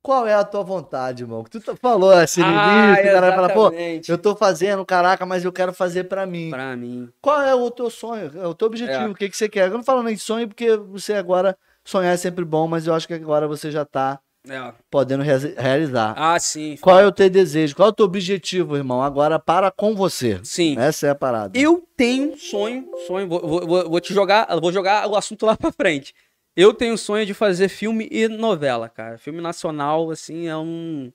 qual 0.06 0.28
é 0.28 0.36
a 0.36 0.44
tua 0.44 0.62
vontade, 0.62 1.24
irmão? 1.24 1.44
Que 1.44 1.50
tu 1.50 1.60
tá- 1.60 1.76
falou 1.76 2.12
assim 2.12 2.42
no 2.42 2.46
Ah, 2.48 2.90
início, 2.94 3.10
o 3.10 3.14
cara 3.14 3.22
vai 3.28 3.36
falar, 3.36 3.50
pô, 3.54 3.72
eu 4.08 4.18
tô 4.20 4.36
fazendo, 4.36 4.86
caraca, 4.86 5.26
mas 5.26 5.44
eu 5.44 5.52
quero 5.52 5.74
fazer 5.74 6.04
pra 6.04 6.28
mim. 6.28 6.52
Pra 6.52 6.76
mim. 6.78 7.10
Qual 7.20 7.42
é 7.42 7.56
o 7.56 7.72
teu 7.72 7.90
sonho? 7.90 8.32
É 8.40 8.46
o 8.46 8.54
teu 8.54 8.68
objetivo? 8.68 9.00
É. 9.06 9.08
O 9.10 9.16
que, 9.16 9.28
que 9.28 9.36
você 9.36 9.50
quer? 9.50 9.68
Eu 9.70 9.74
não 9.78 9.84
falo 9.84 10.04
nem 10.04 10.14
de 10.14 10.22
sonho, 10.22 10.48
porque 10.48 10.78
você 10.78 11.14
agora 11.14 11.58
sonhar 11.84 12.14
é 12.14 12.18
sempre 12.18 12.46
bom, 12.46 12.68
mas 12.68 12.86
eu 12.86 12.94
acho 12.94 13.08
que 13.08 13.16
agora 13.16 13.48
você 13.48 13.72
já 13.72 13.84
tá 13.84 14.20
É. 14.48 14.72
podendo 14.92 15.24
rea- 15.24 15.56
realizar. 15.58 16.14
Ah, 16.16 16.40
sim. 16.40 16.78
Qual 16.80 17.00
é 17.00 17.06
o 17.08 17.12
teu 17.12 17.28
desejo? 17.28 17.76
Qual 17.76 17.88
é 17.88 17.92
o 17.92 17.94
teu 17.94 18.06
objetivo, 18.06 18.78
irmão? 18.78 19.02
Agora 19.02 19.40
para 19.40 19.72
com 19.72 19.96
você. 19.96 20.40
Sim. 20.44 20.76
Essa 20.78 21.08
é 21.08 21.10
a 21.10 21.16
parada. 21.16 21.58
Eu 21.58 21.84
tenho 21.98 22.34
um 22.34 22.38
sonho, 22.38 22.86
sonho, 23.08 23.28
vou, 23.28 23.42
vou- 23.66 23.90
vou, 23.90 24.00
te 24.00 24.14
jogar, 24.14 24.48
vou 24.62 24.72
jogar 24.72 25.08
o 25.10 25.16
assunto 25.16 25.48
lá 25.48 25.58
pra 25.58 25.72
frente. 25.72 26.14
Eu 26.56 26.74
tenho 26.74 26.98
sonho 26.98 27.26
de 27.26 27.34
fazer 27.34 27.68
filme 27.68 28.08
e 28.10 28.28
novela, 28.28 28.88
cara. 28.88 29.18
Filme 29.18 29.42
nacional, 29.42 30.10
assim, 30.10 30.48
é 30.48 30.56
um. 30.56 31.12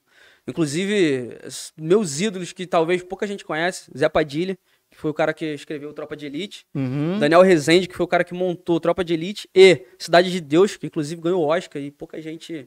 Inclusive, 0.47 1.38
meus 1.76 2.20
ídolos 2.20 2.53
que 2.53 2.66
talvez 2.66 3.03
pouca 3.03 3.26
gente 3.26 3.45
conhece, 3.45 3.91
Zé 3.97 4.09
Padilha, 4.09 4.59
que 4.91 4.97
foi 4.97 5.11
o 5.11 5.14
cara 5.14 5.32
que 5.32 5.47
escreveu 5.55 5.93
Tropa 5.93 6.16
de 6.16 6.26
Elite, 6.26 6.66
Uhum. 6.74 7.18
Daniel 7.18 7.43
Rezende, 7.43 7.86
que 7.86 7.97
foi 7.97 8.05
o 8.05 8.09
cara 8.09 8.24
que 8.24 8.34
montou 8.34 8.80
Tropa 8.80 9.05
de 9.05 9.14
Elite, 9.14 9.49
e 9.55 9.86
Cidade 9.99 10.30
de 10.30 10.41
Deus, 10.41 10.76
que 10.76 10.86
inclusive 10.86 11.20
ganhou 11.20 11.47
Oscar, 11.47 11.80
e 11.80 11.91
pouca 11.91 12.20
gente 12.20 12.66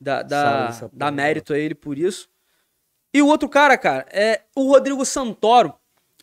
dá, 0.00 0.22
dá, 0.22 0.90
dá 0.92 1.10
mérito 1.10 1.54
a 1.54 1.58
ele 1.58 1.74
por 1.74 1.96
isso. 1.96 2.28
E 3.14 3.22
o 3.22 3.28
outro 3.28 3.48
cara, 3.48 3.78
cara, 3.78 4.06
é 4.10 4.42
o 4.56 4.68
Rodrigo 4.68 5.04
Santoro. 5.04 5.72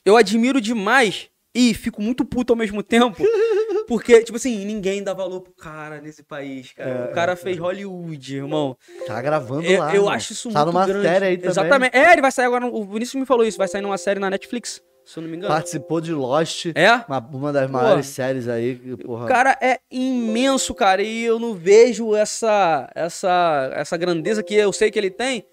Eu 0.03 0.17
admiro 0.17 0.59
demais 0.59 1.30
e 1.53 1.73
fico 1.73 2.01
muito 2.01 2.23
puto 2.25 2.53
ao 2.53 2.57
mesmo 2.57 2.81
tempo. 2.83 3.21
Porque, 3.87 4.21
tipo 4.23 4.37
assim, 4.37 4.63
ninguém 4.63 5.03
dá 5.03 5.13
valor 5.13 5.41
pro 5.41 5.51
cara 5.53 5.99
nesse 5.99 6.23
país, 6.23 6.71
cara. 6.71 6.89
É, 6.89 7.11
o 7.11 7.13
cara 7.13 7.35
fez 7.35 7.57
Hollywood, 7.57 8.37
irmão. 8.37 8.77
Tá 9.05 9.21
gravando 9.21 9.63
lá. 9.63 9.89
eu 9.89 9.95
irmão. 9.95 10.09
acho 10.09 10.31
isso 10.33 10.49
Tá 10.51 10.63
muito 10.63 10.73
numa 10.73 10.85
grande. 10.87 11.07
série 11.07 11.25
aí 11.25 11.35
também. 11.37 11.49
Exatamente. 11.51 11.97
É, 11.97 12.11
ele 12.13 12.21
vai 12.21 12.31
sair 12.31 12.45
agora. 12.45 12.65
O 12.67 12.85
Vinícius 12.85 13.19
me 13.19 13.25
falou 13.25 13.45
isso. 13.45 13.57
Vai 13.57 13.67
sair 13.67 13.81
numa 13.81 13.97
série 13.97 14.19
na 14.19 14.29
Netflix, 14.29 14.81
se 15.03 15.17
eu 15.17 15.23
não 15.23 15.29
me 15.29 15.35
engano. 15.35 15.53
Participou 15.53 15.99
de 15.99 16.13
Lost, 16.13 16.67
É? 16.73 16.93
uma, 17.07 17.19
uma 17.33 17.51
das 17.51 17.69
maiores 17.69 18.05
séries 18.05 18.47
aí. 18.47 18.75
Porra. 19.03 19.25
O 19.25 19.27
cara 19.27 19.57
é 19.61 19.79
imenso, 19.91 20.73
cara, 20.73 21.01
e 21.01 21.23
eu 21.23 21.37
não 21.37 21.53
vejo 21.53 22.15
essa 22.15 22.89
essa 22.95 23.71
essa 23.73 23.97
grandeza 23.97 24.41
que 24.41 24.53
eu 24.55 24.71
sei 24.71 24.89
que 24.89 24.97
ele 24.99 25.09
tem. 25.11 25.43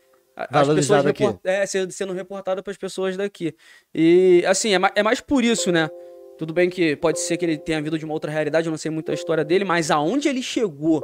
As 0.50 0.68
pessoas 0.68 1.06
aqui. 1.06 1.22
report- 1.24 1.44
é, 1.44 1.66
sendo, 1.66 1.92
sendo 1.92 2.12
reportado 2.12 2.62
para 2.62 2.70
as 2.70 2.76
pessoas 2.76 3.16
daqui. 3.16 3.54
E 3.94 4.44
assim, 4.46 4.74
é, 4.74 4.78
ma- 4.78 4.92
é 4.94 5.02
mais 5.02 5.20
por 5.20 5.42
isso, 5.44 5.72
né? 5.72 5.88
Tudo 6.38 6.52
bem 6.52 6.70
que 6.70 6.94
pode 6.96 7.18
ser 7.18 7.36
que 7.36 7.44
ele 7.44 7.58
tenha 7.58 7.82
vindo 7.82 7.98
de 7.98 8.04
uma 8.04 8.14
outra 8.14 8.30
realidade, 8.30 8.66
eu 8.66 8.70
não 8.70 8.78
sei 8.78 8.90
muito 8.90 9.10
a 9.10 9.14
história 9.14 9.44
dele, 9.44 9.64
mas 9.64 9.90
aonde 9.90 10.28
ele 10.28 10.42
chegou 10.42 11.02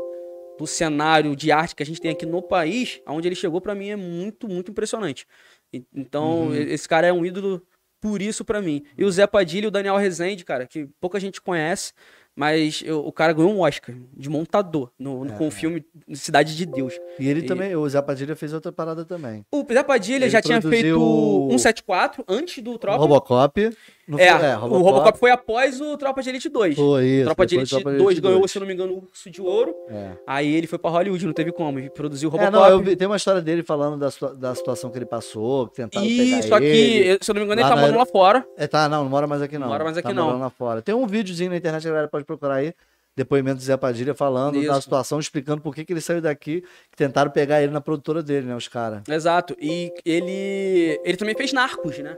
do 0.58 0.66
cenário 0.66 1.34
de 1.34 1.50
arte 1.50 1.74
que 1.74 1.82
a 1.82 1.86
gente 1.86 2.00
tem 2.00 2.12
aqui 2.12 2.24
no 2.24 2.40
país, 2.40 3.00
aonde 3.04 3.26
ele 3.26 3.34
chegou 3.34 3.60
pra 3.60 3.74
mim 3.74 3.88
é 3.88 3.96
muito, 3.96 4.46
muito 4.48 4.70
impressionante. 4.70 5.26
E- 5.72 5.82
Então, 5.92 6.46
Uhum. 6.48 6.54
esse 6.54 6.88
cara 6.88 7.06
é 7.08 7.12
um 7.12 7.26
ídolo 7.26 7.60
por 8.00 8.22
isso 8.22 8.44
pra 8.44 8.62
mim. 8.62 8.84
E 8.96 9.04
o 9.04 9.10
Zé 9.10 9.26
Padilha 9.26 9.64
e 9.64 9.68
o 9.68 9.70
Daniel 9.72 9.96
Rezende, 9.96 10.44
cara, 10.44 10.66
que 10.66 10.86
pouca 11.00 11.18
gente 11.18 11.40
conhece, 11.40 11.92
mas 12.36 12.82
eu- 12.84 13.04
o 13.06 13.12
cara 13.12 13.32
ganhou 13.32 13.52
um 13.52 13.60
Oscar 13.60 13.94
de 14.16 14.28
montador 14.28 14.90
no, 14.98 15.24
no- 15.24 15.32
É, 15.34 15.36
com 15.36 15.44
o 15.44 15.48
é. 15.48 15.50
filme 15.50 15.84
Cidade 16.14 16.56
de 16.56 16.66
Deus. 16.66 16.94
E 17.18 17.28
ele 17.28 17.40
E- 17.40 17.42
também, 17.46 17.74
o 17.76 17.88
Zé 17.88 18.00
Padilha 18.02 18.34
fez 18.36 18.52
outra 18.52 18.70
parada 18.72 19.04
também. 19.04 19.44
O 19.52 19.64
Zé 19.72 19.82
Padilha 19.82 20.24
Ele 20.24 20.30
já 20.30 20.42
tinha 20.42 20.60
feito 20.60 21.00
o- 21.00 21.48
174 21.50 22.24
antes 22.28 22.62
do 22.62 22.76
Tropa. 22.78 22.98
Robocop. 22.98 23.70
não 24.06 24.18
é, 24.18 24.30
foi- 24.58 24.68
o 24.68 24.82
Robocop 24.82 25.18
foi 25.18 25.30
após 25.30 25.80
o 25.80 25.96
Tropa 25.96 26.22
de 26.22 26.28
Elite 26.28 26.48
2. 26.50 26.76
Foi 26.76 27.04
isso. 27.06 27.24
Tropa 27.24 27.46
de 27.46 27.56
Elite 27.56 27.70
Tropa 27.70 27.92
2 27.92 28.18
ganhou, 28.18 28.38
2. 28.40 28.50
se 28.50 28.58
eu 28.58 28.60
não 28.60 28.66
me 28.66 28.74
engano, 28.74 28.92
o 28.94 28.98
Urso 29.10 29.30
de 29.30 29.40
Ouro. 29.40 29.74
É. 29.88 30.10
Aí 30.26 30.54
ele 30.54 30.66
foi 30.66 30.78
pra 30.78 30.90
Hollywood, 30.90 31.24
não 31.24 31.32
teve 31.32 31.52
como. 31.52 31.78
E 31.78 31.88
produziu 31.88 32.28
o 32.28 32.36
É, 32.36 32.44
Robocop. 32.44 32.52
não, 32.70 32.70
eu 32.70 32.82
vi- 32.84 32.96
tem 32.96 33.06
uma 33.06 33.16
história 33.16 33.40
dele 33.40 33.62
falando 33.62 33.96
da, 33.98 34.08
da 34.34 34.54
situação 34.54 34.90
que 34.90 34.98
ele 34.98 35.06
passou, 35.06 35.68
que 35.68 35.76
tentaram 35.76 36.04
E 36.06 36.18
pegar 36.18 36.42
só 36.42 36.60
que, 36.60 37.18
se 37.22 37.30
eu 37.30 37.34
não 37.34 37.40
me 37.40 37.46
engano, 37.46 37.60
lá 37.62 37.66
ele 37.66 37.70
tá 37.70 37.76
na 37.76 37.80
morando 37.80 37.98
lá 37.98 38.06
fora. 38.06 38.46
É, 38.58 38.66
tá, 38.66 38.88
não, 38.90 39.04
não 39.04 39.10
mora 39.10 39.26
mais 39.26 39.40
aqui 39.40 39.54
não. 39.54 39.62
Não 39.62 39.68
mora 39.72 39.84
mais 39.84 39.96
aqui, 39.96 40.08
tá 40.08 40.14
não. 40.14 40.38
lá 40.38 40.50
fora. 40.50 40.82
Tem 40.82 40.94
um 40.94 41.06
videozinho 41.06 41.50
na 41.50 41.56
internet, 41.56 41.86
a 41.86 41.90
galera 41.90 42.08
pode 42.08 42.23
procurar 42.24 42.56
aí, 42.56 42.74
depoimento 43.16 43.58
do 43.58 43.62
Zé 43.62 43.76
Padilha 43.76 44.14
falando 44.14 44.54
da 44.54 44.72
Isso. 44.72 44.82
situação, 44.82 45.20
explicando 45.20 45.62
por 45.62 45.74
que, 45.74 45.84
que 45.84 45.92
ele 45.92 46.00
saiu 46.00 46.20
daqui, 46.20 46.62
que 46.90 46.96
tentaram 46.96 47.30
pegar 47.30 47.62
ele 47.62 47.72
na 47.72 47.80
produtora 47.80 48.22
dele, 48.22 48.46
né, 48.46 48.56
os 48.56 48.66
caras. 48.66 49.02
Exato. 49.08 49.56
E 49.60 49.92
ele. 50.04 51.00
Ele 51.04 51.16
também 51.16 51.34
fez 51.36 51.52
Narcos, 51.52 51.98
né? 51.98 52.16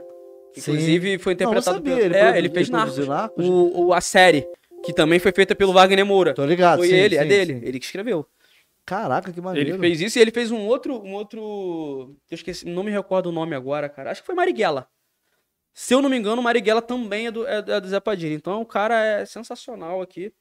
Sim. 0.55 0.71
Inclusive 0.71 1.17
foi 1.19 1.33
Não, 1.35 1.51
não 1.51 1.51
interpretado 1.59 1.77
sabia, 1.77 1.95
pelo. 1.95 2.05
ele 2.07 2.15
é, 2.17 2.37
ele 2.37 2.49
fez 2.49 2.67
ele 2.67 2.77
Narcos. 2.77 3.07
Narcos? 3.07 3.45
O, 3.47 3.85
o- 3.87 3.93
a 3.93 4.01
série, 4.01 4.47
que 4.83 4.91
também 4.91 5.19
foi 5.19 5.31
feita 5.31 5.53
pelo 5.53 5.71
Wagner 5.73 6.03
Moura. 6.05 6.33
Tô 6.33 6.43
ligado, 6.45 6.79
foi 6.79 6.87
sim, 6.87 6.95
ele, 6.95 7.15
é 7.15 7.21
sim, 7.21 7.27
dele. 7.27 7.59
sim. 7.59 7.65
Ele 7.65 7.79
que 7.79 7.85
escreveu. 7.85 8.25
Caraca, 8.83 9.31
que 9.33 9.41
maneiro. 9.41 9.69
Ele 9.71 9.77
fez 9.79 9.99
isso 10.01 10.17
e 10.17 10.21
ele 10.21 10.31
fez 10.31 10.49
um 10.49 10.65
outro. 10.65 10.99
Um 11.03 11.13
outro. 11.13 12.15
Eu 12.31 12.35
esqueci, 12.35 12.65
não 12.65 12.83
me 12.83 12.89
recordo 12.89 13.27
o 13.27 13.31
nome 13.33 13.53
agora, 13.53 13.87
cara. 13.89 14.09
Acho 14.11 14.21
que 14.21 14.25
foi 14.25 14.33
Marighella. 14.33 14.87
Se 15.79 15.93
eu 15.93 16.01
não 16.01 16.09
me 16.09 16.17
engano, 16.17 16.41
Marighella 16.41 16.81
também 16.81 17.27
é 17.27 17.31
do, 17.31 17.45
é, 17.45 17.57
é 17.59 17.79
do 17.79 17.87
Zé 17.87 17.99
Padilha. 17.99 18.33
Então 18.33 18.59
o 18.59 18.65
cara 18.65 18.99
é 19.05 19.23
sensacional 19.27 20.01
aqui. 20.01 20.33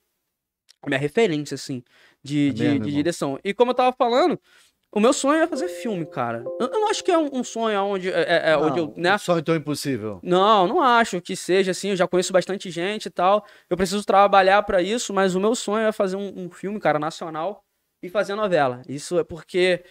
Minha 0.87 0.99
referência, 0.99 1.57
assim, 1.57 1.82
de, 2.22 2.49
É 2.49 2.53
de, 2.55 2.64
mesmo, 2.64 2.84
de 2.87 2.91
direção. 2.93 3.39
E 3.45 3.53
como 3.53 3.72
eu 3.72 3.74
tava 3.74 3.95
falando, 3.95 4.41
o 4.91 4.99
meu 4.99 5.12
sonho 5.12 5.43
é 5.43 5.47
fazer 5.47 5.68
filme, 5.68 6.07
cara. 6.07 6.43
Eu, 6.59 6.70
não 6.70 6.89
acho 6.89 7.05
que 7.05 7.11
é 7.11 7.18
um, 7.18 7.28
um 7.34 7.45
sonho 7.45 7.78
onde, 7.82 8.11
é, 8.11 8.22
é- 8.22 8.51
é 8.53 8.57
onde 8.57 8.78
eu. 8.80 8.87
Não, 8.87 8.95
Né? 8.97 9.18
Sonho 9.18 9.43
tão 9.43 9.55
impossível. 9.55 10.20
Não, 10.22 10.66
não 10.66 10.80
acho 10.82 11.20
que 11.20 11.37
seja 11.37 11.72
assim. 11.72 11.91
Eu 11.91 11.97
já 11.97 12.09
conheço 12.09 12.32
bastante 12.32 12.70
gente 12.70 13.05
e 13.07 13.11
tal. 13.11 13.45
Eu 13.68 13.76
preciso 13.76 14.07
trabalhar 14.07 14.62
pra 14.62 14.80
isso, 14.80 15.12
mas 15.12 15.34
o 15.34 15.41
meu 15.41 15.55
sonho 15.55 15.87
é 15.87 15.93
fazer 15.93 16.16
um, 16.16 16.32
um 16.47 16.51
filme, 16.51 16.80
cara, 16.80 16.99
nacional 16.99 17.62
e 18.03 18.09
fazer 18.09 18.34
novela. 18.34 18.80
Isso 18.89 19.18
é 19.18 19.24
porque 19.24 19.84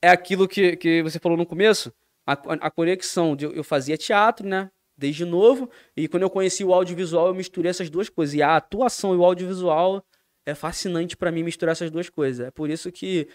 é 0.00 0.10
aquilo 0.10 0.46
que, 0.46 0.76
que 0.76 1.02
você 1.02 1.18
falou 1.18 1.36
no 1.36 1.44
começo, 1.44 1.92
a, 2.24 2.34
a 2.34 2.70
conexão 2.70 3.34
de 3.34 3.46
eu 3.46 3.64
fazia 3.64 3.96
teatro, 3.98 4.46
né? 4.46 4.70
Desde 5.02 5.24
novo, 5.24 5.68
e 5.96 6.06
quando 6.06 6.22
eu 6.22 6.30
conheci 6.30 6.62
o 6.62 6.72
audiovisual, 6.72 7.26
eu 7.26 7.34
misturei 7.34 7.70
essas 7.70 7.90
duas 7.90 8.08
coisas. 8.08 8.36
E 8.36 8.40
a 8.40 8.54
atuação 8.54 9.12
e 9.12 9.16
o 9.16 9.24
audiovisual 9.24 10.00
é 10.46 10.54
fascinante 10.54 11.16
pra 11.16 11.32
mim 11.32 11.42
misturar 11.42 11.72
essas 11.72 11.90
duas 11.90 12.08
coisas. 12.08 12.46
É 12.46 12.50
por 12.52 12.70
isso 12.70 12.92
que 12.92 13.26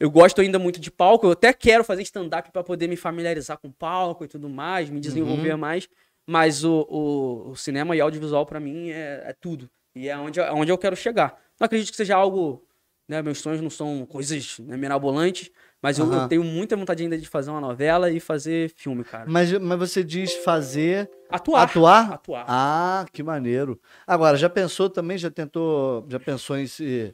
eu 0.00 0.10
gosto 0.10 0.40
ainda 0.40 0.58
muito 0.58 0.80
de 0.80 0.90
palco. 0.90 1.26
Eu 1.26 1.32
até 1.32 1.52
quero 1.52 1.84
fazer 1.84 2.00
stand-up 2.00 2.50
pra 2.50 2.64
poder 2.64 2.88
me 2.88 2.96
familiarizar 2.96 3.58
com 3.58 3.70
palco 3.70 4.24
e 4.24 4.28
tudo 4.28 4.48
mais, 4.48 4.88
me 4.88 5.00
desenvolver 5.00 5.54
mais. 5.54 5.86
Mas 6.26 6.64
o, 6.64 6.86
o, 6.88 7.50
o 7.50 7.56
cinema 7.56 7.94
e 7.94 8.00
audiovisual 8.00 8.46
pra 8.46 8.58
mim 8.58 8.88
é, 8.88 9.22
é 9.26 9.36
tudo. 9.38 9.68
E 9.94 10.08
é 10.08 10.16
onde, 10.16 10.40
é 10.40 10.50
onde 10.50 10.72
eu 10.72 10.78
quero 10.78 10.96
chegar. 10.96 11.38
Não 11.60 11.66
acredito 11.66 11.90
que 11.90 11.96
seja 11.96 12.16
algo. 12.16 12.66
Né, 13.06 13.20
meus 13.20 13.40
sonhos 13.40 13.60
não 13.60 13.68
são 13.68 14.06
coisas 14.06 14.58
né, 14.60 14.76
mirabolantes, 14.76 15.50
mas 15.82 15.98
eu, 15.98 16.10
eu 16.12 16.28
tenho 16.28 16.44
muita 16.44 16.76
vontade 16.76 17.02
ainda 17.02 17.18
de 17.18 17.28
fazer 17.28 17.50
uma 17.50 17.60
novela 17.60 18.08
e 18.10 18.20
fazer 18.20 18.70
filme, 18.76 19.02
cara. 19.02 19.24
Mas, 19.26 19.52
mas 19.58 19.78
você 19.78 20.04
diz 20.04 20.32
fazer. 20.36 21.10
Atuar. 21.28 21.62
Atuar? 21.64 22.12
Atuar. 22.12 22.44
Ah, 22.48 23.04
que 23.12 23.22
maneiro. 23.22 23.80
Agora, 24.06 24.36
já 24.36 24.48
pensou 24.48 24.88
também, 24.88 25.18
já 25.18 25.30
tentou, 25.30 26.06
já 26.08 26.20
pensou 26.20 26.56
em 26.56 26.66
se 26.66 27.12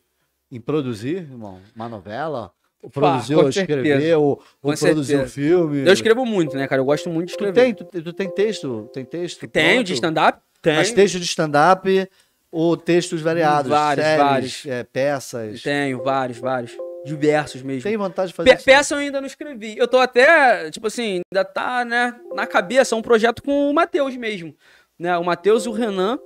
em 0.51 0.61
produzir, 0.61 1.17
irmão? 1.17 1.61
Uma 1.75 1.89
novela? 1.89 2.53
Ou 2.83 2.89
produzir, 2.89 3.35
ou 3.35 3.49
escrever, 3.49 4.17
ou, 4.17 4.41
ou 4.63 4.73
produzir 4.75 5.17
um 5.17 5.19
certeza. 5.27 5.35
filme? 5.35 5.87
Eu 5.87 5.93
escrevo 5.93 6.25
muito, 6.25 6.57
né, 6.57 6.69
cara? 6.69 6.81
Eu 6.81 6.85
gosto 6.85 7.11
muito 7.11 7.29
de 7.31 7.37
Tu 7.37 7.45
escrever. 7.45 7.75
tem, 7.75 7.75
tu, 7.75 8.03
tu 8.03 8.13
tem 8.13 8.31
texto? 8.31 8.89
Tem 8.93 9.05
texto? 9.05 9.49
Tenho 9.49 9.75
pronto? 9.77 9.87
de 9.87 9.95
stand-up? 9.95 10.41
Tenho. 10.63 10.77
Mas 10.77 10.93
texto 10.93 11.19
de 11.19 11.25
stand-up 11.25 12.09
ou 12.53 12.77
textos 12.77 13.21
variados? 13.21 13.69
Vários, 13.71 14.05
séries, 14.07 14.25
vários. 14.25 14.67
é, 14.67 14.85
peças? 14.85 15.63
Tenho, 15.63 16.03
vários, 16.03 16.39
vários. 16.39 16.88
Diversos 17.09 17.63
mesmo. 17.63 17.83
Tem 17.83 17.97
vontade 17.97 18.29
de 18.29 18.35
fazer 18.35 18.51
Pe 18.51 18.57
isso? 18.57 18.65
peça 18.65 18.95
eu 18.95 18.99
ainda 18.99 19.21
não 19.21 19.27
escrevi. 19.27 19.77
Eu 19.77 19.89
tô 19.89 19.99
até, 19.99 20.71
tipo 20.71 20.87
assim, 20.87 21.23
ainda 21.33 21.45
tá, 21.45 21.85
né, 21.85 22.15
na 22.35 22.47
cabeça 22.47 22.95
um 22.97 23.03
projeto 23.03 23.43
com 23.43 23.71
o 23.71 23.75
Matheus 23.75 24.17
mesmo. 24.17 24.55
Né? 24.99 25.17
O 25.19 25.25
Matheus 25.25 25.65
e 25.65 25.69
o 25.69 25.73
Renan. 25.73 26.19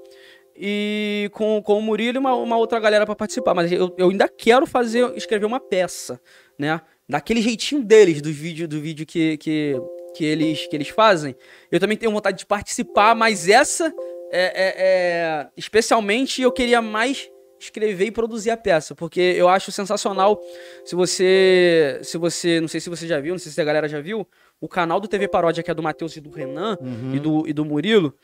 E 0.54 1.30
com, 1.32 1.62
com 1.62 1.78
o 1.78 1.82
Murilo 1.82 2.18
e 2.18 2.20
uma, 2.20 2.34
uma 2.34 2.56
outra 2.58 2.78
galera 2.78 3.06
pra 3.06 3.14
participar. 3.16 3.54
Mas 3.54 3.72
eu, 3.72 3.94
eu 3.96 4.10
ainda 4.10 4.28
quero 4.28 4.66
fazer, 4.66 5.10
escrever 5.16 5.46
uma 5.46 5.58
peça, 5.60 6.20
né? 6.58 6.80
Daquele 7.08 7.40
jeitinho 7.40 7.82
deles, 7.82 8.20
do 8.20 8.30
vídeo, 8.30 8.68
do 8.68 8.80
vídeo 8.80 9.04
que, 9.06 9.36
que, 9.38 9.74
que, 10.14 10.24
eles, 10.24 10.66
que 10.66 10.76
eles 10.76 10.88
fazem. 10.88 11.34
Eu 11.70 11.80
também 11.80 11.96
tenho 11.96 12.12
vontade 12.12 12.38
de 12.38 12.46
participar, 12.46 13.14
mas 13.14 13.48
essa, 13.48 13.86
é, 14.30 14.42
é- 14.44 14.74
é- 14.76 15.48
especialmente, 15.56 16.42
eu 16.42 16.52
queria 16.52 16.80
mais 16.82 17.28
escrever 17.64 18.06
e 18.06 18.10
produzir 18.10 18.50
a 18.50 18.56
peça, 18.56 18.94
porque 18.94 19.20
eu 19.20 19.48
acho 19.48 19.70
sensacional 19.72 20.40
se 20.84 20.94
você, 20.94 22.00
se 22.02 22.18
você, 22.18 22.60
não 22.60 22.68
sei 22.68 22.80
se 22.80 22.90
você 22.90 23.06
já 23.06 23.20
viu, 23.20 23.34
não 23.34 23.38
sei 23.38 23.52
se 23.52 23.60
a 23.60 23.64
galera 23.64 23.88
já 23.88 24.00
viu, 24.00 24.26
o 24.60 24.68
canal 24.68 25.00
do 25.00 25.08
TV 25.08 25.28
Paródia 25.28 25.62
que 25.62 25.70
é 25.70 25.74
do 25.74 25.82
Matheus 25.82 26.16
e 26.16 26.20
do 26.20 26.30
Renan 26.30 26.76
Uhum. 26.80 27.14
e, 27.14 27.18
do, 27.20 27.48
e 27.48 27.52
do 27.52 27.64
Murilo, 27.64 28.14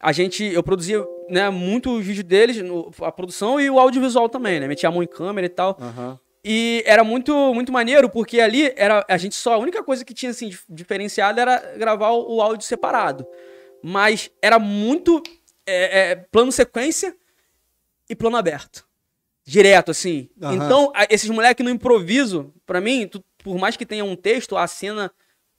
a 0.00 0.12
gente, 0.12 0.44
eu 0.44 0.62
produzia, 0.62 1.04
né, 1.30 1.48
muito 1.50 1.90
o 1.90 2.00
vídeo 2.00 2.22
deles, 2.24 2.56
no- 2.58 2.90
a 3.00 3.10
produção 3.12 3.60
e 3.60 3.70
o 3.70 3.78
audiovisual 3.78 4.28
também, 4.28 4.60
né, 4.60 4.66
metia 4.68 4.88
a 4.88 4.92
mão 4.92 5.02
em 5.02 5.06
câmera 5.06 5.46
e 5.46 5.50
tal, 5.50 5.78
Aham. 5.80 6.18
e 6.44 6.82
era 6.86 7.02
muito, 7.02 7.32
muito 7.54 7.72
maneiro, 7.72 8.08
porque 8.10 8.40
ali 8.40 8.72
era 8.76 9.04
a 9.08 9.16
gente 9.16 9.34
só, 9.34 9.54
a 9.54 9.58
única 9.58 9.82
coisa 9.82 10.04
que 10.04 10.12
tinha 10.12 10.30
assim 10.30 10.48
dif- 10.50 10.64
diferenciada 10.68 11.40
era 11.40 11.74
gravar 11.78 12.10
o, 12.10 12.36
o 12.36 12.42
áudio 12.42 12.66
separado. 12.66 13.24
Mas 13.82 14.30
era 14.42 14.58
muito 14.58 15.22
é, 15.66 16.10
é, 16.12 16.16
plano 16.30 16.50
sequência 16.52 17.14
e 18.08 18.14
plano 18.16 18.36
aberto. 18.36 18.84
Direto, 19.46 19.90
assim. 19.90 20.28
Aham. 20.42 20.54
Então, 20.54 20.92
esses 21.10 21.28
moleques 21.28 21.64
no 21.64 21.70
improviso, 21.70 22.52
pra 22.64 22.80
mim, 22.80 23.06
tu- 23.06 23.22
por 23.42 23.58
mais 23.58 23.76
que 23.76 23.84
tenha 23.84 24.04
um 24.04 24.16
texto, 24.16 24.56
a 24.56 24.66
cena 24.66 25.10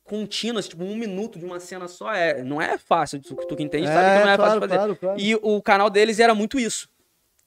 contínua, 0.04 0.60
assim, 0.60 0.70
tipo, 0.70 0.84
um 0.84 0.96
minuto 0.96 1.38
de 1.38 1.46
uma 1.46 1.60
cena 1.60 1.88
só, 1.88 2.12
é, 2.14 2.42
não 2.44 2.62
é 2.62 2.78
fácil. 2.78 3.20
Tu, 3.22 3.36
tu 3.36 3.56
que 3.56 3.64
entende 3.64 3.88
sabe 3.88 4.20
que 4.20 4.26
não 4.26 4.32
é 4.32 4.36
claro, 4.36 4.42
fácil 4.42 4.60
fazer. 4.62 4.76
claro, 4.76 4.96
claro. 4.96 5.20
E 5.20 5.36
o 5.36 5.62
canal 5.62 5.90
deles 5.90 6.20
era 6.20 6.34
muito 6.34 6.60
isso. 6.60 6.88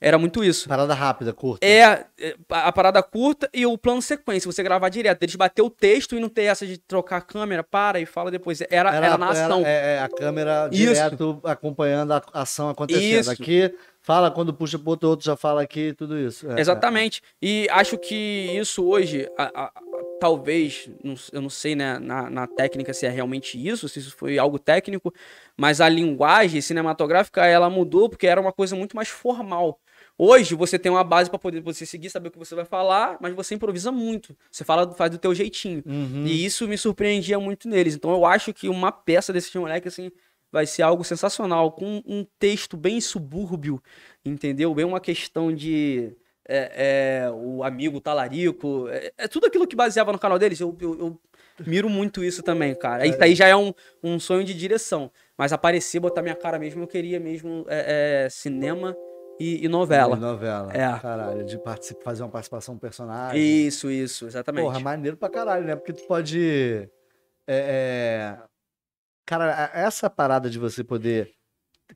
Era 0.01 0.17
muito 0.17 0.45
isso. 0.45 0.69
Parada 0.69 0.95
rápida, 0.95 1.33
curta. 1.33 1.67
É, 1.67 2.05
é, 2.21 2.37
a 2.51 2.71
parada 2.71 3.03
curta 3.03 3.51
e 3.53 3.67
o 3.67 3.77
plano 3.77 4.01
sequência, 4.01 4.51
você 4.51 4.63
gravar 4.63 4.89
direto. 4.91 5.21
Eles 5.25 5.35
bater 5.35 5.61
o 5.63 5.69
texto 5.69 6.15
e 6.17 6.21
não 6.21 6.29
ter 6.29 6.45
essa 6.45 6.65
de 6.65 6.79
trocar 6.79 7.17
a 7.17 7.21
câmera, 7.21 7.65
para 7.65 7.99
e 7.99 8.07
fala 8.07 8.31
depois. 8.31 8.61
Era, 8.71 8.95
era, 8.95 9.19
na 9.19 9.31
ação. 9.31 9.63
é, 9.67 9.97
é, 9.97 9.99
a 10.01 10.09
câmera 10.09 10.69
Isso. 10.71 10.95
direto 10.95 11.41
acompanhando 11.43 12.13
a 12.13 12.23
ação 12.33 12.69
acontecendo. 12.69 13.03
Isso. 13.03 13.31
Aqui, 13.33 13.75
fala 14.01 14.31
quando 14.31 14.55
puxa 14.55 14.79
pro 14.79 14.91
outro, 14.91 15.09
outro 15.09 15.25
já 15.27 15.37
fala 15.37 15.63
aqui, 15.63 15.93
tudo 15.95 16.19
isso. 16.19 16.51
É, 16.51 16.61
Exatamente. 16.61 17.23
E 17.43 17.67
acho 17.71 17.99
que 17.99 18.15
isso 18.59 18.85
hoje, 18.87 19.29
a- 19.37 19.65
a- 19.67 19.73
talvez, 20.21 20.91
não 21.03 21.15
eu 21.33 21.41
não 21.43 21.51
sei 21.51 21.75
né, 21.75 21.99
na, 21.99 22.29
na 22.31 22.47
técnica 22.47 22.93
se 22.93 23.07
é 23.07 23.09
realmente 23.09 23.57
isso, 23.59 23.89
se 23.89 23.99
isso 23.99 24.17
foi 24.17 24.39
algo 24.39 24.59
técnico, 24.59 25.13
mas 25.57 25.81
a 25.81 25.89
linguagem 25.89 26.61
cinematográfica 26.61 27.45
ela 27.47 27.71
mudou 27.71 28.09
porque 28.09 28.27
era 28.27 28.41
uma 28.41 28.53
coisa 28.53 28.75
muito 28.75 28.97
mais 28.97 29.09
formal. 29.09 29.79
Hoje 30.21 30.57
você 30.57 30.79
tem 30.81 30.91
uma 30.91 31.05
base 31.05 31.31
para 31.31 31.39
poder 31.39 31.61
você 31.61 31.87
seguir, 31.87 32.11
saber 32.11 32.29
o 32.29 32.33
que 32.33 32.39
você 32.39 32.53
vai 32.53 32.65
falar, 32.65 33.17
mas 33.21 33.33
você 33.35 33.55
improvisa 33.55 33.93
muito. 33.93 34.37
Você 34.51 34.65
fala, 34.65 34.91
faz 34.93 35.13
do 35.13 35.19
teu 35.19 35.33
jeitinho. 35.33 35.81
é. 35.87 35.91
Uhum. 35.91 36.27
E 36.27 36.45
isso 36.45 36.67
me 36.67 36.77
surpreendia 36.77 37.39
muito 37.39 37.69
neles. 37.69 37.95
Então 37.95 38.11
eu 38.11 38.27
acho 38.27 38.53
que 38.53 38.69
uma 38.69 38.91
peça 38.91 39.33
desse 39.33 39.57
moleque 39.57 39.87
assim 39.87 40.11
vai 40.51 40.67
ser 40.67 40.83
algo 40.83 41.05
sensacional, 41.05 41.73
com 41.73 42.03
um 42.07 42.27
texto 42.39 42.77
bem 42.77 43.01
subúrbio, 43.01 43.83
entendeu? 44.25 44.75
Bem 44.75 44.85
uma 44.85 45.01
questão 45.01 45.53
de 45.53 46.17
é, 46.49 47.25
é, 47.27 47.31
o 47.31 47.63
amigo 47.63 48.01
talarico, 48.01 48.89
é, 48.89 49.13
é 49.19 49.29
tudo 49.29 49.47
aquilo 49.47 49.67
que 49.67 49.77
baseava 49.77 50.13
no 50.13 50.19
canal 50.19 50.39
deles. 50.39 50.59
Eu, 50.59 50.77
eu, 50.81 50.99
eu 50.99 51.21
miro 51.67 51.91
muito 51.91 52.25
isso 52.25 52.43
também, 52.43 52.75
cara. 52.75 53.07
Isso 53.07 53.23
aí 53.23 53.35
já 53.35 53.47
é 53.47 53.55
um, 53.55 53.75
um 54.03 54.19
sonho 54.19 54.45
de 54.45 54.55
direção. 54.55 55.11
Mas 55.37 55.53
aparecer, 55.53 56.01
botar 56.01 56.23
minha 56.23 56.35
cara 56.35 56.59
mesmo, 56.59 56.83
eu 56.83 56.87
queria 56.87 57.21
mesmo 57.21 57.67
é, 57.69 58.25
é, 58.25 58.31
cinema 58.31 58.97
e, 59.39 59.65
e 59.65 59.69
novela. 59.69 60.17
Novela. 60.17 60.73
É. 60.73 60.99
Caralho, 60.99 61.45
de 61.45 61.61
fazer 62.03 62.23
uma 62.23 62.31
participação 62.31 62.75
no 62.75 62.81
personagem. 62.81 63.41
Isso, 63.41 63.91
isso, 63.91 64.27
exatamente. 64.27 64.65
Porra, 64.65 64.81
maneiro 64.81 65.17
pra 65.17 65.29
caralho, 65.29 65.67
né? 65.67 65.77
Porque 65.77 65.93
tu 65.93 66.07
pode. 66.07 66.89
é, 67.47 67.57
é, 67.57 68.39
Cara, 69.29 69.71
essa 69.75 70.09
parada 70.09 70.49
de 70.49 70.59
você 70.59 70.83
poder 70.83 71.35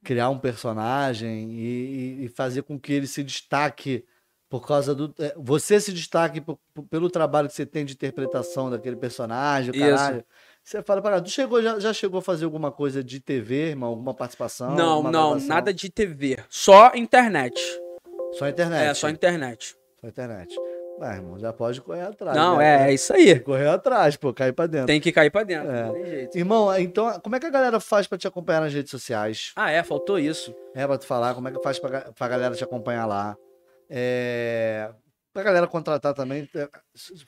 criar 0.04 0.28
um 0.28 0.38
personagem 0.38 1.50
e, 1.50 2.24
e- 2.24 2.28
fazer 2.28 2.60
com 2.62 2.78
que 2.78 2.92
ele 2.92 3.06
se 3.06 3.24
destaque 3.24 4.04
por 4.50 4.66
causa 4.66 4.94
do. 4.94 5.14
é, 5.18 5.32
Você 5.38 5.80
se 5.80 5.94
destaque 5.94 6.42
por- 6.42 6.58
por- 6.74 6.84
pelo 6.84 7.08
trabalho 7.08 7.48
que 7.48 7.54
você 7.54 7.64
tem 7.64 7.86
de 7.86 7.94
interpretação 7.94 8.68
daquele 8.68 8.96
personagem, 8.96 9.70
o 9.70 9.74
Isso. 9.74 9.80
caralho. 9.96 10.24
Você 10.62 10.82
fala, 10.82 11.00
para 11.00 11.22
tu 11.22 11.30
chegou, 11.30 11.62
já, 11.62 11.80
já 11.80 11.90
chegou 11.94 12.18
a 12.18 12.22
fazer 12.22 12.44
alguma 12.44 12.70
coisa 12.70 13.02
de 13.02 13.18
TV, 13.18 13.68
irmão? 13.70 13.88
Alguma 13.88 14.12
participação? 14.12 14.74
não, 14.74 15.02
não, 15.02 15.10
gravação? 15.30 15.48
nada 15.48 15.72
de 15.72 15.88
TV. 15.88 16.36
Só 16.50 16.92
internet. 16.94 17.58
Só 18.34 18.46
internet. 18.46 18.88
É, 18.90 18.92
só 18.92 19.08
internet. 19.08 19.74
Só 20.02 20.06
internet. 20.06 20.54
Vai, 21.02 21.16
irmão, 21.16 21.36
já 21.36 21.52
pode 21.52 21.80
correr 21.80 22.02
atrás. 22.02 22.36
Não, 22.36 22.58
né? 22.58 22.84
é, 22.86 22.90
é 22.90 22.94
isso 22.94 23.12
aí. 23.12 23.40
Correr 23.40 23.66
atrás, 23.68 24.14
pô, 24.16 24.32
cair 24.32 24.52
pra 24.52 24.66
dentro. 24.66 24.86
Tem 24.86 25.00
que 25.00 25.10
cair 25.10 25.30
pra 25.30 25.42
dentro, 25.42 25.68
É. 25.68 25.82
não 25.84 25.92
tem 25.94 26.06
jeito. 26.06 26.38
Irmão, 26.38 26.78
então, 26.78 27.18
como 27.20 27.34
é 27.34 27.40
que 27.40 27.46
a 27.46 27.50
galera 27.50 27.80
faz 27.80 28.06
pra 28.06 28.16
te 28.16 28.28
acompanhar 28.28 28.60
nas 28.60 28.72
redes 28.72 28.90
sociais? 28.92 29.50
Ah, 29.56 29.68
é, 29.70 29.82
faltou 29.82 30.16
isso. 30.16 30.54
É 30.76 30.86
pra 30.86 30.96
tu 30.96 31.04
falar, 31.04 31.34
como 31.34 31.48
é 31.48 31.50
que 31.50 31.60
faz 31.60 31.80
pra, 31.80 32.02
pra 32.16 32.28
galera 32.28 32.54
te 32.54 32.62
acompanhar 32.62 33.04
lá? 33.06 33.36
É... 33.90 34.90
Pra 35.34 35.42
galera 35.42 35.66
contratar 35.66 36.12
também, 36.12 36.46
é, 36.54 36.68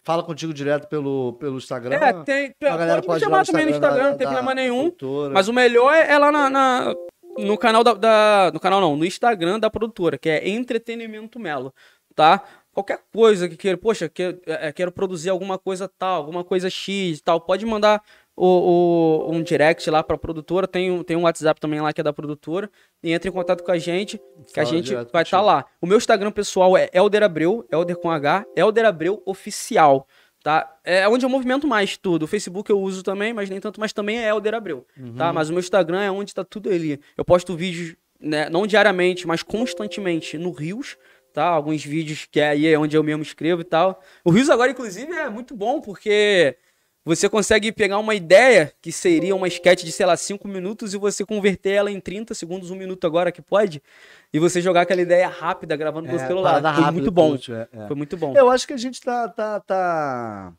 fala 0.05 0.23
contigo 0.23 0.53
direto 0.53 0.87
pelo, 0.89 1.33
pelo 1.41 1.57
Instagram. 1.57 1.97
É, 1.97 2.13
tem. 2.23 2.55
a 2.63 2.77
galera 2.77 2.97
pode, 3.01 3.07
pode 3.07 3.21
chamar 3.25 3.47
também 3.47 3.65
no 3.65 3.71
Instagram, 3.71 4.11
não 4.11 4.17
tem 4.19 4.27
da- 4.27 4.33
problema 4.35 4.55
da 4.55 4.61
nenhum. 4.61 4.93
Mas 5.33 5.49
o 5.49 5.53
melhor 5.55 5.91
é, 5.93 6.13
é 6.13 6.19
lá 6.19 6.31
na, 6.31 6.51
na- 6.51 6.95
no 7.39 7.57
canal 7.57 7.83
da, 7.83 7.95
da- 7.95 8.51
No 8.53 8.61
canal 8.61 8.81
não, 8.81 8.95
no 8.95 9.07
Instagram 9.07 9.59
da 9.59 9.71
produtora, 9.71 10.19
que 10.19 10.29
é 10.29 10.47
Entretenimento 10.49 11.41
Melo, 11.41 11.73
tá? 12.15 12.43
Qualquer 12.75 12.99
coisa 13.13 13.49
que 13.49 13.57
queira, 13.57 13.79
poxa, 13.79 14.09
que, 14.09 14.37
é, 14.47 14.73
quero 14.73 14.91
produzir 14.93 15.31
alguma 15.31 15.57
coisa 15.59 15.89
tal, 15.99 16.17
alguma 16.17 16.43
coisa 16.45 16.69
X 16.69 17.19
e 17.19 17.23
tal, 17.23 17.41
pode 17.41 17.65
mandar 17.65 18.03
o, 18.37 18.47
o- 19.29 19.33
um 19.33 19.43
direct 19.43 19.89
lá 19.89 20.03
pra 20.03 20.19
produtora. 20.19 20.67
Tem, 20.67 20.91
um- 20.91 21.03
tem 21.03 21.17
um 21.17 21.23
WhatsApp 21.23 21.61
também 21.61 21.81
lá 21.81 21.93
que 21.93 22.01
é 22.01 22.05
da 22.05 22.13
produtora. 22.13 22.69
E 23.03 23.13
entre 23.13 23.31
em 23.31 23.33
contato 23.33 23.63
com 23.63 23.71
a 23.71 23.79
gente, 23.79 24.19
que 24.53 24.59
a 24.61 24.65
Fala 24.65 24.77
gente 24.77 24.87
direto 24.87 25.13
vai 25.13 25.23
estar 25.23 25.39
contigo. 25.39 25.55
lá. 25.57 25.65
O 25.81 25.87
meu 25.87 25.97
Instagram 25.99 26.33
pessoal 26.33 26.77
é 26.77 26.89
Elder 26.93 27.23
Abreu, 27.23 27.65
Elder 27.71 27.97
com 27.97 28.11
H, 28.11 28.45
Elder 28.57 28.85
Abreu 28.87 29.23
Oficial. 29.25 30.07
Tá? 30.43 30.77
É 30.85 31.09
onde 31.09 31.25
eu 31.25 31.31
movimento 31.31 31.67
mais 31.67 31.97
tudo. 31.97 32.25
O 32.25 32.27
Facebook 32.27 32.69
eu 32.71 32.79
uso 32.79 33.03
também, 33.03 33.33
mas 33.33 33.49
nem 33.49 33.59
tanto, 33.61 33.81
mas 33.81 33.95
também 33.95 34.19
é 34.19 34.29
Elder 34.29 34.53
Abreu. 34.55 34.87
Tá? 35.17 35.33
Mas 35.33 35.49
o 35.49 35.53
meu 35.53 35.61
Instagram 35.61 36.03
é 36.03 36.11
onde 36.11 36.35
tá 36.35 36.45
tudo 36.45 36.69
ali. 36.69 37.01
Eu 37.17 37.25
posto 37.25 37.57
vídeos, 37.57 37.97
né, 38.21 38.51
não 38.51 38.67
diariamente, 38.67 39.27
mas 39.27 39.43
constantemente 39.43 40.37
no 40.37 40.51
Rios, 40.51 40.97
tá? 41.35 41.45
Alguns 41.47 41.85
vídeos 41.85 42.27
que 42.31 42.41
aí 42.41 42.67
é 42.67 42.79
onde 42.79 42.97
eu 42.97 43.03
mesmo 43.03 43.23
escrevo 43.23 43.61
e 43.61 43.65
tal. 43.65 44.01
O 44.25 44.31
Rios 44.31 44.49
agora, 44.49 44.71
inclusive, 44.71 45.13
é 45.13 45.29
muito 45.29 45.55
bom, 45.55 45.81
porque 45.81 46.57
você 47.05 47.29
consegue 47.29 47.73
pegar 47.73 47.99
uma 47.99 48.15
ideia 48.15 48.73
que 48.81 48.93
seria 48.93 49.35
uma 49.35 49.49
sketch 49.49 49.83
de, 49.83 49.91
sei 49.91 50.07
lá, 50.07 50.17
5 50.17 50.47
minutos 50.47 50.95
e 50.95 50.97
você 50.97 51.27
converter 51.27 51.73
ela 51.73 51.91
em 51.91 51.99
30 52.01 52.33
segundos, 52.35 52.71
um 52.71 52.77
minuto 52.77 53.05
agora, 53.05 53.33
que 53.33 53.43
pode, 53.43 53.83
e 54.33 54.39
você 54.39 54.61
jogar 54.61 54.83
aquela 54.83 55.03
ideia 55.03 55.27
rápida 55.27 55.77
gravando 55.77 56.09
com 56.09 56.15
o 56.15 56.19
É, 56.21 56.27
celular. 56.27 56.63
Foi 56.75 56.93
muito 56.93 57.11
bom. 57.11 57.37
é, 57.37 57.69
é. 57.73 57.87
Foi 57.89 57.97
muito 57.97 58.17
bom. 58.17 58.33
Eu 58.37 58.49
acho 58.49 58.67
que 58.67 58.73
a 58.73 58.79
gente 58.79 59.01
tá, 59.01 59.29
tá, 59.29 59.59
tá, 59.59 60.53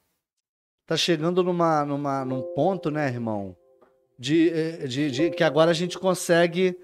tá 0.86 0.98
chegando 0.98 1.42
numa, 1.42 1.86
numa, 1.86 2.26
num 2.26 2.42
ponto, 2.54 2.92
né, 2.92 3.08
irmão? 3.08 3.56
De, 4.20 4.50
eh, 4.50 4.88
de, 4.88 5.12
de 5.12 5.30
que 5.32 5.44
agora 5.44 5.72
a 5.72 5.74
gente 5.74 5.98
consegue 5.98 6.78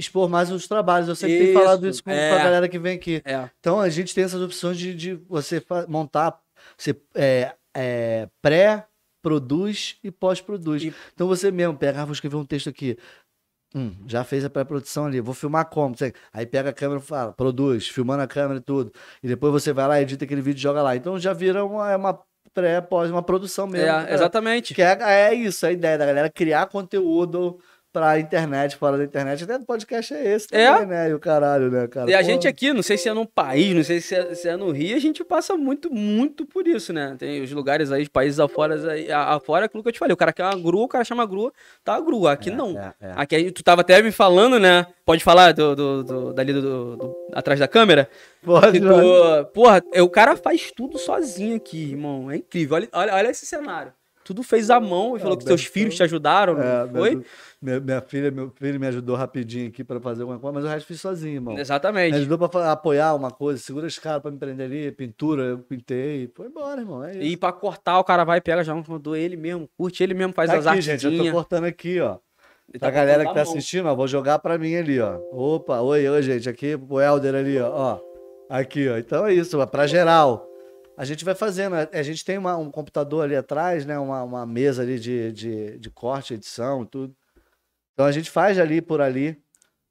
expor 0.00 0.28
mais 0.28 0.50
os 0.50 0.66
trabalhos. 0.66 1.08
Eu 1.08 1.14
sempre 1.14 1.36
tenho 1.38 1.50
Isso, 1.50 1.58
falado 1.60 1.86
isso 1.88 2.02
com, 2.02 2.10
com 2.10 2.16
a 2.16 2.20
é. 2.20 2.42
galera 2.42 2.68
que 2.68 2.78
vem 2.78 2.96
aqui. 2.96 3.22
É. 3.24 3.48
Então 3.60 3.78
a 3.78 3.88
gente 3.88 4.14
tem 4.14 4.24
essas 4.24 4.40
opções 4.42 4.76
de, 4.78 4.94
de 4.94 5.14
você 5.28 5.62
montar, 5.88 6.40
você 6.76 6.96
é, 7.14 7.54
é, 7.76 8.28
pré-produz 8.42 9.96
e 10.02 10.10
pós-produz. 10.10 10.82
E- 10.82 10.94
Então 11.14 11.26
você 11.28 11.50
mesmo 11.50 11.76
pega, 11.76 12.02
ah, 12.02 12.04
vou 12.04 12.12
escrever 12.12 12.36
um 12.36 12.44
texto 12.44 12.68
aqui. 12.68 12.96
Hum, 13.74 13.94
já 14.08 14.24
fez 14.24 14.44
a 14.44 14.50
pré-produção 14.50 15.06
ali, 15.06 15.20
vou 15.20 15.32
filmar 15.32 15.64
como? 15.66 15.94
Aí 16.32 16.44
pega 16.44 16.70
a 16.70 16.72
câmera 16.72 17.00
e 17.00 17.04
fala, 17.04 17.32
produz, 17.32 17.86
filmando 17.86 18.22
a 18.22 18.26
câmera 18.26 18.58
e 18.58 18.62
tudo. 18.62 18.92
E 19.22 19.28
depois 19.28 19.52
você 19.52 19.72
vai 19.72 19.86
lá, 19.86 20.00
edita 20.02 20.24
aquele 20.24 20.40
vídeo 20.42 20.58
e 20.58 20.62
joga 20.62 20.82
lá. 20.82 20.96
Então 20.96 21.16
já 21.20 21.32
vira 21.32 21.64
uma, 21.64 21.88
é 21.88 21.96
uma 21.96 22.20
pré, 22.52 22.80
pós, 22.80 23.10
uma 23.12 23.22
produção 23.22 23.68
mesmo. 23.68 23.86
É, 23.88 24.12
exatamente. 24.12 24.74
Que 24.74 24.82
é, 24.82 24.98
é 25.00 25.34
isso, 25.34 25.64
a 25.64 25.70
ideia 25.70 25.96
da 25.96 26.04
galera 26.04 26.28
criar 26.28 26.66
conteúdo 26.66 27.60
pra 27.92 28.18
internet, 28.20 28.76
fora 28.76 28.96
da 28.96 29.04
internet. 29.04 29.44
Até 29.44 29.56
o 29.56 29.64
podcast 29.64 30.14
é 30.14 30.34
esse 30.34 30.46
É. 30.52 30.70
também, 30.72 30.86
né? 30.86 31.10
E 31.10 31.14
o 31.14 31.18
caralho, 31.18 31.70
né, 31.70 31.86
cara? 31.88 32.10
E 32.10 32.14
a 32.14 32.18
Pô, 32.18 32.24
gente 32.24 32.46
aqui, 32.48 32.72
não 32.72 32.82
sei 32.82 32.96
se 32.96 33.08
é 33.08 33.12
no 33.14 33.26
país, 33.26 33.74
não 33.74 33.82
sei 33.82 34.00
se 34.00 34.14
é, 34.14 34.34
se 34.34 34.48
é 34.48 34.56
no 34.56 34.70
Rio, 34.70 34.96
a 34.96 35.00
gente 35.00 35.24
passa 35.24 35.56
muito, 35.56 35.92
muito 35.92 36.46
por 36.46 36.66
isso, 36.68 36.92
né? 36.92 37.16
Tem 37.18 37.42
os 37.42 37.50
lugares 37.52 37.90
aí, 37.92 38.02
os 38.02 38.08
países 38.08 38.38
afora, 38.38 38.92
aí, 38.92 39.10
afora, 39.10 39.66
aquilo 39.66 39.82
que 39.82 39.88
eu 39.88 39.92
te 39.92 39.98
falei. 39.98 40.14
O 40.14 40.16
cara 40.16 40.32
quer 40.32 40.44
uma 40.44 40.56
grua, 40.60 40.84
o 40.84 40.88
cara 40.88 41.04
chama 41.04 41.26
grua, 41.26 41.52
tá 41.84 41.94
a 41.96 42.00
grua. 42.00 42.32
Aqui 42.32 42.50
é, 42.50 42.54
não. 42.54 42.78
é, 42.78 42.92
é. 43.00 43.12
Aqui 43.16 43.50
tu 43.50 43.62
tava 43.62 43.80
até 43.80 44.00
me 44.02 44.12
falando, 44.12 44.58
né? 44.58 44.86
Pode 45.04 45.24
falar 45.24 45.52
do, 45.52 45.74
do, 45.74 46.04
do- 46.04 46.32
dali 46.32 46.52
do, 46.52 46.62
do- 46.62 46.96
do- 46.96 47.16
atrás 47.32 47.58
da 47.58 47.66
câmera? 47.66 48.08
Pode, 48.42 48.80
tu- 48.80 49.46
porra, 49.52 49.82
é, 49.92 50.00
o 50.02 50.08
cara 50.08 50.36
faz 50.36 50.70
tudo 50.74 50.98
sozinho 50.98 51.56
aqui, 51.56 51.90
irmão. 51.90 52.30
É 52.30 52.36
incrível. 52.36 52.76
Olha, 52.76 52.88
olha, 52.92 53.14
olha 53.14 53.28
esse 53.30 53.44
cenário. 53.44 53.92
Tudo 54.30 54.44
fez 54.44 54.70
à 54.70 54.78
mão 54.78 55.16
e 55.16 55.18
falou 55.18 55.36
que 55.36 55.42
seus 55.42 55.64
filhos 55.64 55.96
te 55.96 56.04
ajudaram, 56.04 56.54
não 56.54 56.62
É, 56.62 56.86
foi? 56.88 57.20
minha, 57.60 57.80
minha, 57.80 58.00
filha, 58.00 58.30
meu 58.30 58.48
filho 58.54 58.78
me 58.78 58.86
ajudou 58.86 59.16
rapidinho 59.16 59.66
aqui 59.66 59.82
pra 59.82 59.98
fazer 60.00 60.22
alguma 60.22 60.38
coisa, 60.38 60.54
mas 60.54 60.64
o 60.64 60.68
resto 60.68 60.86
fiz 60.86 61.00
sozinho, 61.00 61.34
irmão. 61.34 61.54
Me 61.54 61.60
Exatamente. 61.60 62.14
ajudou 62.14 62.38
pra 62.38 62.48
fa- 62.48 62.70
apoiar 62.70 63.12
uma 63.16 63.32
coisa, 63.32 63.60
segura 63.60 63.88
os 63.88 63.98
caras 63.98 64.22
pra 64.22 64.30
me 64.30 64.38
prender 64.38 64.66
ali, 64.66 64.92
pintura, 64.92 65.42
eu 65.42 65.58
pintei, 65.58 66.30
foi 66.32 66.46
embora, 66.46 66.80
irmão. 66.80 67.02
É. 67.02 67.16
E 67.20 67.36
pra 67.36 67.50
cortar, 67.50 67.98
o 67.98 68.04
cara 68.04 68.22
vai 68.22 68.38
e 68.38 68.40
pega 68.40 68.62
já 68.62 68.72
um 68.72 68.84
mandou 68.86 69.16
ele 69.16 69.36
mesmo, 69.36 69.68
curte 69.76 70.00
ele 70.04 70.14
mesmo, 70.14 70.32
faz 70.32 70.48
Tá 70.48 70.58
as 70.58 70.66
aqui, 70.68 70.76
artes. 70.76 70.84
gente, 70.84 71.06
eu 71.18 71.24
tô 71.24 71.32
cortando 71.32 71.64
aqui, 71.64 71.98
ó. 72.00 72.18
Ele 72.68 72.78
Pra 72.78 72.88
tá 72.88 72.94
galera 72.94 73.26
que 73.26 73.34
tá 73.34 73.40
a 73.40 73.42
assistindo, 73.42 73.86
ó, 73.88 73.96
vou 73.96 74.06
jogar 74.06 74.38
pra 74.38 74.56
mim 74.56 74.76
ali, 74.76 75.00
ó. 75.00 75.18
Opa, 75.32 75.80
oi, 75.80 76.08
oi, 76.08 76.22
gente, 76.22 76.48
aqui 76.48 76.78
pro 76.78 77.00
Helder 77.00 77.34
ali, 77.34 77.58
ó. 77.58 77.68
ó. 77.68 77.98
Aqui, 78.48 78.88
ó. 78.88 78.96
Então 78.96 79.26
é 79.26 79.34
isso, 79.34 79.58
ó, 79.58 79.66
pra 79.66 79.88
geral. 79.88 80.46
A 81.00 81.04
gente 81.06 81.24
vai 81.24 81.34
fazendo. 81.34 81.74
A 81.74 82.02
gente 82.02 82.22
tem 82.24 82.36
uma- 82.36 82.58
um 82.58 82.70
computador 82.70 83.24
ali 83.24 83.34
atrás, 83.34 83.86
né? 83.86 83.98
Uma, 83.98 84.22
uma 84.22 84.44
mesa 84.46 84.82
ali 84.82 84.98
de, 85.00 85.32
de, 85.32 85.78
de 85.78 85.90
corte, 85.90 86.34
edição 86.34 86.82
e 86.82 86.86
tudo. 86.86 87.16
Então 87.94 88.04
a 88.04 88.12
gente 88.12 88.30
faz 88.30 88.58
ali 88.58 88.82
por 88.82 89.00
ali. 89.00 89.40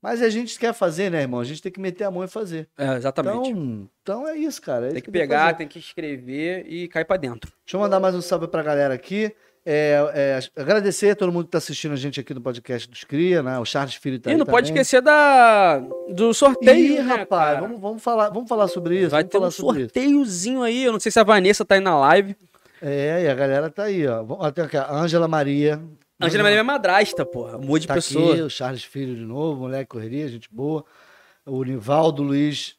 Mas 0.02 0.22
a 0.22 0.30
gente 0.30 0.58
quer 0.60 0.72
fazer, 0.74 1.10
né, 1.10 1.22
irmão? 1.22 1.40
A 1.40 1.44
gente 1.44 1.62
tem 1.64 1.72
que 1.72 1.80
meter 1.80 2.04
a 2.04 2.12
mão 2.12 2.24
e 2.24 2.28
fazer. 2.28 2.70
É, 2.78 2.94
exatamente. 2.96 3.50
Então, 3.50 3.90
então 4.02 4.28
é 4.28 4.38
isso, 4.38 4.62
cara. 4.62 4.86
é 4.86 4.90
tem 4.90 4.98
isso 4.98 5.06
que 5.06 5.12
tem 5.12 5.22
pegar, 5.22 5.54
tem 5.56 5.68
que 5.68 5.80
escrever 5.80 6.66
e 6.68 6.88
cair 6.88 7.06
pra 7.06 7.18
dentro. 7.18 7.52
Deixa 7.66 7.76
eu 7.76 7.82
mandar 7.82 8.00
mais 8.00 8.14
um 8.14 8.22
salve 8.22 8.48
pra 8.48 8.62
galera 8.62 8.94
aqui. 8.94 9.36
É, 9.72 10.40
é, 10.56 10.62
agradecer 10.62 11.12
a 11.12 11.16
todo 11.16 11.32
mundo 11.32 11.46
que 11.46 11.52
tá 11.52 11.60
assistindo 11.60 11.92
a 11.92 11.96
gente 11.96 12.20
aqui 12.20 12.34
no 12.34 12.42
podcast 12.42 12.90
dos 12.90 13.04
Cria, 13.04 13.44
né? 13.44 13.60
O 13.60 13.66
Charles 13.66 13.94
Filho 13.94 14.20
tá 14.20 14.32
e 14.32 14.36
não 14.36 14.44
pode 14.44 14.70
também. 14.70 14.82
esquecer 14.82 15.00
da, 15.00 15.78
do 16.10 16.34
sorteio, 16.34 16.96
Ih, 16.96 17.04
né, 17.04 17.14
rapaz, 17.14 17.60
vamos, 17.60 17.80
vamos, 17.80 18.02
falar, 18.02 18.30
vamos 18.30 18.50
falar 18.50 18.68
sobre 18.68 19.00
isso. 19.00 19.12
Vai 19.12 19.22
vamos 19.22 19.32
ter 19.32 19.38
falar 19.38 19.48
um 19.50 19.52
sobre 19.52 19.82
isso. 19.84 19.92
sorteiozinho 19.94 20.64
aí. 20.64 20.86
Eu 20.86 20.92
não 20.92 21.00
sei 21.00 21.12
se 21.12 21.20
a 21.20 21.24
Vanessa 21.24 21.64
tá 21.64 21.76
aí 21.76 21.82
na 21.82 21.96
live. 22.00 22.36
É, 22.82 23.26
e 23.26 23.28
a 23.28 23.36
galera 23.36 23.70
tá 23.70 23.84
aí, 23.84 24.08
ó. 24.08 24.50
Tem 24.52 24.64
aqui 24.64 24.76
a 24.76 24.92
Ângela 24.92 25.28
Maria. 25.28 25.80
Angela 26.20 26.44
Maria 26.44 26.60
é 26.60 26.64
madrasta, 26.64 27.24
porra. 27.24 27.60
Mude 27.60 27.82
de 27.82 27.88
tá 27.88 27.94
pessoa. 27.94 28.34
aqui, 28.34 28.42
o 28.42 28.50
Charles 28.50 28.84
Filho 28.84 29.16
de 29.16 29.24
novo, 29.24 29.62
moleque 29.62 29.86
correria, 29.90 30.28
gente 30.28 30.50
boa. 30.52 30.84
O 31.46 31.64
Nivaldo 31.64 32.24
Luiz. 32.24 32.76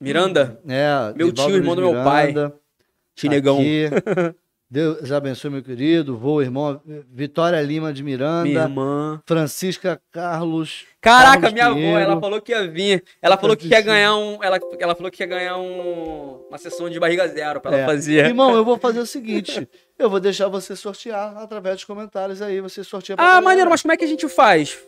Miranda, 0.00 0.58
É, 0.66 1.12
Meu 1.14 1.26
Nivaldo 1.28 1.52
tio, 1.52 1.56
irmão 1.56 1.74
Luiz 1.74 1.86
do 1.86 1.92
meu 1.92 2.04
pai. 2.04 2.26
Miranda, 2.28 2.50
tá 2.50 3.50
aqui. 3.50 4.34
Deus 4.72 5.12
abençoe, 5.12 5.50
meu 5.50 5.62
querido. 5.62 6.16
Vô, 6.16 6.40
irmão. 6.40 6.80
Vitória 7.10 7.60
Lima 7.60 7.92
de 7.92 8.02
Miranda. 8.02 8.44
Minha 8.44 8.62
irmã. 8.62 9.20
Francisca 9.26 10.00
Carlos. 10.10 10.86
Caraca, 10.98 11.32
Carlos 11.42 11.52
minha 11.52 11.66
avó, 11.66 11.74
Pinheiro. 11.74 12.00
ela 12.00 12.18
falou 12.18 12.40
que 12.40 12.52
ia 12.52 12.66
vir. 12.70 13.04
Ela 13.20 13.36
falou 13.36 13.54
que 13.54 13.68
quer 13.68 13.82
ganhar 13.82 14.16
um. 14.16 14.42
Ela, 14.42 14.58
ela 14.80 14.94
falou 14.94 15.10
que 15.12 15.22
ia 15.22 15.26
ganhar 15.26 15.58
um. 15.58 16.46
Uma 16.48 16.56
sessão 16.56 16.88
de 16.88 16.98
barriga 16.98 17.28
zero 17.28 17.60
pra 17.60 17.70
É. 17.70 17.80
ela 17.80 17.86
fazer. 17.92 18.24
Irmão, 18.24 18.54
eu 18.56 18.64
vou 18.64 18.78
fazer 18.80 19.00
o 19.00 19.04
seguinte: 19.04 19.68
eu 19.98 20.08
vou 20.08 20.18
deixar 20.18 20.48
você 20.48 20.74
sortear 20.74 21.36
através 21.36 21.76
dos 21.76 21.84
comentários 21.84 22.40
aí. 22.40 22.58
Você 22.62 22.82
sorteia 22.82 23.14
pra 23.14 23.24
Ah, 23.26 23.28
galera. 23.28 23.44
maneiro, 23.44 23.68
mas 23.68 23.82
como 23.82 23.92
é 23.92 23.96
que 23.98 24.04
a 24.04 24.08
gente 24.08 24.26
faz? 24.26 24.78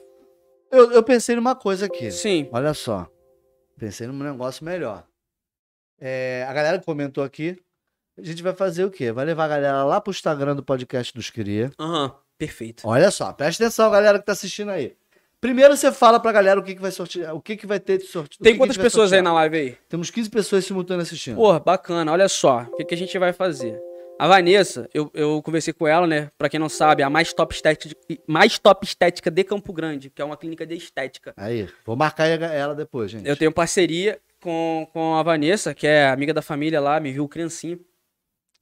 Eu, 0.73 0.93
eu 0.93 1.03
pensei 1.03 1.37
numa 1.37 1.55
coisa 1.55 1.85
aqui. 1.85 2.11
Sim. 2.11 2.49
Olha 2.53 2.73
só. 2.73 3.07
Pensei 3.79 4.07
num 4.07 4.15
negócio 4.15 4.65
melhor. 4.65 5.05
É, 6.01 6.47
a 6.49 6.55
galera 6.55 6.79
que 6.79 6.87
comentou 6.87 7.23
aqui, 7.23 7.59
a 8.19 8.25
gente 8.25 8.43
vai 8.43 8.55
fazer 8.55 8.85
o 8.85 8.91
quê? 8.91 9.11
Vai 9.13 9.25
levar 9.25 9.45
a 9.45 9.49
galera 9.49 9.85
lá 9.85 10.01
pro 10.01 10.11
Instagram 10.11 10.55
do 10.55 10.63
podcast 10.63 11.13
dos 11.13 11.31
Cria. 11.31 11.71
Aham, 11.79 12.15
perfeito. 12.39 12.83
Olha 12.87 13.11
só, 13.11 13.33
presta 13.33 13.65
atenção, 13.65 13.91
galera 13.91 14.19
que 14.19 14.27
tá 14.27 14.33
assistindo 14.33 14.71
aí. 14.71 14.97
Primeiro 15.41 15.77
você 15.77 15.93
fala 15.93 16.19
pra 16.19 16.33
galera 16.33 16.59
o 16.59 16.63
que, 16.63 16.75
que 16.75 16.81
vai 16.81 16.91
sortear, 16.91 17.35
o 17.35 17.41
que, 17.41 17.57
que 17.57 17.67
vai 17.67 17.79
ter 17.79 17.99
de 17.99 18.05
sorteio. 18.05 18.43
Tem 18.43 18.57
quantas 18.57 18.79
pessoas 18.79 19.13
aí 19.13 19.21
na 19.21 19.33
live 19.35 19.57
aí? 19.57 19.77
Temos 19.89 20.11
15 20.11 20.31
pessoas 20.31 20.65
simultâneas 20.65 21.09
assistindo. 21.09 21.37
Porra, 21.37 21.61
bacana. 21.61 22.11
Olha 22.11 22.29
só, 22.29 22.63
o 22.63 22.77
que, 22.77 22.85
que 22.85 22.95
a 22.95 22.97
gente 22.97 23.19
vai 23.19 23.33
fazer? 23.33 23.79
A 24.19 24.29
Vanessa, 24.29 24.89
eu, 24.95 25.11
eu 25.13 25.43
conversei 25.43 25.75
com 25.75 25.87
ela, 25.89 26.07
né? 26.07 26.31
Pra 26.39 26.49
quem 26.49 26.59
não 26.59 26.69
sabe, 26.69 27.03
a 27.03 27.11
mais 27.11 27.33
top, 27.33 27.53
estética, 27.55 27.95
mais 28.27 28.59
top 28.59 28.87
estética 28.87 29.31
de 29.31 29.43
Campo 29.45 29.73
Grande, 29.73 30.09
que 30.09 30.23
é 30.23 30.25
uma 30.25 30.37
clínica 30.37 30.65
de 30.65 30.77
estética. 30.77 31.35
Aí, 31.37 31.69
vou 31.85 31.97
marcar 31.97 32.27
ela 32.27 32.75
depois, 32.75 33.11
gente. 33.11 33.29
Eu 33.29 33.37
tenho 33.37 33.53
parceria 33.53 34.19
com, 34.41 34.89
com 34.93 35.17
a 35.17 35.23
Vanessa, 35.23 35.75
que 35.75 35.87
é 35.87 36.09
amiga 36.09 36.33
da 36.33 36.43
família 36.43 36.81
lá, 36.81 37.01
me 37.01 37.13
viu 37.13 37.29
criancinha. 37.29 37.79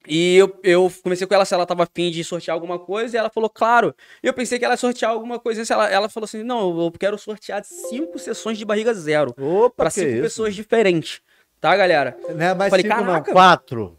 E 0.07 0.35
eu, 0.37 0.59
eu 0.63 0.91
conversei 1.01 1.25
com 1.25 1.33
ela 1.33 1.45
se 1.45 1.53
ela 1.53 1.65
tava 1.65 1.83
afim 1.83 2.11
de 2.11 2.23
sortear 2.23 2.53
alguma 2.55 2.77
coisa, 2.77 3.15
e 3.15 3.19
ela 3.19 3.29
falou, 3.29 3.49
claro. 3.49 3.95
Eu 4.21 4.33
pensei 4.33 4.59
que 4.59 4.65
ela 4.65 4.73
ia 4.73 4.77
sortear 4.77 5.11
alguma 5.11 5.39
coisa. 5.39 5.63
Ela, 5.73 5.89
ela 5.89 6.09
falou 6.09 6.25
assim: 6.25 6.43
não, 6.43 6.85
eu 6.85 6.91
quero 6.91 7.17
sortear 7.17 7.63
cinco 7.63 8.19
sessões 8.19 8.57
de 8.57 8.65
barriga 8.65 8.93
zero. 8.93 9.33
Opa, 9.39 9.83
Pra 9.83 9.89
cinco 9.89 10.09
isso? 10.09 10.21
pessoas 10.21 10.55
diferentes. 10.55 11.21
Tá, 11.61 11.75
galera? 11.77 12.17
Não 12.35 12.45
é 12.45 12.53
mais 12.53 12.69
Falei, 12.69 12.85
cinco, 12.85 13.03
não, 13.03 13.23
quatro. 13.23 13.97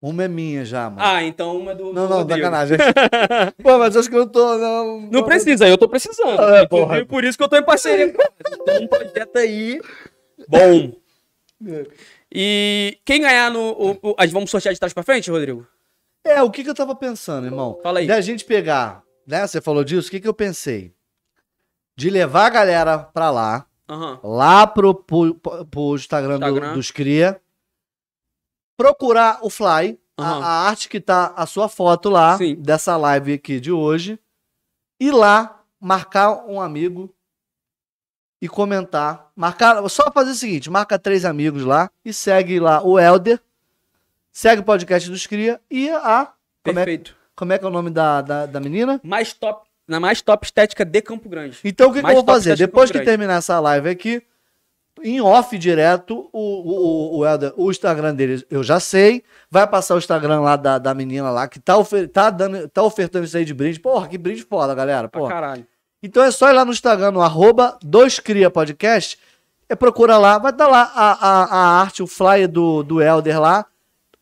Uma 0.00 0.24
é 0.24 0.28
minha 0.28 0.64
já, 0.64 0.88
mano. 0.88 1.00
Ah, 1.02 1.24
então 1.24 1.56
uma 1.56 1.72
é 1.72 1.74
do. 1.74 1.92
não, 1.92 2.06
do 2.06 2.08
não, 2.08 2.28
sacanagem. 2.28 2.78
Pô, 3.60 3.78
mas 3.78 3.96
acho 3.96 4.08
que 4.08 4.14
eu 4.14 4.20
não 4.20 4.28
tô, 4.28 4.56
não. 4.58 5.00
Não 5.10 5.24
precisa, 5.24 5.66
eu 5.66 5.76
tô 5.76 5.88
precisando. 5.88 6.38
Ah, 6.40 6.58
é, 6.58 6.66
porra. 6.68 7.04
Por 7.04 7.24
isso 7.24 7.36
que 7.36 7.42
eu 7.42 7.48
tô 7.48 7.56
em 7.56 7.64
parceria. 7.64 8.12
Tem 8.64 8.84
um 8.84 8.86
projeto 8.86 9.36
aí. 9.38 9.80
Bom. 10.46 10.92
E 12.34 12.98
quem 13.04 13.20
ganhar 13.22 13.50
no. 13.50 13.60
O, 13.72 14.10
o- 14.10 14.14
a 14.18 14.24
gente 14.26 14.34
vamos 14.34 14.50
sortear 14.50 14.72
de 14.74 14.78
trás 14.80 14.92
pra 14.92 15.02
frente, 15.02 15.30
Rodrigo? 15.30 15.66
É, 16.24 16.42
o 16.42 16.50
que, 16.50 16.62
que 16.62 16.68
eu 16.70 16.74
tava 16.74 16.94
pensando, 16.94 17.46
irmão? 17.46 17.78
Fala 17.82 18.00
aí. 18.00 18.06
Da 18.06 18.20
gente 18.20 18.44
pegar, 18.44 19.02
né? 19.26 19.46
Você 19.46 19.60
falou 19.60 19.82
disso, 19.84 20.08
o 20.08 20.10
que, 20.10 20.20
que 20.20 20.28
eu 20.28 20.34
pensei? 20.34 20.92
De 21.96 22.10
levar 22.10 22.46
a 22.46 22.50
galera 22.50 22.98
pra 22.98 23.30
lá, 23.30 23.66
Aham. 23.88 24.20
lá 24.22 24.66
pro, 24.66 24.94
pro, 24.94 25.34
pro 25.34 25.94
Instagram, 25.96 26.38
do- 26.38 26.46
Instagram. 26.46 26.74
dos 26.74 26.90
Cria, 26.90 27.40
procurar 28.76 29.38
o 29.42 29.50
Fly, 29.50 29.98
a- 30.16 30.22
Aham. 30.22 30.42
a, 30.44 30.48
arte 30.68 30.88
que 30.88 31.00
tá 31.00 31.32
a 31.36 31.46
sua 31.46 31.68
foto 31.68 32.10
lá, 32.10 32.36
Sim. 32.36 32.54
dessa 32.56 32.96
live 32.96 33.32
aqui 33.32 33.58
de 33.58 33.72
hoje, 33.72 34.18
ir 35.00 35.12
lá, 35.12 35.64
marcar 35.80 36.44
um 36.46 36.60
amigo 36.60 37.14
e 38.40 38.48
comentar. 38.48 39.30
Marcar, 39.34 39.86
só 39.88 40.10
fazer 40.12 40.30
o 40.32 40.34
seguinte, 40.34 40.70
marca 40.70 40.98
três 40.98 41.24
amigos 41.24 41.64
lá 41.64 41.90
e 42.04 42.12
segue 42.12 42.60
lá 42.60 42.82
o 42.82 42.98
Elder, 42.98 43.40
segue 44.32 44.60
o 44.62 44.64
podcast 44.64 45.10
dos 45.10 45.26
Cria 45.26 45.60
e 45.70 45.90
a... 45.90 46.32
Como 46.64 46.78
é, 46.78 46.84
Perfeito. 46.84 47.16
como 47.34 47.52
é 47.52 47.58
que 47.58 47.64
é 47.64 47.68
o 47.68 47.70
nome 47.70 47.90
da, 47.90 48.20
da, 48.20 48.46
da 48.46 48.60
menina? 48.60 49.00
Mais 49.02 49.32
top. 49.32 49.66
Na 49.86 49.98
mais 49.98 50.20
top 50.20 50.44
estética 50.44 50.84
de 50.84 51.00
Campo 51.00 51.28
Grande. 51.30 51.58
Então 51.64 51.88
o 51.88 51.92
que, 51.94 52.02
que 52.02 52.10
eu 52.10 52.14
vou 52.16 52.24
fazer? 52.24 52.56
Depois 52.56 52.90
que 52.90 53.00
terminar 53.00 53.38
essa 53.38 53.58
live 53.58 53.88
aqui, 53.88 54.22
em 55.02 55.18
off 55.20 55.56
direto, 55.56 56.28
o, 56.30 56.38
o, 56.38 57.16
o, 57.16 57.18
o, 57.20 57.26
Helder- 57.26 57.54
o 57.56 57.70
Instagram 57.70 58.14
dele 58.14 58.44
eu 58.50 58.62
já 58.62 58.78
sei. 58.80 59.24
Vai 59.50 59.66
passar 59.66 59.94
o 59.94 59.98
Instagram 59.98 60.40
lá 60.40 60.56
da, 60.56 60.76
da 60.76 60.92
menina 60.92 61.30
lá 61.30 61.48
que 61.48 61.58
tá, 61.58 61.78
ofer 61.78 62.06
tá, 62.08 62.28
dando, 62.28 62.68
tá 62.68 62.82
ofertando 62.82 63.24
isso 63.24 63.36
aí 63.36 63.46
de 63.46 63.54
brinde. 63.54 63.80
Porra, 63.80 64.08
que 64.08 64.18
brinde 64.18 64.42
foda, 64.42 64.74
galera. 64.74 65.08
Pra 65.08 65.20
Porra. 65.20 65.32
caralho. 65.32 65.66
Então 66.02 66.22
é 66.22 66.30
só 66.30 66.48
ir 66.48 66.52
lá 66.52 66.64
no 66.64 66.72
Instagram, 66.72 67.10
no 67.12 67.22
arroba 67.22 67.78
2cria 67.84 68.50
podcast. 68.50 69.18
É, 69.68 69.74
procura 69.74 70.16
lá, 70.16 70.38
vai 70.38 70.50
estar 70.52 70.66
lá 70.66 70.90
a, 70.94 71.12
a, 71.12 71.44
a 71.44 71.80
arte, 71.80 72.02
o 72.02 72.06
flyer 72.06 72.48
do, 72.48 72.82
do 72.82 73.02
Elder 73.02 73.40
lá. 73.40 73.66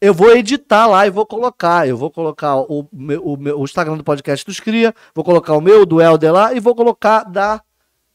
Eu 0.00 0.12
vou 0.12 0.30
editar 0.36 0.86
lá 0.86 1.06
e 1.06 1.10
vou 1.10 1.24
colocar. 1.24 1.86
Eu 1.88 1.96
vou 1.96 2.10
colocar 2.10 2.56
o, 2.56 2.86
meu- 2.92 3.22
o, 3.24 3.36
meu- 3.36 3.60
o 3.60 3.64
Instagram 3.64 3.96
do 3.96 4.04
podcast 4.04 4.44
dos 4.44 4.60
Cria, 4.60 4.94
vou 5.14 5.24
colocar 5.24 5.54
o 5.54 5.60
meu, 5.60 5.86
do 5.86 6.00
Elder 6.02 6.32
lá, 6.32 6.52
e 6.54 6.60
vou 6.60 6.74
colocar 6.74 7.22
da. 7.24 7.60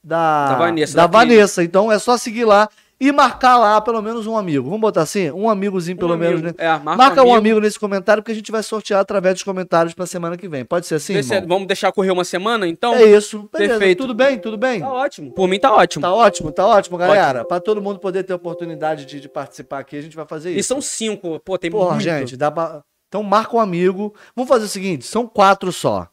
Da, 0.04 0.48
Da 0.50 0.56
Vanessa, 0.56 0.96
Da. 0.98 1.08
Vanessa. 1.08 1.64
Então 1.64 1.92
é 1.92 2.00
só 2.00 2.18
seguir 2.18 2.44
lá 2.46 2.68
e 3.04 3.12
marcar 3.12 3.58
lá 3.58 3.82
pelo 3.82 4.00
menos 4.00 4.28
um 4.28 4.38
amigo. 4.38 4.66
Vamos 4.66 4.80
botar 4.80 5.02
assim? 5.02 5.32
Um 5.32 5.50
amigozinho 5.50 5.98
pelo 5.98 6.14
Um 6.14 6.18
menos, 6.18 6.40
amigo. 6.40 6.56
né? 6.56 6.64
É, 6.64 6.68
marca, 6.78 6.96
Marca, 6.96 7.24
um 7.24 7.34
amigo 7.34 7.60
nesse 7.60 7.80
comentário 7.80 8.22
que 8.22 8.32
a 8.32 8.36
gente 8.36 8.52
vai 8.52 8.62
sortear 8.62 9.00
através 9.00 9.34
dos 9.34 9.44
comentários 9.44 9.96
pra 9.96 10.06
semana 10.06 10.38
que 10.38 10.48
vem. 10.48 10.64
Pode 10.64 10.86
ser 10.86 10.96
assim? 10.96 11.14
Vê 11.16 11.24
se- 11.24 11.34
irmão? 11.34 11.48
Vamos 11.50 11.68
deixar 11.68 11.92
correr 11.92 12.12
uma 12.12 12.24
semana, 12.24 12.68
então? 12.68 12.94
É 12.94 13.04
isso. 13.04 13.50
Beleza. 13.52 13.74
Perfeito. 13.80 13.98
Tudo 14.04 14.14
bem? 14.14 14.38
Tudo 14.38 14.56
bem? 14.56 14.82
Tá 14.82 14.94
ótimo. 14.94 15.32
Por 15.32 15.48
mim 15.48 15.60
tá 15.60 15.74
ótimo. 15.74 16.02
Tá 16.04 16.14
ótimo, 16.14 16.52
tá 16.52 16.68
ótimo, 16.68 16.96
galera. 16.96 17.44
Pra 17.44 17.60
todo 17.60 17.82
mundo 17.82 18.00
poder 18.00 18.22
ter 18.24 18.36
oportunidade 18.36 19.06
de, 19.06 19.20
de 19.20 19.28
participar 19.28 19.80
aqui, 19.80 19.98
a 19.98 20.02
gente 20.02 20.16
vai 20.16 20.28
fazer 20.28 20.52
E 20.52 20.60
isso. 20.60 20.68
são 20.68 20.80
cinco. 20.80 21.40
Pô, 21.40 21.58
tem 21.58 21.72
Porra, 21.72 21.92
muito. 21.96 22.04
gente, 22.04 22.38
dá 22.38 22.52
pra... 22.52 22.84
Então 23.08 23.24
marca 23.24 23.56
um 23.56 23.60
amigo. 23.60 24.14
Vamos 24.36 24.48
fazer 24.48 24.66
o 24.66 24.70
seguinte, 24.70 25.06
são 25.08 25.26
quatro 25.28 25.72
só. 25.72 26.08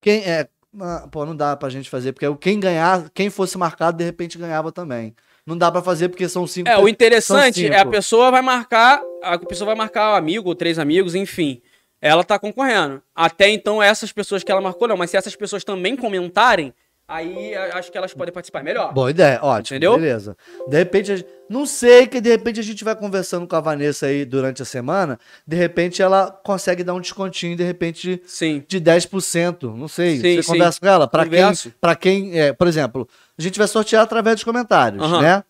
Quem 0.00 0.20
é... 0.24 0.48
ah, 0.80 1.06
Pô, 1.10 1.26
não 1.26 1.36
dá 1.36 1.54
pra 1.54 1.68
gente 1.68 1.90
fazer, 1.90 2.12
porque 2.12 2.34
quem 2.40 2.58
ganhar, 2.58 3.10
quem 3.12 3.28
fosse 3.28 3.58
marcado, 3.58 3.98
de 3.98 4.04
repente 4.04 4.38
ganhava 4.38 4.72
também. 4.72 5.14
Não 5.46 5.58
dá 5.58 5.70
pra 5.70 5.82
fazer 5.82 6.08
porque 6.08 6.28
são 6.28 6.46
cinco. 6.46 6.68
É, 6.68 6.78
o 6.78 6.88
interessante 6.88 7.66
é 7.66 7.78
a 7.78 7.86
pessoa 7.86 8.30
vai 8.30 8.42
marcar, 8.42 9.02
a 9.22 9.38
pessoa 9.38 9.66
vai 9.66 9.74
marcar 9.74 10.12
um 10.12 10.16
amigo, 10.16 10.48
ou 10.48 10.54
três 10.54 10.78
amigos, 10.78 11.14
enfim. 11.14 11.60
Ela 12.00 12.24
tá 12.24 12.38
concorrendo. 12.38 13.02
Até 13.14 13.48
então, 13.48 13.82
essas 13.82 14.12
pessoas 14.12 14.42
que 14.42 14.50
ela 14.50 14.60
marcou, 14.60 14.88
não. 14.88 14.96
Mas 14.96 15.10
se 15.10 15.16
essas 15.16 15.36
pessoas 15.36 15.64
também 15.64 15.96
comentarem, 15.96 16.72
aí 17.06 17.54
a- 17.54 17.76
acho 17.78 17.90
que 17.90 17.98
elas 17.98 18.14
podem 18.14 18.32
participar 18.32 18.62
melhor. 18.62 18.92
Boa 18.92 19.10
ideia, 19.10 19.38
ótimo. 19.42 19.76
Entendeu? 19.76 19.94
Beleza. 19.96 20.36
De 20.68 20.76
repente, 20.76 21.12
a 21.12 21.16
gente- 21.16 21.28
não 21.48 21.66
sei 21.66 22.06
que 22.06 22.20
de 22.20 22.30
repente 22.30 22.58
a 22.60 22.62
gente 22.62 22.82
vai 22.84 22.96
conversando 22.96 23.46
com 23.46 23.54
a 23.56 23.60
Vanessa 23.60 24.06
aí 24.06 24.24
durante 24.24 24.62
a 24.62 24.64
semana, 24.64 25.18
de 25.46 25.56
repente 25.56 26.00
ela 26.00 26.30
consegue 26.30 26.82
dar 26.82 26.94
um 26.94 27.00
descontinho, 27.00 27.56
de 27.56 27.62
repente, 27.64 28.22
Sim. 28.26 28.64
de 28.66 28.80
10%, 28.80 29.74
não 29.76 29.88
sei. 29.88 30.16
Sim, 30.16 30.36
Você 30.36 30.42
sim. 30.42 30.52
conversa 30.52 30.80
com 30.80 30.86
ela? 30.86 31.06
Pra 31.08 31.26
quem, 31.26 31.42
pra 31.80 31.94
quem 31.96 32.38
é, 32.40 32.52
por 32.52 32.66
exemplo, 32.66 33.06
a 33.38 33.42
gente 33.42 33.58
vai 33.58 33.68
sortear 33.68 34.02
através 34.02 34.36
dos 34.36 34.44
comentários, 34.44 35.02
Aham. 35.02 35.20
né? 35.20 35.44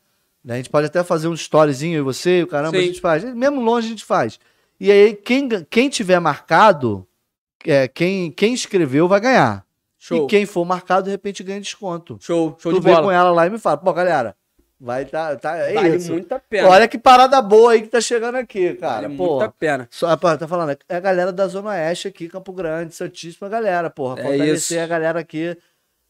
A 0.49 0.57
gente 0.57 0.71
pode 0.71 0.87
até 0.89 1.05
fazer 1.05 1.29
um 1.29 1.35
storyzinho, 1.35 1.99
e 1.99 2.03
você, 2.03 2.41
e 2.41 2.43
o 2.43 2.47
caramba, 2.49 2.77
a 2.77 2.81
Sim. 2.81 2.87
gente 2.89 3.01
faz. 3.01 3.23
Mesmo 3.23 3.61
longe 3.61 3.87
a 3.87 3.91
gente 3.91 4.05
faz. 4.05 4.41
E 4.81 4.91
aí, 4.91 5.15
quem, 5.15 5.49
quem 5.71 5.89
tiver 5.89 6.19
marcado, 6.19 7.07
é, 7.65 7.87
quem, 7.87 8.33
quem 8.33 8.53
escreveu 8.53 9.07
vai 9.07 9.21
ganhar. 9.21 9.65
Show. 10.05 10.25
E 10.25 10.27
quem 10.27 10.45
for 10.45 10.65
marcado, 10.65 11.05
de 11.05 11.11
repente, 11.11 11.45
ganha 11.45 11.61
desconto. 11.61 12.19
Show, 12.21 12.57
show 12.59 12.73
tu 12.73 12.81
de 12.81 12.85
vem 12.85 12.93
com 12.97 13.03
bola. 13.03 13.15
ela 13.15 13.31
lá 13.31 13.47
e 13.47 13.51
me 13.51 13.59
fala, 13.59 13.77
pô, 13.77 13.93
galera, 13.93 14.35
vai 14.81 15.05
tá, 15.05 15.37
tá 15.37 15.57
é 15.59 15.75
vale 15.75 15.95
isso. 15.97 16.11
muito 16.11 16.33
a 16.33 16.41
pena. 16.41 16.69
Olha 16.69 16.89
que 16.89 16.99
parada 16.99 17.41
boa 17.41 17.71
aí 17.71 17.83
que 17.83 17.87
tá 17.89 18.01
chegando 18.01 18.35
aqui, 18.35 18.75
cara. 18.75 19.03
vale 19.03 19.17
pô, 19.17 19.29
muito 19.29 19.43
a 19.45 19.49
pena. 19.49 19.87
só, 19.93 20.17
pô, 20.17 20.37
tá 20.37 20.49
falando, 20.49 20.77
é 20.89 20.97
a 20.97 20.99
galera 20.99 21.31
da 21.33 21.47
Zona 21.47 21.71
Oeste 21.71 22.09
aqui, 22.09 22.27
Campo 22.29 22.53
Grande, 22.53 22.93
Santíssima 22.97 23.49
galera, 23.49 23.89
porra. 23.91 24.19
É 24.19 24.23
Fortalecer 24.25 24.77
isso. 24.79 24.85
a 24.85 24.87
galera 24.89 25.21
aqui 25.21 25.57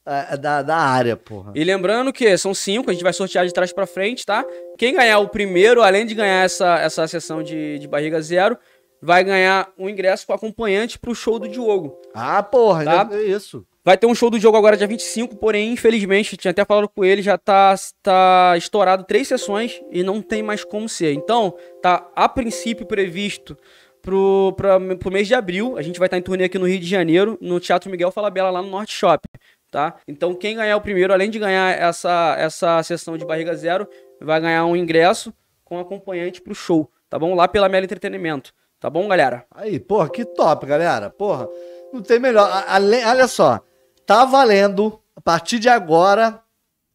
é, 0.06 0.36
da, 0.38 0.62
da 0.62 0.76
área, 0.78 1.14
porra. 1.14 1.52
E 1.54 1.62
lembrando 1.62 2.14
que 2.14 2.34
são 2.38 2.54
cinco, 2.54 2.88
a 2.88 2.94
gente 2.94 3.02
vai 3.04 3.12
sortear 3.12 3.44
de 3.44 3.52
trás 3.52 3.74
pra 3.74 3.86
frente, 3.86 4.24
tá? 4.24 4.42
Quem 4.78 4.94
ganhar 4.94 5.18
o 5.18 5.28
primeiro, 5.28 5.82
além 5.82 6.06
de 6.06 6.14
ganhar 6.14 6.42
essa, 6.46 6.78
essa 6.78 7.06
sessão 7.06 7.42
de, 7.42 7.78
de 7.78 7.86
barriga 7.86 8.22
zero, 8.22 8.56
vai 9.02 9.22
ganhar 9.22 9.68
um 9.78 9.86
ingresso 9.86 10.26
com 10.26 10.32
acompanhante 10.32 10.98
pro 10.98 11.14
show 11.14 11.38
do 11.38 11.46
Diogo. 11.46 12.00
Ah, 12.14 12.42
porra, 12.42 12.84
Tá. 12.84 13.08
é 13.12 13.20
isso. 13.20 13.66
Vai 13.84 13.98
ter 13.98 14.06
um 14.06 14.14
show 14.14 14.30
do 14.30 14.38
Diogo 14.38 14.56
agora 14.56 14.76
dia 14.76 14.86
25, 14.86 15.34
porém, 15.36 15.72
infelizmente, 15.72 16.36
tinha 16.36 16.52
até 16.52 16.64
falado 16.64 16.88
com 16.88 17.04
ele, 17.04 17.20
já 17.20 17.36
tá, 17.36 17.74
tá 18.00 18.54
estourado 18.56 19.02
três 19.04 19.26
sessões 19.26 19.82
e 19.90 20.04
não 20.04 20.22
tem 20.22 20.40
mais 20.40 20.62
como 20.64 20.88
ser. 20.88 21.12
Então, 21.14 21.52
tá 21.82 22.08
a 22.14 22.28
princípio 22.28 22.86
previsto 22.86 23.58
pro, 24.00 24.52
pra, 24.56 24.78
pro 24.96 25.10
mês 25.10 25.26
de 25.26 25.34
abril. 25.34 25.76
A 25.76 25.82
gente 25.82 25.98
vai 25.98 26.06
estar 26.06 26.16
em 26.16 26.22
turnê 26.22 26.44
aqui 26.44 26.58
no 26.60 26.66
Rio 26.68 26.78
de 26.78 26.86
Janeiro, 26.86 27.36
no 27.40 27.58
Teatro 27.58 27.90
Miguel 27.90 28.12
Falabella, 28.12 28.50
lá 28.50 28.62
no 28.62 28.70
Norte 28.70 28.92
Shop. 28.94 29.26
Tá? 29.68 29.96
Então, 30.06 30.32
quem 30.34 30.54
ganhar 30.54 30.76
o 30.76 30.80
primeiro, 30.80 31.12
além 31.12 31.30
de 31.30 31.38
ganhar 31.40 31.76
essa, 31.76 32.36
essa 32.38 32.82
sessão 32.84 33.16
de 33.16 33.24
barriga 33.24 33.54
zero, 33.56 33.88
vai 34.20 34.40
ganhar 34.40 34.64
um 34.64 34.76
ingresso 34.76 35.32
com 35.64 35.80
acompanhante 35.80 36.40
pro 36.42 36.54
show, 36.54 36.88
tá 37.08 37.18
bom? 37.18 37.34
Lá 37.34 37.48
pela 37.48 37.68
Mela 37.68 37.84
Entretenimento. 37.84 38.52
Tá 38.78 38.90
bom, 38.90 39.08
galera? 39.08 39.44
Aí, 39.50 39.80
porra, 39.80 40.10
que 40.10 40.24
top, 40.24 40.66
galera. 40.66 41.08
Porra, 41.08 41.48
não 41.92 42.02
tem 42.02 42.18
melhor. 42.20 42.48
A- 42.50 42.74
ale- 42.74 43.02
olha 43.04 43.26
só, 43.26 43.60
tá 44.06 44.24
valendo 44.24 45.00
a 45.16 45.20
partir 45.20 45.58
de 45.58 45.68
agora. 45.68 46.40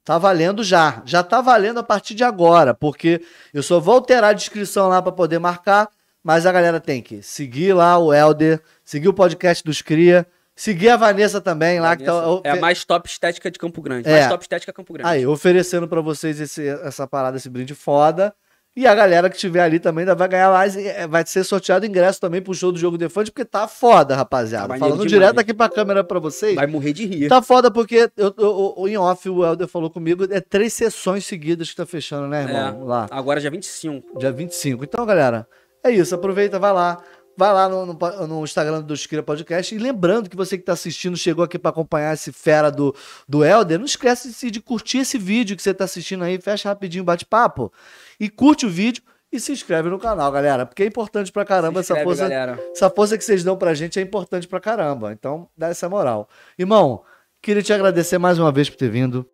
Tá 0.03 0.17
valendo 0.17 0.63
já. 0.63 1.01
Já 1.05 1.21
tá 1.21 1.41
valendo 1.41 1.79
a 1.79 1.83
partir 1.83 2.15
de 2.15 2.23
agora, 2.23 2.73
porque 2.73 3.21
eu 3.53 3.61
só 3.61 3.79
vou 3.79 3.95
alterar 3.95 4.29
a 4.29 4.33
descrição 4.33 4.87
lá 4.87 5.01
pra 5.01 5.11
poder 5.11 5.37
marcar, 5.37 5.89
mas 6.23 6.45
a 6.45 6.51
galera 6.51 6.79
tem 6.79 7.01
que 7.01 7.21
seguir 7.21 7.73
lá 7.73 7.97
o 7.97 8.13
Elder, 8.13 8.61
seguir 8.85 9.09
o 9.09 9.13
podcast 9.13 9.63
dos 9.65 9.81
Cria, 9.81 10.25
seguir 10.55 10.89
a 10.89 10.95
Vanessa 10.95 11.41
também 11.41 11.81
lá 11.81 11.95
que 11.97 12.05
tá 12.05 12.13
é 12.45 12.51
a 12.51 12.55
mais 12.55 12.85
top 12.85 13.09
estética 13.09 13.51
de 13.51 13.59
Campo 13.59 13.81
Grande. 13.81 14.07
É. 14.07 14.13
Mais 14.13 14.29
top 14.29 14.43
estética 14.45 14.71
Campo 14.71 14.93
Grande. 14.93 15.09
Aí, 15.09 15.27
oferecendo 15.27 15.89
pra 15.89 15.99
vocês 15.99 16.39
esse- 16.39 16.67
essa 16.69 17.05
parada, 17.05 17.35
esse 17.35 17.49
brinde 17.49 17.75
foda. 17.75 18.33
E 18.77 18.85
a 18.85 18.93
galera 18.93 19.27
que 19.27 19.35
estiver 19.35 19.61
ali 19.61 19.79
também 19.79 20.03
ainda 20.03 20.13
vai 20.13 20.27
ganhar 20.27 20.51
mais. 20.51 20.75
e, 20.75 20.87
é, 20.87 21.07
Vai 21.07 21.25
ser 21.25 21.43
sorteado 21.43 21.83
ingresso 21.83 22.21
também 22.21 22.41
pro 22.43 22.53
show 22.53 22.71
do 22.71 22.77
Jogo 22.77 22.95
Defante, 22.95 23.31
porque 23.31 23.43
tá 23.43 23.67
foda, 23.67 24.15
rapaziada. 24.15 24.67
Tá 24.67 24.77
Falando 24.77 24.97
demais. 24.97 25.11
direto 25.11 25.39
aqui 25.39 25.51
pra 25.51 25.67
câmera 25.67 26.03
pra 26.03 26.19
vocês. 26.19 26.53
Vai 26.53 26.67
morrer 26.67 26.93
de 26.93 27.05
rir. 27.07 27.27
Tá 27.27 27.41
foda 27.41 27.71
porque 27.71 28.07
eu, 28.15 28.31
eu- 28.37 28.75
eu- 28.77 28.87
em 28.87 28.95
off 28.95 29.27
o 29.27 29.43
Helder 29.43 29.67
falou 29.67 29.89
comigo, 29.89 30.27
é 30.29 30.39
três 30.39 30.73
sessões 30.73 31.25
seguidas 31.25 31.71
que 31.71 31.75
tá 31.75 31.87
fechando, 31.87 32.27
né, 32.27 32.43
irmão? 32.43 32.83
Lá, 32.85 33.07
Agora 33.09 33.41
dia 33.41 33.49
25. 33.49 34.19
dia 34.19 34.31
25. 34.31 34.83
Então, 34.83 35.03
galera, 35.07 35.47
é 35.83 35.89
isso. 35.89 36.13
Aproveita, 36.13 36.59
vai 36.59 36.71
lá. 36.71 36.99
Vai 37.37 37.53
lá 37.53 37.69
no, 37.69 37.85
no, 37.85 38.27
no 38.27 38.43
Instagram 38.43 38.81
do 38.81 38.95
Esquira 38.95 39.21
Podcast. 39.21 39.73
E 39.73 39.77
lembrando 39.77 40.27
que 40.27 40.35
você 40.35 40.57
que 40.57 40.63
tá 40.63 40.73
assistindo, 40.73 41.15
chegou 41.15 41.45
aqui 41.45 41.59
pra 41.59 41.69
acompanhar 41.69 42.13
esse 42.15 42.31
fera 42.31 42.71
do, 42.71 42.95
do 43.29 43.45
Helder, 43.45 43.77
não 43.77 43.85
esquece 43.85 44.31
de, 44.33 44.49
de 44.49 44.59
curtir 44.59 44.99
esse 44.99 45.19
vídeo 45.19 45.55
que 45.55 45.61
você 45.61 45.71
tá 45.71 45.83
assistindo 45.83 46.23
aí. 46.23 46.41
Fecha 46.41 46.67
rapidinho 46.67 47.03
o 47.03 47.05
bate-papo. 47.05 47.71
E 48.19 48.27
curte 48.27 48.65
o 48.65 48.69
vídeo 48.69 49.03
e 49.31 49.39
se 49.39 49.51
inscreve 49.51 49.87
no 49.87 49.99
canal, 49.99 50.31
galera. 50.31 50.65
Porque 50.65 50.81
é 50.81 50.85
importante 50.87 51.31
pra 51.31 51.45
caramba 51.45 51.83
Se 51.83 51.91
essa 51.91 52.01
inscreve, 52.01 52.09
força. 52.09 52.23
galera. 52.23 52.59
Essa 52.73 52.89
força 52.89 53.15
que 53.15 53.23
vocês 53.23 53.43
dão 53.43 53.55
pra 53.55 53.75
gente 53.75 53.99
é 53.99 54.01
importante 54.01 54.47
pra 54.47 54.59
caramba. 54.59 55.11
Então, 55.11 55.47
dá 55.55 55.67
essa 55.67 55.87
moral. 55.87 56.27
Irmão, 56.57 57.03
queria 57.39 57.61
te 57.61 57.71
agradecer 57.71 58.17
mais 58.17 58.39
uma 58.39 58.51
vez 58.51 58.67
por 58.67 58.77
ter 58.77 58.89
vindo. 58.89 59.29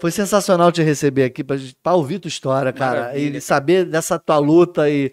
Foi 0.00 0.10
sensacional 0.10 0.72
te 0.72 0.82
receber 0.82 1.22
aqui 1.22 1.44
pra, 1.44 1.56
pra 1.80 1.94
ouvir 1.94 2.18
tua 2.18 2.28
história, 2.28 2.72
cara. 2.72 3.02
Maravilha. 3.02 3.38
E 3.38 3.40
saber 3.40 3.84
dessa 3.84 4.18
tua 4.18 4.38
luta 4.38 4.90
e, 4.90 5.12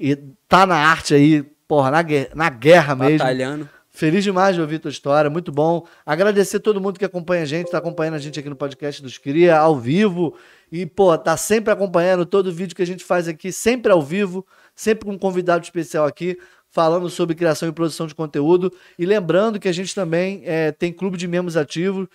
e 0.00 0.16
tá 0.48 0.64
na 0.66 0.76
arte 0.76 1.14
aí, 1.14 1.42
porra, 1.68 1.90
na, 1.90 1.98
na 2.34 2.48
guerra 2.48 2.94
mesmo. 2.94 3.18
Batalhando. 3.18 3.68
Feliz 3.92 4.24
demais 4.24 4.54
de 4.54 4.62
ouvir 4.62 4.78
tua 4.78 4.90
história, 4.90 5.28
muito 5.28 5.52
bom. 5.52 5.84
Agradecer 6.06 6.60
todo 6.60 6.80
mundo 6.80 6.98
que 6.98 7.04
acompanha 7.04 7.42
a 7.42 7.44
gente, 7.44 7.70
tá 7.70 7.78
acompanhando 7.78 8.14
a 8.14 8.18
gente 8.18 8.40
aqui 8.40 8.48
no 8.48 8.56
podcast 8.56 9.02
dos 9.02 9.18
Cria, 9.18 9.58
ao 9.58 9.76
vivo. 9.78 10.34
E, 10.72 10.86
pô, 10.86 11.18
tá 11.18 11.36
sempre 11.36 11.72
acompanhando 11.72 12.24
todo 12.24 12.50
vídeo 12.52 12.74
que 12.74 12.82
a 12.82 12.86
gente 12.86 13.04
faz 13.04 13.28
aqui, 13.28 13.52
sempre 13.52 13.92
ao 13.92 14.00
vivo, 14.00 14.46
sempre 14.74 15.04
com 15.04 15.12
um 15.12 15.18
convidado 15.18 15.64
especial 15.64 16.06
aqui, 16.06 16.38
falando 16.70 17.10
sobre 17.10 17.34
criação 17.34 17.68
e 17.68 17.72
produção 17.72 18.06
de 18.06 18.14
conteúdo. 18.14 18.72
E 18.98 19.04
lembrando 19.04 19.58
que 19.60 19.68
a 19.68 19.72
gente 19.72 19.94
também 19.94 20.42
é, 20.46 20.72
tem 20.72 20.92
clube 20.92 21.18
de 21.18 21.28
membros 21.28 21.56
ativos. 21.56 22.06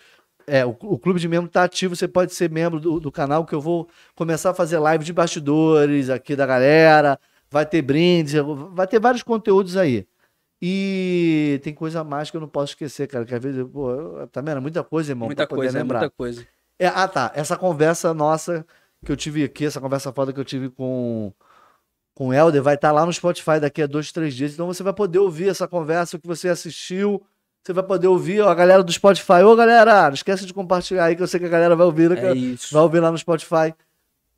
É, 0.48 0.66
o, 0.66 0.70
o 0.82 0.98
clube 0.98 1.20
de 1.20 1.28
membro 1.28 1.50
tá 1.50 1.66
ativo, 1.66 1.96
você 1.96 2.08
pode 2.08 2.34
ser 2.34 2.50
membro 2.50 2.80
do, 2.80 3.00
do 3.00 3.12
canal, 3.12 3.46
que 3.46 3.54
eu 3.54 3.62
vou 3.62 3.88
começar 4.16 4.52
a 4.52 4.54
fazer 4.54 4.80
live 4.80 5.04
de 5.04 5.14
bastidores 5.14 6.10
aqui 6.10 6.36
da 6.36 6.46
galera. 6.46 7.20
Vai 7.50 7.66
ter 7.66 7.82
brindes, 7.82 8.34
vai 8.72 8.88
ter 8.88 9.00
vários 9.00 9.24
conteúdos 9.24 9.78
aí. 9.78 10.08
E 10.62 11.60
tem 11.64 11.74
coisa 11.74 12.04
mais 12.04 12.32
que 12.32 12.38
eu 12.38 12.42
não 12.42 12.48
posso 12.48 12.72
esquecer, 12.72 13.08
cara. 13.08 13.26
Que 13.26 13.36
às 13.36 13.42
vezes, 13.44 13.64
pô, 13.72 13.92
eu- 13.92 14.28
tá 14.28 14.42
vendo? 14.42 14.62
Muita 14.62 14.84
coisa, 14.84 15.12
irmão. 15.12 15.28
Muita 15.28 15.44
pra 15.46 15.56
poder 15.56 15.68
coisa, 15.68 15.78
lembrar. 15.78 16.00
muita 16.00 16.16
coisa. 16.16 16.48
É, 16.80 16.88
ah, 16.88 17.08
tá. 17.08 17.32
Essa 17.36 17.56
conversa 17.56 18.14
nossa 18.14 18.66
que 19.06 19.12
eu 19.12 19.16
tive 19.16 19.44
aqui, 19.44 19.66
essa 19.66 19.80
conversa 19.80 20.12
foda 20.12 20.34
que 20.34 20.40
eu 20.40 20.46
tive 20.46 20.70
com, 20.70 21.32
com 22.14 22.30
o 22.30 22.34
Helder, 22.34 22.64
vai 22.64 22.76
estar 22.76 22.92
lá 22.92 23.06
no 23.06 23.14
Spotify 23.14 23.60
daqui 23.60 23.82
a 23.82 23.88
dois, 23.88 24.12
três 24.12 24.34
dias. 24.34 24.54
Então 24.54 24.66
você 24.66 24.82
vai 24.82 24.94
poder 24.94 25.20
ouvir 25.20 25.50
essa 25.50 25.68
conversa, 25.68 26.18
o 26.18 26.20
que 26.20 26.28
você 26.28 26.50
assistiu. 26.50 27.22
Você 27.64 27.74
vai 27.74 27.84
poder 27.84 28.08
ouvir 28.08 28.42
ó, 28.42 28.50
a 28.50 28.56
galera 28.56 28.84
do 28.84 28.92
Spotify. 28.92 29.44
Ô, 29.44 29.56
galera, 29.56 30.08
não 30.08 30.14
esquece 30.14 30.46
de 30.46 30.54
compartilhar 30.54 31.06
aí, 31.06 31.16
que 31.16 31.22
eu 31.24 31.28
sei 31.28 31.40
que 31.40 31.46
a 31.48 31.50
galera 31.50 31.76
vai 31.76 31.86
ouvir? 31.86 32.12
É. 32.12 32.34
Vai 32.72 32.82
ouvir 32.82 33.00
lá 33.00 33.12
no 33.12 33.18
Spotify. 33.18 33.74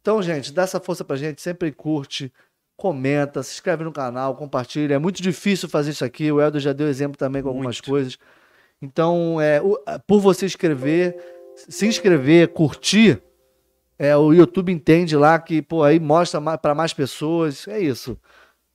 Então, 0.02 0.22
gente, 0.22 0.54
dá 0.54 0.64
essa 0.64 0.80
força 0.80 1.04
pra 1.04 1.18
gente. 1.18 1.42
Sempre 1.42 1.72
curte, 1.72 2.32
comenta, 2.78 3.42
se 3.44 3.56
inscreve 3.56 3.84
no 3.84 3.92
canal, 3.92 4.36
compartilha. 4.36 4.94
É 4.94 5.00
muito 5.00 5.22
difícil 5.22 5.68
fazer 5.68 5.92
isso 5.92 6.06
aqui. 6.06 6.32
O 6.32 6.40
Helder 6.40 6.62
já 6.62 6.72
deu 6.74 6.88
exemplo 6.88 7.18
também 7.18 7.42
com 7.42 7.50
algumas 7.50 7.78
Muito. 7.78 7.90
coisas. 7.90 8.18
Então, 8.82 9.42
é, 9.42 9.60
o- 9.62 9.78
por 10.06 10.20
você 10.22 10.46
escrever, 10.46 11.18
se 11.56 11.88
inscrever, 11.88 12.50
curtir, 12.50 13.20
é, 13.98 14.16
o 14.16 14.32
YouTube 14.32 14.72
entende 14.72 15.18
lá 15.18 15.40
que, 15.40 15.60
pô, 15.62 15.84
aí 15.84 16.00
mostra 16.00 16.40
pra 16.60 16.76
mais 16.76 16.94
pessoas. 16.94 17.68
É 17.68 17.80
isso. 17.80 18.16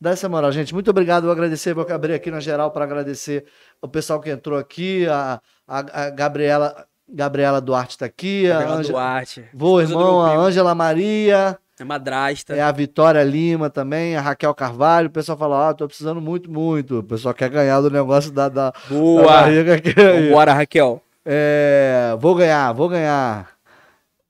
Dá 0.00 0.10
essa 0.10 0.28
moral, 0.28 0.50
gente. 0.50 0.74
Muito 0.74 0.90
obrigado. 0.90 1.22
Vou 1.22 1.30
agradecer, 1.32 1.72
vou 1.72 1.86
abrir 1.88 2.14
aqui 2.14 2.28
na 2.28 2.40
geral 2.40 2.72
para 2.72 2.84
agradecer 2.84 3.44
o 3.80 3.86
pessoal 3.86 4.18
que 4.20 4.30
entrou 4.30 4.58
aqui. 4.58 5.06
A, 5.06 5.40
a, 5.68 6.06
a 6.06 6.10
Gabriela, 6.10 6.84
Gabriela 7.08 7.60
Duarte 7.60 7.92
está 7.92 8.06
aqui. 8.06 8.48
Gabriela 8.48 8.74
Ângela- 8.80 8.98
Duarte. 8.98 9.44
Do 9.54 9.80
irmão, 9.80 10.20
a. 10.20 10.34
Ângela 10.36 10.74
Maria, 10.74 11.56
É 11.80 11.84
madrasta. 11.84 12.54
é 12.54 12.60
a 12.60 12.70
Vitória 12.70 13.22
Lima 13.22 13.70
também, 13.70 14.14
a 14.16 14.20
Raquel 14.20 14.54
Carvalho. 14.54 15.08
O 15.08 15.10
pessoal 15.10 15.38
fala, 15.38 15.70
ó, 15.70 15.74
tô 15.74 15.86
precisando 15.86 16.20
muito, 16.20 16.50
muito. 16.50 16.98
O 16.98 17.02
pessoal 17.02 17.34
quer 17.34 17.48
ganhar 17.48 17.80
do 17.80 17.90
negócio 17.90 18.30
da, 18.30 18.48
da, 18.48 18.70
da 18.70 18.78
Boa! 18.88 19.24
barriga 19.24 19.74
aqui. 19.76 19.92
Vambora, 19.94 20.52
Raquel. 20.52 21.02
É, 21.24 22.16
vou 22.20 22.34
ganhar, 22.34 22.72
vou 22.72 22.88
ganhar. 22.88 23.50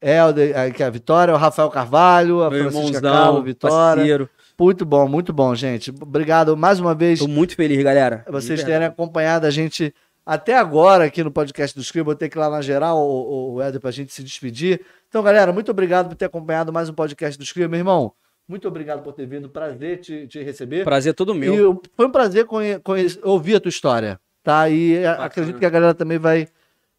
É, 0.01 0.71
que 0.75 0.83
é 0.83 0.87
a 0.87 0.91
Vitória, 0.91 1.33
o 1.33 1.37
Rafael 1.37 1.71
Carvalho, 1.71 2.43
a 2.43 2.51
Meu 2.51 2.71
Francisca 2.71 2.97
irmãozão, 3.07 3.43
Vitória. 3.43 3.97
parceiro. 3.97 4.31
Muito 4.59 4.85
bom, 4.85 5.09
muito 5.09 5.33
bom, 5.33 5.55
gente. 5.55 5.91
Obrigado 6.01 6.57
mais 6.57 6.79
uma 6.79 6.95
vez 6.95 7.19
Tô 7.19 7.27
muito 7.29 7.55
feliz, 7.57 7.83
galera. 7.83 8.25
vocês 8.29 8.63
terem 8.63 8.87
acompanhado 8.87 9.47
a 9.47 9.51
gente 9.51 9.93
até 10.25 10.57
agora 10.57 11.05
aqui 11.05 11.23
no 11.23 11.31
podcast 11.31 11.77
do 11.77 11.83
Scribo. 11.83 12.07
Vou 12.07 12.15
ter 12.15 12.29
que 12.29 12.37
ir 12.37 12.41
lá 12.41 12.49
na 12.51 12.63
geral, 12.63 12.99
o, 12.99 13.55
o 13.55 13.63
Éder, 13.63 13.81
pra 13.81 13.91
gente 13.91 14.13
se 14.13 14.23
despedir. 14.23 14.81
Então, 15.09 15.23
galera, 15.23 15.53
muito 15.53 15.71
obrigado 15.71 16.09
por 16.09 16.15
ter 16.15 16.27
acompanhado 16.27 16.73
mais 16.73 16.89
um 16.89 16.95
podcast 16.95 17.39
do 17.39 17.45
Scribo. 17.45 17.69
Meu 17.71 17.79
irmão, 17.81 18.13
muito 18.49 18.67
obrigado 18.69 19.03
por 19.03 19.13
ter 19.13 19.27
vindo. 19.27 19.49
Prazer 19.49 19.99
te, 20.01 20.27
te 20.27 20.43
receber. 20.43 20.85
Prazer 20.85 21.15
todo 21.15 21.35
meu. 21.35 21.81
E 21.85 21.89
foi 21.97 22.07
um 22.07 22.11
prazer 22.11 22.45
conhe- 22.47 22.79
conhe- 22.81 23.19
ouvir 23.23 23.57
a 23.57 23.61
tua 23.61 23.69
história, 23.71 24.19
tá? 24.43 24.69
E 24.69 25.05
a- 25.05 25.25
acredito 25.25 25.59
que 25.59 25.67
a 25.67 25.71
galera 25.71 25.95
também 25.95 26.19
vai, 26.19 26.49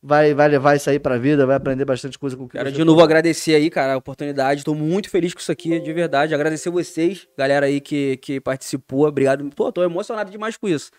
vai, 0.02 0.34
vai 0.34 0.48
levar 0.48 0.76
isso 0.76 0.90
aí 0.90 1.00
pra 1.00 1.18
vida, 1.18 1.46
vai 1.46 1.56
aprender 1.56 1.86
bastante 1.86 2.18
coisa 2.20 2.36
com 2.38 2.44
o 2.44 2.48
que 2.50 2.58
Quero 2.58 2.72
de 2.72 2.84
novo 2.84 3.02
agradecer 3.02 3.56
aí, 3.56 3.70
cara, 3.70 3.94
a 3.94 3.98
oportunidade. 3.98 4.64
Tô 4.64 4.74
muito 4.74 5.10
feliz 5.10 5.34
com 5.34 5.40
isso 5.40 5.52
aqui, 5.52 5.80
de 5.80 5.94
verdade. 5.94 6.34
Agradecer 6.34 6.70
vocês, 6.70 7.28
galera 7.38 7.66
aí 7.68 7.80
que, 7.82 8.18
que 8.18 8.40
participou. 8.42 9.08
Obrigado. 9.08 9.48
Pô, 9.56 9.72
tô 9.72 9.84
emocionado 9.84 10.30
demais 10.32 10.56
com 10.58 10.68
isso. 10.68 10.92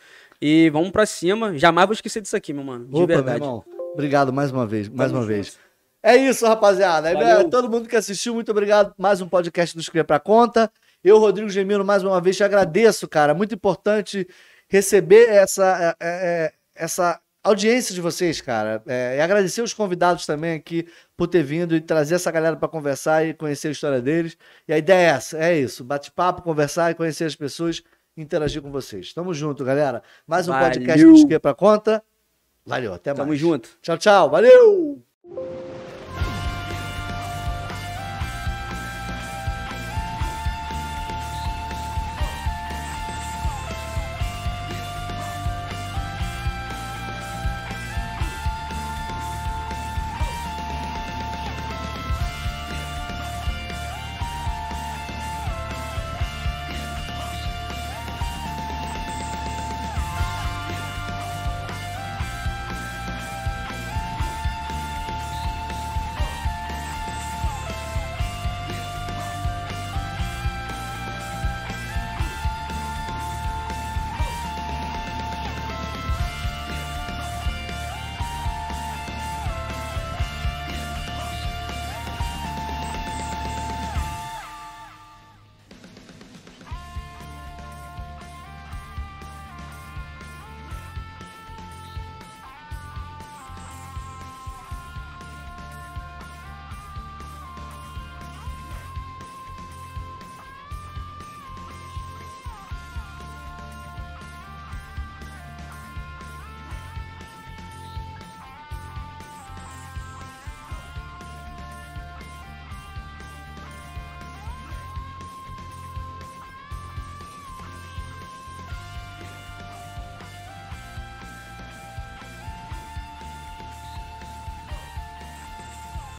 E 0.46 0.68
vamos 0.68 0.90
pra 0.90 1.06
cima. 1.06 1.56
Jamais 1.56 1.86
vou 1.86 1.94
esquecer 1.94 2.20
disso 2.20 2.36
aqui, 2.36 2.52
meu 2.52 2.62
mano. 2.62 2.84
De 2.86 2.96
Opa, 2.96 3.06
verdade. 3.06 3.40
meu 3.40 3.48
irmão. 3.48 3.64
Obrigado 3.94 4.30
mais 4.30 4.52
uma 4.52 4.66
vez, 4.66 4.90
mais 4.90 5.10
Tamo 5.10 5.22
uma 5.22 5.26
junto. 5.26 5.34
vez. 5.34 5.58
É 6.02 6.16
isso, 6.16 6.46
rapaziada. 6.46 7.08
É, 7.08 7.14
Valeu. 7.14 7.48
Todo 7.48 7.70
mundo 7.70 7.88
que 7.88 7.96
assistiu, 7.96 8.34
muito 8.34 8.50
obrigado. 8.50 8.92
Mais 8.98 9.22
um 9.22 9.26
podcast 9.26 9.74
do 9.74 9.80
Escreva 9.80 10.04
Pra 10.04 10.20
Conta. 10.20 10.70
Eu, 11.02 11.18
Rodrigo 11.18 11.48
Gemino, 11.48 11.82
mais 11.82 12.02
uma 12.02 12.20
vez 12.20 12.36
te 12.36 12.44
agradeço, 12.44 13.08
cara. 13.08 13.32
Muito 13.32 13.54
importante 13.54 14.28
receber 14.68 15.30
essa, 15.30 15.96
é, 15.98 16.06
é, 16.06 16.52
essa 16.74 17.18
audiência 17.42 17.94
de 17.94 18.02
vocês, 18.02 18.42
cara. 18.42 18.82
É, 18.86 19.16
e 19.16 19.20
agradecer 19.22 19.62
os 19.62 19.72
convidados 19.72 20.26
também 20.26 20.56
aqui 20.56 20.86
por 21.16 21.26
ter 21.26 21.42
vindo 21.42 21.74
e 21.74 21.80
trazer 21.80 22.16
essa 22.16 22.30
galera 22.30 22.54
para 22.54 22.68
conversar 22.68 23.26
e 23.26 23.32
conhecer 23.32 23.68
a 23.68 23.70
história 23.70 24.02
deles. 24.02 24.36
E 24.68 24.74
a 24.74 24.76
ideia 24.76 25.06
é 25.06 25.10
essa, 25.16 25.38
é 25.38 25.58
isso. 25.58 25.82
Bate-papo, 25.82 26.42
conversar 26.42 26.90
e 26.90 26.94
conhecer 26.94 27.24
as 27.24 27.34
pessoas 27.34 27.82
interagir 28.16 28.62
com 28.62 28.70
vocês. 28.70 29.12
Tamo 29.12 29.34
junto, 29.34 29.64
galera. 29.64 30.02
Mais 30.26 30.48
um 30.48 30.52
Valeu. 30.52 30.68
podcast 30.68 31.04
do 31.04 31.14
Escreva 31.14 31.40
Pra 31.40 31.54
Conta. 31.54 32.02
Valeu, 32.64 32.94
até 32.94 33.10
mais. 33.10 33.18
Tamo 33.18 33.36
junto. 33.36 33.68
Tchau, 33.82 33.98
tchau. 33.98 34.30
Valeu! 34.30 35.02